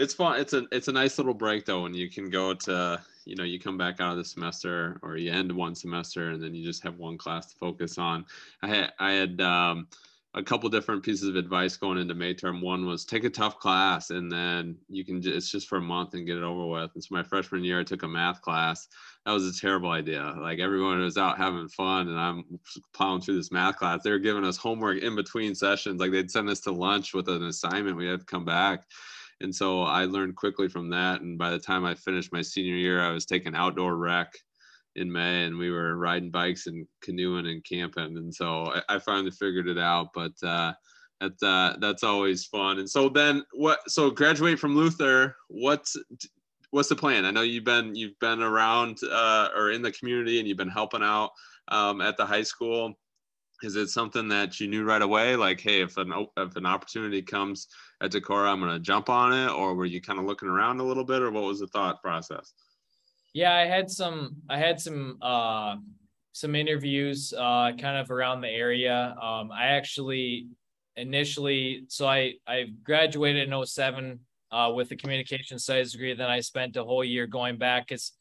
it's 0.00 0.14
fun. 0.14 0.40
It's 0.40 0.54
a 0.54 0.66
it's 0.72 0.88
a 0.88 0.92
nice 0.92 1.18
little 1.18 1.34
break 1.34 1.66
though 1.66 1.82
when 1.82 1.94
you 1.94 2.08
can 2.08 2.30
go 2.30 2.54
to 2.54 3.00
you 3.26 3.36
know 3.36 3.44
you 3.44 3.60
come 3.60 3.76
back 3.76 4.00
out 4.00 4.12
of 4.12 4.18
the 4.18 4.24
semester 4.24 4.98
or 5.02 5.16
you 5.16 5.30
end 5.30 5.52
one 5.52 5.74
semester 5.74 6.30
and 6.30 6.42
then 6.42 6.54
you 6.54 6.64
just 6.64 6.82
have 6.82 6.96
one 6.96 7.18
class 7.18 7.48
to 7.48 7.56
focus 7.56 7.98
on. 7.98 8.24
I 8.62 8.68
had 8.68 8.92
I 8.98 9.12
had 9.12 9.40
um, 9.40 9.88
a 10.34 10.42
couple 10.42 10.68
different 10.68 11.02
pieces 11.02 11.28
of 11.28 11.34
advice 11.34 11.76
going 11.76 11.98
into 11.98 12.14
May 12.14 12.34
term. 12.34 12.60
One 12.60 12.86
was 12.86 13.04
take 13.04 13.24
a 13.24 13.30
tough 13.30 13.58
class 13.58 14.10
and 14.10 14.30
then 14.30 14.76
you 14.88 15.04
can 15.04 15.20
just, 15.20 15.36
it's 15.36 15.50
just 15.50 15.68
for 15.68 15.78
a 15.78 15.82
month 15.82 16.14
and 16.14 16.26
get 16.26 16.36
it 16.36 16.44
over 16.44 16.66
with. 16.66 16.90
And 16.94 17.02
so 17.02 17.14
my 17.14 17.22
freshman 17.24 17.64
year 17.64 17.80
I 17.80 17.84
took 17.84 18.04
a 18.04 18.08
math 18.08 18.40
class. 18.40 18.86
That 19.26 19.32
was 19.32 19.46
a 19.46 19.60
terrible 19.60 19.90
idea. 19.90 20.34
Like 20.40 20.60
everyone 20.60 21.00
was 21.00 21.18
out 21.18 21.36
having 21.36 21.68
fun 21.68 22.08
and 22.08 22.18
I'm 22.18 22.60
plowing 22.94 23.22
through 23.22 23.36
this 23.36 23.50
math 23.50 23.76
class. 23.76 24.02
They 24.04 24.12
were 24.12 24.18
giving 24.20 24.44
us 24.44 24.56
homework 24.56 24.98
in 24.98 25.16
between 25.16 25.56
sessions. 25.56 26.00
Like 26.00 26.12
they'd 26.12 26.30
send 26.30 26.48
us 26.48 26.60
to 26.60 26.70
lunch 26.70 27.12
with 27.12 27.28
an 27.28 27.42
assignment. 27.42 27.96
We 27.96 28.06
had 28.06 28.20
to 28.20 28.26
come 28.26 28.44
back 28.44 28.84
and 29.40 29.54
so 29.54 29.82
I 29.82 30.04
learned 30.04 30.36
quickly 30.36 30.68
from 30.68 30.90
that. 30.90 31.22
And 31.22 31.38
by 31.38 31.50
the 31.50 31.58
time 31.58 31.84
I 31.84 31.94
finished 31.94 32.32
my 32.32 32.42
senior 32.42 32.76
year, 32.76 33.00
I 33.00 33.10
was 33.10 33.24
taking 33.24 33.54
outdoor 33.54 33.96
rec 33.96 34.34
in 35.00 35.10
May, 35.10 35.44
and 35.44 35.56
we 35.56 35.70
were 35.70 35.96
riding 35.96 36.30
bikes 36.30 36.66
and 36.66 36.86
canoeing 37.02 37.46
and 37.46 37.64
camping. 37.64 38.16
And 38.16 38.34
so 38.34 38.66
I, 38.66 38.96
I 38.96 38.98
finally 38.98 39.30
figured 39.30 39.68
it 39.68 39.78
out. 39.78 40.10
But 40.14 40.32
uh, 40.42 40.72
uh, 41.20 41.76
that's 41.78 42.04
always 42.04 42.44
fun. 42.44 42.78
And 42.78 42.88
so 42.88 43.08
then 43.08 43.44
what? 43.52 43.80
So 43.90 44.10
graduate 44.10 44.58
from 44.58 44.76
Luther. 44.76 45.36
What's 45.48 45.96
what's 46.70 46.88
the 46.88 46.96
plan? 46.96 47.24
I 47.24 47.30
know 47.30 47.42
you've 47.42 47.64
been 47.64 47.94
you've 47.94 48.18
been 48.20 48.42
around 48.42 48.98
uh, 49.10 49.48
or 49.56 49.70
in 49.70 49.82
the 49.82 49.92
community, 49.92 50.38
and 50.38 50.46
you've 50.46 50.58
been 50.58 50.68
helping 50.68 51.02
out 51.02 51.30
um, 51.68 52.00
at 52.00 52.16
the 52.16 52.26
high 52.26 52.42
school 52.42 52.94
is 53.62 53.76
it 53.76 53.88
something 53.88 54.28
that 54.28 54.58
you 54.58 54.66
knew 54.66 54.84
right 54.84 55.02
away 55.02 55.36
like 55.36 55.60
hey 55.60 55.82
if 55.82 55.96
an 55.96 56.12
if 56.36 56.56
an 56.56 56.66
opportunity 56.66 57.22
comes 57.22 57.68
at 58.00 58.10
Decorah 58.10 58.48
I'm 58.48 58.60
going 58.60 58.72
to 58.72 58.80
jump 58.80 59.08
on 59.08 59.32
it 59.32 59.50
or 59.50 59.74
were 59.74 59.84
you 59.84 60.00
kind 60.00 60.18
of 60.18 60.24
looking 60.24 60.48
around 60.48 60.80
a 60.80 60.84
little 60.84 61.04
bit 61.04 61.22
or 61.22 61.30
what 61.30 61.44
was 61.44 61.60
the 61.60 61.66
thought 61.66 62.02
process 62.02 62.52
yeah 63.32 63.54
I 63.54 63.66
had 63.66 63.90
some 63.90 64.36
I 64.48 64.58
had 64.58 64.80
some 64.80 65.18
uh 65.22 65.76
some 66.32 66.54
interviews 66.54 67.32
uh 67.36 67.72
kind 67.78 67.98
of 67.98 68.10
around 68.10 68.40
the 68.40 68.48
area 68.48 69.14
um 69.20 69.50
I 69.52 69.66
actually 69.66 70.48
initially 70.96 71.84
so 71.88 72.06
I 72.06 72.34
I 72.46 72.66
graduated 72.82 73.48
in 73.48 73.66
07 73.66 74.20
uh 74.52 74.72
with 74.74 74.90
a 74.90 74.96
communication 74.96 75.58
studies 75.58 75.92
degree 75.92 76.14
then 76.14 76.30
I 76.30 76.40
spent 76.40 76.76
a 76.76 76.84
whole 76.84 77.04
year 77.04 77.26
going 77.26 77.58
back 77.58 77.88
cuz 77.88 78.12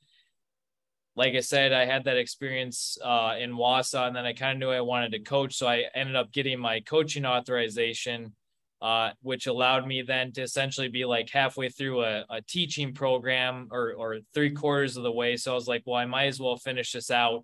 like 1.20 1.36
I 1.36 1.42
said, 1.42 1.74
I 1.74 1.84
had 1.84 2.06
that 2.06 2.16
experience 2.16 2.98
uh, 3.04 3.36
in 3.38 3.52
Wausau, 3.52 4.08
and 4.08 4.16
then 4.16 4.26
I 4.26 4.32
kind 4.32 4.54
of 4.54 4.60
knew 4.60 4.74
I 4.74 4.80
wanted 4.80 5.12
to 5.12 5.20
coach. 5.20 5.54
So 5.56 5.68
I 5.68 5.84
ended 5.94 6.16
up 6.16 6.32
getting 6.32 6.58
my 6.58 6.80
coaching 6.80 7.26
authorization, 7.26 8.34
uh, 8.82 9.12
which 9.22 9.48
allowed 9.48 9.86
me 9.86 10.02
then 10.02 10.32
to 10.32 10.42
essentially 10.42 10.88
be 10.88 11.06
like 11.06 11.30
halfway 11.30 11.70
through 11.70 12.04
a, 12.04 12.26
a 12.30 12.42
teaching 12.42 12.94
program 12.94 13.68
or, 13.72 13.94
or 13.94 14.20
three 14.34 14.52
quarters 14.52 14.96
of 14.96 15.04
the 15.04 15.12
way. 15.12 15.36
So 15.36 15.52
I 15.52 15.56
was 15.56 15.68
like, 15.68 15.84
well, 15.86 15.98
I 15.98 16.06
might 16.06 16.28
as 16.28 16.40
well 16.40 16.56
finish 16.56 16.94
this 16.94 17.12
out. 17.12 17.44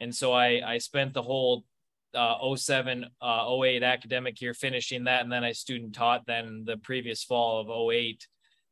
And 0.00 0.14
so 0.14 0.32
I, 0.32 0.62
I 0.64 0.78
spent 0.78 1.12
the 1.12 1.22
whole 1.22 1.64
uh, 2.14 2.56
07, 2.56 3.04
uh, 3.20 3.58
08 3.62 3.82
academic 3.82 4.40
year 4.40 4.54
finishing 4.54 5.04
that. 5.04 5.22
And 5.22 5.30
then 5.30 5.44
I 5.44 5.52
student 5.52 5.94
taught 5.94 6.26
then 6.26 6.64
the 6.64 6.78
previous 6.78 7.22
fall 7.22 7.60
of 7.60 7.92
08 7.92 8.26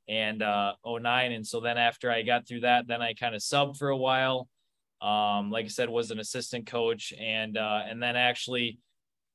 and 0.08 0.42
uh 0.42 0.72
09 0.86 1.32
and 1.32 1.46
so 1.46 1.60
then 1.60 1.76
after 1.76 2.10
i 2.10 2.22
got 2.22 2.46
through 2.46 2.60
that 2.60 2.86
then 2.86 3.02
i 3.02 3.12
kind 3.12 3.34
of 3.34 3.42
subbed 3.42 3.76
for 3.76 3.90
a 3.90 3.96
while 3.96 4.48
um 5.02 5.50
like 5.50 5.66
i 5.66 5.68
said 5.68 5.88
was 5.88 6.10
an 6.10 6.18
assistant 6.18 6.66
coach 6.66 7.12
and 7.20 7.56
uh 7.58 7.82
and 7.86 8.02
then 8.02 8.16
actually 8.16 8.78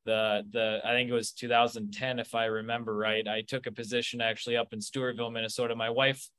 the 0.06 0.44
the 0.52 0.80
i 0.84 0.92
think 0.92 1.10
it 1.10 1.14
was 1.14 1.32
2010 1.32 2.20
if 2.20 2.36
i 2.36 2.46
remember 2.46 2.96
right 2.96 3.28
i 3.28 3.42
took 3.42 3.68
a 3.68 3.72
position 3.72 4.22
actually 4.22 4.58
up 4.58 4.74
in 4.74 4.80
stewartville 4.80 5.32
minnesota 5.32 5.76
my 5.76 5.90
wife 5.90 6.30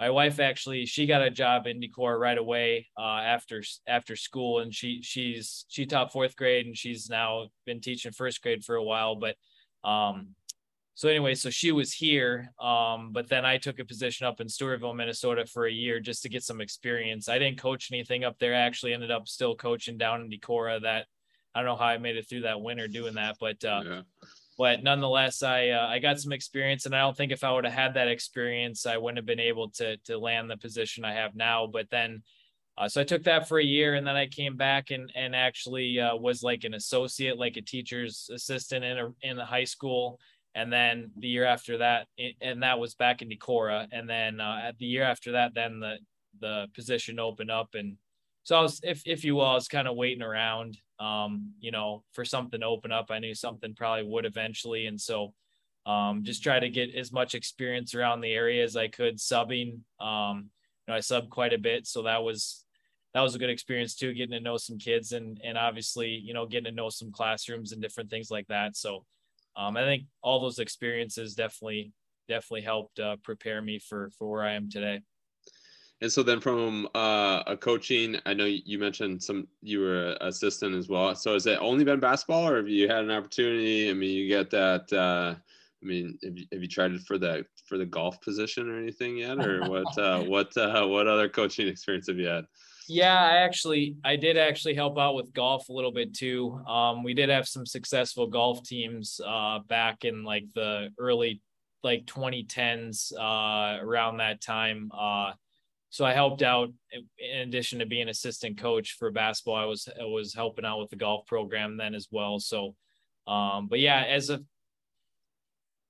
my 0.00 0.10
wife 0.10 0.40
actually 0.40 0.86
she 0.86 1.06
got 1.06 1.22
a 1.22 1.30
job 1.30 1.66
in 1.66 1.80
Decorah 1.80 2.18
right 2.18 2.36
away 2.36 2.88
uh, 2.98 3.20
after 3.20 3.62
after 3.86 4.16
school 4.16 4.58
and 4.58 4.74
she 4.74 5.00
she's 5.02 5.66
she 5.68 5.86
taught 5.86 6.12
fourth 6.12 6.34
grade 6.34 6.66
and 6.66 6.76
she's 6.76 7.08
now 7.08 7.46
been 7.64 7.80
teaching 7.80 8.10
first 8.10 8.42
grade 8.42 8.64
for 8.64 8.74
a 8.74 8.82
while 8.82 9.14
but 9.14 9.36
um 9.88 10.34
so 10.96 11.08
anyway, 11.08 11.34
so 11.34 11.50
she 11.50 11.72
was 11.72 11.92
here, 11.92 12.52
um, 12.60 13.10
but 13.12 13.28
then 13.28 13.44
I 13.44 13.58
took 13.58 13.80
a 13.80 13.84
position 13.84 14.28
up 14.28 14.40
in 14.40 14.46
Stewartville, 14.46 14.94
Minnesota 14.94 15.44
for 15.44 15.66
a 15.66 15.72
year 15.72 15.98
just 15.98 16.22
to 16.22 16.28
get 16.28 16.44
some 16.44 16.60
experience. 16.60 17.28
I 17.28 17.40
didn't 17.40 17.60
coach 17.60 17.90
anything 17.90 18.22
up 18.22 18.38
there. 18.38 18.54
I 18.54 18.60
actually 18.60 18.94
ended 18.94 19.10
up 19.10 19.26
still 19.26 19.56
coaching 19.56 19.98
down 19.98 20.20
in 20.20 20.30
Decorah. 20.30 20.82
That 20.82 21.06
I 21.54 21.60
don't 21.60 21.66
know 21.66 21.76
how 21.76 21.86
I 21.86 21.98
made 21.98 22.16
it 22.16 22.28
through 22.28 22.42
that 22.42 22.60
winter 22.60 22.88
doing 22.88 23.14
that, 23.14 23.36
but 23.40 23.64
uh, 23.64 23.82
yeah. 23.84 24.00
but 24.58 24.82
nonetheless, 24.82 25.42
I 25.42 25.68
uh, 25.68 25.86
I 25.86 25.98
got 25.98 26.20
some 26.20 26.32
experience, 26.32 26.86
and 26.86 26.94
I 26.94 27.00
don't 27.00 27.16
think 27.16 27.32
if 27.32 27.44
I 27.44 27.52
would 27.52 27.64
have 27.64 27.74
had 27.74 27.94
that 27.94 28.08
experience, 28.08 28.86
I 28.86 28.96
wouldn't 28.96 29.18
have 29.18 29.26
been 29.26 29.40
able 29.40 29.70
to 29.70 29.96
to 29.98 30.18
land 30.18 30.50
the 30.50 30.56
position 30.56 31.04
I 31.04 31.14
have 31.14 31.34
now. 31.34 31.66
But 31.66 31.90
then. 31.90 32.22
Uh, 32.76 32.88
so 32.88 33.00
I 33.00 33.04
took 33.04 33.22
that 33.22 33.46
for 33.46 33.60
a 33.60 33.64
year, 33.64 33.94
and 33.94 34.04
then 34.04 34.16
I 34.16 34.26
came 34.26 34.56
back 34.56 34.90
and 34.90 35.08
and 35.14 35.36
actually 35.36 36.00
uh, 36.00 36.16
was 36.16 36.42
like 36.42 36.64
an 36.64 36.74
associate, 36.74 37.38
like 37.38 37.56
a 37.56 37.62
teacher's 37.62 38.28
assistant 38.34 38.84
in 38.84 38.98
a 38.98 39.10
in 39.22 39.36
the 39.36 39.44
high 39.44 39.62
school 39.62 40.18
and 40.54 40.72
then 40.72 41.10
the 41.16 41.28
year 41.28 41.44
after 41.44 41.78
that, 41.78 42.06
and 42.40 42.62
that 42.62 42.78
was 42.78 42.94
back 42.94 43.22
in 43.22 43.28
Decorah, 43.28 43.88
and 43.92 44.08
then 44.08 44.40
uh, 44.40 44.60
at 44.62 44.78
the 44.78 44.86
year 44.86 45.02
after 45.02 45.32
that, 45.32 45.54
then 45.54 45.80
the 45.80 45.96
the 46.40 46.66
position 46.74 47.18
opened 47.18 47.50
up, 47.50 47.74
and 47.74 47.96
so 48.44 48.56
I 48.56 48.60
was, 48.60 48.80
if 48.82 49.02
if 49.04 49.24
you 49.24 49.34
will, 49.34 49.46
I 49.46 49.54
was 49.54 49.68
kind 49.68 49.88
of 49.88 49.96
waiting 49.96 50.22
around, 50.22 50.78
um, 50.98 51.52
you 51.60 51.70
know, 51.70 52.04
for 52.12 52.24
something 52.24 52.60
to 52.60 52.66
open 52.66 52.92
up. 52.92 53.10
I 53.10 53.18
knew 53.18 53.34
something 53.34 53.74
probably 53.74 54.04
would 54.04 54.24
eventually, 54.24 54.86
and 54.86 55.00
so 55.00 55.34
um, 55.86 56.22
just 56.24 56.42
try 56.42 56.58
to 56.58 56.68
get 56.68 56.94
as 56.94 57.12
much 57.12 57.34
experience 57.34 57.94
around 57.94 58.20
the 58.20 58.32
area 58.32 58.64
as 58.64 58.76
I 58.76 58.88
could 58.88 59.18
subbing. 59.18 59.80
Um, 60.00 60.50
you 60.86 60.92
know, 60.92 60.94
I 60.94 60.98
subbed 60.98 61.30
quite 61.30 61.52
a 61.52 61.58
bit, 61.58 61.86
so 61.86 62.02
that 62.02 62.22
was 62.22 62.64
that 63.12 63.20
was 63.20 63.34
a 63.34 63.38
good 63.38 63.50
experience 63.50 63.94
too, 63.94 64.12
getting 64.12 64.36
to 64.36 64.40
know 64.40 64.56
some 64.56 64.78
kids 64.78 65.12
and 65.12 65.40
and 65.44 65.56
obviously, 65.56 66.10
you 66.10 66.34
know, 66.34 66.46
getting 66.46 66.70
to 66.70 66.72
know 66.72 66.88
some 66.90 67.12
classrooms 67.12 67.72
and 67.72 67.82
different 67.82 68.10
things 68.10 68.30
like 68.30 68.46
that. 68.48 68.76
So 68.76 69.04
um, 69.56 69.76
I 69.76 69.84
think 69.84 70.04
all 70.22 70.40
those 70.40 70.58
experiences 70.58 71.34
definitely 71.34 71.92
definitely 72.28 72.62
helped 72.62 72.98
uh, 72.98 73.16
prepare 73.22 73.60
me 73.60 73.78
for 73.78 74.10
for 74.18 74.30
where 74.30 74.44
I 74.44 74.54
am 74.54 74.70
today. 74.70 75.00
And 76.04 76.12
so 76.12 76.22
then 76.22 76.38
from 76.38 76.86
uh, 76.94 77.44
a 77.46 77.56
coaching, 77.56 78.16
I 78.26 78.34
know 78.34 78.44
you 78.44 78.78
mentioned 78.78 79.22
some 79.22 79.48
you 79.62 79.80
were 79.80 80.18
assistant 80.20 80.74
as 80.74 80.86
well. 80.86 81.14
So 81.14 81.32
has 81.32 81.46
it 81.46 81.58
only 81.62 81.82
been 81.82 81.98
basketball, 81.98 82.46
or 82.46 82.56
have 82.58 82.68
you 82.68 82.88
had 82.88 83.04
an 83.04 83.10
opportunity? 83.10 83.88
I 83.88 83.94
mean, 83.94 84.10
you 84.10 84.28
get 84.28 84.50
that. 84.50 84.92
Uh, 84.92 85.34
I 85.34 85.86
mean, 85.86 86.18
have 86.22 86.36
you, 86.36 86.44
have 86.52 86.60
you 86.60 86.68
tried 86.68 86.92
it 86.92 87.00
for 87.06 87.16
the 87.16 87.46
for 87.66 87.78
the 87.78 87.86
golf 87.86 88.20
position 88.20 88.68
or 88.68 88.78
anything 88.78 89.16
yet, 89.16 89.38
or 89.38 89.62
what? 89.70 89.96
Uh, 89.96 90.20
what 90.24 90.54
uh, 90.58 90.86
what 90.86 91.06
other 91.06 91.26
coaching 91.26 91.68
experience 91.68 92.08
have 92.08 92.18
you 92.18 92.26
had? 92.26 92.44
Yeah, 92.86 93.18
I 93.18 93.38
actually 93.38 93.96
I 94.04 94.16
did 94.16 94.36
actually 94.36 94.74
help 94.74 94.98
out 94.98 95.14
with 95.14 95.32
golf 95.32 95.70
a 95.70 95.72
little 95.72 95.92
bit 95.92 96.12
too. 96.12 96.60
Um, 96.68 97.02
we 97.02 97.14
did 97.14 97.30
have 97.30 97.48
some 97.48 97.64
successful 97.64 98.26
golf 98.26 98.62
teams 98.62 99.22
uh, 99.26 99.60
back 99.60 100.04
in 100.04 100.22
like 100.22 100.44
the 100.54 100.90
early 100.98 101.40
like 101.82 102.04
2010s 102.04 103.14
uh, 103.18 103.82
around 103.82 104.18
that 104.18 104.42
time. 104.42 104.90
Uh, 104.92 105.32
so 105.94 106.04
I 106.04 106.12
helped 106.12 106.42
out 106.42 106.70
in 107.20 107.38
addition 107.38 107.78
to 107.78 107.86
being 107.86 108.08
assistant 108.08 108.58
coach 108.58 108.96
for 108.98 109.12
basketball. 109.12 109.54
I 109.54 109.64
was 109.64 109.88
I 109.88 110.02
was 110.06 110.34
helping 110.34 110.64
out 110.64 110.80
with 110.80 110.90
the 110.90 110.96
golf 110.96 111.24
program 111.24 111.76
then 111.76 111.94
as 111.94 112.08
well. 112.10 112.40
So, 112.40 112.74
um, 113.28 113.68
but 113.68 113.78
yeah, 113.78 114.02
as 114.02 114.28
a 114.28 114.40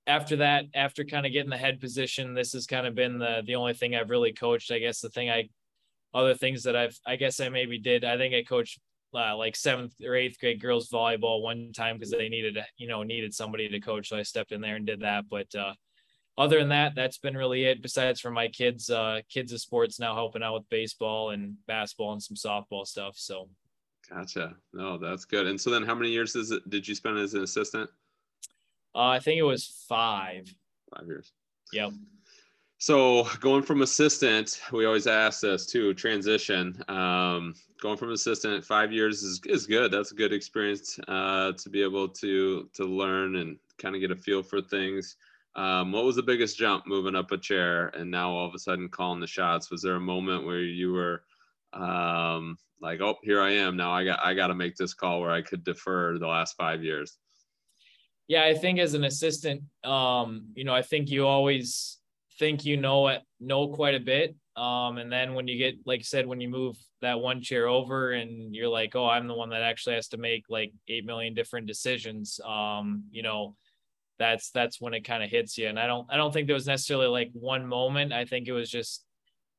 after 0.05 0.35
that, 0.35 0.65
after 0.75 1.05
kind 1.05 1.25
of 1.25 1.31
getting 1.31 1.49
the 1.49 1.57
head 1.57 1.81
position, 1.81 2.35
this 2.35 2.53
has 2.53 2.67
kind 2.67 2.85
of 2.85 2.93
been 2.93 3.17
the 3.17 3.41
the 3.47 3.55
only 3.55 3.73
thing 3.73 3.95
I've 3.95 4.11
really 4.11 4.31
coached. 4.31 4.69
I 4.69 4.77
guess 4.77 4.99
the 4.99 5.09
thing 5.09 5.31
I 5.31 5.49
other 6.13 6.35
things 6.35 6.61
that 6.65 6.75
I've 6.75 6.95
I 7.07 7.15
guess 7.15 7.39
I 7.39 7.49
maybe 7.49 7.79
did. 7.79 8.05
I 8.05 8.15
think 8.15 8.35
I 8.35 8.43
coached 8.43 8.79
uh, 9.15 9.35
like 9.35 9.55
seventh 9.55 9.95
or 10.05 10.15
eighth 10.15 10.39
grade 10.39 10.61
girls 10.61 10.87
volleyball 10.87 11.41
one 11.41 11.71
time 11.73 11.97
because 11.97 12.11
they 12.11 12.29
needed 12.29 12.59
you 12.77 12.87
know 12.87 13.01
needed 13.01 13.33
somebody 13.33 13.69
to 13.69 13.79
coach, 13.79 14.09
so 14.09 14.17
I 14.17 14.21
stepped 14.21 14.51
in 14.51 14.61
there 14.61 14.75
and 14.75 14.85
did 14.85 14.99
that. 14.99 15.23
But 15.31 15.47
uh, 15.55 15.73
other 16.37 16.59
than 16.59 16.69
that, 16.69 16.93
that's 16.95 17.17
been 17.17 17.37
really 17.37 17.63
it. 17.63 17.81
Besides 17.81 18.19
for 18.19 18.31
my 18.31 18.47
kids, 18.47 18.89
uh, 18.89 19.21
kids 19.29 19.53
of 19.53 19.61
sports 19.61 19.99
now 19.99 20.13
helping 20.13 20.43
out 20.43 20.53
with 20.55 20.69
baseball 20.69 21.31
and 21.31 21.55
basketball 21.67 22.13
and 22.13 22.21
some 22.21 22.35
softball 22.35 22.85
stuff. 22.85 23.15
So. 23.17 23.49
Gotcha. 24.09 24.55
No, 24.73 24.97
that's 24.97 25.25
good. 25.25 25.47
And 25.47 25.59
so 25.59 25.69
then, 25.71 25.83
how 25.83 25.95
many 25.95 26.09
years 26.09 26.35
is 26.35 26.51
it, 26.51 26.69
did 26.69 26.87
you 26.87 26.93
spend 26.93 27.17
as 27.17 27.33
an 27.33 27.43
assistant? 27.43 27.89
Uh, 28.93 29.07
I 29.07 29.19
think 29.19 29.39
it 29.39 29.43
was 29.43 29.83
five. 29.89 30.53
Five 30.95 31.07
years. 31.07 31.31
Yep. 31.73 31.93
So 32.77 33.27
going 33.39 33.63
from 33.63 33.81
assistant, 33.81 34.61
we 34.71 34.85
always 34.85 35.07
ask 35.07 35.41
this 35.41 35.65
too, 35.65 35.93
transition. 35.93 36.83
Um, 36.87 37.55
going 37.81 37.97
from 37.97 38.11
assistant 38.11 38.63
five 38.63 38.91
years 38.91 39.23
is, 39.23 39.41
is 39.45 39.65
good. 39.65 39.91
That's 39.91 40.11
a 40.11 40.15
good 40.15 40.33
experience 40.33 40.99
uh, 41.07 41.53
to 41.53 41.69
be 41.69 41.81
able 41.81 42.07
to 42.09 42.69
to 42.73 42.83
learn 42.83 43.37
and 43.37 43.57
kind 43.77 43.95
of 43.95 44.01
get 44.01 44.11
a 44.11 44.15
feel 44.15 44.43
for 44.43 44.61
things. 44.61 45.15
Um, 45.55 45.91
what 45.91 46.03
was 46.03 46.15
the 46.17 46.23
biggest 46.23 46.57
jump 46.57 46.85
moving 46.85 47.15
up 47.15 47.31
a 47.31 47.37
chair 47.37 47.87
and 47.87 48.11
now 48.11 48.31
all 48.31 48.47
of 48.47 48.53
a 48.53 48.59
sudden 48.59 48.89
calling 48.89 49.21
the 49.21 49.27
shots? 49.27 49.71
Was 49.71 49.81
there 49.81 49.95
a 49.95 50.01
moment 50.01 50.45
where 50.45 50.59
you 50.59 50.91
were 50.91 51.23
um, 51.73 52.57
like, 52.81 53.01
oh, 53.01 53.15
here 53.23 53.41
I 53.41 53.51
am 53.51 53.77
now. 53.77 53.91
I 53.91 54.03
got 54.05 54.19
I 54.23 54.33
got 54.33 54.47
to 54.47 54.55
make 54.55 54.75
this 54.75 54.93
call 54.93 55.21
where 55.21 55.31
I 55.31 55.41
could 55.41 55.63
defer 55.63 56.17
the 56.17 56.27
last 56.27 56.55
five 56.57 56.83
years. 56.83 57.17
Yeah, 58.27 58.43
I 58.43 58.55
think 58.55 58.79
as 58.79 58.95
an 58.95 59.03
assistant, 59.03 59.63
um, 59.83 60.47
you 60.55 60.63
know, 60.63 60.73
I 60.73 60.81
think 60.81 61.09
you 61.09 61.27
always 61.27 61.99
think 62.39 62.65
you 62.65 62.75
know 62.77 63.07
it 63.07 63.21
know 63.39 63.69
quite 63.69 63.95
a 63.95 63.99
bit. 63.99 64.35
Um, 64.55 64.97
and 64.97 65.11
then 65.11 65.33
when 65.33 65.47
you 65.47 65.57
get, 65.57 65.75
like 65.85 65.99
I 65.99 66.03
said, 66.03 66.25
when 66.25 66.39
you 66.39 66.49
move 66.49 66.77
that 67.01 67.19
one 67.19 67.41
chair 67.41 67.67
over 67.67 68.13
and 68.13 68.55
you're 68.55 68.69
like, 68.69 68.95
oh, 68.95 69.07
I'm 69.07 69.27
the 69.27 69.33
one 69.33 69.49
that 69.49 69.61
actually 69.61 69.95
has 69.95 70.07
to 70.09 70.17
make 70.17 70.45
like 70.49 70.71
eight 70.87 71.05
million 71.05 71.33
different 71.33 71.67
decisions. 71.67 72.39
Um, 72.45 73.03
you 73.11 73.21
know, 73.21 73.55
that's 74.19 74.51
that's 74.51 74.79
when 74.79 74.93
it 74.93 75.01
kind 75.01 75.23
of 75.23 75.29
hits 75.29 75.57
you. 75.57 75.67
And 75.67 75.79
I 75.79 75.87
don't 75.87 76.07
I 76.09 76.17
don't 76.17 76.33
think 76.33 76.47
there 76.47 76.53
was 76.53 76.67
necessarily 76.67 77.07
like 77.07 77.31
one 77.33 77.65
moment. 77.65 78.13
I 78.13 78.25
think 78.25 78.47
it 78.47 78.53
was 78.53 78.69
just, 78.69 79.03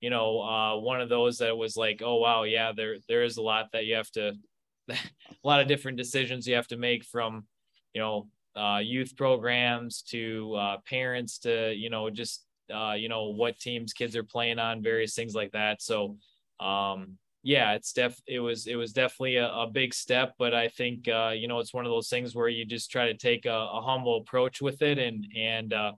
you 0.01 0.11
know, 0.11 0.41
uh, 0.41 0.79
one 0.79 1.01
of 1.01 1.09
those 1.09 1.39
that 1.39 1.57
was 1.57 1.77
like, 1.77 2.03
oh 2.05 2.17
wow, 2.17 2.45
yeah, 2.45 2.73
there 2.77 2.97
there 3.09 3.25
is 3.25 3.37
a 3.37 3.43
lot 3.43 3.69
that 3.73 3.87
you 3.87 3.95
have 3.97 4.11
to, 4.13 4.33
a 4.91 4.97
lot 5.45 5.61
of 5.61 5.69
different 5.69 5.99
decisions 5.99 6.47
you 6.47 6.55
have 6.55 6.69
to 6.69 6.77
make 6.77 7.05
from, 7.05 7.47
you 7.95 8.01
know, 8.01 8.29
uh, 8.55 8.79
youth 8.79 9.17
programs 9.17 10.03
to 10.03 10.55
uh, 10.55 10.77
parents 10.89 11.39
to 11.41 11.75
you 11.75 11.91
know 11.91 12.09
just 12.09 12.47
uh, 12.75 12.95
you 12.95 13.09
know, 13.09 13.27
what 13.27 13.59
teams 13.59 13.93
kids 13.93 14.17
are 14.17 14.25
playing 14.25 14.59
on, 14.59 14.83
various 14.83 15.15
things 15.15 15.35
like 15.35 15.53
that. 15.53 15.83
So, 15.83 16.17
um, 16.61 17.19
yeah, 17.47 17.75
it's 17.75 17.93
def 17.93 18.21
it 18.27 18.41
was 18.41 18.67
it 18.67 18.75
was 18.75 18.93
definitely 18.93 19.37
a, 19.37 19.49
a 19.49 19.69
big 19.73 19.95
step, 19.95 20.35
but 20.37 20.53
I 20.53 20.67
think 20.67 21.07
uh, 21.07 21.31
you 21.33 21.47
know 21.47 21.61
it's 21.61 21.73
one 21.73 21.87
of 21.87 21.93
those 21.93 22.09
things 22.09 22.35
where 22.35 22.49
you 22.49 22.65
just 22.65 22.91
try 22.91 23.07
to 23.07 23.17
take 23.17 23.47
a, 23.47 23.69
a 23.73 23.81
humble 23.81 24.17
approach 24.17 24.61
with 24.61 24.83
it 24.83 24.99
and 24.99 25.25
and 25.37 25.73
uh, 25.73 25.93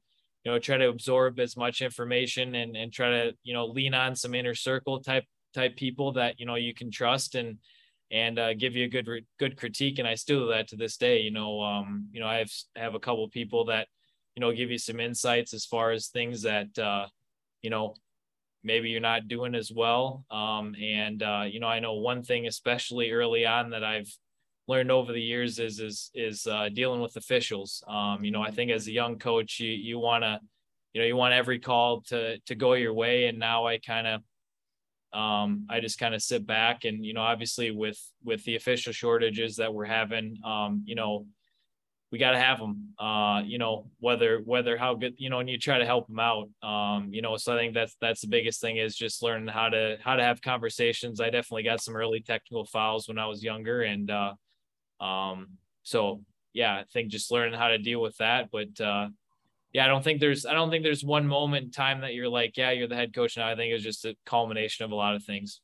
you 0.44 0.52
know 0.52 0.58
try 0.58 0.76
to 0.76 0.90
absorb 0.90 1.40
as 1.40 1.56
much 1.56 1.80
information 1.80 2.54
and 2.54 2.76
and 2.76 2.92
try 2.92 3.08
to 3.08 3.32
you 3.44 3.54
know 3.54 3.64
lean 3.64 3.94
on 3.94 4.14
some 4.14 4.34
inner 4.34 4.54
circle 4.54 5.00
type 5.00 5.24
type 5.54 5.74
people 5.74 6.12
that 6.12 6.38
you 6.38 6.44
know 6.44 6.56
you 6.56 6.74
can 6.74 6.90
trust 6.90 7.34
and 7.34 7.56
and 8.10 8.38
uh, 8.38 8.52
give 8.52 8.76
you 8.76 8.84
a 8.84 8.88
good 8.88 9.08
good 9.38 9.56
critique. 9.56 9.98
And 9.98 10.06
I 10.06 10.16
still 10.16 10.40
do 10.40 10.48
that 10.48 10.68
to 10.68 10.76
this 10.76 10.98
day 10.98 11.20
you 11.20 11.30
know 11.30 11.62
um 11.62 12.08
you 12.12 12.20
know 12.20 12.26
I 12.26 12.36
have 12.40 12.50
have 12.76 12.94
a 12.94 13.00
couple 13.00 13.26
people 13.30 13.64
that 13.66 13.88
you 14.36 14.42
know 14.42 14.52
give 14.52 14.70
you 14.70 14.76
some 14.76 15.00
insights 15.00 15.54
as 15.54 15.64
far 15.64 15.92
as 15.92 16.08
things 16.08 16.42
that 16.42 16.78
uh, 16.78 17.06
you 17.62 17.70
know 17.70 17.94
maybe 18.68 18.90
you're 18.90 19.00
not 19.00 19.26
doing 19.26 19.54
as 19.56 19.72
well. 19.74 20.24
Um, 20.30 20.76
and 20.80 21.22
uh, 21.22 21.44
you 21.52 21.58
know 21.58 21.66
i 21.66 21.80
know 21.80 21.94
one 21.94 22.22
thing 22.22 22.46
especially 22.46 23.10
early 23.10 23.44
on 23.44 23.70
that 23.70 23.82
i've 23.82 24.12
learned 24.68 24.90
over 24.90 25.12
the 25.12 25.28
years 25.32 25.58
is 25.58 25.80
is 25.80 26.10
is 26.14 26.46
uh, 26.46 26.68
dealing 26.68 27.00
with 27.00 27.16
officials. 27.16 27.82
Um, 27.88 28.24
you 28.24 28.30
know 28.30 28.42
i 28.42 28.50
think 28.50 28.70
as 28.70 28.86
a 28.86 28.92
young 28.92 29.18
coach 29.18 29.58
you 29.58 29.70
you 29.70 29.98
want 29.98 30.22
to 30.22 30.38
you 30.92 31.00
know 31.00 31.06
you 31.06 31.16
want 31.16 31.34
every 31.34 31.58
call 31.58 32.02
to 32.10 32.38
to 32.48 32.54
go 32.54 32.74
your 32.74 32.94
way. 32.94 33.26
And 33.26 33.38
now 33.38 33.66
i 33.66 33.78
kind 33.78 34.06
of 34.06 34.22
um, 35.12 35.66
I 35.70 35.80
just 35.80 35.98
kind 35.98 36.14
of 36.14 36.22
sit 36.22 36.46
back 36.46 36.84
and 36.84 37.04
you 37.04 37.14
know 37.14 37.22
obviously 37.22 37.70
with 37.70 37.98
with 38.22 38.44
the 38.44 38.56
official 38.56 38.92
shortages 38.92 39.56
that 39.56 39.72
we're 39.72 39.86
having 39.86 40.36
um, 40.44 40.82
you 40.84 40.94
know 40.94 41.26
we 42.10 42.18
got 42.18 42.30
to 42.30 42.38
have 42.38 42.58
them 42.58 42.88
uh 42.98 43.42
you 43.44 43.58
know 43.58 43.86
whether 44.00 44.38
whether 44.44 44.76
how 44.76 44.94
good 44.94 45.14
you 45.18 45.30
know 45.30 45.40
and 45.40 45.48
you 45.48 45.58
try 45.58 45.78
to 45.78 45.84
help 45.84 46.06
them 46.06 46.18
out 46.18 46.48
um 46.62 47.08
you 47.12 47.20
know 47.22 47.36
so 47.36 47.54
i 47.54 47.58
think 47.58 47.74
that's 47.74 47.96
that's 48.00 48.20
the 48.20 48.28
biggest 48.28 48.60
thing 48.60 48.78
is 48.78 48.96
just 48.96 49.22
learning 49.22 49.48
how 49.48 49.68
to 49.68 49.96
how 50.02 50.16
to 50.16 50.22
have 50.22 50.40
conversations. 50.40 51.20
I 51.20 51.30
definitely 51.30 51.64
got 51.64 51.82
some 51.82 51.96
early 51.96 52.20
technical 52.20 52.64
fouls 52.64 53.08
when 53.08 53.18
i 53.18 53.26
was 53.26 53.42
younger 53.42 53.82
and 53.82 54.10
uh 54.10 54.34
um 55.00 55.48
so 55.82 56.22
yeah 56.52 56.74
i 56.74 56.84
think 56.92 57.10
just 57.10 57.30
learning 57.30 57.58
how 57.58 57.68
to 57.68 57.78
deal 57.78 58.00
with 58.00 58.16
that 58.16 58.50
but 58.50 58.80
uh 58.80 59.08
yeah 59.72 59.84
i 59.84 59.88
don't 59.88 60.02
think 60.02 60.20
there's 60.20 60.46
i 60.46 60.52
don't 60.52 60.70
think 60.70 60.82
there's 60.82 61.04
one 61.04 61.26
moment 61.26 61.66
in 61.66 61.70
time 61.70 62.00
that 62.00 62.14
you're 62.14 62.28
like 62.28 62.56
yeah 62.56 62.70
you're 62.70 62.88
the 62.88 62.96
head 62.96 63.14
coach 63.14 63.36
now. 63.36 63.48
I 63.48 63.54
think 63.54 63.72
it's 63.72 63.84
just 63.84 64.04
a 64.04 64.16
culmination 64.24 64.84
of 64.84 64.92
a 64.92 64.96
lot 64.96 65.14
of 65.14 65.22
things 65.22 65.60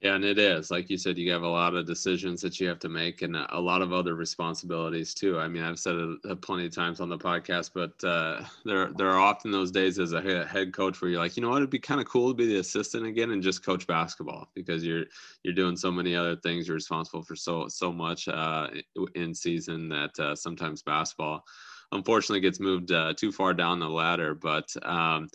yeah, 0.00 0.14
and 0.14 0.24
it 0.24 0.38
is 0.38 0.70
like 0.70 0.88
you 0.88 0.96
said, 0.96 1.18
you 1.18 1.30
have 1.30 1.42
a 1.42 1.48
lot 1.48 1.74
of 1.74 1.86
decisions 1.86 2.40
that 2.40 2.58
you 2.58 2.66
have 2.68 2.78
to 2.78 2.88
make, 2.88 3.20
and 3.20 3.36
a 3.36 3.60
lot 3.60 3.82
of 3.82 3.92
other 3.92 4.14
responsibilities 4.14 5.12
too. 5.12 5.38
I 5.38 5.46
mean, 5.46 5.62
I've 5.62 5.78
said 5.78 5.94
it 6.24 6.40
plenty 6.40 6.64
of 6.64 6.74
times 6.74 7.00
on 7.00 7.10
the 7.10 7.18
podcast, 7.18 7.72
but 7.74 8.02
uh, 8.02 8.42
there 8.64 8.92
there 8.96 9.10
are 9.10 9.18
often 9.18 9.50
those 9.50 9.70
days 9.70 9.98
as 9.98 10.14
a 10.14 10.46
head 10.46 10.72
coach 10.72 11.02
where 11.02 11.10
you're 11.10 11.20
like, 11.20 11.36
you 11.36 11.42
know 11.42 11.50
what, 11.50 11.58
it'd 11.58 11.68
be 11.68 11.78
kind 11.78 12.00
of 12.00 12.06
cool 12.08 12.28
to 12.28 12.34
be 12.34 12.46
the 12.46 12.60
assistant 12.60 13.04
again 13.04 13.30
and 13.30 13.42
just 13.42 13.62
coach 13.62 13.86
basketball 13.86 14.48
because 14.54 14.86
you're 14.86 15.04
you're 15.42 15.54
doing 15.54 15.76
so 15.76 15.92
many 15.92 16.16
other 16.16 16.36
things. 16.36 16.66
You're 16.66 16.76
responsible 16.76 17.22
for 17.22 17.36
so 17.36 17.68
so 17.68 17.92
much 17.92 18.26
uh, 18.26 18.68
in 19.14 19.34
season 19.34 19.90
that 19.90 20.18
uh, 20.18 20.34
sometimes 20.34 20.82
basketball, 20.82 21.44
unfortunately, 21.92 22.40
gets 22.40 22.58
moved 22.58 22.90
uh, 22.90 23.12
too 23.12 23.30
far 23.32 23.52
down 23.52 23.78
the 23.78 23.88
ladder. 23.88 24.34
But 24.34 24.74
um, 24.82 25.28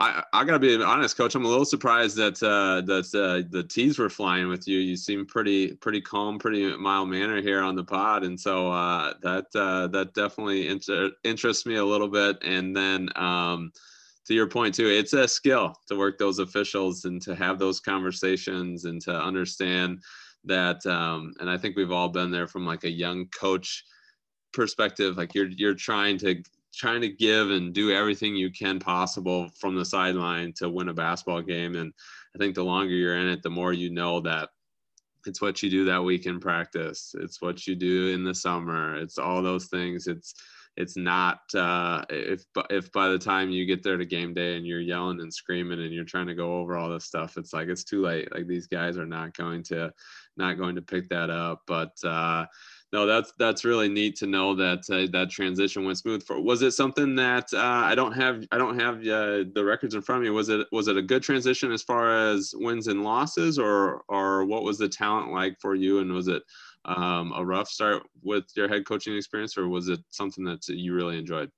I, 0.00 0.22
I 0.32 0.44
gotta 0.44 0.58
be 0.58 0.82
honest, 0.82 1.18
coach. 1.18 1.34
I'm 1.34 1.44
a 1.44 1.48
little 1.48 1.66
surprised 1.66 2.16
that 2.16 2.42
uh, 2.42 2.80
that 2.86 3.14
uh, 3.14 3.46
the 3.50 3.62
tees 3.62 3.98
were 3.98 4.08
flying 4.08 4.48
with 4.48 4.66
you. 4.66 4.78
You 4.78 4.96
seem 4.96 5.26
pretty 5.26 5.74
pretty 5.74 6.00
calm, 6.00 6.38
pretty 6.38 6.74
mild 6.78 7.10
manner 7.10 7.42
here 7.42 7.60
on 7.60 7.76
the 7.76 7.84
pod, 7.84 8.24
and 8.24 8.40
so 8.40 8.72
uh, 8.72 9.12
that 9.22 9.46
uh, 9.54 9.88
that 9.88 10.14
definitely 10.14 10.68
inter- 10.68 11.10
interests 11.22 11.66
me 11.66 11.76
a 11.76 11.84
little 11.84 12.08
bit. 12.08 12.38
And 12.42 12.74
then 12.74 13.10
um, 13.14 13.72
to 14.24 14.32
your 14.32 14.46
point 14.46 14.74
too, 14.74 14.88
it's 14.88 15.12
a 15.12 15.28
skill 15.28 15.74
to 15.88 15.98
work 15.98 16.16
those 16.16 16.38
officials 16.38 17.04
and 17.04 17.20
to 17.20 17.34
have 17.34 17.58
those 17.58 17.78
conversations 17.78 18.86
and 18.86 19.02
to 19.02 19.14
understand 19.14 20.00
that. 20.44 20.84
Um, 20.86 21.34
and 21.40 21.50
I 21.50 21.58
think 21.58 21.76
we've 21.76 21.92
all 21.92 22.08
been 22.08 22.30
there 22.30 22.48
from 22.48 22.64
like 22.64 22.84
a 22.84 22.90
young 22.90 23.26
coach 23.38 23.84
perspective. 24.54 25.18
Like 25.18 25.34
you're 25.34 25.48
you're 25.48 25.74
trying 25.74 26.16
to 26.18 26.42
trying 26.74 27.00
to 27.00 27.08
give 27.08 27.50
and 27.50 27.74
do 27.74 27.90
everything 27.90 28.34
you 28.34 28.50
can 28.50 28.78
possible 28.78 29.50
from 29.58 29.74
the 29.74 29.84
sideline 29.84 30.52
to 30.56 30.68
win 30.68 30.88
a 30.88 30.94
basketball 30.94 31.42
game. 31.42 31.74
And 31.74 31.92
I 32.34 32.38
think 32.38 32.54
the 32.54 32.64
longer 32.64 32.94
you're 32.94 33.16
in 33.16 33.28
it, 33.28 33.42
the 33.42 33.50
more 33.50 33.72
you 33.72 33.90
know 33.90 34.20
that 34.20 34.50
it's 35.26 35.40
what 35.40 35.62
you 35.62 35.70
do 35.70 35.84
that 35.86 36.02
week 36.02 36.26
in 36.26 36.40
practice. 36.40 37.14
It's 37.18 37.42
what 37.42 37.66
you 37.66 37.74
do 37.74 38.08
in 38.08 38.24
the 38.24 38.34
summer. 38.34 38.96
It's 38.96 39.18
all 39.18 39.42
those 39.42 39.66
things. 39.66 40.06
It's 40.06 40.34
it's 40.76 40.96
not 40.96 41.40
uh, 41.54 42.04
if 42.08 42.44
if 42.70 42.90
by 42.92 43.08
the 43.08 43.18
time 43.18 43.50
you 43.50 43.66
get 43.66 43.82
there 43.82 43.96
to 43.96 44.06
game 44.06 44.32
day 44.32 44.56
and 44.56 44.66
you're 44.66 44.80
yelling 44.80 45.20
and 45.20 45.32
screaming 45.32 45.80
and 45.80 45.92
you're 45.92 46.04
trying 46.04 46.28
to 46.28 46.34
go 46.34 46.58
over 46.58 46.76
all 46.76 46.88
this 46.88 47.04
stuff, 47.04 47.36
it's 47.36 47.52
like 47.52 47.68
it's 47.68 47.84
too 47.84 48.02
late. 48.02 48.32
Like 48.34 48.46
these 48.46 48.66
guys 48.66 48.96
are 48.96 49.06
not 49.06 49.36
going 49.36 49.62
to 49.64 49.92
not 50.36 50.58
going 50.58 50.76
to 50.76 50.82
pick 50.82 51.08
that 51.10 51.28
up. 51.28 51.62
But 51.66 51.92
uh, 52.04 52.46
no, 52.92 53.06
that's 53.06 53.32
that's 53.38 53.64
really 53.64 53.88
neat 53.88 54.16
to 54.16 54.26
know 54.26 54.54
that 54.56 54.80
uh, 54.90 55.10
that 55.12 55.30
transition 55.30 55.84
went 55.84 55.98
smooth. 55.98 56.24
For 56.24 56.40
was 56.40 56.62
it 56.62 56.72
something 56.72 57.14
that 57.16 57.52
uh, 57.52 57.58
I 57.58 57.94
don't 57.94 58.12
have 58.12 58.44
I 58.50 58.58
don't 58.58 58.78
have 58.80 58.98
uh, 58.98 59.44
the 59.54 59.62
records 59.64 59.94
in 59.94 60.02
front 60.02 60.20
of 60.20 60.24
me. 60.24 60.30
Was 60.30 60.48
it 60.48 60.66
was 60.72 60.88
it 60.88 60.96
a 60.96 61.02
good 61.02 61.22
transition 61.22 61.70
as 61.70 61.82
far 61.82 62.10
as 62.10 62.52
wins 62.56 62.88
and 62.88 63.04
losses, 63.04 63.60
or 63.60 64.02
or 64.08 64.44
what 64.44 64.64
was 64.64 64.76
the 64.78 64.88
talent 64.88 65.30
like 65.30 65.56
for 65.60 65.76
you? 65.76 66.00
And 66.00 66.12
was 66.12 66.26
it 66.26 66.42
um, 66.84 67.32
a 67.36 67.44
rough 67.44 67.68
start 67.68 68.02
with 68.22 68.44
your 68.56 68.68
head 68.68 68.84
coaching 68.84 69.16
experience, 69.16 69.56
or 69.56 69.68
was 69.68 69.88
it 69.88 70.00
something 70.10 70.44
that 70.44 70.66
you 70.66 70.92
really 70.92 71.16
enjoyed? 71.16 71.50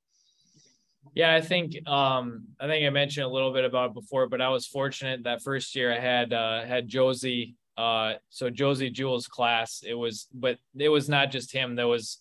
Yeah, 1.15 1.35
I 1.35 1.41
think 1.41 1.89
um, 1.89 2.45
I 2.61 2.67
think 2.67 2.87
I 2.87 2.91
mentioned 2.91 3.25
a 3.25 3.31
little 3.31 3.55
bit 3.55 3.65
about 3.65 3.95
before, 3.95 4.29
but 4.29 4.43
I 4.43 4.51
was 4.51 4.67
fortunate 4.67 5.25
that 5.25 5.43
first 5.43 5.75
year 5.75 5.93
I 5.93 5.99
had 5.99 6.35
uh, 6.35 6.65
had 6.65 6.89
Josie 6.89 7.57
uh, 7.77 8.15
so 8.29 8.51
Josie 8.51 8.91
Jewell's 8.91 9.29
class, 9.29 9.83
it 9.87 9.95
was, 9.95 10.27
but 10.33 10.59
it 10.77 10.89
was 10.89 11.09
not 11.09 11.31
just 11.31 11.53
him. 11.53 11.75
There 11.75 11.89
was 11.89 12.19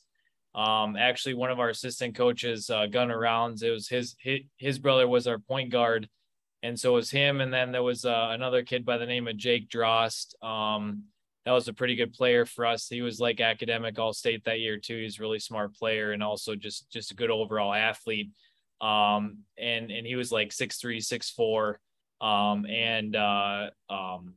um, 0.55 0.95
actually 0.95 1.33
one 1.33 1.51
of 1.51 1.59
our 1.59 1.69
assistant 1.69 2.15
coaches, 2.15 2.69
uh, 2.69 2.87
Gunnar 2.87 3.19
Rounds. 3.19 3.63
It 3.63 3.71
was 3.71 3.87
his, 3.87 4.15
his 4.19 4.41
his 4.57 4.79
brother 4.79 5.07
was 5.07 5.27
our 5.27 5.39
point 5.39 5.71
guard, 5.71 6.07
and 6.63 6.79
so 6.79 6.91
it 6.91 6.95
was 6.95 7.11
him. 7.11 7.41
And 7.41 7.53
then 7.53 7.71
there 7.71 7.83
was 7.83 8.05
uh, 8.05 8.29
another 8.31 8.63
kid 8.63 8.85
by 8.85 8.97
the 8.97 9.05
name 9.05 9.27
of 9.27 9.37
Jake 9.37 9.69
Drost. 9.69 10.41
Um, 10.43 11.03
that 11.45 11.51
was 11.51 11.67
a 11.67 11.73
pretty 11.73 11.95
good 11.95 12.13
player 12.13 12.45
for 12.45 12.65
us. 12.65 12.87
He 12.87 13.01
was 13.01 13.19
like 13.19 13.41
academic 13.41 13.97
all 13.97 14.13
state 14.13 14.45
that 14.45 14.59
year 14.59 14.77
too. 14.77 14.97
He's 14.97 15.19
a 15.19 15.21
really 15.21 15.39
smart 15.39 15.75
player 15.75 16.11
and 16.11 16.21
also 16.21 16.55
just 16.55 16.89
just 16.91 17.11
a 17.11 17.15
good 17.15 17.31
overall 17.31 17.73
athlete. 17.73 18.29
Um, 18.79 19.39
and 19.57 19.91
and 19.91 20.05
he 20.05 20.15
was 20.15 20.31
like 20.31 20.51
six 20.51 20.77
three, 20.77 21.01
six 21.01 21.29
four. 21.29 21.79
Um, 22.21 22.67
and 22.67 23.15
uh, 23.15 23.71
um, 23.89 24.35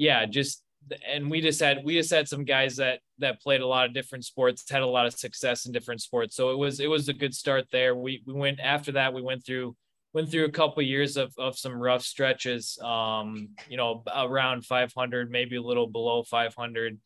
yeah, 0.00 0.24
just 0.24 0.62
and 1.06 1.30
we 1.30 1.42
just 1.42 1.60
had 1.60 1.84
we 1.84 1.94
just 1.94 2.10
had 2.10 2.26
some 2.26 2.44
guys 2.44 2.76
that 2.76 3.00
that 3.18 3.42
played 3.42 3.60
a 3.60 3.66
lot 3.66 3.84
of 3.84 3.92
different 3.92 4.24
sports, 4.24 4.64
had 4.68 4.80
a 4.80 4.86
lot 4.86 5.06
of 5.06 5.12
success 5.12 5.66
in 5.66 5.72
different 5.72 6.00
sports. 6.00 6.34
So 6.34 6.50
it 6.50 6.56
was 6.58 6.80
it 6.80 6.88
was 6.88 7.10
a 7.10 7.12
good 7.12 7.34
start 7.34 7.66
there. 7.70 7.94
We 7.94 8.22
we 8.26 8.32
went 8.32 8.60
after 8.60 8.92
that. 8.92 9.12
We 9.12 9.20
went 9.20 9.44
through 9.44 9.76
went 10.14 10.30
through 10.30 10.46
a 10.46 10.50
couple 10.50 10.80
of 10.80 10.86
years 10.86 11.18
of 11.18 11.34
of 11.36 11.58
some 11.58 11.74
rough 11.74 12.02
stretches. 12.02 12.78
Um, 12.82 13.50
you 13.68 13.76
know, 13.76 14.02
around 14.16 14.64
500, 14.64 15.30
maybe 15.30 15.56
a 15.56 15.62
little 15.62 15.86
below 15.86 16.22
500. 16.22 16.98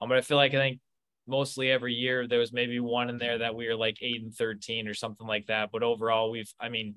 Um, 0.00 0.08
but 0.08 0.18
I 0.18 0.22
feel 0.22 0.36
like 0.36 0.52
I 0.52 0.56
think 0.56 0.80
mostly 1.28 1.70
every 1.70 1.94
year 1.94 2.26
there 2.26 2.40
was 2.40 2.52
maybe 2.52 2.80
one 2.80 3.10
in 3.10 3.18
there 3.18 3.38
that 3.38 3.54
we 3.54 3.68
were 3.68 3.76
like 3.76 3.98
eight 4.02 4.22
and 4.22 4.34
13 4.34 4.88
or 4.88 4.94
something 4.94 5.26
like 5.28 5.46
that. 5.46 5.70
But 5.72 5.84
overall, 5.84 6.32
we've 6.32 6.52
I 6.60 6.68
mean 6.68 6.96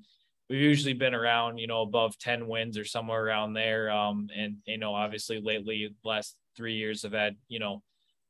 we've 0.53 0.61
usually 0.61 0.93
been 0.93 1.15
around, 1.15 1.57
you 1.57 1.65
know, 1.65 1.81
above 1.81 2.15
10 2.19 2.47
wins 2.47 2.77
or 2.77 2.85
somewhere 2.85 3.25
around 3.25 3.53
there. 3.53 3.89
Um, 3.89 4.27
and, 4.37 4.57
you 4.67 4.77
know, 4.77 4.93
obviously 4.93 5.41
lately, 5.41 5.95
last 6.05 6.35
three 6.55 6.75
years 6.75 7.01
have 7.01 7.13
had, 7.13 7.37
you 7.47 7.57
know, 7.57 7.81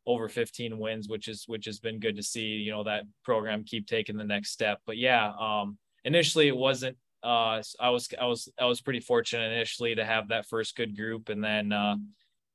over 0.05 0.29
15 0.29 0.79
wins, 0.79 1.09
which 1.09 1.27
is, 1.27 1.43
which 1.47 1.65
has 1.65 1.81
been 1.81 1.99
good 1.99 2.15
to 2.15 2.23
see, 2.23 2.45
you 2.45 2.71
know, 2.71 2.85
that 2.85 3.03
program 3.25 3.65
keep 3.65 3.87
taking 3.87 4.15
the 4.15 4.23
next 4.23 4.51
step. 4.51 4.79
But 4.87 4.97
yeah, 4.97 5.33
um, 5.37 5.77
initially 6.05 6.47
it 6.47 6.55
wasn't, 6.55 6.95
uh, 7.25 7.61
I 7.77 7.89
was, 7.89 8.07
I 8.17 8.25
was, 8.25 8.47
I 8.57 8.65
was 8.67 8.79
pretty 8.79 9.01
fortunate 9.01 9.51
initially 9.51 9.93
to 9.95 10.05
have 10.05 10.29
that 10.29 10.47
first 10.47 10.77
good 10.77 10.95
group 10.95 11.27
and 11.27 11.43
then, 11.43 11.73
uh, 11.73 11.97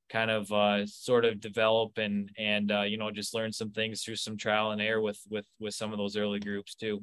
kind 0.09 0.31
of 0.31 0.51
uh, 0.51 0.87
sort 0.87 1.27
of 1.27 1.39
develop 1.39 1.99
and 1.99 2.31
and 2.39 2.73
uh, 2.73 2.81
you 2.81 2.97
know 2.97 3.11
just 3.11 3.35
learn 3.35 3.53
some 3.53 3.71
things 3.73 4.03
through 4.03 4.17
some 4.17 4.39
trial 4.39 4.71
and 4.71 4.81
error 4.81 5.03
with 5.03 5.21
with 5.29 5.45
with 5.61 5.75
some 5.75 5.93
of 5.93 5.99
those 5.99 6.17
early 6.17 6.41
groups 6.41 6.75
too. 6.75 7.03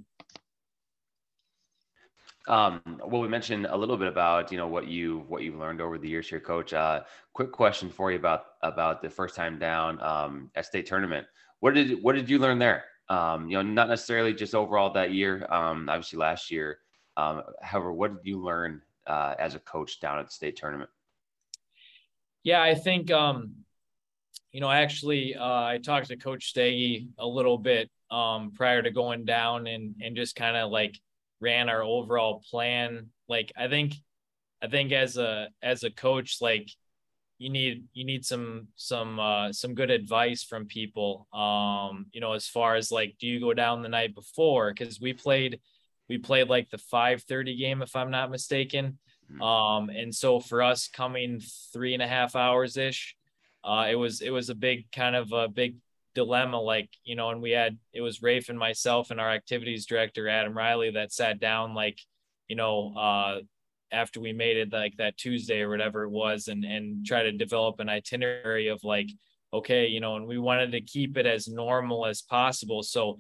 Um, 2.48 2.82
well, 3.06 3.22
we 3.22 3.28
mentioned 3.28 3.66
a 3.66 3.76
little 3.76 3.98
bit 3.98 4.08
about 4.08 4.52
you 4.52 4.58
know 4.58 4.68
what 4.68 4.88
you 4.88 5.26
what 5.28 5.42
you've 5.42 5.58
learned 5.58 5.82
over 5.82 5.98
the 5.98 6.08
years 6.08 6.30
here, 6.30 6.40
Coach. 6.40 6.74
Uh, 6.74 7.02
quick 7.34 7.52
question 7.52 7.90
for 7.90 8.12
you 8.12 8.18
about 8.18 8.46
about 8.62 9.02
the 9.02 9.10
first 9.10 9.36
time 9.36 9.58
down 9.58 10.02
um, 10.02 10.52
at 10.56 10.66
state 10.66 10.86
tournament. 10.86 11.26
What 11.60 11.74
did 11.74 12.02
what 12.04 12.16
did 12.16 12.30
you 12.30 12.38
learn 12.38 12.60
there? 12.60 12.86
Um, 13.10 13.50
you 13.50 13.58
know, 13.58 13.64
not 13.64 13.90
necessarily 13.90 14.34
just 14.34 14.54
overall 14.54 14.94
that 14.94 15.12
year. 15.12 15.46
Um, 15.52 15.90
obviously, 15.90 16.20
last 16.20 16.52
year. 16.52 16.80
Um, 17.18 17.44
however, 17.62 17.94
what 17.94 18.18
did 18.18 18.30
you 18.30 18.44
learn 18.44 18.82
uh, 19.08 19.36
as 19.40 19.56
a 19.56 19.60
coach 19.60 20.00
down 20.00 20.20
at 20.20 20.28
the 20.28 20.32
state 20.32 20.56
tournament? 20.56 20.90
Yeah, 22.44 22.62
I 22.62 22.76
think 22.76 23.10
um, 23.10 23.56
you 24.52 24.62
know 24.62 24.70
actually 24.70 25.36
uh, 25.36 25.64
I 25.64 25.80
talked 25.84 26.10
to 26.10 26.18
Coach 26.18 26.50
Staggy 26.50 27.10
a 27.18 27.26
little 27.26 27.58
bit 27.58 27.90
um, 28.12 28.52
prior 28.54 28.84
to 28.84 28.92
going 28.92 29.26
down 29.26 29.66
and 29.66 29.96
and 30.00 30.16
just 30.16 30.36
kind 30.36 30.56
of 30.56 30.70
like 30.70 31.00
ran 31.40 31.70
our 31.70 31.84
overall 31.84 32.44
plan. 32.50 33.10
Like 33.28 33.52
I 33.58 33.68
think 33.68 33.94
I 34.62 34.68
think 34.68 34.92
as 34.92 35.18
a 35.18 35.50
as 35.62 35.84
a 35.84 35.92
coach, 35.92 36.38
like 36.42 36.70
you 37.38 37.50
need 37.50 37.86
you 37.94 38.06
need 38.06 38.26
some 38.26 38.68
some 38.76 39.20
uh 39.20 39.52
some 39.52 39.76
good 39.76 39.92
advice 39.92 40.44
from 40.44 40.66
people 40.66 41.28
um 41.34 42.06
you 42.14 42.22
know 42.22 42.34
as 42.34 42.48
far 42.48 42.76
as 42.76 42.92
like 42.92 43.16
do 43.20 43.28
you 43.28 43.40
go 43.40 43.54
down 43.54 43.82
the 43.82 43.90
night 43.90 44.16
before 44.16 44.72
because 44.72 45.02
we 45.02 45.12
played 45.12 45.60
we 46.08 46.18
played 46.18 46.48
like 46.48 46.70
the 46.70 46.78
5:30 46.78 47.58
game 47.58 47.82
if 47.82 47.96
i'm 47.96 48.12
not 48.12 48.32
mistaken 48.32 48.98
hmm. 49.30 49.42
um 49.42 49.90
and 49.90 50.16
so 50.16 50.40
for 50.40 50.64
us 50.64 50.88
coming 50.88 51.42
three 51.74 51.94
and 51.94 52.02
a 52.02 52.08
half 52.08 52.36
hours 52.36 52.78
ish 52.78 53.16
uh 53.66 53.88
it 53.90 53.96
was 53.96 54.22
it 54.22 54.32
was 54.32 54.50
a 54.50 54.56
big 54.56 54.90
kind 54.92 55.16
of 55.16 55.34
a 55.34 55.50
big 55.50 55.76
dilemma 56.16 56.60
like 56.60 56.90
you 57.04 57.16
know 57.16 57.30
and 57.30 57.42
we 57.42 57.52
had 57.52 57.78
it 57.94 58.02
was 58.02 58.20
Raef 58.20 58.50
and 58.50 58.58
myself 58.58 59.12
and 59.12 59.20
our 59.20 59.30
activities 59.30 59.86
director 59.86 60.28
adam 60.28 60.58
riley 60.58 60.92
that 60.92 61.14
sat 61.14 61.40
down 61.40 61.76
like 61.76 62.00
you 62.48 62.56
know 62.56 62.94
uh 62.98 63.40
after 63.92 64.20
we 64.20 64.34
made 64.34 64.58
it 64.58 64.74
like 64.74 64.98
that 64.98 65.18
tuesday 65.18 65.62
or 65.62 65.70
whatever 65.70 66.04
it 66.04 66.10
was 66.10 66.48
and 66.48 66.66
and 66.66 67.06
try 67.06 67.24
to 67.24 67.32
develop 67.32 67.80
an 67.80 67.90
itinerary 67.90 68.68
of 68.70 68.84
like 68.84 69.10
okay 69.54 69.88
you 69.88 70.00
know 70.00 70.16
and 70.16 70.26
we 70.26 70.38
wanted 70.38 70.72
to 70.72 70.82
keep 70.82 71.18
it 71.18 71.26
as 71.26 71.48
normal 71.48 72.06
as 72.06 72.22
possible. 72.22 72.84
So 72.84 73.18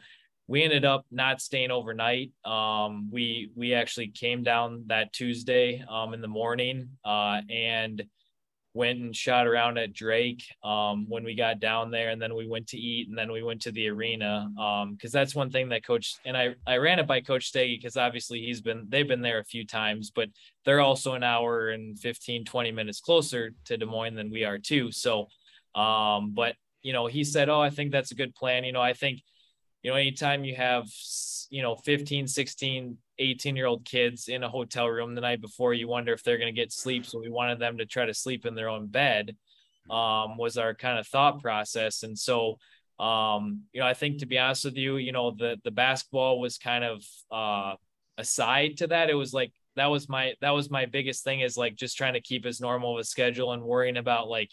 we 0.47 0.61
ended 0.61 0.85
up 0.85 1.05
not 1.11 1.41
staying 1.41 1.71
overnight. 1.71 2.31
Um 2.43 3.09
we 3.11 3.49
we 3.55 3.73
actually 3.73 4.09
came 4.09 4.43
down 4.43 4.83
that 4.87 5.11
tuesday 5.13 5.83
um 5.89 6.13
in 6.13 6.21
the 6.21 6.27
morning 6.27 6.89
uh 7.03 7.41
and 7.49 8.03
went 8.75 8.99
and 8.99 9.15
shot 9.15 9.47
around 9.47 9.77
at 9.77 9.93
Drake 9.93 10.43
um, 10.61 11.05
when 11.07 11.23
we 11.23 11.33
got 11.33 11.61
down 11.61 11.91
there, 11.91 12.09
and 12.09 12.21
then 12.21 12.35
we 12.35 12.45
went 12.45 12.67
to 12.67 12.77
eat, 12.77 13.07
and 13.07 13.17
then 13.17 13.31
we 13.31 13.41
went 13.41 13.61
to 13.61 13.71
the 13.71 13.87
arena 13.87 14.49
because 14.91 15.15
um, 15.15 15.19
that's 15.19 15.33
one 15.33 15.49
thing 15.49 15.69
that 15.69 15.85
Coach 15.85 16.17
and 16.25 16.35
I 16.35 16.55
I 16.67 16.77
ran 16.77 16.99
it 16.99 17.07
by 17.07 17.21
Coach 17.21 17.47
Staggy 17.47 17.77
because 17.77 17.95
obviously 17.95 18.41
he's 18.41 18.61
been 18.61 18.85
they've 18.89 19.07
been 19.07 19.21
there 19.21 19.39
a 19.39 19.45
few 19.45 19.65
times, 19.65 20.11
but 20.11 20.27
they're 20.65 20.81
also 20.81 21.13
an 21.13 21.23
hour 21.23 21.69
and 21.69 21.97
15 21.97 22.43
20 22.43 22.71
minutes 22.71 22.99
closer 22.99 23.53
to 23.63 23.77
Des 23.77 23.85
Moines 23.85 24.15
than 24.15 24.29
we 24.29 24.43
are 24.43 24.59
too. 24.59 24.91
So, 24.91 25.27
um, 25.73 26.33
but 26.33 26.55
you 26.83 26.91
know 26.91 27.07
he 27.07 27.23
said, 27.23 27.47
oh, 27.47 27.61
I 27.61 27.69
think 27.69 27.91
that's 27.91 28.11
a 28.11 28.15
good 28.15 28.35
plan. 28.35 28.65
You 28.65 28.73
know, 28.73 28.81
I 28.81 28.93
think 28.93 29.21
you 29.83 29.89
know 29.89 29.97
anytime 29.97 30.43
you 30.43 30.55
have 30.55 30.89
you 31.49 31.61
know 31.61 31.75
15 31.77 32.27
16 32.27 32.97
18 33.19 33.55
year 33.55 33.65
old 33.65 33.85
kids 33.85 34.27
in 34.27 34.43
a 34.43 34.49
hotel 34.49 34.87
room 34.87 35.15
the 35.15 35.21
night 35.21 35.41
before. 35.41 35.73
You 35.73 35.87
wonder 35.87 36.13
if 36.13 36.23
they're 36.23 36.37
going 36.37 36.53
to 36.53 36.61
get 36.61 36.71
sleep 36.71 37.05
so 37.05 37.19
we 37.19 37.29
wanted 37.29 37.59
them 37.59 37.77
to 37.77 37.85
try 37.85 38.05
to 38.05 38.13
sleep 38.13 38.45
in 38.45 38.55
their 38.55 38.69
own 38.69 38.87
bed 38.87 39.35
um, 39.89 40.37
was 40.37 40.57
our 40.57 40.73
kind 40.73 40.99
of 40.99 41.07
thought 41.07 41.41
process. 41.41 42.03
And 42.03 42.17
so 42.17 42.57
um, 42.97 43.63
you 43.73 43.81
know 43.81 43.87
i 43.87 43.93
think 43.93 44.19
to 44.19 44.25
be 44.25 44.39
honest 44.39 44.63
with 44.63 44.77
you 44.77 44.95
you 44.95 45.11
know 45.11 45.31
the 45.31 45.57
the 45.65 45.71
basketball 45.71 46.39
was 46.39 46.57
kind 46.57 46.85
of 46.85 47.03
uh, 47.29 47.75
aside 48.17 48.77
to 48.77 48.87
that. 48.87 49.09
It 49.09 49.15
was 49.15 49.33
like 49.33 49.51
that 49.75 49.87
was 49.87 50.07
my 50.07 50.33
that 50.41 50.51
was 50.51 50.69
my 50.69 50.85
biggest 50.85 51.23
thing 51.23 51.41
is 51.41 51.57
like 51.57 51.75
just 51.75 51.97
trying 51.97 52.13
to 52.13 52.21
keep 52.21 52.45
as 52.45 52.61
normal 52.61 52.93
of 52.93 53.01
a 53.01 53.03
schedule 53.03 53.51
and 53.51 53.63
worrying 53.63 53.97
about 53.97 54.29
like 54.29 54.49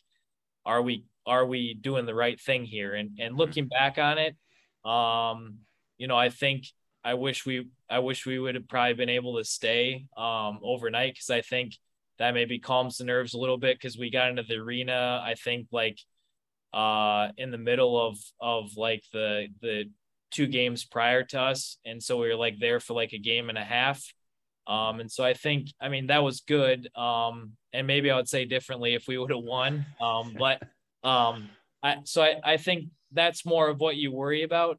are 0.67 0.83
we 0.83 1.05
are 1.25 1.47
we 1.47 1.75
doing 1.75 2.07
the 2.07 2.15
right 2.15 2.41
thing 2.41 2.65
here? 2.65 2.95
And 2.95 3.19
and 3.21 3.37
looking 3.37 3.69
back 3.69 3.99
on 3.99 4.19
it 4.19 4.37
um 4.85 5.59
you 5.97 6.09
know 6.09 6.17
i 6.17 6.29
think 6.29 6.65
I 7.05 7.15
wish 7.15 7.45
we 7.45 7.69
I 7.91 7.99
wish 7.99 8.27
we 8.27 8.39
would 8.39 8.55
have 8.55 8.69
probably 8.69 8.95
been 8.95 9.09
able 9.09 9.39
to 9.39 9.45
stay 9.45 10.07
um, 10.17 10.61
overnight 10.63 11.15
because 11.15 11.31
I 11.31 11.41
think 11.43 11.75
that 12.19 12.35
maybe 12.35 12.59
calms 12.59 12.99
the 12.99 13.05
nerves 13.05 13.35
a 13.35 13.39
little 13.39 13.59
bit 13.59 13.77
because 13.77 13.99
we 13.99 14.11
got 14.11 14.29
into 14.31 14.45
the 14.45 14.57
arena. 14.57 15.23
I 15.25 15.35
think 15.35 15.67
like 15.73 15.99
uh, 16.73 17.29
in 17.37 17.51
the 17.51 17.59
middle 17.59 18.01
of 18.01 18.19
of 18.41 18.77
like 18.77 19.03
the 19.13 19.49
the 19.61 19.91
two 20.31 20.47
games 20.47 20.85
prior 20.85 21.25
to 21.25 21.41
us, 21.41 21.79
and 21.85 22.03
so 22.03 22.19
we 22.19 22.29
were 22.29 22.37
like 22.37 22.59
there 22.59 22.81
for 22.81 22.95
like 22.95 23.13
a 23.13 23.19
game 23.19 23.49
and 23.49 23.59
a 23.59 23.65
half. 23.65 24.03
Um, 24.67 25.01
and 25.01 25.11
so 25.11 25.25
I 25.25 25.35
think 25.35 25.69
I 25.81 25.89
mean 25.89 26.07
that 26.07 26.23
was 26.23 26.41
good. 26.41 26.89
Um, 26.97 27.53
and 27.73 27.87
maybe 27.87 28.11
I 28.11 28.17
would 28.17 28.29
say 28.29 28.45
differently 28.45 28.95
if 28.95 29.09
we 29.09 29.19
would 29.19 29.31
have 29.31 29.43
won. 29.43 29.87
Um, 30.01 30.35
but 30.39 30.63
um, 31.03 31.49
I 31.83 31.99
so 32.05 32.23
I 32.23 32.37
I 32.45 32.57
think 32.57 32.87
that's 33.13 33.45
more 33.45 33.69
of 33.69 33.81
what 33.81 33.97
you 33.97 34.13
worry 34.13 34.43
about. 34.45 34.79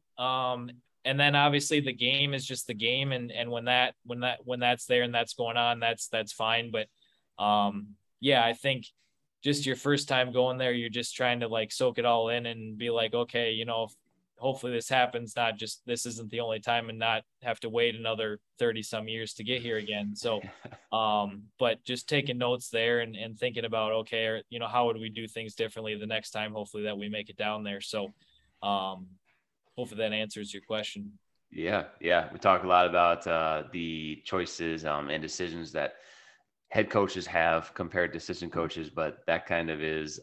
And 1.04 1.20
then 1.20 1.34
obviously 1.34 1.80
the 1.80 1.92
game 1.92 2.32
is 2.34 2.46
just 2.46 2.66
the 2.66 2.74
game 2.74 3.12
and 3.12 3.30
and 3.30 3.50
when 3.50 3.66
that 3.66 3.94
when 4.04 4.20
that 4.20 4.40
when 4.44 4.60
that's 4.60 4.86
there 4.86 5.02
and 5.02 5.14
that's 5.14 5.34
going 5.34 5.56
on 5.56 5.80
that's 5.80 6.08
that's 6.08 6.32
fine. 6.32 6.70
But 6.70 6.88
um 7.42 7.88
yeah 8.20 8.44
i 8.44 8.52
think 8.52 8.86
just 9.42 9.66
your 9.66 9.76
first 9.76 10.08
time 10.08 10.32
going 10.32 10.56
there 10.56 10.72
you're 10.72 10.88
just 10.88 11.14
trying 11.14 11.40
to 11.40 11.48
like 11.48 11.70
soak 11.70 11.98
it 11.98 12.04
all 12.04 12.28
in 12.28 12.46
and 12.46 12.78
be 12.78 12.90
like 12.90 13.12
okay 13.12 13.52
you 13.52 13.64
know 13.64 13.88
hopefully 14.36 14.72
this 14.72 14.88
happens 14.88 15.36
not 15.36 15.56
just 15.56 15.80
this 15.86 16.06
isn't 16.06 16.30
the 16.30 16.40
only 16.40 16.58
time 16.58 16.88
and 16.88 16.98
not 16.98 17.22
have 17.42 17.60
to 17.60 17.68
wait 17.68 17.94
another 17.94 18.40
30 18.58 18.82
some 18.82 19.06
years 19.06 19.32
to 19.34 19.44
get 19.44 19.62
here 19.62 19.76
again. 19.76 20.14
So 20.16 20.40
um 20.92 21.44
but 21.58 21.84
just 21.84 22.08
taking 22.08 22.36
notes 22.36 22.68
there 22.68 23.00
and, 23.00 23.14
and 23.14 23.38
thinking 23.38 23.64
about 23.64 23.92
okay 23.92 24.26
or, 24.26 24.42
you 24.50 24.58
know 24.58 24.66
how 24.66 24.86
would 24.86 24.98
we 24.98 25.08
do 25.08 25.28
things 25.28 25.54
differently 25.54 25.94
the 25.94 26.06
next 26.06 26.32
time 26.32 26.52
hopefully 26.52 26.82
that 26.82 26.98
we 26.98 27.08
make 27.08 27.30
it 27.30 27.36
down 27.36 27.62
there. 27.62 27.80
So 27.80 28.12
um 28.62 29.06
hopefully 29.76 29.98
that 30.00 30.12
answers 30.12 30.52
your 30.52 30.62
question. 30.62 31.12
Yeah, 31.50 31.84
yeah. 32.00 32.28
We 32.32 32.38
talk 32.38 32.64
a 32.64 32.66
lot 32.66 32.86
about 32.86 33.26
uh, 33.26 33.64
the 33.72 34.20
choices 34.24 34.84
um, 34.84 35.08
and 35.08 35.22
decisions 35.22 35.72
that 35.72 35.94
head 36.68 36.90
coaches 36.90 37.26
have 37.26 37.72
compared 37.74 38.12
to 38.12 38.18
assistant 38.18 38.52
coaches, 38.52 38.90
but 38.90 39.24
that 39.26 39.46
kind 39.46 39.70
of 39.70 39.82
is 39.82 40.20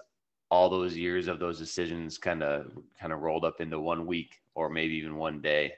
all 0.49 0.69
those 0.69 0.97
years 0.97 1.27
of 1.27 1.39
those 1.39 1.57
decisions 1.57 2.17
kind 2.17 2.43
of 2.43 2.71
kind 2.99 3.13
of 3.13 3.21
rolled 3.21 3.45
up 3.45 3.61
into 3.61 3.79
one 3.79 4.05
week 4.05 4.41
or 4.53 4.69
maybe 4.69 4.95
even 4.95 5.15
one 5.15 5.41
day. 5.41 5.73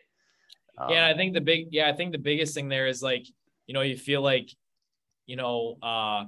Um, 0.79 0.89
yeah, 0.89 1.07
I 1.07 1.15
think 1.15 1.35
the 1.35 1.41
big 1.41 1.67
yeah, 1.69 1.87
I 1.87 1.93
think 1.93 2.11
the 2.11 2.17
biggest 2.17 2.55
thing 2.55 2.69
there 2.69 2.87
is 2.87 3.03
like 3.03 3.27
you 3.67 3.75
know 3.75 3.81
you 3.81 3.95
feel 3.95 4.23
like 4.23 4.49
you 5.27 5.35
know 5.35 5.77
uh, 5.83 6.25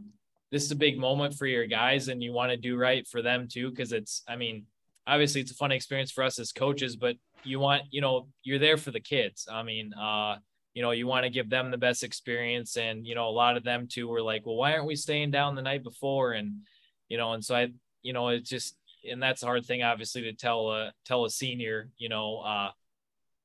this 0.52 0.64
is 0.64 0.72
a 0.72 0.76
big 0.76 1.00
moment 1.00 1.34
for 1.34 1.48
your 1.48 1.66
guys 1.66 2.08
and 2.08 2.22
you 2.22 2.32
want 2.32 2.52
to 2.52 2.58
do 2.58 2.78
right 2.78 3.08
for 3.08 3.24
them 3.24 3.48
too 3.48 3.72
because 3.72 3.92
it's 3.92 4.22
I 4.28 4.36
mean 4.36 4.68
obviously 5.08 5.42
it's 5.42 5.52
a 5.52 5.56
fun 5.56 5.72
experience 5.72 6.12
for 6.12 6.24
us 6.24 6.40
as 6.40 6.52
coaches, 6.52 6.96
but 6.96 7.16
you 7.46 7.60
want, 7.60 7.84
you 7.92 8.02
know, 8.02 8.28
you're 8.44 8.60
there 8.60 8.78
for 8.78 8.92
the 8.92 9.00
kids. 9.00 9.48
I 9.52 9.64
mean, 9.64 9.94
uh, 9.94 10.38
you 10.74 10.82
know, 10.82 10.92
you 10.92 11.08
want 11.08 11.24
to 11.24 11.30
give 11.30 11.50
them 11.50 11.72
the 11.72 11.78
best 11.78 12.04
experience. 12.04 12.76
And, 12.76 13.08
you 13.08 13.16
know, 13.16 13.28
a 13.28 13.32
lot 13.32 13.56
of 13.56 13.64
them 13.64 13.88
too 13.88 14.08
were 14.08 14.22
like, 14.22 14.46
well, 14.46 14.58
why 14.58 14.74
aren't 14.74 14.88
we 14.88 14.96
staying 14.96 15.32
down 15.32 15.56
the 15.56 15.62
night 15.62 15.84
before? 15.84 16.34
And, 16.34 16.62
you 17.08 17.18
know, 17.18 17.34
and 17.34 17.44
so 17.44 17.56
I, 17.56 17.70
you 18.02 18.14
know, 18.14 18.30
it's 18.30 18.50
just, 18.50 18.78
and 19.10 19.22
that's 19.22 19.44
a 19.44 19.46
hard 19.46 19.66
thing, 19.66 19.84
obviously, 19.84 20.24
to 20.24 20.34
tell 20.34 20.72
a, 20.72 20.92
tell 21.06 21.26
a 21.26 21.30
senior, 21.30 21.90
you 21.98 22.10
know, 22.10 22.40
uh, 22.40 22.72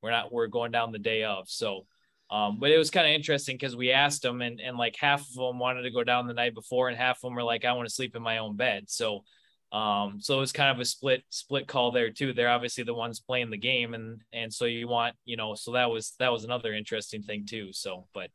we're 0.03 0.11
not, 0.11 0.32
we're 0.32 0.48
going 0.48 0.72
down 0.72 0.92
the 0.92 0.98
day 0.98 1.22
of. 1.22 1.48
So, 1.48 1.86
um, 2.30 2.59
but 2.59 2.70
it 2.70 2.78
was 2.78 2.90
kind 2.90 3.07
of 3.07 3.12
interesting 3.12 3.57
because 3.57 3.76
we 3.76 3.92
asked 3.92 4.22
them 4.22 4.40
and, 4.40 4.61
and 4.61 4.76
like 4.76 4.96
half 4.96 5.20
of 5.20 5.34
them 5.34 5.59
wanted 5.59 5.82
to 5.82 5.90
go 5.90 6.03
down 6.03 6.26
the 6.26 6.34
night 6.34 6.55
before 6.55 6.88
and 6.88 6.96
half 6.96 7.18
of 7.18 7.22
them 7.22 7.34
were 7.34 7.42
like, 7.42 7.64
I 7.64 7.72
want 7.74 7.88
to 7.88 7.94
sleep 7.94 8.16
in 8.16 8.22
my 8.22 8.38
own 8.38 8.57
bed. 8.57 8.84
So, 8.88 9.24
um, 9.73 10.18
so 10.21 10.37
it 10.37 10.41
was 10.41 10.53
kind 10.53 10.71
of 10.71 10.81
a 10.81 10.85
split 10.85 11.23
split 11.31 11.68
call 11.68 11.93
there 11.93 12.11
too. 12.11 12.33
They're 12.33 12.49
obviously 12.49 12.85
the 12.85 12.95
ones 12.95 13.21
playing 13.21 13.51
the 13.51 13.57
game, 13.57 13.95
and 13.95 14.21
and 14.33 14.53
so 14.53 14.64
you 14.64 14.89
want 14.89 15.14
you 15.25 15.37
know, 15.37 15.55
so 15.55 15.73
that 15.73 15.91
was 15.91 16.14
that 16.18 16.33
was 16.33 16.45
another 16.45 16.75
interesting 16.75 17.23
thing 17.23 17.47
too. 17.47 17.73
So, 17.73 18.07
but 18.12 18.31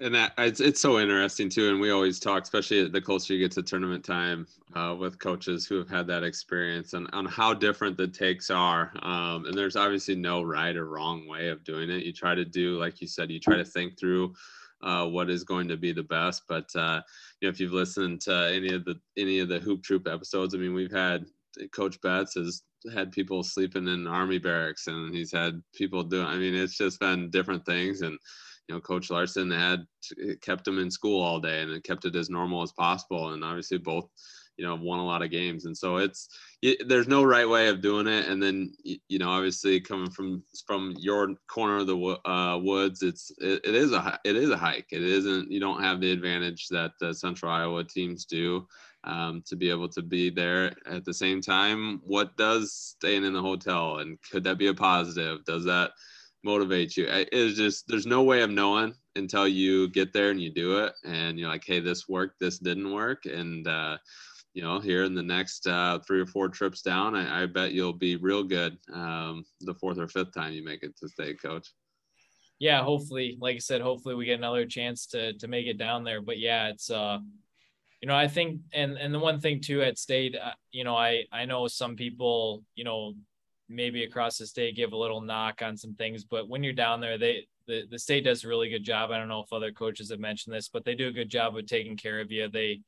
and 0.00 0.14
that 0.14 0.32
it's 0.38 0.60
it's 0.60 0.80
so 0.80 0.98
interesting 0.98 1.48
too, 1.48 1.70
and 1.70 1.80
we 1.80 1.90
always 1.90 2.18
talk, 2.18 2.42
especially 2.42 2.88
the 2.88 3.00
closer 3.00 3.32
you 3.32 3.38
get 3.38 3.52
to 3.52 3.62
tournament 3.62 4.04
time, 4.04 4.46
uh, 4.74 4.94
with 4.98 5.18
coaches 5.20 5.66
who 5.66 5.76
have 5.78 5.88
had 5.88 6.06
that 6.08 6.24
experience 6.24 6.92
and 6.94 7.08
on 7.12 7.26
how 7.26 7.54
different 7.54 7.96
the 7.96 8.08
takes 8.08 8.50
are. 8.50 8.92
Um, 9.02 9.46
and 9.46 9.56
there's 9.56 9.76
obviously 9.76 10.16
no 10.16 10.42
right 10.42 10.76
or 10.76 10.86
wrong 10.86 11.28
way 11.28 11.48
of 11.48 11.64
doing 11.64 11.90
it. 11.90 12.02
You 12.02 12.12
try 12.12 12.34
to 12.34 12.44
do, 12.44 12.78
like 12.78 13.00
you 13.00 13.06
said, 13.06 13.30
you 13.30 13.38
try 13.40 13.56
to 13.56 13.64
think 13.64 13.98
through 13.98 14.34
uh, 14.82 15.06
what 15.06 15.30
is 15.30 15.44
going 15.44 15.68
to 15.68 15.76
be 15.76 15.92
the 15.92 16.02
best. 16.02 16.42
But 16.48 16.68
uh, 16.74 17.00
you 17.40 17.48
know, 17.48 17.50
if 17.50 17.60
you've 17.60 17.72
listened 17.72 18.20
to 18.22 18.50
any 18.52 18.72
of 18.72 18.84
the 18.84 18.96
any 19.16 19.38
of 19.40 19.48
the 19.48 19.58
Hoop 19.58 19.82
Troop 19.82 20.06
episodes, 20.06 20.54
I 20.54 20.58
mean, 20.58 20.74
we've 20.74 20.92
had 20.92 21.26
Coach 21.72 22.00
Betts 22.00 22.34
has 22.34 22.62
had 22.94 23.12
people 23.12 23.42
sleeping 23.42 23.88
in 23.88 24.06
army 24.06 24.38
barracks, 24.38 24.86
and 24.86 25.14
he's 25.14 25.32
had 25.32 25.62
people 25.74 26.02
doing. 26.02 26.26
I 26.26 26.36
mean, 26.36 26.54
it's 26.54 26.76
just 26.76 27.00
been 27.00 27.30
different 27.30 27.64
things, 27.64 28.02
and 28.02 28.18
you 28.68 28.74
know, 28.74 28.80
Coach 28.80 29.10
Larson 29.10 29.50
had 29.50 29.86
kept 30.42 30.64
them 30.64 30.78
in 30.78 30.90
school 30.90 31.22
all 31.22 31.40
day 31.40 31.62
and 31.62 31.84
kept 31.84 32.04
it 32.04 32.16
as 32.16 32.30
normal 32.30 32.62
as 32.62 32.72
possible, 32.72 33.30
and 33.30 33.44
obviously 33.44 33.78
both 33.78 34.08
you 34.56 34.64
know 34.64 34.74
won 34.74 34.98
a 34.98 35.04
lot 35.04 35.22
of 35.22 35.30
games. 35.30 35.64
And 35.66 35.76
so 35.76 35.96
it's 35.96 36.28
it, 36.62 36.88
there's 36.88 37.08
no 37.08 37.22
right 37.22 37.48
way 37.48 37.68
of 37.68 37.82
doing 37.82 38.06
it. 38.06 38.26
And 38.26 38.42
then 38.42 38.72
you 38.84 39.18
know 39.18 39.30
obviously 39.30 39.80
coming 39.80 40.10
from 40.10 40.42
from 40.66 40.94
your 40.98 41.34
corner 41.48 41.78
of 41.78 41.86
the 41.86 41.96
uh, 42.28 42.58
woods 42.58 43.02
it's 43.02 43.30
it, 43.38 43.60
it 43.64 43.74
is 43.74 43.92
a 43.92 44.18
it 44.24 44.36
is 44.36 44.50
a 44.50 44.56
hike. 44.56 44.88
It 44.90 45.02
isn't 45.02 45.50
you 45.50 45.60
don't 45.60 45.82
have 45.82 46.00
the 46.00 46.10
advantage 46.10 46.68
that 46.68 46.92
central 47.12 47.52
iowa 47.52 47.84
teams 47.84 48.24
do 48.24 48.66
um, 49.04 49.42
to 49.46 49.56
be 49.56 49.70
able 49.70 49.88
to 49.90 50.02
be 50.02 50.30
there. 50.30 50.72
At 50.86 51.04
the 51.04 51.14
same 51.14 51.40
time 51.40 52.00
what 52.04 52.36
does 52.36 52.72
staying 52.72 53.24
in 53.24 53.32
the 53.32 53.42
hotel 53.42 53.98
and 53.98 54.18
could 54.30 54.44
that 54.44 54.58
be 54.58 54.68
a 54.68 54.74
positive? 54.74 55.44
Does 55.44 55.64
that 55.64 55.92
motivate 56.42 56.96
you? 56.96 57.06
It's 57.08 57.56
just 57.56 57.88
there's 57.88 58.06
no 58.06 58.22
way 58.22 58.40
of 58.40 58.50
knowing 58.50 58.94
until 59.16 59.48
you 59.48 59.88
get 59.88 60.12
there 60.12 60.30
and 60.30 60.40
you 60.40 60.52
do 60.52 60.78
it. 60.78 60.94
And 61.04 61.38
you're 61.38 61.50
like 61.50 61.64
hey 61.66 61.80
this 61.80 62.08
worked 62.08 62.40
this 62.40 62.58
didn't 62.58 62.92
work. 62.92 63.26
And 63.26 63.68
uh, 63.68 63.98
you 64.56 64.62
know, 64.62 64.80
here 64.80 65.04
in 65.04 65.14
the 65.14 65.22
next 65.22 65.66
uh, 65.66 65.98
three 65.98 66.18
or 66.18 66.24
four 66.24 66.48
trips 66.48 66.80
down, 66.80 67.14
I, 67.14 67.42
I 67.42 67.46
bet 67.46 67.72
you'll 67.72 67.92
be 67.92 68.16
real 68.16 68.42
good 68.42 68.78
um, 68.90 69.44
the 69.60 69.74
fourth 69.74 69.98
or 69.98 70.08
fifth 70.08 70.32
time 70.32 70.54
you 70.54 70.64
make 70.64 70.82
it 70.82 70.96
to 70.96 71.08
state, 71.10 71.42
coach. 71.42 71.74
Yeah, 72.58 72.82
hopefully, 72.82 73.36
like 73.38 73.56
I 73.56 73.58
said, 73.58 73.82
hopefully 73.82 74.14
we 74.14 74.24
get 74.24 74.38
another 74.38 74.64
chance 74.64 75.08
to 75.08 75.34
to 75.34 75.46
make 75.46 75.66
it 75.66 75.76
down 75.76 76.04
there. 76.04 76.22
But 76.22 76.38
yeah, 76.38 76.68
it's 76.68 76.90
uh, 76.90 77.18
you 78.00 78.08
know, 78.08 78.16
I 78.16 78.28
think, 78.28 78.62
and 78.72 78.96
and 78.96 79.12
the 79.12 79.18
one 79.18 79.40
thing 79.40 79.60
too 79.60 79.82
at 79.82 79.98
state, 79.98 80.34
uh, 80.42 80.52
you 80.72 80.84
know, 80.84 80.96
I 80.96 81.24
I 81.30 81.44
know 81.44 81.68
some 81.68 81.94
people, 81.94 82.64
you 82.76 82.84
know, 82.84 83.12
maybe 83.68 84.04
across 84.04 84.38
the 84.38 84.46
state 84.46 84.74
give 84.74 84.94
a 84.94 84.96
little 84.96 85.20
knock 85.20 85.60
on 85.60 85.76
some 85.76 85.92
things, 85.96 86.24
but 86.24 86.48
when 86.48 86.64
you're 86.64 86.72
down 86.72 87.02
there, 87.02 87.18
they 87.18 87.46
the, 87.66 87.84
the 87.90 87.98
state 87.98 88.24
does 88.24 88.42
a 88.42 88.48
really 88.48 88.70
good 88.70 88.84
job. 88.84 89.10
I 89.10 89.18
don't 89.18 89.28
know 89.28 89.42
if 89.42 89.52
other 89.52 89.70
coaches 89.70 90.10
have 90.10 90.20
mentioned 90.20 90.54
this, 90.54 90.70
but 90.70 90.86
they 90.86 90.94
do 90.94 91.08
a 91.08 91.12
good 91.12 91.28
job 91.28 91.54
of 91.58 91.66
taking 91.66 91.98
care 91.98 92.20
of 92.20 92.32
you. 92.32 92.48
They 92.48 92.80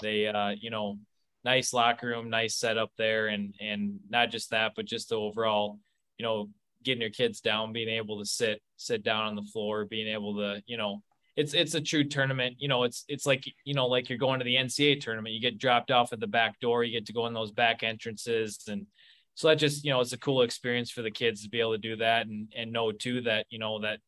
they, 0.00 0.26
uh, 0.26 0.50
you 0.50 0.70
know, 0.70 0.98
nice 1.44 1.72
locker 1.72 2.08
room, 2.08 2.30
nice 2.30 2.56
setup 2.56 2.90
there, 2.98 3.28
and 3.28 3.54
and 3.60 4.00
not 4.08 4.30
just 4.30 4.50
that, 4.50 4.72
but 4.76 4.84
just 4.86 5.08
the 5.08 5.16
overall, 5.16 5.78
you 6.18 6.24
know, 6.24 6.50
getting 6.82 7.00
your 7.00 7.10
kids 7.10 7.40
down, 7.40 7.72
being 7.72 7.88
able 7.88 8.18
to 8.18 8.26
sit 8.26 8.62
sit 8.76 9.02
down 9.02 9.26
on 9.26 9.34
the 9.34 9.42
floor, 9.42 9.84
being 9.84 10.08
able 10.08 10.36
to, 10.36 10.62
you 10.66 10.76
know, 10.76 11.02
it's 11.36 11.52
it's 11.52 11.74
a 11.74 11.80
true 11.80 12.04
tournament. 12.04 12.56
You 12.58 12.68
know, 12.68 12.84
it's 12.84 13.04
it's 13.08 13.26
like 13.26 13.44
you 13.64 13.74
know, 13.74 13.86
like 13.86 14.08
you're 14.08 14.18
going 14.18 14.40
to 14.40 14.44
the 14.44 14.56
NCAA 14.56 15.00
tournament. 15.00 15.34
You 15.34 15.40
get 15.40 15.58
dropped 15.58 15.90
off 15.90 16.12
at 16.12 16.20
the 16.20 16.26
back 16.26 16.58
door. 16.60 16.82
You 16.82 16.92
get 16.92 17.06
to 17.06 17.12
go 17.12 17.26
in 17.26 17.34
those 17.34 17.52
back 17.52 17.82
entrances, 17.82 18.64
and 18.68 18.86
so 19.34 19.48
that 19.48 19.56
just 19.56 19.84
you 19.84 19.90
know, 19.90 20.00
it's 20.00 20.14
a 20.14 20.18
cool 20.18 20.42
experience 20.42 20.90
for 20.90 21.02
the 21.02 21.10
kids 21.10 21.42
to 21.42 21.50
be 21.50 21.60
able 21.60 21.72
to 21.72 21.78
do 21.78 21.96
that 21.96 22.26
and 22.26 22.52
and 22.56 22.72
know 22.72 22.90
too 22.90 23.20
that 23.22 23.46
you 23.50 23.58
know 23.58 23.80
that 23.80 24.00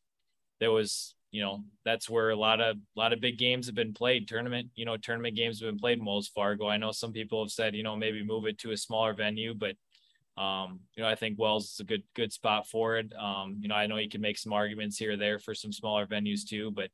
there 0.58 0.72
was 0.72 1.14
you 1.30 1.42
know 1.42 1.62
that's 1.84 2.08
where 2.08 2.30
a 2.30 2.36
lot 2.36 2.60
of 2.60 2.76
a 2.76 2.98
lot 2.98 3.12
of 3.12 3.20
big 3.20 3.38
games 3.38 3.66
have 3.66 3.74
been 3.74 3.92
played. 3.92 4.28
Tournament 4.28 4.68
you 4.74 4.84
know 4.84 4.96
tournament 4.96 5.36
games 5.36 5.60
have 5.60 5.68
been 5.68 5.78
played 5.78 5.98
in 5.98 6.04
wells 6.04 6.28
fargo. 6.28 6.68
I 6.68 6.76
know 6.76 6.92
some 6.92 7.12
people 7.12 7.42
have 7.42 7.50
said 7.50 7.74
you 7.74 7.82
know 7.82 7.96
maybe 7.96 8.22
move 8.24 8.46
it 8.46 8.58
to 8.58 8.72
a 8.72 8.76
smaller 8.76 9.12
venue 9.12 9.54
but 9.54 9.74
um, 10.40 10.80
you 10.96 11.02
know 11.02 11.08
i 11.08 11.16
think 11.16 11.38
wells 11.38 11.72
is 11.72 11.80
a 11.80 11.84
good 11.84 12.02
good 12.14 12.32
spot 12.32 12.66
for 12.68 12.96
it. 12.96 13.12
Um, 13.18 13.58
you 13.60 13.68
know 13.68 13.74
i 13.74 13.86
know 13.86 13.96
you 13.96 14.08
can 14.08 14.20
make 14.20 14.38
some 14.38 14.52
arguments 14.52 14.96
here 14.96 15.12
or 15.12 15.16
there 15.16 15.38
for 15.38 15.54
some 15.54 15.72
smaller 15.72 16.06
venues 16.06 16.46
too 16.48 16.70
but 16.70 16.90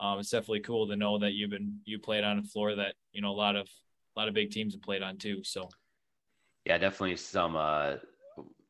um, 0.00 0.18
it's 0.18 0.30
definitely 0.30 0.60
cool 0.60 0.86
to 0.88 0.96
know 0.96 1.18
that 1.18 1.32
you've 1.32 1.50
been 1.50 1.78
you 1.84 1.98
played 1.98 2.24
on 2.24 2.38
a 2.38 2.42
floor 2.42 2.74
that 2.74 2.94
you 3.12 3.20
know 3.20 3.30
a 3.30 3.32
lot 3.32 3.54
of 3.56 3.68
a 4.16 4.18
lot 4.18 4.28
of 4.28 4.34
big 4.34 4.50
teams 4.50 4.74
have 4.74 4.82
played 4.82 5.02
on 5.02 5.18
too 5.18 5.42
so. 5.44 5.68
Yeah 6.64 6.78
definitely 6.78 7.16
some 7.16 7.54
uh 7.54 7.96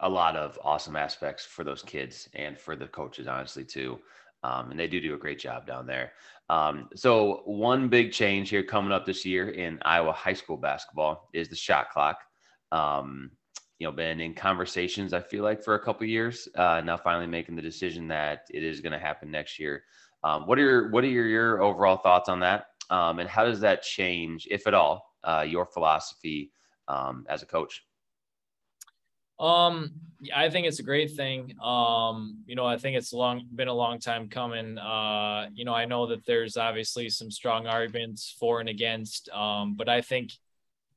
a 0.00 0.08
lot 0.08 0.36
of 0.36 0.58
awesome 0.62 0.96
aspects 0.96 1.44
for 1.44 1.64
those 1.64 1.82
kids 1.82 2.28
and 2.34 2.58
for 2.58 2.76
the 2.76 2.86
coaches 2.86 3.26
honestly 3.26 3.64
too 3.64 3.98
um, 4.46 4.70
and 4.70 4.78
they 4.78 4.86
do 4.86 5.00
do 5.00 5.14
a 5.14 5.18
great 5.18 5.40
job 5.40 5.66
down 5.66 5.86
there. 5.86 6.12
Um, 6.48 6.88
so 6.94 7.42
one 7.44 7.88
big 7.88 8.12
change 8.12 8.50
here 8.50 8.62
coming 8.62 8.92
up 8.92 9.04
this 9.04 9.24
year 9.24 9.50
in 9.50 9.80
Iowa 9.82 10.12
high 10.12 10.34
school 10.34 10.56
basketball 10.56 11.28
is 11.32 11.48
the 11.48 11.56
shot 11.56 11.90
clock. 11.90 12.18
Um, 12.70 13.32
you 13.78 13.86
know, 13.86 13.92
been 13.92 14.20
in 14.20 14.34
conversations 14.34 15.12
I 15.12 15.20
feel 15.20 15.42
like 15.42 15.62
for 15.64 15.74
a 15.74 15.84
couple 15.84 16.06
years. 16.06 16.48
Uh, 16.54 16.80
now 16.84 16.96
finally 16.96 17.26
making 17.26 17.56
the 17.56 17.62
decision 17.62 18.08
that 18.08 18.46
it 18.50 18.62
is 18.62 18.80
going 18.80 18.92
to 18.92 18.98
happen 18.98 19.30
next 19.30 19.58
year. 19.58 19.82
Um, 20.22 20.46
what 20.46 20.58
are 20.58 20.62
your 20.62 20.90
what 20.90 21.04
are 21.04 21.08
your, 21.08 21.26
your 21.26 21.62
overall 21.62 21.96
thoughts 21.96 22.28
on 22.28 22.40
that? 22.40 22.66
Um, 22.88 23.18
and 23.18 23.28
how 23.28 23.44
does 23.44 23.60
that 23.60 23.82
change, 23.82 24.46
if 24.50 24.66
at 24.66 24.74
all, 24.74 25.12
uh, 25.24 25.44
your 25.46 25.66
philosophy 25.66 26.52
um, 26.88 27.26
as 27.28 27.42
a 27.42 27.46
coach? 27.46 27.85
Um, 29.38 29.92
I 30.34 30.48
think 30.48 30.66
it's 30.66 30.78
a 30.78 30.84
great 30.84 31.12
thing. 31.12 31.54
Um, 31.62 32.42
you 32.46 32.54
know, 32.54 32.66
I 32.66 32.78
think 32.78 32.96
it's 32.96 33.12
long 33.12 33.46
been 33.54 33.68
a 33.68 33.74
long 33.74 33.98
time 33.98 34.28
coming. 34.28 34.78
Uh, 34.78 35.48
you 35.54 35.64
know, 35.64 35.74
I 35.74 35.84
know 35.84 36.06
that 36.06 36.24
there's 36.26 36.56
obviously 36.56 37.10
some 37.10 37.30
strong 37.30 37.66
arguments 37.66 38.34
for 38.38 38.60
and 38.60 38.68
against. 38.68 39.28
Um, 39.30 39.74
but 39.74 39.88
I 39.88 40.00
think, 40.00 40.32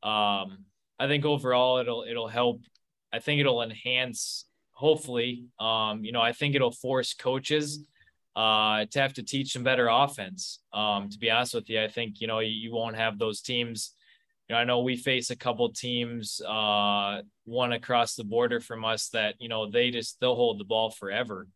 um, 0.03 0.65
I 0.97 1.07
think 1.07 1.25
overall 1.25 1.77
it'll 1.79 2.05
it'll 2.09 2.27
help. 2.27 2.61
I 3.11 3.19
think 3.19 3.39
it'll 3.39 3.61
enhance. 3.61 4.45
Hopefully, 4.71 5.45
um, 5.59 6.05
you 6.05 6.13
know, 6.13 6.21
I 6.21 6.31
think 6.31 6.55
it'll 6.55 6.71
force 6.71 7.13
coaches 7.13 7.85
uh, 8.37 8.85
to 8.85 9.01
have 9.01 9.13
to 9.15 9.23
teach 9.23 9.51
some 9.51 9.63
better 9.63 9.89
offense. 9.89 10.59
Um, 10.71 11.09
to 11.09 11.19
be 11.19 11.29
honest 11.29 11.53
with 11.53 11.69
you, 11.69 11.83
I 11.83 11.89
think 11.89 12.21
you 12.21 12.27
know 12.27 12.39
you, 12.39 12.51
you 12.51 12.71
won't 12.73 12.95
have 12.95 13.19
those 13.19 13.41
teams 13.41 13.93
you 14.49 14.55
know, 14.55 14.61
I 14.61 14.63
know 14.63 14.79
we 14.79 14.95
face 14.95 15.29
a 15.29 15.35
couple 15.35 15.71
teams, 15.71 16.41
uh, 16.41 17.21
one 17.45 17.71
across 17.71 18.15
the 18.15 18.23
border 18.23 18.59
from 18.59 18.83
us 18.83 19.09
that, 19.09 19.35
you 19.39 19.47
know, 19.47 19.69
they 19.69 19.91
just, 19.91 20.19
they'll 20.19 20.35
hold 20.35 20.59
the 20.59 20.65
ball 20.65 20.89
forever. 20.89 21.47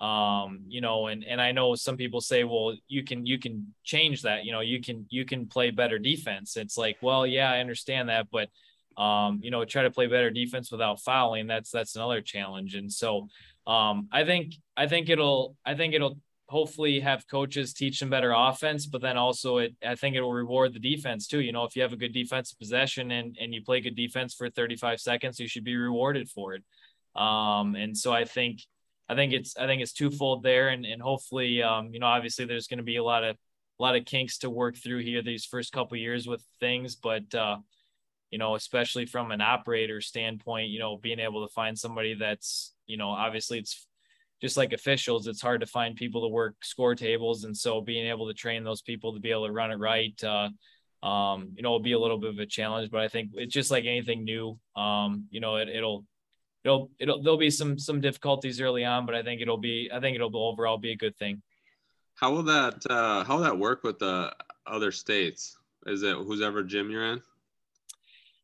Um, 0.00 0.60
you 0.68 0.80
know, 0.80 1.08
and, 1.08 1.24
and 1.24 1.40
I 1.40 1.52
know 1.52 1.74
some 1.74 1.96
people 1.96 2.20
say, 2.20 2.44
well, 2.44 2.74
you 2.86 3.02
can, 3.04 3.26
you 3.26 3.38
can 3.38 3.74
change 3.84 4.22
that, 4.22 4.44
you 4.44 4.52
know, 4.52 4.60
you 4.60 4.80
can, 4.80 5.06
you 5.10 5.24
can 5.24 5.46
play 5.46 5.70
better 5.70 5.98
defense. 5.98 6.56
It's 6.56 6.78
like, 6.78 6.96
well, 7.02 7.26
yeah, 7.26 7.50
I 7.50 7.58
understand 7.58 8.08
that, 8.08 8.28
but, 8.30 8.48
um, 8.96 9.40
you 9.42 9.50
know, 9.50 9.64
try 9.64 9.82
to 9.82 9.90
play 9.90 10.06
better 10.06 10.30
defense 10.30 10.70
without 10.70 11.00
fouling. 11.00 11.48
That's, 11.48 11.70
that's 11.70 11.96
another 11.96 12.22
challenge. 12.22 12.76
And 12.76 12.92
so, 12.92 13.28
um, 13.66 14.08
I 14.10 14.24
think, 14.24 14.54
I 14.76 14.86
think 14.86 15.10
it'll, 15.10 15.56
I 15.66 15.74
think 15.74 15.94
it'll 15.94 16.18
hopefully 16.48 16.98
have 17.00 17.28
coaches 17.28 17.74
teach 17.74 18.00
them 18.00 18.08
better 18.08 18.32
offense, 18.34 18.86
but 18.86 19.02
then 19.02 19.16
also 19.16 19.58
it 19.58 19.74
I 19.86 19.94
think 19.94 20.16
it 20.16 20.22
will 20.22 20.32
reward 20.32 20.72
the 20.72 20.80
defense 20.80 21.26
too. 21.26 21.40
You 21.40 21.52
know, 21.52 21.64
if 21.64 21.76
you 21.76 21.82
have 21.82 21.92
a 21.92 21.96
good 21.96 22.12
defensive 22.12 22.58
possession 22.58 23.10
and 23.10 23.36
and 23.40 23.54
you 23.54 23.62
play 23.62 23.80
good 23.80 23.96
defense 23.96 24.34
for 24.34 24.48
35 24.50 25.00
seconds, 25.00 25.38
you 25.38 25.48
should 25.48 25.64
be 25.64 25.76
rewarded 25.76 26.28
for 26.28 26.54
it. 26.54 26.64
Um, 27.14 27.74
and 27.74 27.96
so 27.96 28.12
I 28.12 28.24
think 28.24 28.60
I 29.08 29.14
think 29.14 29.32
it's 29.32 29.56
I 29.56 29.66
think 29.66 29.82
it's 29.82 29.92
twofold 29.92 30.42
there, 30.42 30.68
and 30.68 30.84
and 30.86 31.00
hopefully 31.02 31.62
um, 31.62 31.92
you 31.92 32.00
know 32.00 32.06
obviously 32.06 32.46
there's 32.46 32.66
going 32.66 32.78
to 32.78 32.84
be 32.84 32.96
a 32.96 33.04
lot 33.04 33.24
of 33.24 33.36
a 33.78 33.82
lot 33.82 33.96
of 33.96 34.04
kinks 34.06 34.38
to 34.38 34.50
work 34.50 34.76
through 34.76 34.98
here 34.98 35.22
these 35.22 35.44
first 35.44 35.72
couple 35.72 35.96
years 35.96 36.26
with 36.26 36.42
things, 36.60 36.96
but 36.96 37.34
uh, 37.34 37.58
you 38.30 38.38
know 38.38 38.54
especially 38.54 39.04
from 39.06 39.32
an 39.32 39.40
operator 39.40 40.00
standpoint, 40.00 40.70
you 40.70 40.78
know 40.78 40.96
being 40.96 41.20
able 41.20 41.46
to 41.46 41.52
find 41.52 41.78
somebody 41.78 42.14
that's 42.14 42.74
you 42.86 42.96
know 42.96 43.10
obviously 43.10 43.58
it's 43.58 43.86
just 44.40 44.56
like 44.56 44.72
officials, 44.72 45.26
it's 45.26 45.42
hard 45.42 45.60
to 45.60 45.66
find 45.66 45.96
people 45.96 46.22
to 46.22 46.28
work 46.28 46.54
score 46.62 46.94
tables. 46.94 47.44
And 47.44 47.56
so 47.56 47.80
being 47.80 48.06
able 48.06 48.28
to 48.28 48.34
train 48.34 48.64
those 48.64 48.82
people 48.82 49.14
to 49.14 49.20
be 49.20 49.30
able 49.30 49.46
to 49.46 49.52
run 49.52 49.70
it 49.70 49.76
right, 49.76 50.24
uh, 50.24 50.48
um, 51.06 51.52
you 51.56 51.62
know, 51.62 51.70
will 51.70 51.80
be 51.80 51.92
a 51.92 51.98
little 51.98 52.18
bit 52.18 52.30
of 52.30 52.38
a 52.38 52.46
challenge, 52.46 52.90
but 52.90 53.00
I 53.00 53.08
think 53.08 53.30
it's 53.34 53.54
just 53.54 53.70
like 53.70 53.84
anything 53.84 54.24
new. 54.24 54.58
Um, 54.76 55.26
you 55.30 55.40
know, 55.40 55.56
it, 55.56 55.68
it'll, 55.68 56.04
it'll, 56.64 56.90
it'll, 56.98 57.22
there'll 57.22 57.38
be 57.38 57.50
some, 57.50 57.78
some 57.78 58.00
difficulties 58.00 58.60
early 58.60 58.84
on, 58.84 59.06
but 59.06 59.14
I 59.14 59.22
think 59.22 59.40
it'll 59.40 59.58
be, 59.58 59.90
I 59.92 60.00
think 60.00 60.14
it'll 60.14 60.36
overall 60.36 60.78
be 60.78 60.92
a 60.92 60.96
good 60.96 61.16
thing. 61.16 61.42
How 62.14 62.32
will 62.32 62.42
that, 62.44 62.84
uh, 62.90 63.24
how 63.24 63.36
will 63.36 63.44
that 63.44 63.58
work 63.58 63.84
with 63.84 63.98
the 63.98 64.34
other 64.66 64.90
states? 64.92 65.56
Is 65.86 66.02
it 66.02 66.16
who's 66.16 66.42
ever 66.42 66.64
gym 66.64 66.90
you're 66.90 67.12
in? 67.12 67.22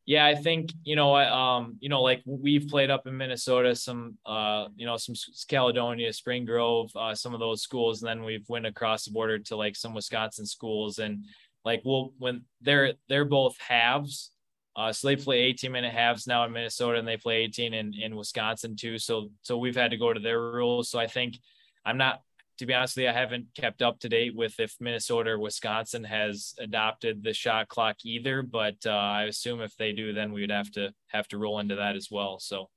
Yeah, 0.05 0.25
I 0.25 0.35
think 0.35 0.71
you 0.83 0.95
know, 0.95 1.15
um, 1.15 1.77
you 1.79 1.89
know, 1.89 2.01
like 2.01 2.21
we've 2.25 2.67
played 2.67 2.91
up 2.91 3.07
in 3.07 3.17
Minnesota, 3.17 3.75
some, 3.75 4.17
uh, 4.25 4.67
you 4.75 4.85
know, 4.85 4.97
some 4.97 5.15
Caledonia, 5.47 6.13
Spring 6.13 6.45
Grove, 6.45 6.91
uh, 6.95 7.15
some 7.15 7.33
of 7.33 7.39
those 7.39 7.63
schools, 7.63 8.01
and 8.01 8.09
then 8.09 8.23
we've 8.23 8.47
went 8.47 8.67
across 8.67 9.05
the 9.05 9.11
border 9.11 9.39
to 9.39 9.55
like 9.55 9.75
some 9.75 9.95
Wisconsin 9.95 10.45
schools, 10.45 10.99
and 10.99 11.25
like 11.63 11.81
we'll 11.83 12.13
when 12.19 12.43
they're 12.61 12.93
they're 13.09 13.25
both 13.25 13.57
halves, 13.57 14.31
uh, 14.75 14.91
so 14.93 15.07
they 15.07 15.15
play 15.15 15.39
18 15.39 15.71
minute 15.71 15.93
halves 15.93 16.27
now 16.27 16.45
in 16.45 16.51
Minnesota, 16.51 16.99
and 16.99 17.07
they 17.07 17.17
play 17.17 17.37
18 17.37 17.73
in 17.73 17.93
in 17.95 18.15
Wisconsin 18.15 18.75
too. 18.75 18.99
So 18.99 19.29
so 19.41 19.57
we've 19.57 19.75
had 19.75 19.91
to 19.91 19.97
go 19.97 20.13
to 20.13 20.19
their 20.19 20.39
rules. 20.39 20.89
So 20.89 20.99
I 20.99 21.07
think 21.07 21.39
I'm 21.83 21.97
not 21.97 22.21
to 22.57 22.65
be 22.65 22.73
honest 22.73 22.95
with 22.95 23.03
you, 23.03 23.09
I 23.09 23.13
haven't 23.13 23.47
kept 23.55 23.81
up 23.81 23.99
to 23.99 24.09
date 24.09 24.35
with 24.35 24.59
if 24.59 24.75
Minnesota 24.79 25.31
or 25.31 25.39
Wisconsin 25.39 26.03
has 26.03 26.53
adopted 26.59 27.23
the 27.23 27.33
shot 27.33 27.67
clock 27.67 27.97
either. 28.03 28.41
But 28.41 28.77
uh, 28.85 28.91
I 28.91 29.23
assume 29.23 29.61
if 29.61 29.75
they 29.77 29.91
do, 29.91 30.13
then 30.13 30.31
we 30.31 30.41
would 30.41 30.51
have 30.51 30.71
to 30.71 30.93
have 31.07 31.27
to 31.29 31.37
roll 31.37 31.59
into 31.59 31.75
that 31.75 31.95
as 31.95 32.09
well. 32.11 32.39
So. 32.39 32.69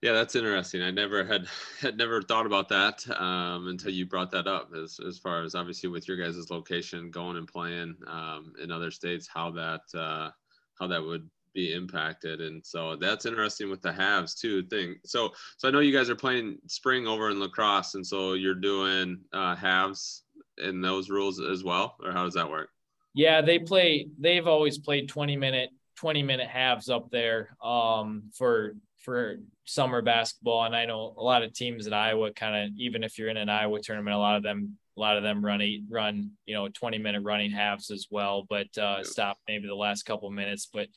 Yeah, 0.00 0.12
that's 0.12 0.36
interesting. 0.36 0.82
I 0.82 0.92
never 0.92 1.24
had 1.24 1.48
had 1.80 1.96
never 1.96 2.22
thought 2.22 2.46
about 2.46 2.68
that 2.68 3.04
um, 3.18 3.66
until 3.66 3.90
you 3.90 4.06
brought 4.06 4.30
that 4.30 4.46
up. 4.46 4.70
As 4.72 5.00
as 5.06 5.18
far 5.18 5.42
as 5.42 5.56
obviously 5.56 5.88
with 5.88 6.06
your 6.06 6.16
guys' 6.16 6.50
location, 6.50 7.10
going 7.10 7.36
and 7.36 7.48
playing 7.48 7.96
um, 8.06 8.52
in 8.62 8.70
other 8.70 8.92
states, 8.92 9.26
how 9.26 9.50
that 9.50 9.80
uh, 9.94 10.30
how 10.78 10.86
that 10.86 11.02
would 11.02 11.28
be 11.54 11.72
impacted, 11.72 12.40
and 12.40 12.64
so 12.64 12.96
that's 12.96 13.26
interesting 13.26 13.70
with 13.70 13.82
the 13.82 13.92
halves 13.92 14.34
too. 14.34 14.62
Thing. 14.64 14.96
So 15.04 15.32
so 15.56 15.68
I 15.68 15.70
know 15.70 15.80
you 15.80 15.96
guys 15.96 16.10
are 16.10 16.16
playing 16.16 16.58
spring 16.66 17.06
over 17.06 17.30
in 17.30 17.40
La 17.40 17.48
Crosse, 17.48 17.94
and 17.94 18.06
so 18.06 18.34
you're 18.34 18.54
doing 18.54 19.20
uh, 19.32 19.56
halves 19.56 20.24
in 20.58 20.80
those 20.80 21.10
rules 21.10 21.40
as 21.40 21.64
well, 21.64 21.96
or 22.02 22.12
how 22.12 22.24
does 22.24 22.34
that 22.34 22.50
work? 22.50 22.70
Yeah, 23.14 23.40
they 23.40 23.58
play. 23.58 24.08
They've 24.18 24.46
always 24.46 24.78
played 24.78 25.08
twenty 25.08 25.36
minute 25.36 25.70
20 25.98 26.22
minute 26.22 26.48
halves 26.48 26.88
up 26.88 27.10
there 27.10 27.56
um, 27.62 28.30
for 28.32 28.76
for 29.04 29.36
summer 29.64 30.02
basketball. 30.02 30.64
And 30.64 30.74
I 30.76 30.84
know 30.84 31.14
a 31.16 31.22
lot 31.22 31.42
of 31.42 31.52
teams 31.52 31.86
in 31.86 31.92
Iowa 31.92 32.32
kind 32.32 32.66
of, 32.66 32.78
even 32.78 33.02
if 33.02 33.18
you're 33.18 33.28
in 33.28 33.36
an 33.36 33.48
Iowa 33.48 33.80
tournament, 33.80 34.14
a 34.14 34.18
lot 34.18 34.36
of 34.36 34.42
them, 34.42 34.76
a 34.96 35.00
lot 35.00 35.16
of 35.16 35.22
them 35.22 35.44
run 35.44 35.60
eight, 35.60 35.82
run, 35.88 36.32
you 36.46 36.54
know, 36.54 36.68
20 36.68 36.98
minute 36.98 37.22
running 37.22 37.50
halves 37.50 37.90
as 37.90 38.06
well, 38.10 38.46
but 38.48 38.76
uh, 38.78 39.02
stop 39.02 39.38
maybe 39.48 39.66
the 39.66 39.74
last 39.74 40.04
couple 40.04 40.30
minutes. 40.30 40.68
But 40.72 40.88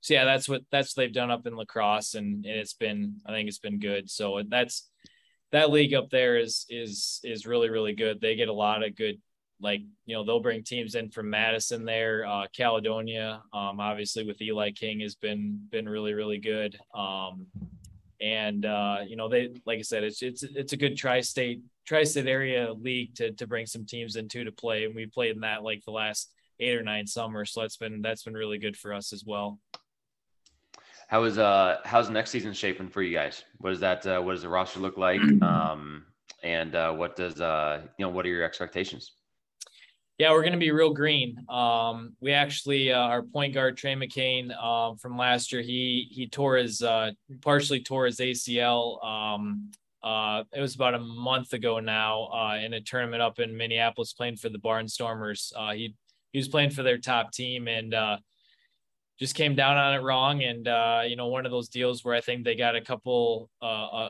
so 0.00 0.14
yeah, 0.14 0.24
that's 0.24 0.48
what, 0.48 0.62
that's 0.70 0.96
what 0.96 1.02
they've 1.02 1.12
done 1.12 1.30
up 1.30 1.46
in 1.46 1.56
La 1.56 1.64
Crosse, 1.64 2.14
and, 2.14 2.44
and 2.44 2.56
it's 2.58 2.74
been, 2.74 3.16
I 3.26 3.32
think 3.32 3.48
it's 3.48 3.58
been 3.58 3.78
good. 3.78 4.10
So 4.10 4.42
that's, 4.48 4.88
that 5.52 5.70
league 5.70 5.94
up 5.94 6.10
there 6.10 6.38
is, 6.38 6.66
is, 6.68 7.20
is 7.24 7.46
really, 7.46 7.70
really 7.70 7.94
good. 7.94 8.20
They 8.20 8.36
get 8.36 8.48
a 8.48 8.52
lot 8.52 8.84
of 8.84 8.96
good 8.96 9.20
like 9.60 9.82
you 10.06 10.14
know 10.14 10.24
they'll 10.24 10.40
bring 10.40 10.62
teams 10.62 10.94
in 10.94 11.10
from 11.10 11.30
Madison 11.30 11.84
there, 11.84 12.26
uh, 12.26 12.46
Caledonia. 12.56 13.42
Um, 13.52 13.80
obviously 13.80 14.24
with 14.24 14.40
Eli 14.40 14.70
King 14.70 15.00
has 15.00 15.14
been 15.14 15.60
been 15.70 15.88
really 15.88 16.14
really 16.14 16.38
good. 16.38 16.78
Um, 16.94 17.46
and 18.20 18.66
uh, 18.66 18.98
you 19.06 19.16
know 19.16 19.28
they 19.28 19.50
like 19.66 19.78
I 19.78 19.82
said 19.82 20.04
it's 20.04 20.22
it's 20.22 20.42
it's 20.42 20.72
a 20.72 20.76
good 20.76 20.96
tri-state 20.96 21.62
tri-state 21.86 22.26
area 22.26 22.72
league 22.72 23.14
to 23.16 23.32
to 23.32 23.46
bring 23.46 23.66
some 23.66 23.86
teams 23.86 24.16
into 24.16 24.44
to 24.44 24.52
play, 24.52 24.84
and 24.84 24.94
we 24.94 25.06
played 25.06 25.34
in 25.34 25.40
that 25.42 25.62
like 25.62 25.84
the 25.84 25.92
last 25.92 26.30
eight 26.58 26.76
or 26.76 26.82
nine 26.82 27.06
summers, 27.06 27.52
so 27.52 27.60
that's 27.60 27.76
been 27.76 28.02
that's 28.02 28.24
been 28.24 28.34
really 28.34 28.58
good 28.58 28.76
for 28.76 28.92
us 28.92 29.12
as 29.12 29.24
well. 29.26 29.58
How 31.10 31.24
is 31.24 31.38
uh 31.38 31.78
how's 31.84 32.08
next 32.08 32.30
season 32.30 32.52
shaping 32.52 32.88
for 32.88 33.02
you 33.02 33.12
guys? 33.12 33.42
What 33.58 33.70
does 33.70 33.80
that 33.80 34.06
uh, 34.06 34.20
what 34.20 34.34
does 34.34 34.42
the 34.42 34.48
roster 34.48 34.78
look 34.78 34.96
like? 34.96 35.20
Um, 35.42 36.04
and 36.42 36.74
uh, 36.74 36.92
what 36.92 37.16
does 37.16 37.40
uh 37.40 37.82
you 37.98 38.06
know 38.06 38.10
what 38.10 38.24
are 38.24 38.28
your 38.28 38.44
expectations? 38.44 39.12
Yeah, 40.18 40.30
we're 40.30 40.42
going 40.42 40.52
to 40.52 40.58
be 40.58 40.70
real 40.70 40.92
green. 40.92 41.44
Um, 41.48 42.14
we 42.20 42.32
actually, 42.32 42.92
uh, 42.92 42.98
our 42.98 43.22
point 43.22 43.54
guard 43.54 43.78
Trey 43.78 43.94
McCain 43.94 44.52
uh, 44.52 44.94
from 44.96 45.16
last 45.16 45.50
year, 45.50 45.62
he 45.62 46.08
he 46.10 46.28
tore 46.28 46.56
his 46.56 46.80
uh, 46.82 47.10
partially 47.40 47.82
tore 47.82 48.06
his 48.06 48.18
ACL. 48.18 49.04
Um, 49.04 49.72
uh, 50.04 50.44
it 50.54 50.60
was 50.60 50.74
about 50.74 50.94
a 50.94 51.00
month 51.00 51.54
ago 51.54 51.80
now 51.80 52.26
uh, 52.26 52.58
in 52.62 52.74
a 52.74 52.80
tournament 52.80 53.22
up 53.22 53.40
in 53.40 53.56
Minneapolis, 53.56 54.12
playing 54.12 54.36
for 54.36 54.48
the 54.48 54.58
Barnstormers. 54.58 55.52
Uh, 55.56 55.72
he 55.72 55.94
he 56.32 56.38
was 56.38 56.48
playing 56.48 56.70
for 56.70 56.84
their 56.84 56.98
top 56.98 57.32
team 57.32 57.66
and 57.66 57.94
just 59.20 59.34
came 59.34 59.54
down 59.54 59.76
on 59.76 59.94
it 59.94 60.02
wrong. 60.02 60.42
And 60.42 60.66
you 61.08 61.16
know, 61.16 61.28
one 61.28 61.46
of 61.46 61.52
those 61.52 61.68
deals 61.68 62.04
where 62.04 62.14
I 62.14 62.20
think 62.20 62.44
they 62.44 62.54
got 62.54 62.76
a 62.76 62.80
couple 62.80 63.50
a, 63.62 64.08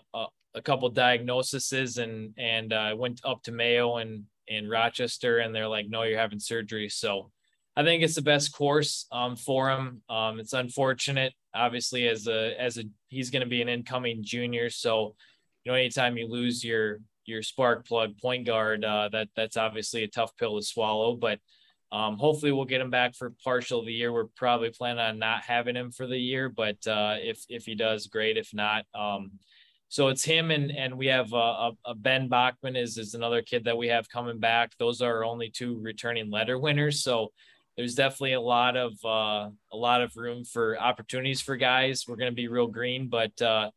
a 0.54 0.62
couple 0.62 0.88
diagnoses 0.90 1.98
and 1.98 2.32
and 2.38 2.98
went 2.98 3.20
up 3.24 3.42
to 3.44 3.52
Mayo 3.52 3.96
and 3.96 4.24
in 4.50 4.68
Rochester, 4.68 5.38
and 5.38 5.54
they're 5.54 5.68
like, 5.68 5.88
"No, 5.88 6.02
you're 6.02 6.18
having 6.18 6.40
surgery." 6.40 6.88
So, 6.88 7.30
I 7.76 7.84
think 7.84 8.02
it's 8.02 8.16
the 8.16 8.22
best 8.22 8.52
course 8.52 9.06
um, 9.12 9.36
for 9.36 9.70
him. 9.70 10.02
Um, 10.10 10.40
it's 10.40 10.52
unfortunate, 10.52 11.32
obviously, 11.54 12.08
as 12.08 12.26
a 12.26 12.60
as 12.60 12.76
a 12.76 12.82
he's 13.08 13.30
going 13.30 13.42
to 13.42 13.48
be 13.48 13.62
an 13.62 13.68
incoming 13.68 14.22
junior. 14.22 14.68
So, 14.68 15.14
you 15.64 15.72
know, 15.72 15.78
anytime 15.78 16.18
you 16.18 16.28
lose 16.28 16.64
your 16.64 16.98
your 17.26 17.42
spark 17.42 17.86
plug 17.86 18.18
point 18.18 18.44
guard, 18.44 18.84
uh, 18.84 19.08
that 19.12 19.28
that's 19.36 19.56
obviously 19.56 20.02
a 20.02 20.08
tough 20.08 20.36
pill 20.36 20.58
to 20.58 20.66
swallow. 20.66 21.14
But 21.14 21.38
um, 21.92 22.18
hopefully, 22.18 22.52
we'll 22.52 22.64
get 22.64 22.80
him 22.80 22.90
back 22.90 23.14
for 23.14 23.32
partial 23.42 23.80
of 23.80 23.86
the 23.86 23.92
year. 23.92 24.12
We're 24.12 24.26
probably 24.36 24.70
planning 24.70 25.00
on 25.00 25.18
not 25.18 25.42
having 25.42 25.74
him 25.74 25.90
for 25.90 26.06
the 26.06 26.18
year, 26.18 26.48
but 26.48 26.86
uh, 26.86 27.16
if 27.18 27.44
if 27.48 27.64
he 27.64 27.74
does, 27.74 28.06
great. 28.06 28.36
If 28.36 28.54
not, 28.54 28.84
um, 28.94 29.32
so 29.88 30.06
it's 30.06 30.22
him 30.22 30.52
and 30.52 30.70
and 30.70 30.96
we 30.96 31.06
have 31.06 31.34
uh, 31.34 31.72
a, 31.84 31.94
Ben 31.96 32.28
Bachman 32.28 32.76
is 32.76 32.96
is 32.96 33.14
another 33.14 33.42
kid 33.42 33.64
that 33.64 33.76
we 33.76 33.88
have 33.88 34.08
coming 34.08 34.38
back. 34.38 34.72
Those 34.78 35.02
are 35.02 35.16
our 35.16 35.24
only 35.24 35.50
two 35.50 35.80
returning 35.80 36.30
letter 36.30 36.58
winners. 36.58 37.02
So 37.02 37.32
there's 37.76 37.96
definitely 37.96 38.34
a 38.34 38.40
lot 38.40 38.76
of 38.76 38.92
uh, 39.04 39.50
a 39.72 39.76
lot 39.76 40.00
of 40.00 40.16
room 40.16 40.44
for 40.44 40.78
opportunities 40.78 41.40
for 41.40 41.56
guys. 41.56 42.04
We're 42.06 42.16
going 42.16 42.30
to 42.30 42.36
be 42.36 42.46
real 42.46 42.68
green, 42.68 43.08
but 43.08 43.42
uh, 43.42 43.70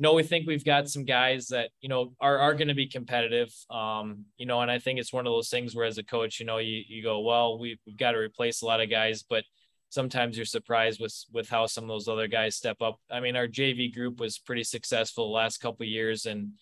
no, 0.00 0.14
we 0.14 0.22
think 0.22 0.46
we've 0.46 0.64
got 0.64 0.88
some 0.88 1.04
guys 1.04 1.48
that 1.48 1.70
you 1.82 1.90
know 1.90 2.14
are 2.20 2.38
are 2.38 2.54
going 2.54 2.68
to 2.68 2.74
be 2.74 2.88
competitive. 2.88 3.54
Um, 3.68 4.24
you 4.38 4.46
know, 4.46 4.62
and 4.62 4.70
I 4.70 4.78
think 4.78 4.98
it's 4.98 5.12
one 5.12 5.26
of 5.26 5.30
those 5.30 5.50
things 5.50 5.76
where 5.76 5.84
as 5.84 5.98
a 5.98 6.02
coach, 6.02 6.40
you 6.40 6.46
know, 6.46 6.56
you 6.56 6.82
you 6.88 7.02
go, 7.02 7.20
well, 7.20 7.58
we 7.58 7.78
we've 7.86 7.98
got 7.98 8.12
to 8.12 8.18
replace 8.18 8.62
a 8.62 8.66
lot 8.66 8.80
of 8.80 8.88
guys, 8.88 9.22
but 9.22 9.44
sometimes 9.90 10.38
you're 10.38 10.46
surprised 10.46 11.00
with 11.00 11.14
with 11.34 11.50
how 11.50 11.66
some 11.66 11.84
of 11.84 11.88
those 11.88 12.08
other 12.08 12.28
guys 12.28 12.56
step 12.56 12.80
up. 12.80 12.98
I 13.10 13.20
mean, 13.20 13.36
our 13.36 13.46
JV 13.46 13.92
group 13.92 14.18
was 14.20 14.38
pretty 14.38 14.64
successful 14.64 15.26
the 15.26 15.34
last 15.34 15.58
couple 15.58 15.84
years, 15.84 16.24
and 16.24 16.52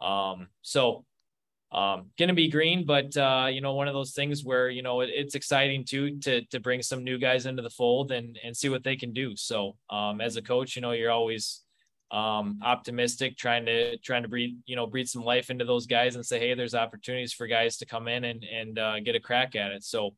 um, 0.00 0.48
so 0.62 1.04
um, 1.70 2.06
gonna 2.18 2.34
be 2.34 2.50
green, 2.50 2.84
but 2.84 3.16
uh, 3.16 3.46
you 3.48 3.60
know, 3.60 3.74
one 3.74 3.86
of 3.86 3.94
those 3.94 4.12
things 4.12 4.42
where 4.42 4.70
you 4.70 4.82
know 4.82 5.02
it, 5.02 5.10
it's 5.14 5.36
exciting 5.36 5.84
too 5.84 6.18
to 6.18 6.44
to 6.46 6.58
bring 6.58 6.82
some 6.82 7.04
new 7.04 7.16
guys 7.16 7.46
into 7.46 7.62
the 7.62 7.70
fold 7.70 8.10
and 8.10 8.40
and 8.42 8.56
see 8.56 8.68
what 8.68 8.82
they 8.82 8.96
can 8.96 9.12
do. 9.12 9.36
So 9.36 9.76
um, 9.88 10.20
as 10.20 10.36
a 10.36 10.42
coach, 10.42 10.74
you 10.74 10.82
know, 10.82 10.90
you're 10.90 11.12
always 11.12 11.62
um, 12.10 12.58
optimistic, 12.62 13.36
trying 13.36 13.66
to 13.66 13.98
trying 13.98 14.22
to 14.22 14.28
breathe 14.28 14.56
you 14.66 14.76
know 14.76 14.86
breathe 14.86 15.08
some 15.08 15.24
life 15.24 15.50
into 15.50 15.64
those 15.64 15.86
guys 15.86 16.14
and 16.14 16.24
say, 16.24 16.38
hey, 16.38 16.54
there's 16.54 16.74
opportunities 16.74 17.32
for 17.32 17.46
guys 17.46 17.76
to 17.78 17.86
come 17.86 18.08
in 18.08 18.24
and 18.24 18.44
and 18.44 18.78
uh, 18.78 19.00
get 19.00 19.14
a 19.16 19.20
crack 19.20 19.56
at 19.56 19.72
it. 19.72 19.84
So 19.84 20.14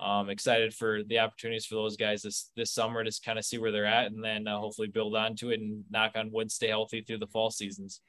um, 0.00 0.30
excited 0.30 0.74
for 0.74 1.02
the 1.04 1.18
opportunities 1.18 1.66
for 1.66 1.74
those 1.74 1.96
guys 1.96 2.22
this 2.22 2.50
this 2.56 2.72
summer 2.72 3.02
to 3.02 3.20
kind 3.24 3.38
of 3.38 3.44
see 3.44 3.58
where 3.58 3.72
they're 3.72 3.86
at, 3.86 4.10
and 4.10 4.22
then 4.22 4.46
uh, 4.46 4.58
hopefully 4.58 4.88
build 4.88 5.16
onto 5.16 5.50
it 5.50 5.60
and 5.60 5.84
knock 5.90 6.12
on 6.16 6.32
wood, 6.32 6.50
stay 6.50 6.68
healthy 6.68 7.02
through 7.02 7.18
the 7.18 7.26
fall 7.26 7.50
seasons. 7.50 8.00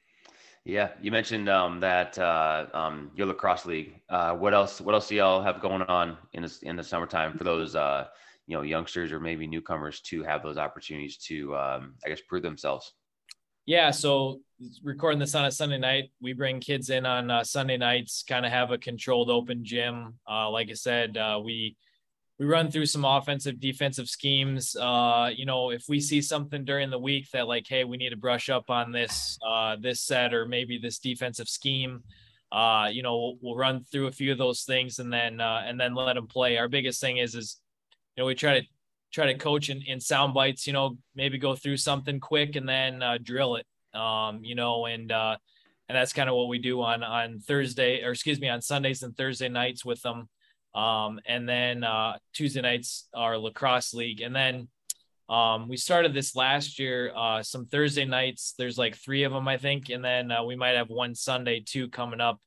Yeah, 0.64 0.90
you 1.00 1.10
mentioned 1.10 1.48
um, 1.48 1.80
that 1.80 2.18
uh, 2.18 2.66
um, 2.74 3.10
your 3.14 3.26
La 3.26 3.32
Crosse 3.32 3.64
league. 3.64 3.94
Uh, 4.10 4.34
what 4.34 4.52
else? 4.52 4.80
What 4.80 4.94
else 4.94 5.08
do 5.08 5.14
y'all 5.14 5.42
have 5.42 5.60
going 5.60 5.82
on 5.82 6.18
in 6.32 6.42
this 6.42 6.62
in 6.62 6.76
the 6.76 6.82
summertime 6.82 7.36
for 7.38 7.44
those 7.44 7.74
uh, 7.74 8.06
you 8.46 8.56
know 8.56 8.62
youngsters 8.62 9.10
or 9.10 9.20
maybe 9.20 9.46
newcomers 9.46 10.00
to 10.02 10.22
have 10.22 10.42
those 10.42 10.58
opportunities 10.58 11.16
to 11.18 11.56
um, 11.56 11.94
I 12.04 12.08
guess 12.08 12.20
prove 12.20 12.42
themselves? 12.42 12.92
Yeah, 13.66 13.90
so 13.90 14.40
recording 14.82 15.18
this 15.18 15.34
on 15.34 15.44
a 15.44 15.50
Sunday 15.50 15.78
night, 15.78 16.10
we 16.20 16.32
bring 16.32 16.60
kids 16.60 16.90
in 16.90 17.04
on 17.06 17.30
uh, 17.30 17.44
Sunday 17.44 17.76
nights, 17.76 18.24
kind 18.26 18.46
of 18.46 18.52
have 18.52 18.70
a 18.70 18.78
controlled 18.78 19.30
open 19.30 19.64
gym. 19.64 20.14
Uh, 20.28 20.50
like 20.50 20.70
I 20.70 20.74
said, 20.74 21.16
uh, 21.16 21.40
we 21.42 21.76
we 22.38 22.46
run 22.46 22.70
through 22.70 22.86
some 22.86 23.04
offensive, 23.04 23.60
defensive 23.60 24.08
schemes. 24.08 24.74
Uh, 24.74 25.30
you 25.34 25.44
know, 25.44 25.70
if 25.70 25.84
we 25.90 26.00
see 26.00 26.22
something 26.22 26.64
during 26.64 26.88
the 26.88 26.98
week 26.98 27.30
that 27.32 27.46
like, 27.46 27.66
hey, 27.68 27.84
we 27.84 27.98
need 27.98 28.10
to 28.10 28.16
brush 28.16 28.48
up 28.48 28.70
on 28.70 28.92
this 28.92 29.38
uh, 29.46 29.76
this 29.78 30.00
set 30.00 30.32
or 30.32 30.46
maybe 30.46 30.78
this 30.78 30.98
defensive 30.98 31.48
scheme, 31.48 32.02
uh, 32.50 32.88
you 32.90 33.02
know, 33.02 33.16
we'll, 33.18 33.36
we'll, 33.42 33.56
run 33.56 33.84
through 33.84 34.06
a 34.06 34.12
few 34.12 34.32
of 34.32 34.38
those 34.38 34.62
things 34.62 34.98
and 34.98 35.12
then 35.12 35.40
and 35.40 35.78
then 35.78 35.94
let 35.94 36.14
them 36.14 36.26
play. 36.26 36.56
Our 36.56 36.68
biggest 36.68 37.00
thing 37.00 37.18
is 37.18 37.34
is 37.34 37.60
you 38.16 38.22
know 38.22 38.26
we 38.26 38.34
try 38.34 38.60
to 38.60 38.66
try 39.12 39.26
to 39.26 39.38
coach 39.38 39.70
in, 39.70 39.82
in 39.82 40.00
sound 40.00 40.34
bites, 40.34 40.66
you 40.66 40.72
know, 40.72 40.96
maybe 41.14 41.38
go 41.38 41.54
through 41.54 41.76
something 41.76 42.20
quick 42.20 42.56
and 42.56 42.68
then 42.68 43.02
uh, 43.02 43.18
drill 43.22 43.56
it, 43.56 43.66
um, 43.98 44.40
you 44.42 44.54
know, 44.54 44.86
and, 44.86 45.10
uh, 45.10 45.36
and 45.88 45.96
that's 45.96 46.12
kind 46.12 46.28
of 46.28 46.36
what 46.36 46.48
we 46.48 46.58
do 46.58 46.80
on, 46.82 47.02
on 47.02 47.40
Thursday 47.40 48.04
or 48.04 48.12
excuse 48.12 48.40
me, 48.40 48.48
on 48.48 48.62
Sundays 48.62 49.02
and 49.02 49.16
Thursday 49.16 49.48
nights 49.48 49.84
with 49.84 50.00
them. 50.02 50.28
Um, 50.74 51.18
and 51.26 51.48
then 51.48 51.82
uh, 51.82 52.18
Tuesday 52.32 52.60
nights 52.60 53.08
our 53.12 53.36
La 53.36 53.50
Crosse 53.50 53.92
league. 53.92 54.20
And 54.20 54.34
then 54.34 54.68
um, 55.28 55.68
we 55.68 55.76
started 55.76 56.14
this 56.14 56.36
last 56.36 56.78
year, 56.78 57.12
uh, 57.16 57.42
some 57.42 57.66
Thursday 57.66 58.04
nights, 58.04 58.54
there's 58.56 58.78
like 58.78 58.96
three 58.96 59.24
of 59.24 59.32
them, 59.32 59.48
I 59.48 59.56
think. 59.56 59.88
And 59.88 60.04
then 60.04 60.30
uh, 60.30 60.44
we 60.44 60.56
might 60.56 60.76
have 60.76 60.88
one 60.88 61.14
Sunday 61.14 61.60
too 61.64 61.88
coming 61.88 62.20
up 62.20 62.40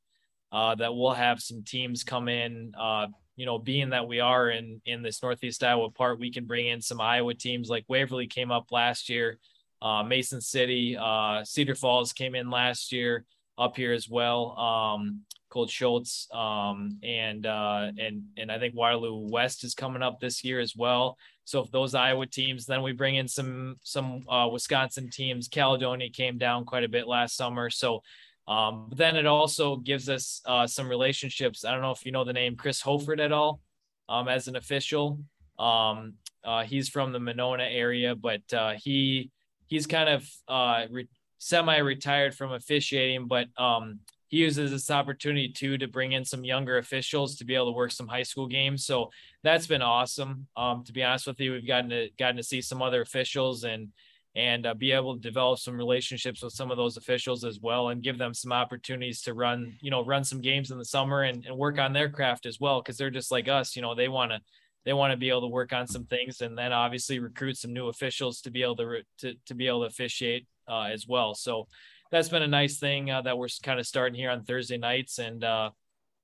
uh, 0.54 0.76
that 0.76 0.96
we'll 0.96 1.14
have 1.14 1.42
some 1.42 1.64
teams 1.64 2.04
come 2.04 2.30
in, 2.30 2.74
uh, 2.80 3.08
you 3.36 3.46
know, 3.46 3.58
being 3.58 3.90
that 3.90 4.08
we 4.08 4.20
are 4.20 4.50
in 4.50 4.82
in 4.86 5.02
this 5.02 5.22
Northeast 5.22 5.64
Iowa 5.64 5.90
part, 5.90 6.20
we 6.20 6.32
can 6.32 6.46
bring 6.46 6.68
in 6.68 6.82
some 6.82 7.02
Iowa 7.02 7.34
teams 7.34 7.70
like 7.70 7.86
Waverly 7.88 8.28
came 8.28 8.52
up 8.52 8.72
last 8.72 9.10
year, 9.10 9.40
uh, 9.82 10.04
Mason 10.04 10.42
City, 10.42 10.98
uh, 11.00 11.44
Cedar 11.44 11.76
Falls 11.76 12.14
came 12.14 12.36
in 12.36 12.50
last 12.50 12.92
year 12.92 13.26
up 13.58 13.76
here 13.76 13.94
as 13.94 14.10
well. 14.10 14.58
Um, 14.58 15.22
Colt 15.50 15.70
Schultz, 15.70 16.28
um, 16.34 16.98
and 17.04 17.46
uh, 17.46 17.92
and 18.00 18.24
and 18.38 18.52
I 18.52 18.58
think 18.58 18.74
Waterloo 18.76 19.30
West 19.30 19.64
is 19.64 19.76
coming 19.76 20.02
up 20.02 20.20
this 20.20 20.44
year 20.44 20.60
as 20.60 20.76
well. 20.76 21.16
So 21.46 21.62
if 21.62 21.70
those 21.70 21.94
Iowa 21.94 22.26
teams, 22.26 22.66
then 22.66 22.82
we 22.82 22.92
bring 22.92 23.16
in 23.16 23.28
some 23.28 23.76
some 23.84 24.24
uh, 24.28 24.50
Wisconsin 24.52 25.12
teams. 25.12 25.48
Caledonia 25.48 26.10
came 26.10 26.40
down 26.40 26.66
quite 26.66 26.84
a 26.84 26.90
bit 26.90 27.08
last 27.08 27.36
summer, 27.36 27.70
so 27.70 28.02
um, 28.48 28.88
but 28.90 28.98
then 28.98 29.16
it 29.16 29.26
also 29.26 29.78
gives 29.78 30.10
us 30.10 30.42
uh, 30.46 30.68
some 30.68 30.90
relationships. 30.90 31.64
I 31.64 31.72
don't 31.72 31.82
know 31.82 31.92
if 31.92 32.06
you 32.06 32.12
know 32.12 32.24
the 32.24 32.34
name 32.34 32.56
Chris 32.56 32.82
Hoford 32.82 33.20
at 33.20 33.32
all 33.32 33.62
um, 34.10 34.28
as 34.28 34.48
an 34.48 34.56
official. 34.56 35.20
Um, 35.58 36.16
uh, 36.44 36.64
he's 36.64 36.90
from 36.90 37.14
the 37.14 37.20
Monona 37.20 37.64
area, 37.64 38.16
but 38.16 38.42
uh, 38.54 38.74
he 38.74 39.32
he's 39.68 39.88
kind 39.88 40.10
of 40.10 40.30
uh, 40.48 40.86
re- 40.90 41.08
semi-retired 41.38 42.36
from 42.36 42.52
officiating, 42.52 43.28
but 43.28 43.48
um, 43.58 44.00
he 44.28 44.38
uses 44.38 44.72
this 44.72 44.90
opportunity 44.90 45.50
too 45.50 45.78
to 45.78 45.88
bring 45.88 46.14
in 46.14 46.26
some 46.26 46.44
younger 46.44 46.78
officials 46.80 47.36
to 47.36 47.46
be 47.46 47.56
able 47.56 47.68
to 47.68 47.72
work 47.72 47.92
some 47.92 48.08
high 48.08 48.24
school 48.24 48.48
games. 48.48 48.86
So 48.86 49.10
that's 49.44 49.68
been 49.68 49.82
awesome. 49.82 50.48
Um, 50.58 50.84
to 50.86 50.92
be 50.92 51.04
honest 51.04 51.28
with 51.28 51.40
you, 51.40 51.54
we've 51.54 51.68
gotten 51.68 51.90
to 51.92 52.10
gotten 52.18 52.38
to 52.38 52.44
see 52.44 52.62
some 52.62 52.82
other 52.82 53.02
officials 53.02 53.64
and 53.64 53.90
and 54.36 54.66
uh, 54.66 54.74
be 54.74 54.92
able 54.92 55.14
to 55.14 55.22
develop 55.22 55.60
some 55.60 55.78
relationships 55.78 56.42
with 56.42 56.54
some 56.54 56.72
of 56.72 56.78
those 56.78 56.98
officials 56.98 57.44
as 57.44 57.60
well 57.62 57.90
and 57.90 58.02
give 58.02 58.18
them 58.18 58.34
some 58.34 58.52
opportunities 58.52 59.22
to 59.22 59.34
run 59.34 59.76
you 59.82 59.92
know 59.92 60.04
run 60.04 60.24
some 60.24 60.42
games 60.42 60.72
in 60.72 60.78
the 60.78 60.86
summer 60.86 61.24
and, 61.24 61.46
and 61.46 61.56
work 61.56 61.80
on 61.80 61.94
their 61.94 62.10
craft 62.10 62.46
as 62.46 62.60
well 62.60 62.82
because 62.82 62.98
they're 62.98 63.12
just 63.12 63.32
like 63.32 63.48
us 63.48 63.76
you 63.76 63.82
know 63.82 63.94
they 63.94 64.08
want 64.08 64.32
to 64.32 64.40
they 64.86 64.94
want 64.94 65.12
to 65.12 65.18
be 65.18 65.30
able 65.30 65.42
to 65.42 65.48
work 65.48 65.74
on 65.74 65.88
some 65.88 66.06
things 66.06 66.42
and 66.42 66.58
then 66.58 66.74
obviously 66.74 67.20
recruit 67.20 67.58
some 67.58 67.74
new 67.74 67.88
officials 67.88 68.42
to 68.42 68.52
be 68.52 68.64
able 68.64 68.76
to 68.76 69.02
to, 69.20 69.34
to 69.46 69.54
be 69.54 69.68
able 69.68 69.82
to 69.82 69.88
officiate 69.88 70.48
uh, 70.68 70.84
as 70.84 71.08
well. 71.08 71.36
So 71.36 71.68
that's 72.12 72.30
been 72.30 72.44
a 72.44 72.48
nice 72.48 72.78
thing 72.78 73.10
uh, 73.10 73.22
that 73.22 73.38
we're 73.38 73.48
kind 73.64 73.80
of 73.80 73.88
starting 73.88 74.18
here 74.18 74.30
on 74.30 74.44
thursday 74.44 74.78
nights 74.78 75.20
and 75.20 75.44
uh, 75.44 75.72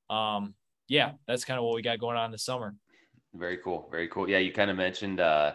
um, 0.10 0.54
yeah 0.88 1.12
that's 1.28 1.46
kind 1.46 1.58
of 1.58 1.66
what 1.66 1.76
we 1.76 1.82
got 1.82 2.00
going 2.00 2.18
on 2.18 2.32
this 2.32 2.44
summer. 2.44 2.76
Very 3.34 3.58
cool 3.58 3.88
very 3.92 4.08
cool. 4.08 4.30
Yeah 4.30 4.40
you 4.40 4.52
kind 4.52 4.72
of 4.72 4.78
mentioned 4.78 5.20
uh, 5.20 5.54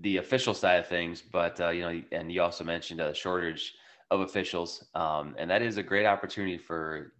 the 0.00 0.18
official 0.18 0.54
side 0.54 0.80
of 0.80 0.86
things, 0.86 1.22
but 1.22 1.60
uh, 1.60 1.70
you 1.70 1.82
know, 1.82 2.02
and 2.12 2.30
you 2.32 2.42
also 2.42 2.64
mentioned 2.64 3.00
a 3.00 3.14
shortage 3.14 3.74
of 4.10 4.20
officials, 4.20 4.84
um, 4.94 5.34
and 5.38 5.50
that 5.50 5.62
is 5.62 5.76
a 5.76 5.82
great 5.82 6.06
opportunity 6.06 6.58
for 6.58 7.12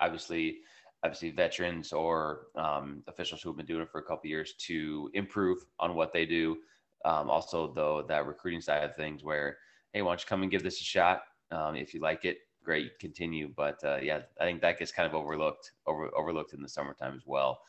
obviously, 0.00 0.58
obviously 1.04 1.30
veterans 1.30 1.92
or 1.92 2.46
um, 2.56 3.02
officials 3.08 3.42
who've 3.42 3.56
been 3.56 3.66
doing 3.66 3.82
it 3.82 3.90
for 3.90 4.00
a 4.00 4.04
couple 4.04 4.28
years 4.28 4.54
to 4.58 5.10
improve 5.14 5.58
on 5.78 5.94
what 5.94 6.12
they 6.12 6.24
do. 6.26 6.56
Um, 7.04 7.30
also, 7.30 7.72
though, 7.72 8.04
that 8.08 8.26
recruiting 8.26 8.60
side 8.60 8.84
of 8.84 8.94
things, 8.96 9.24
where 9.24 9.58
hey, 9.92 10.02
why 10.02 10.10
don't 10.10 10.20
you 10.20 10.26
come 10.26 10.42
and 10.42 10.50
give 10.50 10.62
this 10.62 10.80
a 10.80 10.84
shot? 10.84 11.22
Um, 11.50 11.74
if 11.74 11.94
you 11.94 12.00
like 12.00 12.24
it, 12.24 12.38
great, 12.62 12.98
continue. 12.98 13.52
But 13.56 13.82
uh, 13.84 13.98
yeah, 14.02 14.20
I 14.40 14.44
think 14.44 14.60
that 14.60 14.78
gets 14.78 14.92
kind 14.92 15.08
of 15.08 15.14
overlooked, 15.14 15.72
over, 15.86 16.10
overlooked 16.16 16.52
in 16.52 16.62
the 16.62 16.68
summertime 16.68 17.14
as 17.16 17.26
well. 17.26 17.60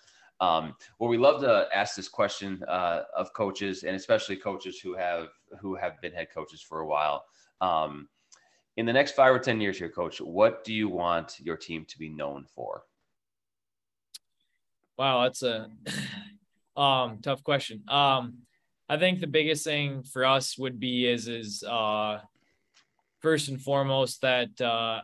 Um, 0.42 0.76
well, 0.98 1.10
we 1.10 1.20
love 1.20 1.40
to 1.42 1.68
ask 1.74 1.96
this 1.96 2.10
question 2.10 2.64
uh, 2.68 3.04
of 3.16 3.32
coaches, 3.34 3.84
and 3.84 3.96
especially 3.96 4.36
coaches 4.36 4.80
who 4.80 4.96
have 4.96 5.28
who 5.60 5.76
have 5.76 6.02
been 6.02 6.12
head 6.12 6.30
coaches 6.34 6.62
for 6.62 6.80
a 6.80 6.88
while. 6.88 7.26
Um, 7.62 8.10
in 8.76 8.88
the 8.88 8.94
next 8.94 9.12
five 9.12 9.34
or 9.34 9.40
ten 9.40 9.62
years, 9.62 9.78
here, 9.78 9.90
coach, 9.90 10.20
what 10.20 10.64
do 10.64 10.74
you 10.74 10.90
want 10.90 11.40
your 11.40 11.58
team 11.58 11.86
to 11.86 12.00
be 12.00 12.10
known 12.10 12.46
for? 12.56 12.84
Wow, 14.98 15.24
that's 15.24 15.44
a 15.44 15.70
um, 16.76 17.20
tough 17.22 17.44
question. 17.44 17.84
Um, 17.88 18.40
I 18.90 18.98
think 18.98 19.20
the 19.20 19.28
biggest 19.28 19.64
thing 19.64 20.02
for 20.02 20.26
us 20.26 20.58
would 20.58 20.80
be 20.80 21.08
is 21.08 21.28
is 21.28 21.64
uh, 21.64 22.20
first 23.20 23.48
and 23.48 23.62
foremost 23.62 24.22
that 24.22 24.60
uh, 24.60 25.02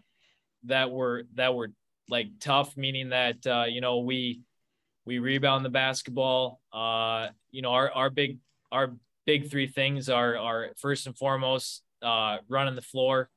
that 0.63 0.89
we're 0.89 1.23
that 1.35 1.53
we're 1.53 1.69
like 2.09 2.27
tough, 2.39 2.75
meaning 2.75 3.09
that 3.09 3.45
uh, 3.45 3.65
you 3.69 3.81
know 3.81 3.99
we 3.99 4.41
we 5.07 5.19
rebound 5.19 5.63
the 5.63 5.69
basketball. 5.69 6.59
Uh, 6.71 7.29
you 7.49 7.61
know, 7.61 7.71
our 7.71 7.89
our 7.91 8.09
big 8.09 8.39
our 8.71 8.91
big 9.25 9.49
three 9.49 9.67
things 9.67 10.09
are 10.09 10.37
are 10.37 10.69
first 10.77 11.07
and 11.07 11.17
foremost 11.17 11.81
uh, 12.03 12.37
running 12.49 12.75
the 12.75 12.81
floor, 12.81 13.29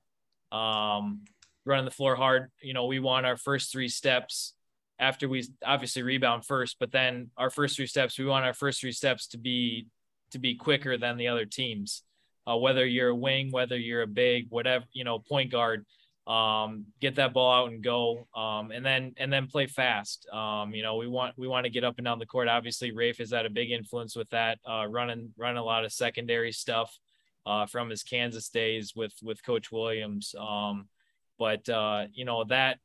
um, 0.51 1.23
running 1.64 1.85
the 1.85 1.93
floor 1.93 2.16
hard. 2.16 2.51
You 2.61 2.75
know, 2.75 2.87
we 2.87 2.99
want 2.99 3.25
our 3.25 3.37
first 3.37 3.71
three 3.71 3.89
steps 3.89 4.53
after 4.99 5.29
we 5.29 5.47
obviously 5.64 6.03
rebound 6.03 6.45
first, 6.45 6.77
but 6.81 6.91
then 6.91 7.31
our 7.37 7.51
first 7.51 7.77
three 7.77 7.87
steps, 7.87 8.18
we 8.18 8.27
want 8.27 8.45
our 8.45 8.53
first 8.53 8.81
three 8.81 8.93
steps 8.93 9.29
to 9.29 9.39
be 9.39 9.87
to 10.33 10.41
be 10.41 10.57
quicker 10.57 10.99
than 10.99 11.16
the 11.16 11.29
other 11.29 11.47
teams. 11.47 12.03
Uh, 12.49 12.57
whether 12.57 12.85
you're 12.85 13.11
a 13.11 13.14
wing, 13.14 13.53
whether 13.53 13.77
you're 13.77 14.03
a 14.03 14.09
big, 14.09 14.47
whatever 14.49 14.85
you 14.93 15.05
know, 15.05 15.21
point 15.21 15.53
guard, 15.53 15.87
um, 16.31 16.87
get 17.01 17.16
that 17.16 17.33
ball 17.35 17.53
out 17.53 17.72
and 17.72 17.83
go, 17.83 18.28
um, 18.37 18.70
and 18.70 18.87
then 18.87 19.14
and 19.16 19.33
then 19.33 19.49
play 19.49 19.66
fast. 19.66 20.28
Um, 20.33 20.72
you 20.72 20.83
know, 20.85 20.95
we 20.95 21.09
want 21.09 21.37
we 21.37 21.49
want 21.49 21.64
to 21.64 21.70
get 21.70 21.83
up 21.83 21.99
and 21.99 22.05
down 22.05 22.20
the 22.20 22.26
court. 22.26 22.47
Obviously, 22.47 22.93
Raef 22.93 23.18
has 23.18 23.33
had 23.33 23.47
a 23.47 23.51
big 23.51 23.72
influence 23.72 24.14
with 24.14 24.31
that, 24.31 24.59
uh, 24.64 24.87
running 24.89 25.33
running 25.37 25.59
a 25.59 25.64
lot 25.64 25.85
of 25.85 25.93
secondary 25.93 26.53
stuff 26.53 26.97
uh, 27.47 27.66
from 27.66 27.91
his 27.91 28.05
Kansas 28.05 28.49
days 28.49 28.93
with 28.95 29.12
with 29.24 29.45
Coach 29.45 29.72
Williams. 29.72 30.37
Um, 30.39 30.87
but 31.37 31.68
uh, 31.68 32.05
you 32.12 32.24
know 32.24 32.45
that 32.45 32.78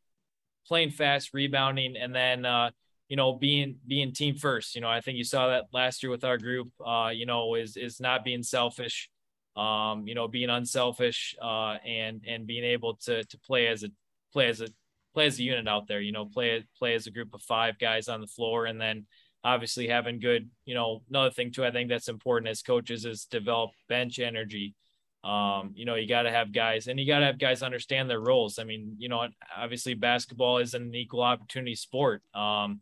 playing 0.67 0.89
fast, 0.89 1.31
rebounding, 1.31 1.95
and 1.97 2.15
then 2.15 2.47
uh, 2.47 2.71
you 3.09 3.15
know 3.15 3.33
being 3.33 3.77
being 3.85 4.11
team 4.11 4.37
first. 4.37 4.73
You 4.73 4.81
know, 4.81 4.89
I 4.89 5.01
think 5.01 5.19
you 5.19 5.23
saw 5.23 5.49
that 5.49 5.65
last 5.71 6.01
year 6.01 6.09
with 6.09 6.23
our 6.23 6.39
group. 6.39 6.69
Uh, 6.83 7.11
you 7.13 7.27
know, 7.27 7.53
is 7.53 7.77
is 7.77 7.99
not 7.99 8.23
being 8.23 8.41
selfish 8.41 9.11
um, 9.55 10.07
you 10.07 10.15
know, 10.15 10.27
being 10.27 10.49
unselfish 10.49 11.35
uh, 11.41 11.77
and 11.85 12.21
and 12.27 12.45
being 12.45 12.63
able 12.63 12.95
to 13.05 13.23
to 13.23 13.37
play 13.39 13.67
as 13.67 13.83
a 13.83 13.89
play 14.33 14.47
as 14.47 14.61
a 14.61 14.67
play 15.13 15.27
as 15.27 15.39
a 15.39 15.43
unit 15.43 15.67
out 15.67 15.87
there. 15.87 16.01
You 16.01 16.11
know, 16.11 16.25
play 16.25 16.63
play 16.77 16.93
as 16.95 17.07
a 17.07 17.11
group 17.11 17.33
of 17.33 17.41
five 17.41 17.79
guys 17.79 18.07
on 18.07 18.21
the 18.21 18.27
floor, 18.27 18.65
and 18.65 18.79
then 18.79 19.05
obviously 19.43 19.87
having 19.87 20.19
good. 20.19 20.49
You 20.65 20.75
know, 20.75 21.03
another 21.09 21.31
thing 21.31 21.51
too, 21.51 21.65
I 21.65 21.71
think 21.71 21.89
that's 21.89 22.09
important 22.09 22.49
as 22.49 22.61
coaches 22.61 23.05
is 23.05 23.25
develop 23.25 23.71
bench 23.87 24.19
energy. 24.19 24.75
Um, 25.23 25.71
you 25.73 25.85
know, 25.85 25.95
you 25.95 26.07
got 26.07 26.23
to 26.23 26.31
have 26.31 26.51
guys, 26.51 26.87
and 26.87 26.99
you 26.99 27.07
got 27.07 27.19
to 27.19 27.25
have 27.25 27.39
guys 27.39 27.63
understand 27.63 28.09
their 28.09 28.19
roles. 28.19 28.59
I 28.59 28.63
mean, 28.63 28.95
you 28.99 29.09
know, 29.09 29.27
obviously 29.57 29.95
basketball 29.95 30.59
is 30.59 30.73
an 30.73 30.93
equal 30.93 31.23
opportunity 31.23 31.75
sport. 31.75 32.21
Um, 32.35 32.81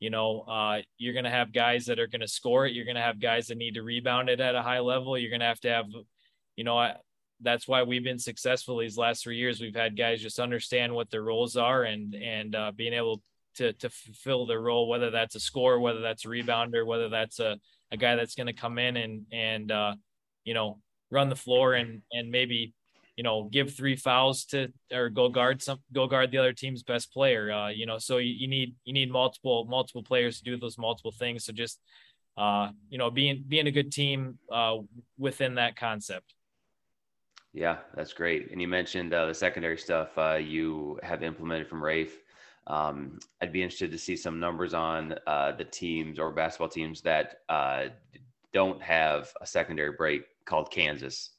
you 0.00 0.10
know, 0.10 0.40
uh, 0.40 0.82
you're 0.98 1.12
going 1.12 1.24
to 1.24 1.30
have 1.30 1.52
guys 1.52 1.86
that 1.86 2.00
are 2.00 2.08
going 2.08 2.20
to 2.20 2.28
score 2.28 2.66
it. 2.66 2.72
You're 2.72 2.84
going 2.84 2.96
to 2.96 3.02
have 3.02 3.20
guys 3.20 3.46
that 3.46 3.58
need 3.58 3.74
to 3.74 3.82
rebound 3.82 4.28
it 4.28 4.40
at 4.40 4.56
a 4.56 4.62
high 4.62 4.80
level. 4.80 5.16
You're 5.16 5.30
going 5.30 5.40
to 5.40 5.46
have 5.46 5.60
to 5.60 5.70
have 5.70 5.86
you 6.56 6.64
know, 6.64 6.78
I, 6.78 6.94
that's 7.40 7.68
why 7.68 7.82
we've 7.82 8.04
been 8.04 8.18
successful 8.18 8.78
these 8.78 8.96
last 8.96 9.22
three 9.22 9.36
years. 9.36 9.60
We've 9.60 9.74
had 9.74 9.96
guys 9.96 10.22
just 10.22 10.38
understand 10.38 10.94
what 10.94 11.10
their 11.10 11.22
roles 11.22 11.56
are 11.56 11.84
and 11.84 12.14
and 12.14 12.54
uh, 12.54 12.72
being 12.74 12.92
able 12.92 13.22
to 13.56 13.72
to 13.74 13.90
fulfill 13.90 14.46
their 14.46 14.60
role, 14.60 14.88
whether 14.88 15.10
that's 15.10 15.34
a 15.34 15.40
scorer, 15.40 15.80
whether 15.80 16.00
that's 16.00 16.24
a 16.24 16.28
rebounder, 16.28 16.86
whether 16.86 17.08
that's 17.08 17.40
a, 17.40 17.58
a 17.90 17.96
guy 17.96 18.16
that's 18.16 18.34
going 18.34 18.46
to 18.46 18.52
come 18.52 18.78
in 18.78 18.96
and 18.96 19.22
and 19.32 19.72
uh, 19.72 19.94
you 20.44 20.54
know 20.54 20.80
run 21.10 21.28
the 21.28 21.36
floor 21.36 21.74
and 21.74 22.02
and 22.12 22.30
maybe 22.30 22.72
you 23.16 23.22
know 23.22 23.48
give 23.52 23.74
three 23.74 23.96
fouls 23.96 24.44
to 24.46 24.68
or 24.92 25.08
go 25.08 25.28
guard 25.28 25.62
some 25.62 25.78
go 25.92 26.06
guard 26.06 26.30
the 26.30 26.38
other 26.38 26.52
team's 26.52 26.82
best 26.82 27.12
player. 27.12 27.52
Uh, 27.52 27.68
you 27.68 27.86
know, 27.86 27.98
so 27.98 28.18
you, 28.18 28.32
you 28.32 28.48
need 28.48 28.74
you 28.84 28.92
need 28.92 29.10
multiple 29.10 29.66
multiple 29.68 30.02
players 30.02 30.38
to 30.38 30.44
do 30.44 30.56
those 30.56 30.78
multiple 30.78 31.12
things. 31.12 31.44
So 31.44 31.52
just 31.52 31.80
uh, 32.36 32.70
you 32.88 32.98
know 32.98 33.10
being 33.10 33.44
being 33.46 33.66
a 33.66 33.72
good 33.72 33.92
team 33.92 34.38
uh, 34.52 34.76
within 35.18 35.56
that 35.56 35.76
concept. 35.76 36.34
Yeah, 37.54 37.78
that's 37.94 38.12
great. 38.12 38.50
And 38.50 38.60
you 38.60 38.66
mentioned 38.66 39.14
uh, 39.14 39.26
the 39.26 39.34
secondary 39.34 39.78
stuff 39.78 40.18
uh, 40.18 40.34
you 40.34 40.98
have 41.04 41.22
implemented 41.22 41.68
from 41.68 41.80
Raef. 41.82 42.10
Um, 42.66 43.20
I'd 43.40 43.52
be 43.52 43.62
interested 43.62 43.92
to 43.92 43.98
see 43.98 44.16
some 44.16 44.40
numbers 44.40 44.74
on 44.74 45.14
uh, 45.28 45.52
the 45.52 45.64
teams 45.64 46.18
or 46.18 46.32
basketball 46.32 46.68
teams 46.68 47.00
that 47.02 47.42
uh, 47.48 47.86
don't 48.52 48.82
have 48.82 49.32
a 49.40 49.46
secondary 49.46 49.92
break 49.92 50.24
called 50.44 50.70
Kansas. 50.70 51.30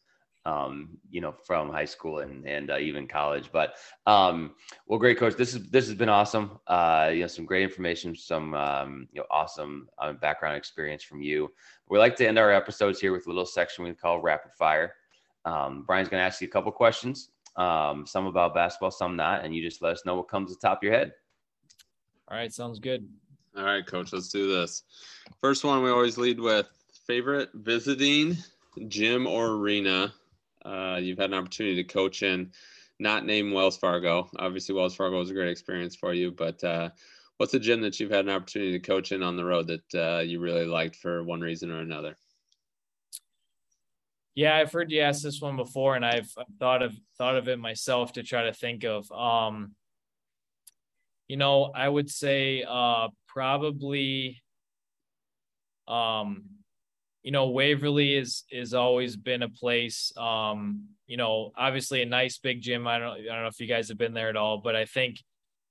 Um, 0.48 1.00
you 1.10 1.22
know, 1.22 1.32
from 1.32 1.72
high 1.72 1.86
school 1.86 2.20
and 2.20 2.48
and 2.48 2.70
uh, 2.70 2.78
even 2.78 3.08
college. 3.08 3.50
But 3.52 3.74
um, 4.06 4.54
well, 4.86 5.00
great 5.00 5.18
coach. 5.18 5.36
This 5.36 5.56
is 5.56 5.72
this 5.72 5.88
has 5.88 5.96
been 5.96 6.08
awesome. 6.08 6.60
Uh, 6.68 7.10
you 7.12 7.22
know, 7.22 7.28
some 7.28 7.46
great 7.48 7.64
information, 7.64 8.16
some 8.16 8.54
um, 8.54 9.08
you 9.12 9.20
know, 9.22 9.26
awesome 9.32 9.90
background 10.22 10.56
experience 10.56 11.02
from 11.02 11.24
you. 11.24 11.52
We 11.90 11.98
like 11.98 12.16
to 12.18 12.28
end 12.28 12.38
our 12.38 12.52
episodes 12.52 13.00
here 13.00 13.12
with 13.12 13.26
a 13.26 13.30
little 13.30 13.44
section 13.48 13.86
we 13.86 13.94
call 13.96 14.22
rapid 14.22 14.52
fire. 14.54 14.94
Um, 15.46 15.84
Brian's 15.86 16.10
going 16.10 16.20
to 16.20 16.26
ask 16.26 16.42
you 16.42 16.48
a 16.48 16.52
couple 16.52 16.72
questions, 16.72 17.30
um, 17.56 18.06
some 18.06 18.26
about 18.26 18.54
basketball, 18.54 18.92
some 18.92 19.16
not, 19.16 19.46
and 19.46 19.56
you 19.56 19.62
just 19.62 19.82
let 19.82 19.94
us 19.94 20.06
know 20.06 20.16
what 20.16 20.28
comes 20.28 20.50
to 20.50 20.56
the 20.56 20.68
top 20.68 20.80
of 20.80 20.84
your 20.84 20.94
head. 20.94 21.14
All 22.28 22.38
right, 22.38 22.52
sounds 22.52 22.80
good. 22.80 23.08
All 23.56 23.64
right, 23.64 23.86
coach, 23.86 24.12
let's 24.12 24.30
do 24.30 24.52
this. 24.52 24.84
First 25.40 25.64
one, 25.64 25.84
we 25.84 25.90
always 25.90 26.18
lead 26.18 26.40
with 26.40 26.68
favorite 27.08 27.50
visiting 27.54 28.38
gym 28.88 29.28
or 29.28 29.52
arena 29.52 30.14
uh, 30.66 31.00
you've 31.02 31.20
had 31.20 31.30
an 31.30 31.38
opportunity 31.38 31.76
to 31.76 31.84
coach 31.84 32.24
in, 32.24 32.52
not 33.00 33.26
name 33.26 33.52
Wells 33.52 33.78
Fargo. 33.78 34.30
Obviously, 34.38 34.74
Wells 34.74 34.96
Fargo 34.96 35.20
was 35.20 35.30
a 35.30 35.34
great 35.34 35.50
experience 35.50 35.96
for 35.96 36.14
you, 36.14 36.32
but 36.32 36.62
uh, 36.64 36.90
what's 37.38 37.54
a 37.54 37.60
gym 37.60 37.82
that 37.82 38.00
you've 38.00 38.12
had 38.12 38.26
an 38.26 38.32
opportunity 38.32 38.72
to 38.72 38.80
coach 38.80 39.12
in 39.12 39.22
on 39.22 39.38
the 39.38 39.46
road 39.46 39.68
that 39.68 39.96
uh, 39.96 40.22
you 40.22 40.40
really 40.40 40.66
liked 40.66 40.96
for 40.96 41.24
one 41.24 41.42
reason 41.42 41.72
or 41.72 41.80
another? 41.80 42.16
Yeah, 44.36 44.54
I've 44.56 44.72
heard 44.74 44.92
you 44.92 45.00
ask 45.00 45.24
this 45.24 45.40
one 45.40 45.56
before, 45.56 45.96
and 45.96 46.06
I've 46.06 46.30
thought 46.60 46.84
of 46.84 46.94
thought 47.18 47.38
of 47.38 47.48
it 47.48 47.58
myself 47.58 48.14
to 48.14 48.24
try 48.24 48.44
to 48.44 48.54
think 48.54 48.84
of. 48.84 49.10
Um, 49.10 49.76
you 51.30 51.38
know, 51.38 51.72
I 51.74 51.88
would 51.88 52.10
say 52.12 52.64
uh, 52.68 53.08
probably, 53.30 54.44
um, 55.88 56.44
you 57.24 57.32
know, 57.32 57.50
Waverly 57.50 58.14
is 58.14 58.44
is 58.52 58.74
always 58.74 59.16
been 59.16 59.42
a 59.42 59.50
place. 59.50 60.12
Um, 60.18 60.90
you 61.08 61.16
know, 61.16 61.52
obviously 61.56 62.02
a 62.02 62.06
nice 62.06 62.38
big 62.38 62.62
gym. 62.62 62.88
I 62.88 63.00
don't 63.00 63.12
I 63.12 63.24
don't 63.24 63.42
know 63.42 63.48
if 63.48 63.60
you 63.62 63.68
guys 63.68 63.88
have 63.88 63.98
been 63.98 64.14
there 64.14 64.30
at 64.30 64.36
all, 64.36 64.58
but 64.58 64.76
I 64.76 64.84
think 64.84 65.24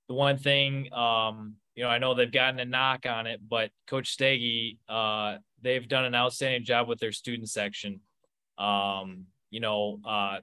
the 0.07 0.15
one 0.15 0.37
thing, 0.37 0.91
um, 0.91 1.55
you 1.75 1.83
know, 1.83 1.89
I 1.89 1.99
know 1.99 2.15
they've 2.15 2.31
gotten 2.31 2.59
a 2.59 2.65
knock 2.65 3.05
on 3.05 3.27
it, 3.27 3.41
but 3.47 3.69
Coach 3.85 4.17
Stege, 4.17 4.77
uh, 4.89 5.37
they've 5.61 5.87
done 5.87 6.05
an 6.05 6.15
outstanding 6.15 6.63
job 6.63 6.87
with 6.87 6.99
their 6.99 7.11
student 7.11 7.49
section. 7.49 8.01
Um, 8.57 9.25
you 9.49 9.59
know, 9.59 9.99
uh, 10.05 10.39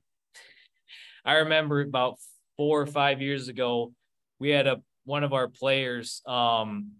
I 1.24 1.34
remember 1.34 1.80
about 1.80 2.16
four 2.56 2.80
or 2.80 2.86
five 2.86 3.20
years 3.20 3.48
ago, 3.48 3.92
we 4.38 4.50
had 4.50 4.66
a 4.66 4.82
one 5.04 5.24
of 5.24 5.32
our 5.32 5.48
players. 5.48 6.22
Um, 6.26 6.92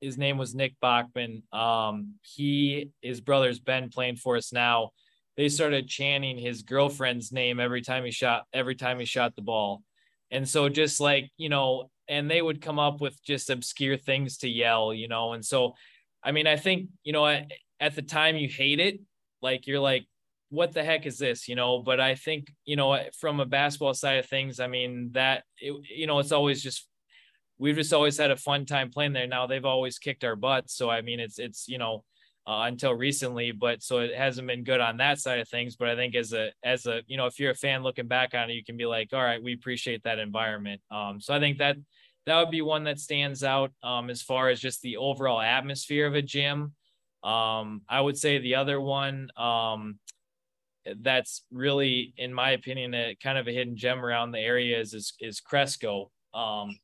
his 0.00 0.16
name 0.16 0.38
was 0.38 0.54
Nick 0.54 0.74
Bachman. 0.80 1.42
Um, 1.52 2.14
he 2.22 2.90
his 3.02 3.20
brother's 3.20 3.60
been 3.60 3.90
playing 3.90 4.16
for 4.16 4.36
us 4.36 4.52
now. 4.52 4.90
They 5.36 5.48
started 5.48 5.88
chanting 5.88 6.38
his 6.38 6.62
girlfriend's 6.62 7.32
name 7.32 7.60
every 7.60 7.82
time 7.82 8.04
he 8.04 8.10
shot 8.10 8.44
every 8.52 8.74
time 8.74 8.98
he 8.98 9.04
shot 9.04 9.36
the 9.36 9.42
ball. 9.42 9.82
And 10.30 10.48
so 10.48 10.68
just 10.68 11.00
like, 11.00 11.30
you 11.36 11.48
know, 11.48 11.90
and 12.08 12.30
they 12.30 12.40
would 12.40 12.60
come 12.62 12.78
up 12.78 13.00
with 13.00 13.22
just 13.24 13.50
obscure 13.50 13.96
things 13.96 14.38
to 14.38 14.48
yell, 14.48 14.94
you 14.94 15.08
know. 15.08 15.32
And 15.32 15.44
so 15.44 15.74
I 16.22 16.32
mean, 16.32 16.46
I 16.46 16.56
think, 16.56 16.88
you 17.02 17.12
know, 17.12 17.26
at, 17.26 17.50
at 17.78 17.94
the 17.94 18.02
time 18.02 18.36
you 18.36 18.48
hate 18.48 18.80
it, 18.80 19.00
like 19.42 19.66
you're 19.66 19.80
like, 19.80 20.06
what 20.50 20.72
the 20.72 20.82
heck 20.82 21.06
is 21.06 21.18
this, 21.18 21.48
you 21.48 21.54
know? 21.54 21.78
But 21.78 22.00
I 22.00 22.14
think, 22.16 22.52
you 22.64 22.76
know, 22.76 22.98
from 23.18 23.40
a 23.40 23.46
basketball 23.46 23.94
side 23.94 24.18
of 24.18 24.26
things, 24.26 24.58
I 24.58 24.66
mean, 24.66 25.10
that, 25.12 25.44
it, 25.58 25.72
you 25.94 26.06
know, 26.06 26.18
it's 26.18 26.32
always 26.32 26.62
just, 26.62 26.88
we've 27.58 27.76
just 27.76 27.92
always 27.92 28.18
had 28.18 28.30
a 28.30 28.36
fun 28.36 28.66
time 28.66 28.90
playing 28.90 29.12
there. 29.12 29.26
Now 29.26 29.46
they've 29.46 29.64
always 29.64 29.98
kicked 29.98 30.24
our 30.24 30.36
butts. 30.36 30.74
So, 30.74 30.90
I 30.90 31.02
mean, 31.02 31.20
it's, 31.20 31.38
it's, 31.38 31.68
you 31.68 31.78
know, 31.78 32.04
uh, 32.46 32.62
until 32.64 32.94
recently, 32.94 33.52
but 33.52 33.82
so 33.82 33.98
it 33.98 34.14
hasn't 34.14 34.48
been 34.48 34.64
good 34.64 34.80
on 34.80 34.96
that 34.96 35.20
side 35.20 35.38
of 35.38 35.48
things. 35.48 35.76
But 35.76 35.88
I 35.88 35.94
think 35.94 36.14
as 36.16 36.32
a, 36.32 36.50
as 36.64 36.86
a, 36.86 37.02
you 37.06 37.16
know, 37.16 37.26
if 37.26 37.38
you're 37.38 37.52
a 37.52 37.54
fan 37.54 37.82
looking 37.82 38.08
back 38.08 38.34
on 38.34 38.50
it, 38.50 38.54
you 38.54 38.64
can 38.64 38.76
be 38.76 38.86
like, 38.86 39.10
all 39.12 39.22
right, 39.22 39.42
we 39.42 39.52
appreciate 39.52 40.02
that 40.02 40.18
environment. 40.18 40.80
Um, 40.90 41.20
so 41.20 41.32
I 41.32 41.38
think 41.38 41.58
that, 41.58 41.76
that 42.26 42.38
would 42.38 42.50
be 42.50 42.62
one 42.62 42.84
that 42.84 42.98
stands 42.98 43.44
out 43.44 43.72
um, 43.82 44.10
as 44.10 44.20
far 44.20 44.48
as 44.48 44.60
just 44.60 44.82
the 44.82 44.96
overall 44.96 45.40
atmosphere 45.40 46.06
of 46.06 46.14
a 46.14 46.22
gym. 46.22 46.74
Um, 47.22 47.82
I 47.88 48.00
would 48.00 48.16
say 48.16 48.38
the 48.38 48.54
other 48.56 48.80
one 48.80 49.28
um, 49.36 49.98
that's 51.00 51.44
really, 51.50 52.14
in 52.16 52.32
my 52.32 52.50
opinion, 52.52 52.94
a 52.94 53.16
kind 53.22 53.38
of 53.38 53.46
a 53.48 53.52
hidden 53.52 53.76
gem 53.76 54.04
around 54.04 54.32
the 54.32 54.38
area 54.40 54.78
is 54.78 54.94
is, 54.94 55.14
is 55.20 55.40
Cresco. 55.40 56.10
Um, 56.32 56.78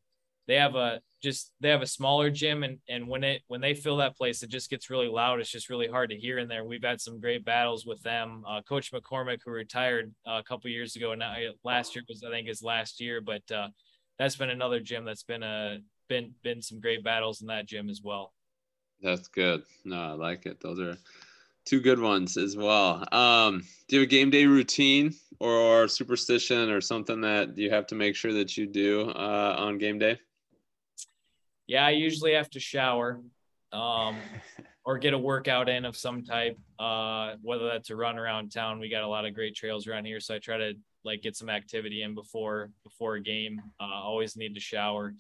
they 0.47 0.57
have 0.57 0.75
a 0.75 1.01
just 1.23 1.53
they 1.61 1.71
have 1.71 1.83
a 1.83 1.87
smaller 1.87 2.31
gym 2.31 2.63
and 2.63 2.79
and 2.89 3.09
when 3.09 3.25
it 3.25 3.43
when 3.49 3.61
they 3.61 3.75
fill 3.75 3.97
that 3.97 4.17
place 4.17 4.43
it 4.43 4.51
just 4.51 4.71
gets 4.71 4.91
really 4.91 5.09
loud 5.09 5.41
it's 5.41 5.51
just 5.51 5.71
really 5.71 5.89
hard 5.89 6.11
to 6.11 6.17
hear 6.17 6.39
in 6.39 6.47
there 6.47 6.63
we've 6.63 6.85
had 6.85 7.01
some 7.01 7.19
great 7.19 7.45
battles 7.45 7.85
with 7.85 8.01
them 8.03 8.45
uh, 8.47 8.61
coach 8.69 8.93
mccormick 8.93 9.39
who 9.45 9.51
retired 9.51 10.15
uh, 10.29 10.39
a 10.39 10.43
couple 10.45 10.71
years 10.71 10.95
ago 10.95 11.13
and 11.13 11.21
now 11.21 11.35
last 11.65 11.97
year 11.97 12.05
was 12.07 12.23
i 12.23 12.31
think 12.31 12.47
his 12.47 12.63
last 12.63 13.01
year 13.01 13.21
but 13.21 13.43
uh, 13.51 13.67
that's 14.19 14.37
been 14.37 14.51
another 14.51 14.79
gym 14.79 15.05
that's 15.05 15.25
been 15.25 15.43
a 15.43 15.79
been 16.09 16.33
been 16.43 16.63
some 16.63 16.81
great 16.81 17.05
battles 17.05 17.41
in 17.41 17.49
that 17.49 17.67
gym 17.67 17.89
as 17.89 18.01
well. 18.03 18.33
That's 19.03 19.29
good. 19.29 19.63
No, 19.85 19.97
I 19.97 20.13
like 20.13 20.47
it. 20.47 20.61
Those 20.61 20.81
are 20.81 20.97
two 21.65 21.81
good 21.81 22.01
ones 22.01 22.37
as 22.37 22.57
well. 22.57 23.07
Um, 23.13 23.63
do 23.89 23.97
you 23.97 24.01
have 24.01 24.09
a 24.09 24.11
game 24.11 24.31
day 24.31 24.47
routine 24.47 25.15
or 25.41 25.89
superstition 25.89 26.71
or 26.71 26.81
something 26.81 27.21
that 27.21 27.59
you 27.59 27.71
have 27.71 27.87
to 27.89 27.95
make 27.95 28.17
sure 28.17 28.33
that 28.33 28.57
you 28.57 28.67
do 28.67 29.11
uh, 29.11 29.57
on 29.59 29.79
game 29.79 29.99
day? 29.99 30.19
Yeah, 31.67 31.85
I 31.85 31.91
usually 31.91 32.35
have 32.35 32.49
to 32.51 32.61
shower 32.61 33.21
um, 33.73 34.17
or 34.85 34.99
get 34.99 35.13
a 35.13 35.19
workout 35.19 35.69
in 35.69 35.85
of 35.85 35.97
some 35.97 36.23
type, 36.23 36.57
uh, 36.79 37.35
whether 37.43 37.67
that's 37.67 37.91
a 37.91 37.97
run 37.97 38.19
around 38.19 38.53
town. 38.53 38.79
We 38.79 38.89
got 38.89 39.03
a 39.03 39.09
lot 39.09 39.27
of 39.27 39.35
great 39.35 39.57
trails 39.57 39.87
around 39.87 40.05
here, 40.05 40.21
so 40.21 40.35
I 40.35 40.39
try 40.39 40.59
to 40.59 40.75
like 41.05 41.23
get 41.23 41.37
some 41.37 41.51
activity 41.51 42.03
in 42.03 42.15
before 42.15 42.71
before 42.85 43.17
a 43.17 43.23
game. 43.23 43.61
Uh, 43.81 44.03
always 44.03 44.37
need 44.37 44.55
to 44.55 44.61
shower. 44.61 45.15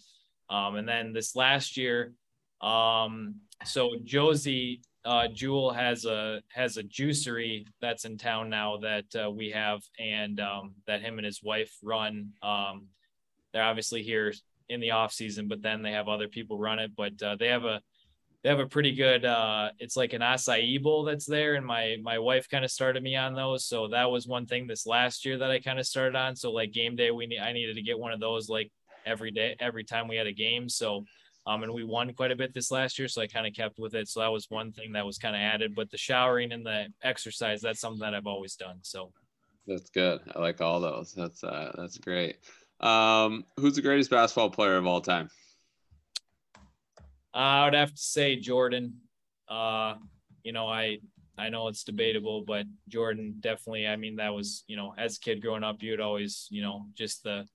Um, 0.48 0.76
and 0.76 0.88
then 0.88 1.12
this 1.12 1.34
last 1.34 1.76
year, 1.76 2.12
um, 2.60 3.36
so 3.64 3.92
Josie 4.04 4.80
uh, 5.06 5.28
Jewel 5.28 5.72
has 5.72 6.04
a 6.04 6.40
has 6.48 6.76
a 6.76 6.82
juicery 6.82 7.66
that's 7.80 8.04
in 8.04 8.18
town 8.18 8.50
now 8.50 8.78
that 8.78 9.04
uh, 9.14 9.30
we 9.30 9.50
have, 9.50 9.80
and 10.00 10.40
um, 10.40 10.74
that 10.86 11.00
him 11.00 11.18
and 11.18 11.24
his 11.24 11.42
wife 11.42 11.72
run. 11.82 12.32
Um, 12.42 12.88
they're 13.52 13.62
obviously 13.62 14.02
here 14.02 14.34
in 14.68 14.80
the 14.80 14.90
off 14.90 15.12
season, 15.12 15.46
but 15.46 15.62
then 15.62 15.82
they 15.82 15.92
have 15.92 16.08
other 16.08 16.26
people 16.26 16.58
run 16.58 16.80
it. 16.80 16.90
But 16.96 17.22
uh, 17.22 17.36
they 17.36 17.46
have 17.46 17.64
a 17.64 17.80
they 18.42 18.50
have 18.50 18.60
a 18.60 18.66
pretty 18.66 18.94
good 18.94 19.24
uh 19.24 19.70
it's 19.80 19.96
like 19.96 20.12
an 20.12 20.20
acai 20.20 20.80
bowl 20.80 21.02
that's 21.02 21.26
there 21.26 21.56
and 21.56 21.66
my 21.66 21.96
my 22.00 22.16
wife 22.16 22.48
kind 22.48 22.64
of 22.64 22.70
started 22.70 23.02
me 23.02 23.16
on 23.16 23.34
those 23.34 23.64
so 23.64 23.88
that 23.88 24.08
was 24.08 24.28
one 24.28 24.46
thing 24.46 24.68
this 24.68 24.86
last 24.86 25.24
year 25.24 25.36
that 25.36 25.50
i 25.50 25.58
kind 25.58 25.80
of 25.80 25.86
started 25.86 26.14
on 26.14 26.36
so 26.36 26.52
like 26.52 26.70
game 26.70 26.94
day 26.94 27.10
we 27.10 27.26
need 27.26 27.40
i 27.40 27.52
needed 27.52 27.74
to 27.74 27.82
get 27.82 27.98
one 27.98 28.12
of 28.12 28.20
those 28.20 28.48
like 28.48 28.70
every 29.04 29.32
day 29.32 29.56
every 29.58 29.82
time 29.82 30.06
we 30.06 30.14
had 30.14 30.28
a 30.28 30.32
game 30.32 30.68
so 30.68 31.04
um 31.46 31.62
and 31.62 31.72
we 31.72 31.84
won 31.84 32.12
quite 32.12 32.30
a 32.30 32.36
bit 32.36 32.52
this 32.54 32.70
last 32.70 32.98
year 32.98 33.08
so 33.08 33.22
i 33.22 33.26
kind 33.26 33.46
of 33.46 33.54
kept 33.54 33.78
with 33.78 33.94
it. 33.94 34.08
So 34.08 34.20
that 34.20 34.32
was 34.32 34.50
one 34.50 34.72
thing 34.72 34.92
that 34.92 35.06
was 35.06 35.18
kind 35.18 35.36
of 35.36 35.40
added 35.40 35.74
but 35.74 35.90
the 35.90 35.98
showering 35.98 36.52
and 36.52 36.64
the 36.64 36.86
exercise 37.02 37.60
that's 37.60 37.80
something 37.80 38.00
that 38.00 38.14
i've 38.14 38.26
always 38.26 38.56
done 38.56 38.78
so. 38.82 39.12
That's 39.66 39.90
good. 39.90 40.20
I 40.32 40.38
like 40.38 40.60
all 40.60 40.80
those. 40.80 41.12
That's 41.12 41.42
uh 41.42 41.72
that's 41.76 41.98
great. 41.98 42.36
Um 42.80 43.44
who's 43.58 43.74
the 43.74 43.82
greatest 43.82 44.10
basketball 44.10 44.50
player 44.50 44.76
of 44.76 44.86
all 44.86 45.00
time? 45.00 45.28
I 47.34 47.64
would 47.64 47.74
have 47.74 47.92
to 47.92 48.00
say 48.00 48.36
Jordan. 48.36 48.94
Uh, 49.48 49.96
you 50.42 50.52
know, 50.52 50.68
I 50.68 50.98
I 51.36 51.50
know 51.50 51.68
it's 51.68 51.84
debatable, 51.84 52.44
but 52.46 52.64
Jordan 52.88 53.36
definitely. 53.40 53.86
I 53.86 53.96
mean, 53.96 54.16
that 54.16 54.32
was 54.32 54.64
you 54.68 54.76
know, 54.76 54.94
as 54.96 55.16
a 55.16 55.20
kid 55.20 55.42
growing 55.42 55.62
up, 55.64 55.82
you'd 55.82 56.00
always 56.00 56.48
you 56.50 56.62
know 56.62 56.86
just 56.94 57.22
the 57.24 57.46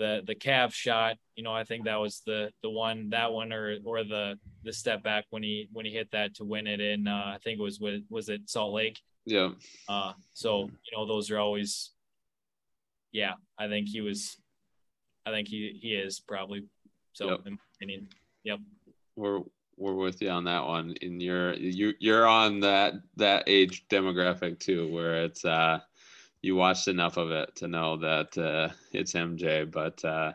the 0.00 0.22
the 0.26 0.34
calf 0.34 0.74
shot. 0.74 1.16
You 1.36 1.44
know, 1.44 1.52
I 1.52 1.62
think 1.64 1.84
that 1.84 2.00
was 2.00 2.22
the 2.26 2.50
the 2.62 2.70
one 2.70 3.10
that 3.10 3.30
one 3.30 3.52
or 3.52 3.76
or 3.84 4.02
the 4.02 4.38
the 4.64 4.72
step 4.72 5.02
back 5.02 5.26
when 5.30 5.42
he 5.42 5.68
when 5.72 5.86
he 5.86 5.92
hit 5.92 6.10
that 6.12 6.34
to 6.36 6.44
win 6.44 6.66
it 6.66 6.80
in. 6.80 7.06
Uh, 7.06 7.34
I 7.34 7.38
think 7.44 7.60
it 7.60 7.62
was 7.62 7.78
with 7.78 8.02
was 8.08 8.28
it 8.28 8.48
Salt 8.48 8.72
Lake. 8.72 8.98
Yeah. 9.26 9.50
Uh, 9.88 10.14
so 10.32 10.62
you 10.62 10.96
know, 10.96 11.06
those 11.06 11.30
are 11.30 11.38
always. 11.38 11.90
Yeah, 13.12 13.34
I 13.58 13.68
think 13.68 13.88
he 13.88 14.00
was. 14.00 14.36
I 15.26 15.30
think 15.30 15.46
he 15.46 15.78
he 15.80 15.94
is 15.94 16.18
probably. 16.18 16.64
So 17.12 17.30
yep. 17.30 17.40
in 17.44 17.52
my 17.52 17.58
opinion, 17.76 18.08
yep 18.44 18.60
we're 19.20 19.40
we're 19.76 19.94
with 19.94 20.20
you 20.22 20.30
on 20.30 20.44
that 20.44 20.64
one. 20.64 20.94
And 21.02 21.22
you're 21.22 21.54
you 21.54 21.94
you're 21.98 22.26
on 22.26 22.60
that 22.60 22.94
that 23.16 23.44
age 23.46 23.86
demographic 23.88 24.58
too, 24.58 24.92
where 24.92 25.24
it's 25.24 25.44
uh 25.44 25.80
you 26.42 26.56
watched 26.56 26.88
enough 26.88 27.16
of 27.16 27.30
it 27.30 27.54
to 27.56 27.68
know 27.68 27.96
that 27.98 28.36
uh, 28.38 28.72
it's 28.92 29.12
MJ, 29.12 29.70
but 29.70 30.04
uh, 30.04 30.32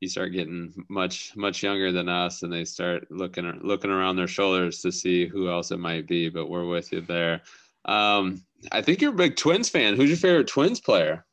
you 0.00 0.08
start 0.08 0.32
getting 0.32 0.72
much 0.88 1.36
much 1.36 1.62
younger 1.62 1.92
than 1.92 2.08
us, 2.08 2.42
and 2.42 2.52
they 2.52 2.64
start 2.64 3.10
looking 3.10 3.60
looking 3.62 3.90
around 3.90 4.16
their 4.16 4.28
shoulders 4.28 4.80
to 4.82 4.92
see 4.92 5.26
who 5.26 5.50
else 5.50 5.70
it 5.70 5.78
might 5.78 6.06
be. 6.06 6.28
But 6.28 6.48
we're 6.48 6.66
with 6.66 6.92
you 6.92 7.00
there. 7.00 7.42
Um, 7.84 8.42
I 8.72 8.82
think 8.82 9.00
you're 9.00 9.12
a 9.12 9.16
big 9.16 9.36
Twins 9.36 9.68
fan. 9.68 9.96
Who's 9.96 10.10
your 10.10 10.18
favorite 10.18 10.48
Twins 10.48 10.80
player? 10.80 11.24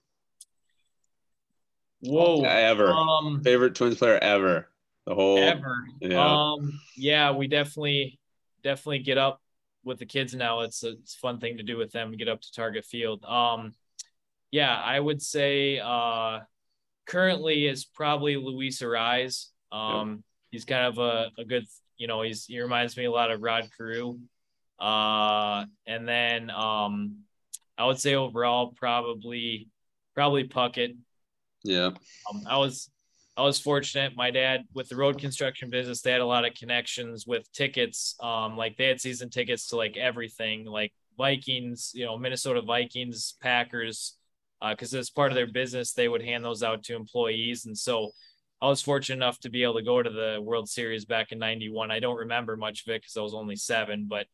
Whoa! 2.02 2.44
Ever 2.44 2.92
um, 2.92 3.42
favorite 3.44 3.76
Twins 3.76 3.98
player 3.98 4.20
ever? 4.20 4.68
the 5.06 5.16
whole 5.16 5.38
ever. 5.38 5.86
Yeah. 6.02 6.52
Um, 6.54 6.80
yeah, 6.96 7.32
we 7.32 7.48
definitely 7.48 8.20
definitely 8.64 9.00
get 9.00 9.18
up 9.18 9.42
with 9.84 10.00
the 10.00 10.06
kids 10.06 10.34
now. 10.34 10.62
It's 10.62 10.84
a, 10.84 10.92
it's 10.92 11.16
a 11.16 11.20
fun 11.20 11.40
thing 11.40 11.58
to 11.58 11.64
do 11.64 11.78
with 11.78 11.92
them. 11.92 12.12
Get 12.18 12.28
up 12.28 12.42
to 12.42 12.52
Target 12.52 12.86
Field. 12.86 13.24
Um, 13.24 13.74
yeah, 14.56 14.74
I 14.74 14.98
would 14.98 15.22
say 15.22 15.80
uh, 15.80 16.40
currently 17.06 17.68
is 17.68 17.84
probably 17.84 18.38
Luis 18.38 18.82
Arraez. 18.82 19.48
Um, 19.70 20.10
yep. 20.10 20.20
he's 20.52 20.64
kind 20.64 20.86
of 20.86 20.98
a, 20.98 21.30
a 21.38 21.44
good, 21.44 21.66
you 21.98 22.08
know, 22.08 22.22
he's 22.22 22.46
he 22.46 22.62
reminds 22.62 22.96
me 22.96 23.04
a 23.04 23.12
lot 23.12 23.32
of 23.32 23.42
Rod 23.42 23.70
Carew. 23.76 24.18
Uh, 24.80 25.66
and 25.86 26.08
then 26.08 26.50
um, 26.52 27.18
I 27.78 27.86
would 27.86 28.00
say 28.00 28.16
overall 28.16 28.74
probably 28.78 29.68
probably 30.14 30.48
Puckett. 30.48 30.96
Yeah. 31.66 31.88
Um, 32.32 32.44
I 32.48 32.58
was 32.58 32.90
I 33.36 33.42
was 33.42 33.60
fortunate. 33.60 34.16
My 34.16 34.32
dad, 34.32 34.64
with 34.74 34.88
the 34.88 34.96
road 34.96 35.20
construction 35.20 35.70
business, 35.70 36.00
they 36.00 36.14
had 36.14 36.22
a 36.22 36.26
lot 36.26 36.46
of 36.46 36.54
connections 36.54 37.28
with 37.28 37.52
tickets. 37.52 38.16
Um, 38.24 38.56
like 38.56 38.78
they 38.78 38.88
had 38.88 39.02
season 39.02 39.30
tickets 39.30 39.68
to 39.70 39.76
like 39.76 39.98
everything, 39.98 40.64
like 40.64 40.94
Vikings, 41.18 41.92
you 41.94 42.06
know, 42.06 42.18
Minnesota 42.18 42.62
Vikings, 42.62 43.36
Packers, 43.42 44.16
because 44.70 44.94
uh, 44.94 45.00
as 45.00 45.10
part 45.10 45.32
of 45.32 45.36
their 45.36 45.52
business, 45.52 45.94
they 45.94 46.08
would 46.08 46.24
hand 46.24 46.44
those 46.44 46.64
out 46.64 46.84
to 46.84 46.96
employees. 46.96 47.66
And 47.66 47.78
so 47.78 48.12
I 48.62 48.68
was 48.68 48.82
fortunate 48.82 49.18
enough 49.18 49.40
to 49.40 49.50
be 49.50 49.64
able 49.64 49.76
to 49.76 49.84
go 49.84 50.02
to 50.02 50.10
the 50.10 50.40
World 50.42 50.70
Series 50.70 51.06
back 51.06 51.32
in 51.32 51.40
'91. 51.40 51.92
I 51.92 52.00
don't 52.00 52.18
remember 52.18 52.56
much 52.58 52.82
of 52.86 52.94
it 52.94 53.02
because 53.02 53.18
I 53.18 53.22
was 53.22 53.34
only 53.34 53.56
seven, 53.56 54.08
but 54.10 54.28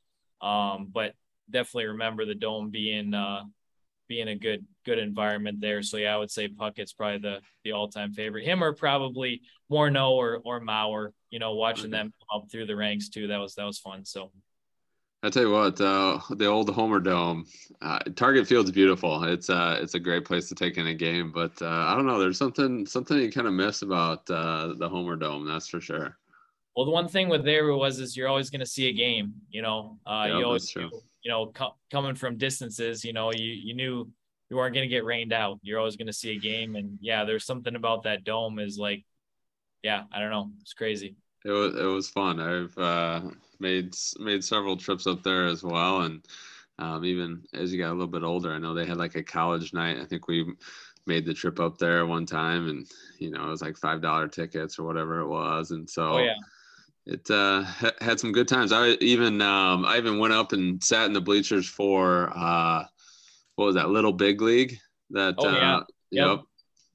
um, 0.46 0.90
but 0.92 1.14
definitely 1.50 1.88
remember 1.88 2.26
the 2.26 2.36
dome 2.36 2.70
being 2.70 3.14
uh, 3.14 3.42
being 4.08 4.28
a 4.28 4.36
good 4.36 4.66
good 4.86 5.00
environment 5.00 5.60
there. 5.60 5.82
So 5.82 5.98
yeah, 5.98 6.14
I 6.14 6.18
would 6.18 6.32
say 6.32 6.48
Puckett's 6.48 6.94
probably 6.94 7.20
the 7.20 7.40
the 7.64 7.72
all 7.72 7.88
time 7.88 8.14
favorite. 8.14 8.46
Him 8.46 8.64
or 8.64 8.74
probably 8.74 9.42
Morneau 9.72 10.12
or 10.12 10.42
or 10.46 10.62
Mauer. 10.62 11.10
You 11.30 11.40
know, 11.40 11.56
watching 11.56 11.92
them 11.92 12.14
come 12.20 12.42
up 12.42 12.52
through 12.52 12.66
the 12.66 12.76
ranks 12.76 13.10
too. 13.10 13.28
That 13.28 13.38
was 13.38 13.56
that 13.56 13.66
was 13.66 13.80
fun. 13.80 14.06
So. 14.06 14.32
I 15.24 15.30
tell 15.30 15.44
you 15.44 15.52
what, 15.52 15.80
uh, 15.80 16.20
the 16.32 16.48
old 16.48 16.70
Homer 16.70 17.00
Dome, 17.00 17.46
uh, 17.82 18.00
Target 18.16 18.48
Field's 18.48 18.72
beautiful. 18.72 19.24
It's 19.24 19.50
uh, 19.50 19.78
it's 19.80 19.94
a 19.94 20.00
great 20.00 20.26
place 20.26 20.50
to 20.50 20.56
take 20.56 20.78
in 20.78 20.88
a 20.88 20.96
game, 20.96 21.32
but 21.32 21.62
uh, 21.62 21.68
I 21.68 21.96
don't 21.96 22.08
know. 22.08 22.20
There's 22.20 22.40
something 22.40 22.86
something 22.88 23.18
you 23.18 23.32
kind 23.32 23.48
of 23.48 23.54
miss 23.54 23.84
about 23.84 24.30
uh, 24.32 24.74
the 24.78 24.90
Homer 24.90 25.16
Dome. 25.16 25.46
That's 25.48 25.68
for 25.68 25.80
sure. 25.80 26.18
Well, 26.76 26.86
the 26.86 26.92
one 26.92 27.08
thing 27.08 27.30
with 27.30 27.44
there 27.44 27.72
was 27.74 28.00
is 28.00 28.18
you're 28.18 28.30
always 28.30 28.50
going 28.50 28.62
to 28.62 28.66
see 28.66 28.88
a 28.88 28.94
game. 28.94 29.34
You 29.50 29.62
know, 29.62 30.00
uh, 30.08 30.26
you 30.28 30.44
always 30.44 30.74
you 31.24 31.30
know, 31.30 31.48
co- 31.48 31.76
coming 31.92 32.16
from 32.16 32.38
distances, 32.38 33.04
you 33.04 33.14
know, 33.14 33.32
you, 33.32 33.46
you 33.46 33.76
knew 33.76 34.10
you 34.50 34.58
weren't 34.58 34.74
going 34.74 34.88
to 34.88 34.94
get 34.94 35.06
rained 35.06 35.34
out. 35.34 35.60
You're 35.62 35.80
always 35.80 35.96
going 35.96 36.08
to 36.08 36.14
see 36.14 36.36
a 36.36 36.40
game. 36.40 36.76
And 36.76 36.98
yeah, 37.00 37.24
there's 37.24 37.46
something 37.46 37.76
about 37.76 38.04
that 38.04 38.24
dome 38.24 38.60
is 38.60 38.78
like, 38.78 39.06
yeah, 39.84 40.04
I 40.12 40.20
don't 40.20 40.32
know. 40.32 40.52
It's 40.62 40.74
crazy. 40.74 41.16
It 41.46 41.52
was, 41.52 41.76
it 41.76 41.86
was 41.86 42.10
fun. 42.10 42.40
I've 42.40 42.78
uh, 42.78 43.22
made, 43.62 43.96
made 44.20 44.44
several 44.44 44.76
trips 44.76 45.08
up 45.08 45.24
there 45.24 45.46
as 45.46 45.64
well. 45.64 46.02
And 46.02 46.26
um, 46.80 47.06
even 47.06 47.44
as 47.54 47.72
you 47.72 47.80
got 47.80 47.92
a 47.92 47.94
little 47.94 48.08
bit 48.08 48.24
older, 48.24 48.52
I 48.52 48.58
know 48.58 48.74
they 48.74 48.86
had 48.86 48.98
like 48.98 49.16
a 49.16 49.24
college 49.24 49.74
night. 49.74 50.00
I 50.02 50.06
think 50.06 50.28
we 50.28 50.54
made 51.06 51.26
the 51.26 51.34
trip 51.34 51.60
up 51.60 51.78
there 51.78 52.06
one 52.06 52.26
time 52.26 52.68
and, 52.68 52.88
you 53.20 53.32
know, 53.32 53.46
it 53.46 53.50
was 53.50 53.62
like 53.62 53.76
$5 53.76 54.32
tickets 54.32 54.78
or 54.78 54.84
whatever 54.84 55.20
it 55.20 55.28
was. 55.28 55.72
And 55.72 55.90
so, 55.90 56.14
oh, 56.14 56.18
yeah 56.18 56.36
it 57.06 57.30
uh, 57.32 57.64
had 58.00 58.20
some 58.20 58.32
good 58.32 58.48
times. 58.48 58.72
I 58.72 58.92
even 59.02 59.42
um, 59.42 59.86
I 59.86 59.98
even 59.98 60.20
went 60.20 60.34
up 60.34 60.54
and 60.54 60.84
sat 60.84 61.06
in 61.06 61.14
the 61.14 61.22
bleachers 61.22 61.68
for 61.68 62.32
uh, 62.36 62.86
what 63.56 63.66
was 63.66 63.76
that 63.76 63.90
Little 63.90 64.14
Big 64.14 64.42
League? 64.42 64.78
That 65.10 65.36
oh, 65.38 65.52
yeah. 65.52 65.76
uh, 65.76 65.84
yep. 66.12 66.28
yep. 66.28 66.40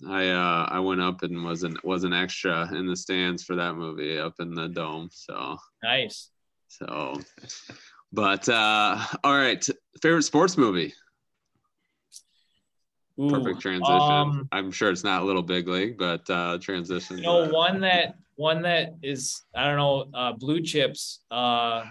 I 0.08 0.28
uh, 0.28 0.68
I 0.70 0.80
went 0.80 1.00
up 1.00 1.22
and 1.22 1.44
was 1.44 1.62
an 1.62 1.76
was 1.82 2.04
an 2.04 2.12
extra 2.12 2.72
in 2.74 2.86
the 2.86 2.96
stands 2.96 3.42
for 3.42 3.56
that 3.56 3.74
movie 3.74 4.18
up 4.18 4.34
in 4.38 4.54
the 4.54 4.68
dome. 4.68 5.08
So 5.12 5.56
nice. 5.82 6.30
So, 6.68 7.20
but 8.12 8.48
uh, 8.48 8.98
all 9.24 9.34
right, 9.34 9.66
favorite 10.02 10.22
sports 10.22 10.56
movie. 10.56 10.92
Ooh, 13.18 13.30
Perfect 13.30 13.60
transition. 13.60 13.94
Um, 13.94 14.48
I'm 14.52 14.70
sure 14.70 14.90
it's 14.90 15.04
not 15.04 15.24
Little 15.24 15.42
Big 15.42 15.68
League, 15.68 15.96
but 15.96 16.28
uh, 16.28 16.58
transition. 16.58 17.18
You 17.18 17.24
know, 17.24 17.48
one 17.48 17.80
that 17.80 18.16
one 18.34 18.62
that 18.62 18.96
is 19.02 19.42
I 19.54 19.64
don't 19.64 19.76
know, 19.76 20.18
uh, 20.18 20.32
Blue 20.32 20.60
Chips 20.60 21.20
uh, 21.30 21.84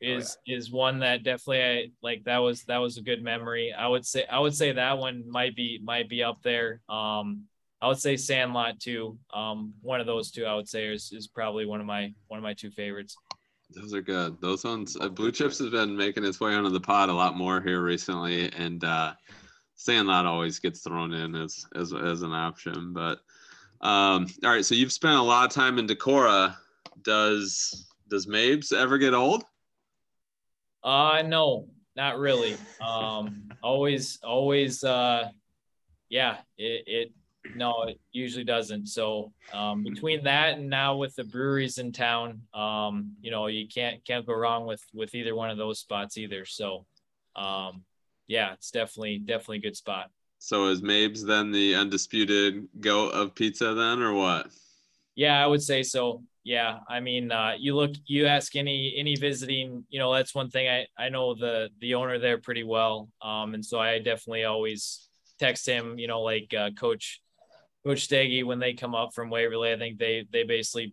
is 0.00 0.36
oh, 0.36 0.42
yeah. 0.46 0.56
is 0.56 0.70
one 0.70 0.98
that 1.00 1.22
definitely 1.22 1.62
I, 1.62 1.90
like 2.02 2.24
that 2.24 2.38
was 2.38 2.64
that 2.64 2.78
was 2.78 2.98
a 2.98 3.02
good 3.02 3.22
memory. 3.22 3.72
I 3.72 3.86
would 3.86 4.04
say 4.04 4.24
I 4.30 4.40
would 4.40 4.54
say 4.54 4.72
that 4.72 4.98
one 4.98 5.24
might 5.28 5.54
be 5.54 5.80
might 5.82 6.08
be 6.08 6.24
up 6.24 6.42
there. 6.42 6.80
Um, 6.88 7.44
I 7.80 7.86
would 7.88 7.98
say 7.98 8.16
Sandlot 8.16 8.80
too. 8.80 9.18
Um, 9.32 9.74
one 9.82 10.00
of 10.00 10.06
those 10.06 10.30
two 10.32 10.46
I 10.46 10.54
would 10.54 10.68
say 10.68 10.86
is, 10.86 11.12
is 11.12 11.28
probably 11.28 11.66
one 11.66 11.80
of 11.80 11.86
my 11.86 12.12
one 12.26 12.38
of 12.38 12.44
my 12.44 12.54
two 12.54 12.70
favorites. 12.70 13.16
Those 13.70 13.94
are 13.94 14.02
good. 14.02 14.40
Those 14.40 14.64
ones, 14.64 14.96
uh, 15.00 15.08
Blue 15.08 15.32
Chips 15.32 15.58
has 15.58 15.70
been 15.70 15.96
making 15.96 16.24
its 16.24 16.40
way 16.40 16.54
onto 16.54 16.70
the 16.70 16.80
pod 16.80 17.08
a 17.08 17.12
lot 17.12 17.36
more 17.36 17.60
here 17.60 17.82
recently, 17.82 18.50
and 18.52 18.82
uh, 18.84 19.14
Sandlot 19.74 20.24
always 20.24 20.58
gets 20.58 20.80
thrown 20.80 21.12
in 21.12 21.34
as 21.34 21.66
as 21.74 21.92
as 21.92 22.22
an 22.22 22.32
option. 22.32 22.92
But 22.92 23.18
um, 23.80 24.26
all 24.44 24.50
right, 24.50 24.64
so 24.64 24.74
you've 24.74 24.92
spent 24.92 25.16
a 25.16 25.22
lot 25.22 25.46
of 25.46 25.52
time 25.52 25.78
in 25.78 25.86
Decorah. 25.86 26.56
Does 27.02 27.88
does 28.08 28.26
Mabe's 28.26 28.72
ever 28.72 28.98
get 28.98 29.14
old? 29.14 29.44
Uh 30.82 31.22
no, 31.26 31.66
not 31.96 32.18
really. 32.18 32.56
Um, 32.80 33.48
always, 33.62 34.18
always, 34.22 34.84
uh, 34.84 35.30
yeah, 36.10 36.36
it, 36.58 36.84
it 36.86 37.12
no, 37.54 37.84
it 37.84 38.00
usually 38.12 38.44
doesn't. 38.44 38.86
So 38.86 39.32
um, 39.52 39.84
between 39.84 40.24
that 40.24 40.58
and 40.58 40.68
now 40.68 40.96
with 40.96 41.14
the 41.14 41.24
breweries 41.24 41.78
in 41.78 41.92
town, 41.92 42.42
um, 42.54 43.12
you 43.20 43.30
know, 43.30 43.46
you 43.46 43.66
can't 43.68 44.04
can't 44.04 44.26
go 44.26 44.34
wrong 44.34 44.66
with 44.66 44.82
with 44.92 45.14
either 45.14 45.34
one 45.34 45.50
of 45.50 45.58
those 45.58 45.78
spots 45.78 46.18
either. 46.18 46.44
So, 46.44 46.86
um, 47.34 47.82
yeah, 48.26 48.52
it's 48.52 48.70
definitely 48.70 49.18
definitely 49.18 49.58
a 49.58 49.62
good 49.62 49.76
spot. 49.76 50.10
So 50.38 50.66
is 50.66 50.82
Mabe's 50.82 51.24
then 51.24 51.50
the 51.50 51.74
undisputed 51.74 52.68
goat 52.80 53.10
of 53.12 53.34
pizza 53.34 53.74
then, 53.74 54.02
or 54.02 54.12
what? 54.12 54.48
Yeah, 55.14 55.42
I 55.42 55.46
would 55.46 55.62
say 55.62 55.82
so. 55.82 56.22
Yeah, 56.44 56.78
I 56.88 57.00
mean, 57.00 57.32
uh, 57.32 57.54
you 57.58 57.74
look, 57.74 57.92
you 58.06 58.26
ask 58.26 58.54
any 58.54 58.94
any 58.96 59.16
visiting, 59.16 59.84
you 59.88 59.98
know, 59.98 60.12
that's 60.12 60.34
one 60.34 60.50
thing 60.50 60.68
I 60.68 60.86
I 60.96 61.08
know 61.08 61.34
the 61.34 61.70
the 61.80 61.94
owner 61.94 62.18
there 62.18 62.38
pretty 62.38 62.64
well, 62.64 63.08
um, 63.22 63.54
and 63.54 63.64
so 63.64 63.80
I 63.80 63.98
definitely 63.98 64.44
always 64.44 65.08
text 65.38 65.66
him, 65.66 65.98
you 65.98 66.06
know, 66.06 66.22
like 66.22 66.54
uh, 66.56 66.70
Coach 66.78 67.20
Coach 67.86 68.08
Steggy 68.08 68.42
when 68.42 68.58
they 68.58 68.74
come 68.74 68.96
up 68.96 69.14
from 69.14 69.30
Waverly. 69.30 69.72
I 69.72 69.78
think 69.78 69.98
they 69.98 70.26
they 70.32 70.42
basically 70.42 70.92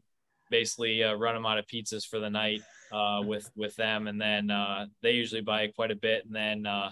basically 0.52 1.04
uh, 1.04 1.16
run 1.16 1.34
them 1.34 1.46
out 1.46 1.58
of 1.58 1.66
pizzas 1.66 2.06
for 2.06 2.20
the 2.20 2.30
night 2.30 2.62
uh, 2.92 3.22
with 3.26 3.50
with 3.56 3.76
them, 3.76 4.08
and 4.08 4.22
then 4.22 4.52
uh, 4.52 4.86
they 5.02 5.14
usually 5.14 5.42
buy 5.42 5.68
quite 5.76 5.90
a 5.90 5.96
bit, 5.96 6.26
and 6.26 6.36
then 6.36 6.68
uh, 6.68 6.92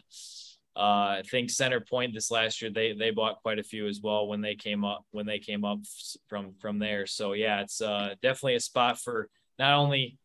uh, 0.75 1.19
I 1.19 1.23
think 1.29 1.51
Center 1.51 1.79
Point 1.79 2.15
this 2.15 2.31
last 2.31 2.63
year 2.63 2.71
they 2.71 2.93
they 2.93 3.11
bought 3.11 3.43
quite 3.43 3.59
a 3.59 3.63
few 3.63 3.87
as 3.87 4.01
well 4.01 4.27
when 4.27 4.41
they 4.41 4.55
came 4.55 4.83
up 4.83 5.05
when 5.11 5.27
they 5.27 5.37
came 5.37 5.63
up 5.63 5.81
from 6.27 6.55
from 6.59 6.79
there. 6.79 7.05
So 7.05 7.33
yeah, 7.33 7.61
it's 7.61 7.79
uh, 7.79 8.15
definitely 8.23 8.55
a 8.55 8.59
spot 8.59 8.99
for 8.99 9.29
not 9.59 9.75
only 9.75 10.17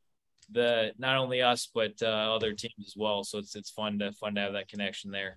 the 0.51 0.93
not 0.97 1.19
only 1.19 1.43
us 1.43 1.69
but 1.75 2.03
other 2.03 2.55
teams 2.55 2.87
as 2.87 2.95
well. 2.97 3.25
So 3.25 3.39
it's 3.39 3.55
it's 3.55 3.71
fun 3.71 3.99
to 3.99 4.13
fun 4.13 4.37
to 4.37 4.41
have 4.41 4.55
that 4.55 4.69
connection 4.69 5.11
there. 5.11 5.37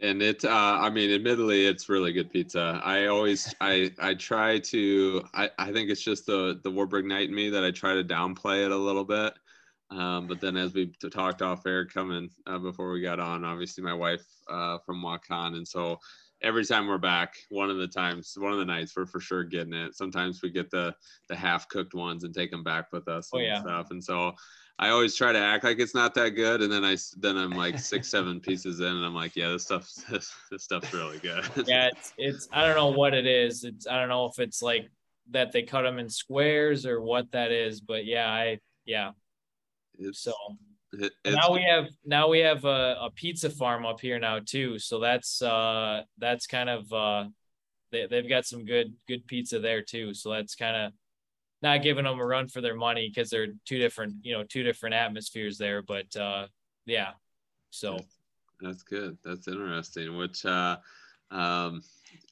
And 0.00 0.20
it, 0.20 0.44
uh, 0.44 0.78
I 0.80 0.90
mean, 0.90 1.10
admittedly, 1.12 1.66
it's 1.66 1.88
really 1.88 2.12
good 2.12 2.30
pizza. 2.30 2.80
I 2.84 3.06
always, 3.06 3.54
I, 3.60 3.92
I 3.98 4.14
try 4.14 4.58
to, 4.58 5.24
I, 5.32 5.50
I 5.58 5.72
think 5.72 5.88
it's 5.88 6.02
just 6.02 6.26
the 6.26 6.60
the 6.62 6.70
Wartburg 6.70 7.06
Knight 7.06 7.28
in 7.28 7.34
me 7.34 7.48
that 7.50 7.64
I 7.64 7.70
try 7.70 7.94
to 7.94 8.04
downplay 8.04 8.64
it 8.64 8.72
a 8.72 8.76
little 8.76 9.04
bit. 9.04 9.34
Um, 9.90 10.26
but 10.26 10.40
then 10.40 10.56
as 10.56 10.74
we 10.74 10.92
talked 11.12 11.42
off 11.42 11.66
air 11.66 11.86
coming 11.86 12.28
uh, 12.46 12.58
before 12.58 12.90
we 12.90 13.00
got 13.00 13.20
on, 13.20 13.44
obviously 13.44 13.84
my 13.84 13.94
wife 13.94 14.24
uh, 14.50 14.78
from 14.84 15.00
Waukon. 15.00 15.54
And 15.54 15.68
so 15.68 15.98
every 16.42 16.64
time 16.64 16.88
we're 16.88 16.98
back, 16.98 17.34
one 17.48 17.70
of 17.70 17.76
the 17.76 17.86
times, 17.86 18.34
one 18.36 18.52
of 18.52 18.58
the 18.58 18.64
nights 18.64 18.94
we're 18.96 19.06
for 19.06 19.20
sure 19.20 19.44
getting 19.44 19.74
it. 19.74 19.94
Sometimes 19.94 20.42
we 20.42 20.50
get 20.50 20.70
the, 20.70 20.94
the 21.28 21.36
half 21.36 21.68
cooked 21.68 21.94
ones 21.94 22.24
and 22.24 22.34
take 22.34 22.50
them 22.50 22.64
back 22.64 22.92
with 22.92 23.06
us 23.08 23.30
oh, 23.32 23.38
and 23.38 23.46
yeah. 23.46 23.60
stuff. 23.60 23.90
And 23.90 24.02
so 24.02 24.32
I 24.78 24.88
always 24.88 25.14
try 25.14 25.32
to 25.32 25.38
act 25.38 25.62
like 25.62 25.78
it's 25.78 25.94
not 25.94 26.14
that 26.14 26.30
good. 26.30 26.60
And 26.60 26.72
then 26.72 26.84
I, 26.84 26.96
then 27.18 27.36
I'm 27.36 27.52
like 27.52 27.78
six, 27.78 28.08
seven 28.08 28.40
pieces 28.40 28.80
in 28.80 28.86
and 28.86 29.04
I'm 29.04 29.14
like, 29.14 29.36
yeah, 29.36 29.50
this 29.50 29.64
stuff, 29.64 29.88
this, 30.10 30.32
this 30.50 30.64
stuff's 30.64 30.92
really 30.92 31.18
good. 31.18 31.44
yeah. 31.66 31.88
It's, 31.92 32.12
it's, 32.18 32.48
I 32.52 32.66
don't 32.66 32.76
know 32.76 32.90
what 32.90 33.14
it 33.14 33.26
is. 33.26 33.64
It's, 33.64 33.86
I 33.86 33.98
don't 34.00 34.08
know 34.08 34.26
if 34.26 34.38
it's 34.38 34.62
like 34.62 34.90
that 35.30 35.52
they 35.52 35.62
cut 35.62 35.82
them 35.82 35.98
in 35.98 36.08
squares 36.08 36.86
or 36.86 37.00
what 37.00 37.30
that 37.32 37.52
is, 37.52 37.80
but 37.80 38.04
yeah, 38.04 38.28
I, 38.28 38.58
yeah, 38.84 39.12
it's, 39.98 40.20
so 40.20 40.34
it, 40.92 41.12
now 41.26 41.52
we 41.52 41.62
have 41.62 41.86
now 42.04 42.28
we 42.28 42.40
have 42.40 42.64
a, 42.64 42.96
a, 43.00 43.10
pizza 43.14 43.50
farm 43.50 43.86
up 43.86 44.00
here 44.00 44.18
now 44.18 44.38
too. 44.44 44.78
So 44.78 45.00
that's 45.00 45.42
uh 45.42 46.02
that's 46.18 46.46
kind 46.46 46.68
of 46.68 46.92
uh 46.92 47.24
they 47.90 48.06
they've 48.06 48.28
got 48.28 48.46
some 48.46 48.64
good 48.64 48.94
good 49.08 49.26
pizza 49.26 49.58
there 49.58 49.82
too. 49.82 50.14
So 50.14 50.30
that's 50.30 50.54
kind 50.54 50.76
of 50.76 50.92
not 51.64 51.82
giving 51.82 52.04
them 52.04 52.20
a 52.20 52.24
run 52.24 52.46
for 52.46 52.60
their 52.60 52.76
money 52.76 53.08
because 53.08 53.30
they're 53.30 53.48
two 53.64 53.78
different 53.78 54.14
you 54.22 54.32
know 54.32 54.44
two 54.44 54.62
different 54.62 54.94
atmospheres 54.94 55.58
there. 55.58 55.82
But 55.82 56.14
uh 56.16 56.46
yeah, 56.86 57.10
so 57.70 57.98
that's 58.60 58.84
good. 58.84 59.18
That's 59.24 59.48
interesting. 59.48 60.16
Which 60.16 60.46
uh 60.46 60.76
um 61.32 61.82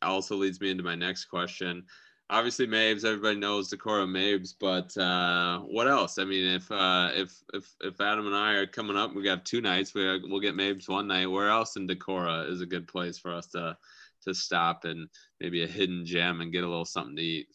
also 0.00 0.36
leads 0.36 0.60
me 0.60 0.70
into 0.70 0.84
my 0.84 0.94
next 0.94 1.24
question 1.24 1.84
obviously 2.32 2.66
Mabe's, 2.66 3.04
everybody 3.04 3.36
knows 3.36 3.70
Decorah 3.70 4.09
Mabe's, 4.09 4.54
but 4.54 4.96
uh, 4.96 5.60
what 5.60 5.86
else? 5.86 6.18
I 6.18 6.24
mean, 6.24 6.46
if 6.46 6.70
uh, 6.72 7.10
if 7.14 7.32
if 7.52 7.74
if 7.80 8.00
Adam 8.00 8.26
and 8.26 8.34
I 8.34 8.54
are 8.54 8.66
coming 8.66 8.96
up, 8.96 9.14
we 9.14 9.22
got 9.22 9.44
two 9.44 9.60
nights. 9.60 9.94
We 9.94 10.04
we'll 10.24 10.40
get 10.40 10.56
Mabe's 10.56 10.88
one 10.88 11.06
night. 11.06 11.26
Where 11.26 11.50
else 11.50 11.76
in 11.76 11.86
Decorah 11.86 12.50
is 12.50 12.60
a 12.60 12.66
good 12.66 12.88
place 12.88 13.18
for 13.18 13.32
us 13.32 13.46
to 13.48 13.76
to 14.24 14.34
stop 14.34 14.84
and 14.84 15.09
maybe 15.40 15.62
a 15.62 15.66
hidden 15.66 16.06
gem 16.06 16.40
and 16.40 16.52
get 16.52 16.64
a 16.64 16.68
little 16.68 16.84
something 16.84 17.16
to 17.16 17.22
eat? 17.22 17.48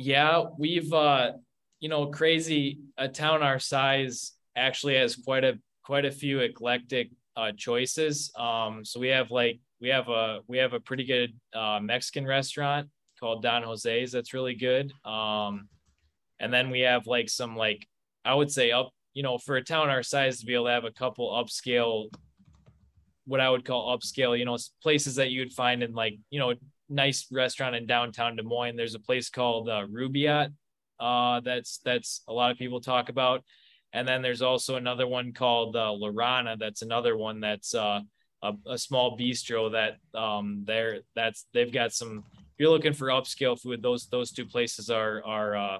Yeah, 0.00 0.44
we've 0.56 0.92
uh, 0.92 1.32
you 1.80 1.88
know, 1.88 2.06
crazy 2.06 2.78
a 2.96 3.08
town 3.08 3.42
our 3.42 3.58
size 3.58 4.30
actually 4.54 4.94
has 4.94 5.16
quite 5.16 5.42
a 5.42 5.58
quite 5.82 6.04
a 6.04 6.10
few 6.12 6.38
eclectic 6.38 7.10
uh, 7.36 7.50
choices. 7.56 8.30
Um, 8.38 8.84
so 8.84 9.00
we 9.00 9.08
have 9.08 9.32
like 9.32 9.58
we 9.80 9.88
have 9.88 10.08
a 10.08 10.38
we 10.46 10.58
have 10.58 10.72
a 10.72 10.78
pretty 10.78 11.04
good 11.04 11.32
uh, 11.52 11.80
Mexican 11.82 12.24
restaurant 12.24 12.88
called 13.18 13.42
Don 13.42 13.64
Jose's 13.64 14.12
that's 14.12 14.32
really 14.32 14.54
good. 14.54 14.92
Um, 15.04 15.68
and 16.38 16.54
then 16.54 16.70
we 16.70 16.82
have 16.82 17.08
like 17.08 17.28
some 17.28 17.56
like 17.56 17.84
I 18.24 18.34
would 18.34 18.52
say 18.52 18.70
up, 18.70 18.90
you 19.14 19.24
know, 19.24 19.36
for 19.36 19.56
a 19.56 19.64
town 19.64 19.90
our 19.90 20.04
size 20.04 20.38
to 20.38 20.46
be 20.46 20.54
able 20.54 20.66
to 20.66 20.70
have 20.70 20.84
a 20.84 20.92
couple 20.92 21.28
upscale, 21.32 22.06
what 23.24 23.40
I 23.40 23.50
would 23.50 23.64
call 23.64 23.98
upscale, 23.98 24.38
you 24.38 24.44
know, 24.44 24.58
places 24.80 25.16
that 25.16 25.32
you 25.32 25.40
would 25.40 25.52
find 25.52 25.82
in 25.82 25.92
like 25.92 26.20
you 26.30 26.38
know 26.38 26.54
nice 26.88 27.26
restaurant 27.30 27.76
in 27.76 27.86
downtown 27.86 28.36
Des 28.36 28.42
Moines. 28.42 28.76
There's 28.76 28.94
a 28.94 29.00
place 29.00 29.30
called 29.30 29.68
uh, 29.68 29.86
Rubaiyat 29.86 30.52
uh, 31.00 31.40
that's 31.40 31.78
that's 31.84 32.22
a 32.28 32.32
lot 32.32 32.50
of 32.50 32.58
people 32.58 32.80
talk 32.80 33.08
about. 33.08 33.44
And 33.92 34.06
then 34.06 34.20
there's 34.20 34.42
also 34.42 34.76
another 34.76 35.06
one 35.06 35.32
called 35.32 35.74
uh, 35.76 35.92
La 35.92 36.10
Rana. 36.12 36.56
That's 36.58 36.82
another 36.82 37.16
one 37.16 37.40
that's 37.40 37.74
uh, 37.74 38.00
a, 38.42 38.52
a 38.66 38.78
small 38.78 39.16
bistro 39.18 39.72
that 39.72 40.18
um, 40.18 40.64
they're 40.66 41.00
that's 41.14 41.46
they've 41.54 41.72
got 41.72 41.92
some 41.92 42.24
If 42.34 42.58
you're 42.58 42.70
looking 42.70 42.92
for 42.92 43.08
upscale 43.08 43.58
food, 43.58 43.82
those 43.82 44.08
those 44.08 44.32
two 44.32 44.46
places 44.46 44.90
are 44.90 45.22
are 45.24 45.56
uh, 45.56 45.78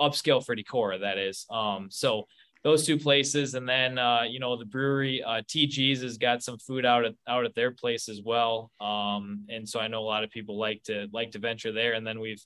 upscale 0.00 0.44
for 0.44 0.56
Decorah. 0.56 1.00
That 1.00 1.18
is. 1.18 1.46
Um, 1.50 1.88
so 1.90 2.26
those 2.64 2.84
two 2.84 2.98
places, 2.98 3.54
and 3.54 3.68
then 3.68 3.98
uh, 3.98 4.22
you 4.28 4.40
know 4.40 4.56
the 4.56 4.64
brewery 4.64 5.22
uh, 5.22 5.42
TG's 5.42 6.02
has 6.02 6.18
got 6.18 6.42
some 6.42 6.58
food 6.58 6.84
out 6.84 7.04
at 7.04 7.14
out 7.28 7.44
at 7.44 7.54
their 7.54 7.70
place 7.70 8.08
as 8.08 8.22
well. 8.24 8.70
Um, 8.80 9.44
and 9.48 9.68
so 9.68 9.80
I 9.80 9.88
know 9.88 10.00
a 10.00 10.04
lot 10.04 10.24
of 10.24 10.30
people 10.30 10.58
like 10.58 10.82
to 10.84 11.08
like 11.12 11.32
to 11.32 11.38
venture 11.38 11.72
there. 11.72 11.92
And 11.94 12.06
then 12.06 12.20
we've 12.20 12.42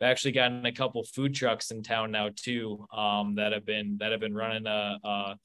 actually 0.00 0.32
gotten 0.32 0.64
a 0.66 0.72
couple 0.72 1.02
food 1.04 1.34
trucks 1.34 1.70
in 1.70 1.82
town 1.82 2.10
now 2.10 2.30
too 2.36 2.86
um, 2.92 3.34
that 3.36 3.52
have 3.52 3.66
been 3.66 3.96
that 4.00 4.12
have 4.12 4.20
been 4.20 4.34
running 4.34 4.66
a, 4.66 5.36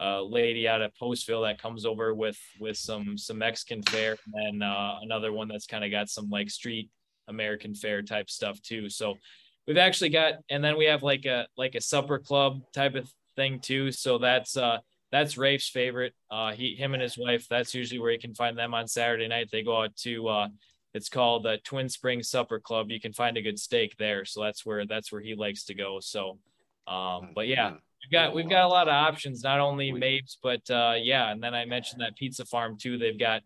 a 0.00 0.22
lady 0.22 0.68
out 0.68 0.80
of 0.80 0.92
Postville 1.00 1.46
that 1.46 1.60
comes 1.60 1.84
over 1.84 2.14
with 2.14 2.38
with 2.60 2.76
some 2.76 3.18
some 3.18 3.38
Mexican 3.38 3.82
fare, 3.82 4.16
and 4.26 4.62
then 4.62 4.68
uh, 4.68 4.98
another 5.02 5.32
one 5.32 5.48
that's 5.48 5.66
kind 5.66 5.84
of 5.84 5.90
got 5.90 6.08
some 6.08 6.30
like 6.30 6.50
street 6.50 6.90
American 7.26 7.74
fare 7.74 8.02
type 8.02 8.30
stuff 8.30 8.60
too. 8.62 8.88
So 8.88 9.16
we've 9.66 9.76
actually 9.76 10.10
got, 10.10 10.34
and 10.50 10.64
then 10.64 10.78
we 10.78 10.86
have 10.86 11.02
like 11.02 11.26
a 11.26 11.46
like 11.56 11.74
a 11.74 11.80
supper 11.80 12.18
club 12.18 12.62
type 12.72 12.94
of 12.94 13.12
thing 13.38 13.60
too. 13.60 13.92
So 13.92 14.18
that's 14.18 14.56
uh 14.56 14.78
that's 15.10 15.38
Raef's 15.38 15.68
favorite. 15.68 16.14
Uh, 16.30 16.52
he 16.52 16.74
him 16.74 16.92
and 16.92 17.02
his 17.02 17.16
wife. 17.16 17.46
That's 17.48 17.74
usually 17.74 18.00
where 18.00 18.10
you 18.10 18.18
can 18.18 18.34
find 18.34 18.58
them 18.58 18.74
on 18.74 18.86
Saturday 18.86 19.28
night. 19.28 19.48
They 19.50 19.62
go 19.62 19.84
out 19.84 19.96
to 19.98 20.28
uh, 20.28 20.48
it's 20.92 21.08
called 21.08 21.44
the 21.44 21.58
Twin 21.64 21.88
Springs 21.88 22.28
Supper 22.28 22.60
Club. 22.60 22.90
You 22.90 23.00
can 23.00 23.12
find 23.12 23.36
a 23.36 23.42
good 23.42 23.58
steak 23.58 23.96
there. 23.98 24.24
So 24.24 24.42
that's 24.42 24.66
where 24.66 24.84
that's 24.86 25.12
where 25.12 25.20
he 25.20 25.34
likes 25.34 25.64
to 25.66 25.74
go. 25.74 26.00
So, 26.00 26.38
um, 26.86 27.30
but 27.34 27.46
yeah, 27.46 27.70
we've 27.70 28.12
got 28.12 28.34
we've 28.34 28.50
got 28.50 28.64
a 28.64 28.68
lot 28.68 28.88
of 28.88 28.94
options. 28.94 29.42
Not 29.42 29.60
only 29.60 29.92
Mabe's, 29.92 30.38
but 30.42 30.68
uh, 30.70 30.94
yeah. 31.00 31.30
And 31.30 31.42
then 31.42 31.54
I 31.54 31.64
mentioned 31.64 32.02
that 32.02 32.16
pizza 32.16 32.44
farm 32.44 32.76
too. 32.76 32.98
They've 32.98 33.18
got 33.18 33.42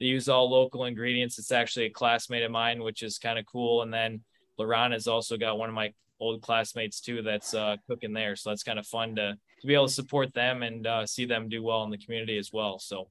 they 0.00 0.06
use 0.06 0.28
all 0.28 0.50
local 0.50 0.84
ingredients. 0.84 1.38
It's 1.38 1.52
actually 1.52 1.86
a 1.86 1.90
classmate 1.90 2.42
of 2.42 2.50
mine, 2.50 2.82
which 2.82 3.02
is 3.02 3.18
kind 3.18 3.38
of 3.38 3.46
cool. 3.46 3.82
And 3.82 3.92
then 3.92 4.20
La 4.58 4.66
Rana 4.66 4.94
has 4.94 5.06
also 5.06 5.36
got 5.38 5.58
one 5.58 5.68
of 5.68 5.74
my 5.74 5.92
old 6.20 6.42
classmates 6.42 7.00
too 7.00 7.22
that's 7.22 7.54
uh, 7.54 7.76
cooking 7.88 8.12
there. 8.12 8.36
So 8.36 8.50
that's 8.50 8.62
kind 8.62 8.78
of 8.78 8.86
fun 8.86 9.16
to 9.16 9.36
to 9.60 9.66
be 9.66 9.74
able 9.74 9.88
to 9.88 9.92
support 9.92 10.32
them 10.34 10.62
and 10.62 10.86
uh, 10.86 11.06
see 11.06 11.24
them 11.24 11.48
do 11.48 11.62
well 11.62 11.84
in 11.84 11.90
the 11.90 11.98
community 11.98 12.38
as 12.38 12.52
well. 12.52 12.78
So 12.78 13.08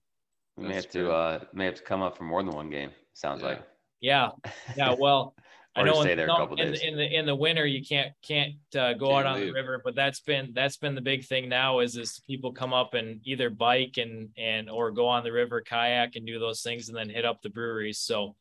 we 0.57 0.67
may 0.67 0.75
have 0.75 0.89
to 0.91 1.11
uh, 1.11 1.39
may 1.53 1.65
have 1.65 1.75
to 1.75 1.83
come 1.83 2.01
up 2.01 2.17
for 2.17 2.23
more 2.23 2.43
than 2.43 2.53
one 2.53 2.69
game. 2.69 2.91
Sounds 3.13 3.41
yeah. 3.41 3.47
like. 3.47 3.63
Yeah. 4.01 4.29
Yeah. 4.77 4.95
Well, 4.97 5.35
I 5.77 5.83
know 5.83 6.01
stay 6.01 6.13
in, 6.13 6.17
there 6.17 6.27
a 6.27 6.37
couple 6.37 6.55
in, 6.55 6.71
days. 6.71 6.81
in 6.81 6.95
the 6.95 7.17
in 7.17 7.25
the 7.25 7.35
winter 7.35 7.65
you 7.65 7.83
can't 7.83 8.13
can't 8.25 8.53
uh, 8.77 8.93
go 8.93 9.09
Can't 9.09 9.25
out 9.27 9.33
on 9.33 9.35
leave. 9.39 9.47
the 9.47 9.53
river, 9.53 9.81
but 9.83 9.93
that's 9.93 10.21
been 10.21 10.51
that's 10.53 10.77
been 10.77 10.95
the 10.95 11.01
big 11.01 11.25
thing 11.25 11.49
now 11.49 11.79
is 11.79 11.97
is 11.97 12.21
people 12.25 12.53
come 12.53 12.73
up 12.73 12.93
and 12.93 13.19
either 13.25 13.49
bike 13.49 13.97
and 13.97 14.29
and 14.37 14.69
or 14.69 14.91
go 14.91 15.07
on 15.07 15.23
the 15.23 15.31
river 15.33 15.61
kayak 15.61 16.15
and 16.15 16.25
do 16.25 16.39
those 16.39 16.61
things 16.61 16.87
and 16.87 16.97
then 16.97 17.09
hit 17.09 17.25
up 17.25 17.41
the 17.41 17.49
breweries. 17.49 17.99
So 17.99 18.35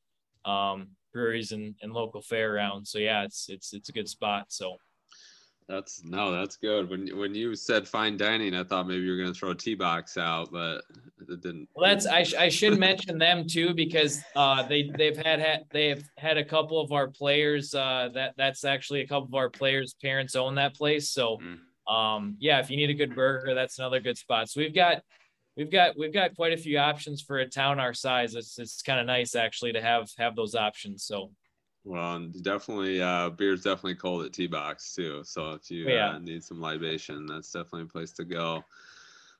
um 0.44 0.90
breweries 1.14 1.52
and, 1.52 1.74
and 1.80 1.94
local 1.94 2.20
fair 2.20 2.54
around. 2.54 2.86
So 2.86 2.98
yeah, 2.98 3.24
it's 3.24 3.48
it's 3.48 3.72
it's 3.72 3.88
a 3.88 3.92
good 3.92 4.08
spot. 4.08 4.46
So 4.48 4.76
That's 5.66 6.04
no, 6.04 6.30
that's 6.30 6.58
good. 6.58 6.90
When 6.90 7.08
when 7.16 7.34
you 7.34 7.54
said 7.56 7.88
fine 7.88 8.18
dining, 8.18 8.54
I 8.54 8.64
thought 8.64 8.86
maybe 8.86 9.04
you 9.04 9.12
were 9.12 9.16
gonna 9.16 9.32
throw 9.32 9.52
a 9.52 9.54
tea 9.54 9.74
box 9.74 10.18
out, 10.18 10.52
but 10.52 10.82
it 11.26 11.40
didn't. 11.40 11.68
Well, 11.74 11.88
that's 11.88 12.06
I, 12.06 12.22
sh- 12.22 12.34
I 12.34 12.50
should 12.50 12.78
mention 12.78 13.16
them 13.16 13.46
too 13.48 13.72
because 13.72 14.22
uh, 14.36 14.62
they 14.64 14.90
they've 14.98 15.16
had, 15.16 15.40
had 15.40 15.64
they've 15.70 16.04
had 16.18 16.36
a 16.36 16.44
couple 16.44 16.78
of 16.80 16.92
our 16.92 17.08
players 17.08 17.74
uh, 17.74 18.10
that 18.12 18.34
that's 18.36 18.64
actually 18.64 19.00
a 19.00 19.06
couple 19.06 19.28
of 19.28 19.34
our 19.34 19.48
players' 19.48 19.94
parents 20.02 20.36
own 20.36 20.56
that 20.56 20.74
place. 20.74 21.08
So 21.08 21.38
um, 21.88 22.36
yeah, 22.40 22.60
if 22.60 22.70
you 22.70 22.76
need 22.76 22.90
a 22.90 22.94
good 22.94 23.14
burger, 23.14 23.54
that's 23.54 23.78
another 23.78 24.00
good 24.00 24.18
spot. 24.18 24.50
So 24.50 24.60
we've 24.60 24.74
got 24.74 25.02
we've 25.56 25.70
got 25.70 25.97
we've 25.98 26.12
got 26.12 26.35
quite 26.35 26.52
a 26.52 26.56
few 26.56 26.78
options 26.78 27.22
for 27.22 27.39
a 27.39 27.48
town 27.48 27.78
our 27.81 27.94
size. 27.94 28.35
It's 28.35 28.59
it's 28.59 28.82
kind 28.82 29.01
of 29.01 29.06
nice 29.06 29.35
actually 29.35 29.72
to 29.72 29.81
have 29.82 30.10
have 30.18 30.36
those 30.36 30.55
options. 30.55 31.05
So 31.05 31.31
Well, 31.85 32.28
definitely, 32.43 33.02
uh, 33.02 33.31
beer's 33.31 33.62
definitely 33.62 33.97
cold 33.97 34.24
at 34.24 34.32
T 34.32 34.47
Box 34.47 34.94
too. 34.94 35.22
So 35.24 35.52
if 35.52 35.70
you 35.70 35.89
Yeah. 35.89 36.10
uh, 36.10 36.18
need 36.18 36.43
some 36.43 36.60
libation, 36.60 37.26
that's 37.26 37.51
definitely 37.52 37.82
a 37.82 37.86
place 37.86 38.12
to 38.12 38.24
go. 38.24 38.64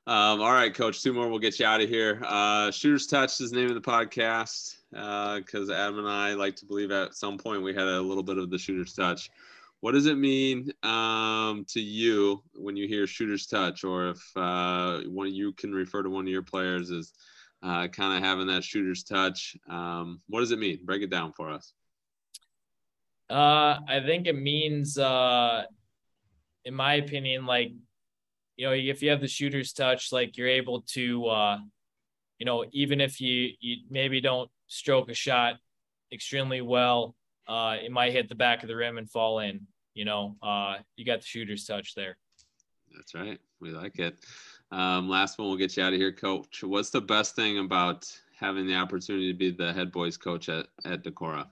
Um, 0.07 0.39
all 0.39 0.53
right, 0.53 0.71
Coach. 0.71 1.01
Two 1.01 1.13
more, 1.13 1.27
we'll 1.27 1.39
get 1.39 1.59
you 1.59 1.65
out 1.65 1.81
of 1.81 1.89
here. 1.89 2.21
Uh, 2.23 2.69
Shooters 2.69 3.07
Touch 3.07 3.41
is 3.41 3.49
the 3.49 3.57
name 3.57 3.69
of 3.69 3.73
the 3.75 3.81
podcast 3.81 4.75
because 4.91 5.71
Adam 5.71 5.97
and 5.97 6.07
I 6.07 6.33
like 6.35 6.55
to 6.57 6.65
believe 6.65 6.91
at 6.91 7.15
some 7.15 7.39
point 7.39 7.63
we 7.63 7.73
had 7.73 7.87
a 7.87 7.99
little 7.99 8.21
bit 8.21 8.37
of 8.37 8.51
the 8.51 8.57
Shooters 8.59 8.93
Touch. 8.93 9.31
What 9.85 9.93
does 9.93 10.07
it 10.07 10.17
mean 10.17 10.71
um, 10.81 11.63
to 11.69 11.79
you 11.79 12.41
when 12.55 12.75
you 12.75 12.87
hear 12.87 13.05
Shooters 13.05 13.45
Touch, 13.45 13.83
or 13.83 14.09
if 14.09 14.31
uh, 14.35 15.01
one 15.01 15.31
you 15.31 15.53
can 15.53 15.71
refer 15.71 16.01
to 16.01 16.09
one 16.09 16.25
of 16.25 16.31
your 16.31 16.41
players 16.41 16.89
as 16.89 17.13
uh, 17.61 17.87
kind 17.89 18.17
of 18.17 18.23
having 18.27 18.47
that 18.47 18.63
Shooters 18.63 19.03
Touch? 19.03 19.55
Um, 19.69 20.21
what 20.27 20.39
does 20.39 20.49
it 20.49 20.57
mean? 20.57 20.79
Break 20.83 21.03
it 21.03 21.11
down 21.11 21.33
for 21.33 21.51
us. 21.51 21.71
Uh, 23.29 23.77
I 23.87 24.01
think 24.03 24.25
it 24.25 24.35
means, 24.35 24.97
uh, 24.97 25.65
in 26.63 26.73
my 26.73 26.95
opinion, 26.95 27.45
like, 27.45 27.71
you 28.57 28.65
know, 28.65 28.73
if 28.73 29.03
you 29.03 29.11
have 29.11 29.21
the 29.21 29.27
shooter's 29.27 29.71
touch, 29.71 30.11
like 30.11 30.35
you're 30.35 30.47
able 30.47 30.81
to, 30.93 31.27
uh, 31.27 31.57
you 32.39 32.47
know, 32.47 32.65
even 32.71 33.01
if 33.01 33.21
you, 33.21 33.51
you 33.59 33.83
maybe 33.91 34.19
don't 34.19 34.49
stroke 34.65 35.11
a 35.11 35.13
shot 35.13 35.57
extremely 36.11 36.61
well, 36.61 37.15
uh, 37.47 37.75
it 37.79 37.91
might 37.91 38.13
hit 38.13 38.29
the 38.29 38.33
back 38.33 38.63
of 38.63 38.67
the 38.67 38.75
rim 38.75 38.97
and 38.97 39.11
fall 39.11 39.37
in, 39.37 39.67
you 39.95 40.05
know, 40.05 40.35
uh, 40.43 40.75
you 40.95 41.05
got 41.05 41.21
the 41.21 41.25
shooter's 41.25 41.65
touch 41.65 41.95
there. 41.95 42.17
That's 42.95 43.15
right. 43.15 43.39
We 43.59 43.71
like 43.71 43.97
it. 43.97 44.19
Um, 44.71 45.09
last 45.09 45.39
one, 45.39 45.47
we'll 45.47 45.57
get 45.57 45.75
you 45.75 45.83
out 45.83 45.93
of 45.93 45.99
here, 45.99 46.11
Coach. 46.11 46.63
What's 46.63 46.91
the 46.91 47.01
best 47.01 47.35
thing 47.35 47.59
about 47.59 48.05
having 48.37 48.67
the 48.67 48.75
opportunity 48.75 49.31
to 49.31 49.37
be 49.37 49.51
the 49.51 49.73
head 49.73 49.91
boys 49.91 50.17
coach 50.17 50.49
at, 50.49 50.67
at 50.85 51.03
Decorah? 51.03 51.47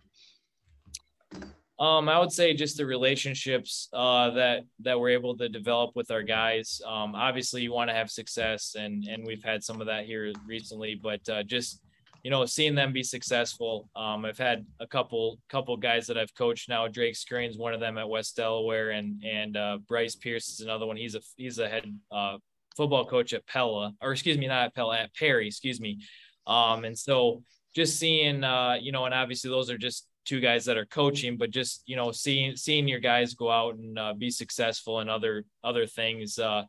Um, 1.80 2.08
I 2.08 2.20
would 2.20 2.32
say 2.32 2.54
just 2.54 2.78
the 2.78 2.86
relationships 2.86 3.90
uh, 3.94 4.30
that 4.32 4.64
that 4.82 5.00
we're 5.00 5.10
able 5.10 5.36
to 5.38 5.50
develop 5.50 5.96
with 5.96 6.12
our 6.12 6.22
guys. 6.22 6.80
Um, 6.86 7.16
obviously, 7.16 7.62
you 7.62 7.74
want 7.74 7.90
to 7.90 7.96
have 7.96 8.12
success, 8.12 8.76
and 8.78 9.04
and 9.06 9.26
we've 9.26 9.44
had 9.44 9.64
some 9.64 9.82
of 9.82 9.88
that 9.88 10.06
here 10.06 10.32
recently. 10.48 10.96
But 10.96 11.28
uh, 11.28 11.44
just 11.44 11.82
you 12.24 12.32
know, 12.32 12.46
seeing 12.46 12.74
them 12.74 12.94
be 12.94 13.04
successful. 13.04 13.90
Um, 13.96 14.24
I've 14.24 14.38
had 14.38 14.66
a 14.80 14.88
couple 14.88 15.40
couple 15.50 15.76
guys 15.76 16.08
that 16.08 16.18
I've 16.18 16.34
coached 16.34 16.70
now. 16.70 16.88
Drake 16.88 17.18
Screen's 17.18 17.58
one 17.58 17.74
of 17.74 17.82
them 17.82 17.98
at 17.98 18.08
West 18.08 18.38
Delaware, 18.38 18.92
and 18.92 19.22
and 19.24 19.58
uh, 19.58 19.78
Bryce 19.88 20.16
Pierce 20.16 20.48
is 20.48 20.62
another 20.62 20.86
one. 20.86 20.96
He's 20.96 21.16
a 21.16 21.22
he's 21.36 21.60
a 21.60 21.68
head 21.68 21.86
uh, 22.12 22.38
football 22.78 23.06
coach 23.06 23.34
at 23.34 23.46
Pella, 23.46 23.94
or 24.02 24.14
excuse 24.14 24.38
me, 24.38 24.48
not 24.48 24.66
at 24.66 24.76
Pella, 24.76 25.00
at 25.00 25.14
Perry, 25.16 25.48
excuse 25.48 25.82
me. 25.82 26.00
Um, 26.48 26.86
and 26.86 26.98
so 26.98 27.44
just 27.76 28.00
seeing, 28.00 28.44
uh, 28.44 28.78
you 28.80 28.92
know, 28.92 29.06
and 29.06 29.14
obviously 29.14 29.50
those 29.50 29.70
are 29.70 29.78
just 29.78 30.08
two 30.26 30.40
guys 30.40 30.64
that 30.66 30.78
are 30.78 30.86
coaching, 30.86 31.36
but 31.38 31.52
just 31.52 31.84
you 31.86 31.98
know, 31.98 32.14
seeing 32.14 32.56
seeing 32.56 32.88
your 32.88 33.02
guys 33.02 33.34
go 33.34 33.52
out 33.52 33.76
and 33.76 34.00
uh, 34.00 34.14
be 34.14 34.30
successful 34.30 35.02
in 35.02 35.10
other 35.10 35.44
other 35.62 35.86
things. 35.86 36.40
Uh, 36.40 36.64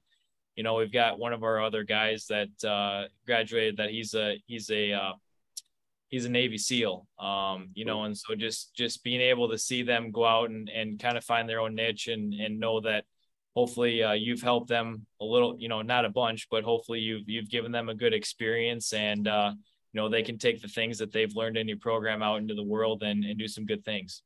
you 0.56 0.64
know, 0.64 0.74
we've 0.74 0.92
got 0.92 1.18
one 1.18 1.32
of 1.32 1.42
our 1.44 1.62
other 1.62 1.84
guys 1.84 2.26
that 2.26 2.48
uh, 2.68 3.06
graduated. 3.24 3.76
That 3.76 3.90
he's 3.90 4.14
a 4.14 4.42
he's 4.46 4.70
a 4.70 4.92
uh, 4.92 5.12
he's 6.14 6.26
a 6.26 6.30
Navy 6.30 6.58
SEAL. 6.58 7.08
Um, 7.18 7.70
you 7.74 7.84
know, 7.84 8.04
and 8.04 8.16
so 8.16 8.36
just 8.36 8.72
just 8.74 9.02
being 9.02 9.20
able 9.20 9.50
to 9.50 9.58
see 9.58 9.82
them 9.82 10.12
go 10.12 10.24
out 10.24 10.48
and 10.48 10.68
and 10.68 10.98
kind 10.98 11.18
of 11.18 11.24
find 11.24 11.48
their 11.48 11.60
own 11.60 11.74
niche 11.74 12.06
and 12.06 12.32
and 12.34 12.60
know 12.60 12.80
that 12.82 13.04
hopefully 13.56 14.02
uh, 14.02 14.12
you've 14.12 14.40
helped 14.40 14.68
them 14.68 15.06
a 15.20 15.24
little, 15.24 15.56
you 15.58 15.68
know, 15.68 15.82
not 15.82 16.04
a 16.04 16.08
bunch, 16.08 16.46
but 16.50 16.62
hopefully 16.62 17.00
you've 17.00 17.28
you've 17.28 17.50
given 17.50 17.72
them 17.72 17.88
a 17.88 17.94
good 17.94 18.14
experience 18.14 18.92
and 18.92 19.26
uh, 19.26 19.52
you 19.92 20.00
know 20.00 20.08
they 20.08 20.22
can 20.22 20.38
take 20.38 20.62
the 20.62 20.68
things 20.68 20.98
that 20.98 21.12
they've 21.12 21.34
learned 21.34 21.56
in 21.56 21.66
your 21.66 21.78
program 21.78 22.22
out 22.22 22.38
into 22.38 22.54
the 22.54 22.62
world 22.62 23.02
and, 23.02 23.24
and 23.24 23.36
do 23.36 23.48
some 23.48 23.66
good 23.66 23.84
things. 23.84 24.22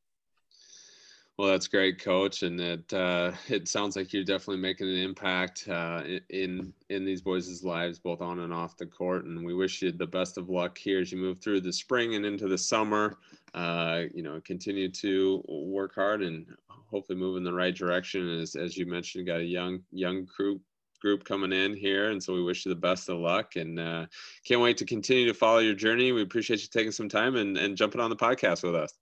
Well, 1.38 1.50
that's 1.50 1.68
great, 1.68 2.02
Coach, 2.02 2.42
and 2.42 2.60
it 2.60 2.92
uh, 2.92 3.30
it 3.48 3.68
sounds 3.68 3.94
like 3.94 4.12
you're 4.12 4.24
definitely 4.24 4.60
making 4.60 4.88
an 4.88 4.96
impact 4.98 5.68
uh, 5.68 6.02
in 6.30 6.72
in 6.90 7.04
these 7.04 7.22
boys' 7.22 7.62
lives, 7.62 8.00
both 8.00 8.20
on 8.20 8.40
and 8.40 8.52
off 8.52 8.76
the 8.76 8.86
court. 8.86 9.24
And 9.24 9.46
we 9.46 9.54
wish 9.54 9.80
you 9.80 9.92
the 9.92 10.06
best 10.06 10.36
of 10.36 10.48
luck 10.50 10.76
here 10.76 11.00
as 11.00 11.12
you 11.12 11.18
move 11.18 11.40
through 11.40 11.60
the 11.60 11.72
spring 11.72 12.16
and 12.16 12.26
into 12.26 12.48
the 12.48 12.58
summer. 12.58 13.18
Uh, 13.54 14.04
you 14.12 14.22
know, 14.24 14.40
continue 14.44 14.90
to 14.90 15.42
work 15.48 15.94
hard 15.94 16.22
and 16.22 16.44
hopefully 16.68 17.16
move 17.16 17.36
in 17.36 17.44
the 17.44 17.52
right 17.52 17.74
direction. 17.74 18.28
As 18.40 18.56
as 18.56 18.76
you 18.76 18.84
mentioned, 18.86 19.28
got 19.28 19.38
a 19.40 19.44
young 19.44 19.78
young 19.92 20.24
group 20.24 20.60
group 21.00 21.22
coming 21.22 21.52
in 21.52 21.72
here, 21.76 22.10
and 22.10 22.20
so 22.20 22.34
we 22.34 22.42
wish 22.42 22.66
you 22.66 22.70
the 22.70 22.80
best 22.80 23.08
of 23.08 23.18
luck 23.18 23.54
and 23.54 23.78
uh, 23.78 24.06
can't 24.44 24.60
wait 24.60 24.76
to 24.78 24.84
continue 24.84 25.28
to 25.28 25.34
follow 25.34 25.60
your 25.60 25.74
journey. 25.74 26.10
We 26.10 26.22
appreciate 26.22 26.62
you 26.62 26.68
taking 26.68 26.90
some 26.90 27.08
time 27.08 27.36
and 27.36 27.56
and 27.56 27.76
jumping 27.76 28.00
on 28.00 28.10
the 28.10 28.16
podcast 28.16 28.64
with 28.64 28.74
us. 28.74 28.92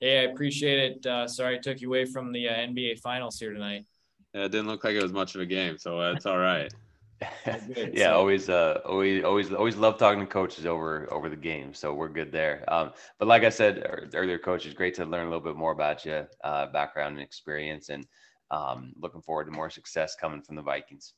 Hey, 0.00 0.20
I 0.20 0.22
appreciate 0.30 0.78
it. 0.78 1.06
Uh, 1.06 1.26
sorry 1.26 1.56
I 1.56 1.58
took 1.58 1.80
you 1.80 1.88
away 1.88 2.04
from 2.04 2.32
the 2.32 2.48
uh, 2.48 2.54
NBA 2.54 3.00
Finals 3.00 3.38
here 3.38 3.52
tonight. 3.52 3.84
Yeah, 4.32 4.44
it 4.44 4.52
didn't 4.52 4.68
look 4.68 4.84
like 4.84 4.94
it 4.94 5.02
was 5.02 5.12
much 5.12 5.34
of 5.34 5.40
a 5.40 5.46
game, 5.46 5.78
so 5.78 6.00
it's 6.12 6.26
all 6.26 6.38
right. 6.38 6.72
yeah, 7.92 8.12
always, 8.12 8.48
uh, 8.48 8.80
always, 8.84 9.24
always, 9.24 9.52
always 9.52 9.76
love 9.76 9.98
talking 9.98 10.20
to 10.20 10.26
coaches 10.26 10.66
over 10.66 11.12
over 11.12 11.28
the 11.28 11.36
game. 11.36 11.74
So 11.74 11.92
we're 11.92 12.08
good 12.08 12.30
there. 12.30 12.64
Um, 12.68 12.92
but 13.18 13.26
like 13.26 13.42
I 13.42 13.48
said 13.48 13.84
earlier, 14.14 14.38
coach, 14.38 14.66
it's 14.66 14.74
great 14.74 14.94
to 14.94 15.04
learn 15.04 15.26
a 15.26 15.30
little 15.30 15.44
bit 15.44 15.56
more 15.56 15.72
about 15.72 16.04
you, 16.04 16.26
uh, 16.44 16.66
background 16.66 17.14
and 17.16 17.24
experience, 17.24 17.88
and 17.88 18.06
um, 18.52 18.92
looking 19.00 19.22
forward 19.22 19.46
to 19.46 19.50
more 19.50 19.70
success 19.70 20.14
coming 20.14 20.42
from 20.42 20.54
the 20.54 20.62
Vikings. 20.62 21.14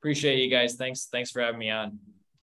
Appreciate 0.00 0.38
you 0.38 0.50
guys. 0.50 0.74
Thanks. 0.76 1.06
Thanks 1.06 1.30
for 1.30 1.42
having 1.42 1.58
me 1.58 1.70
on. 1.70 1.98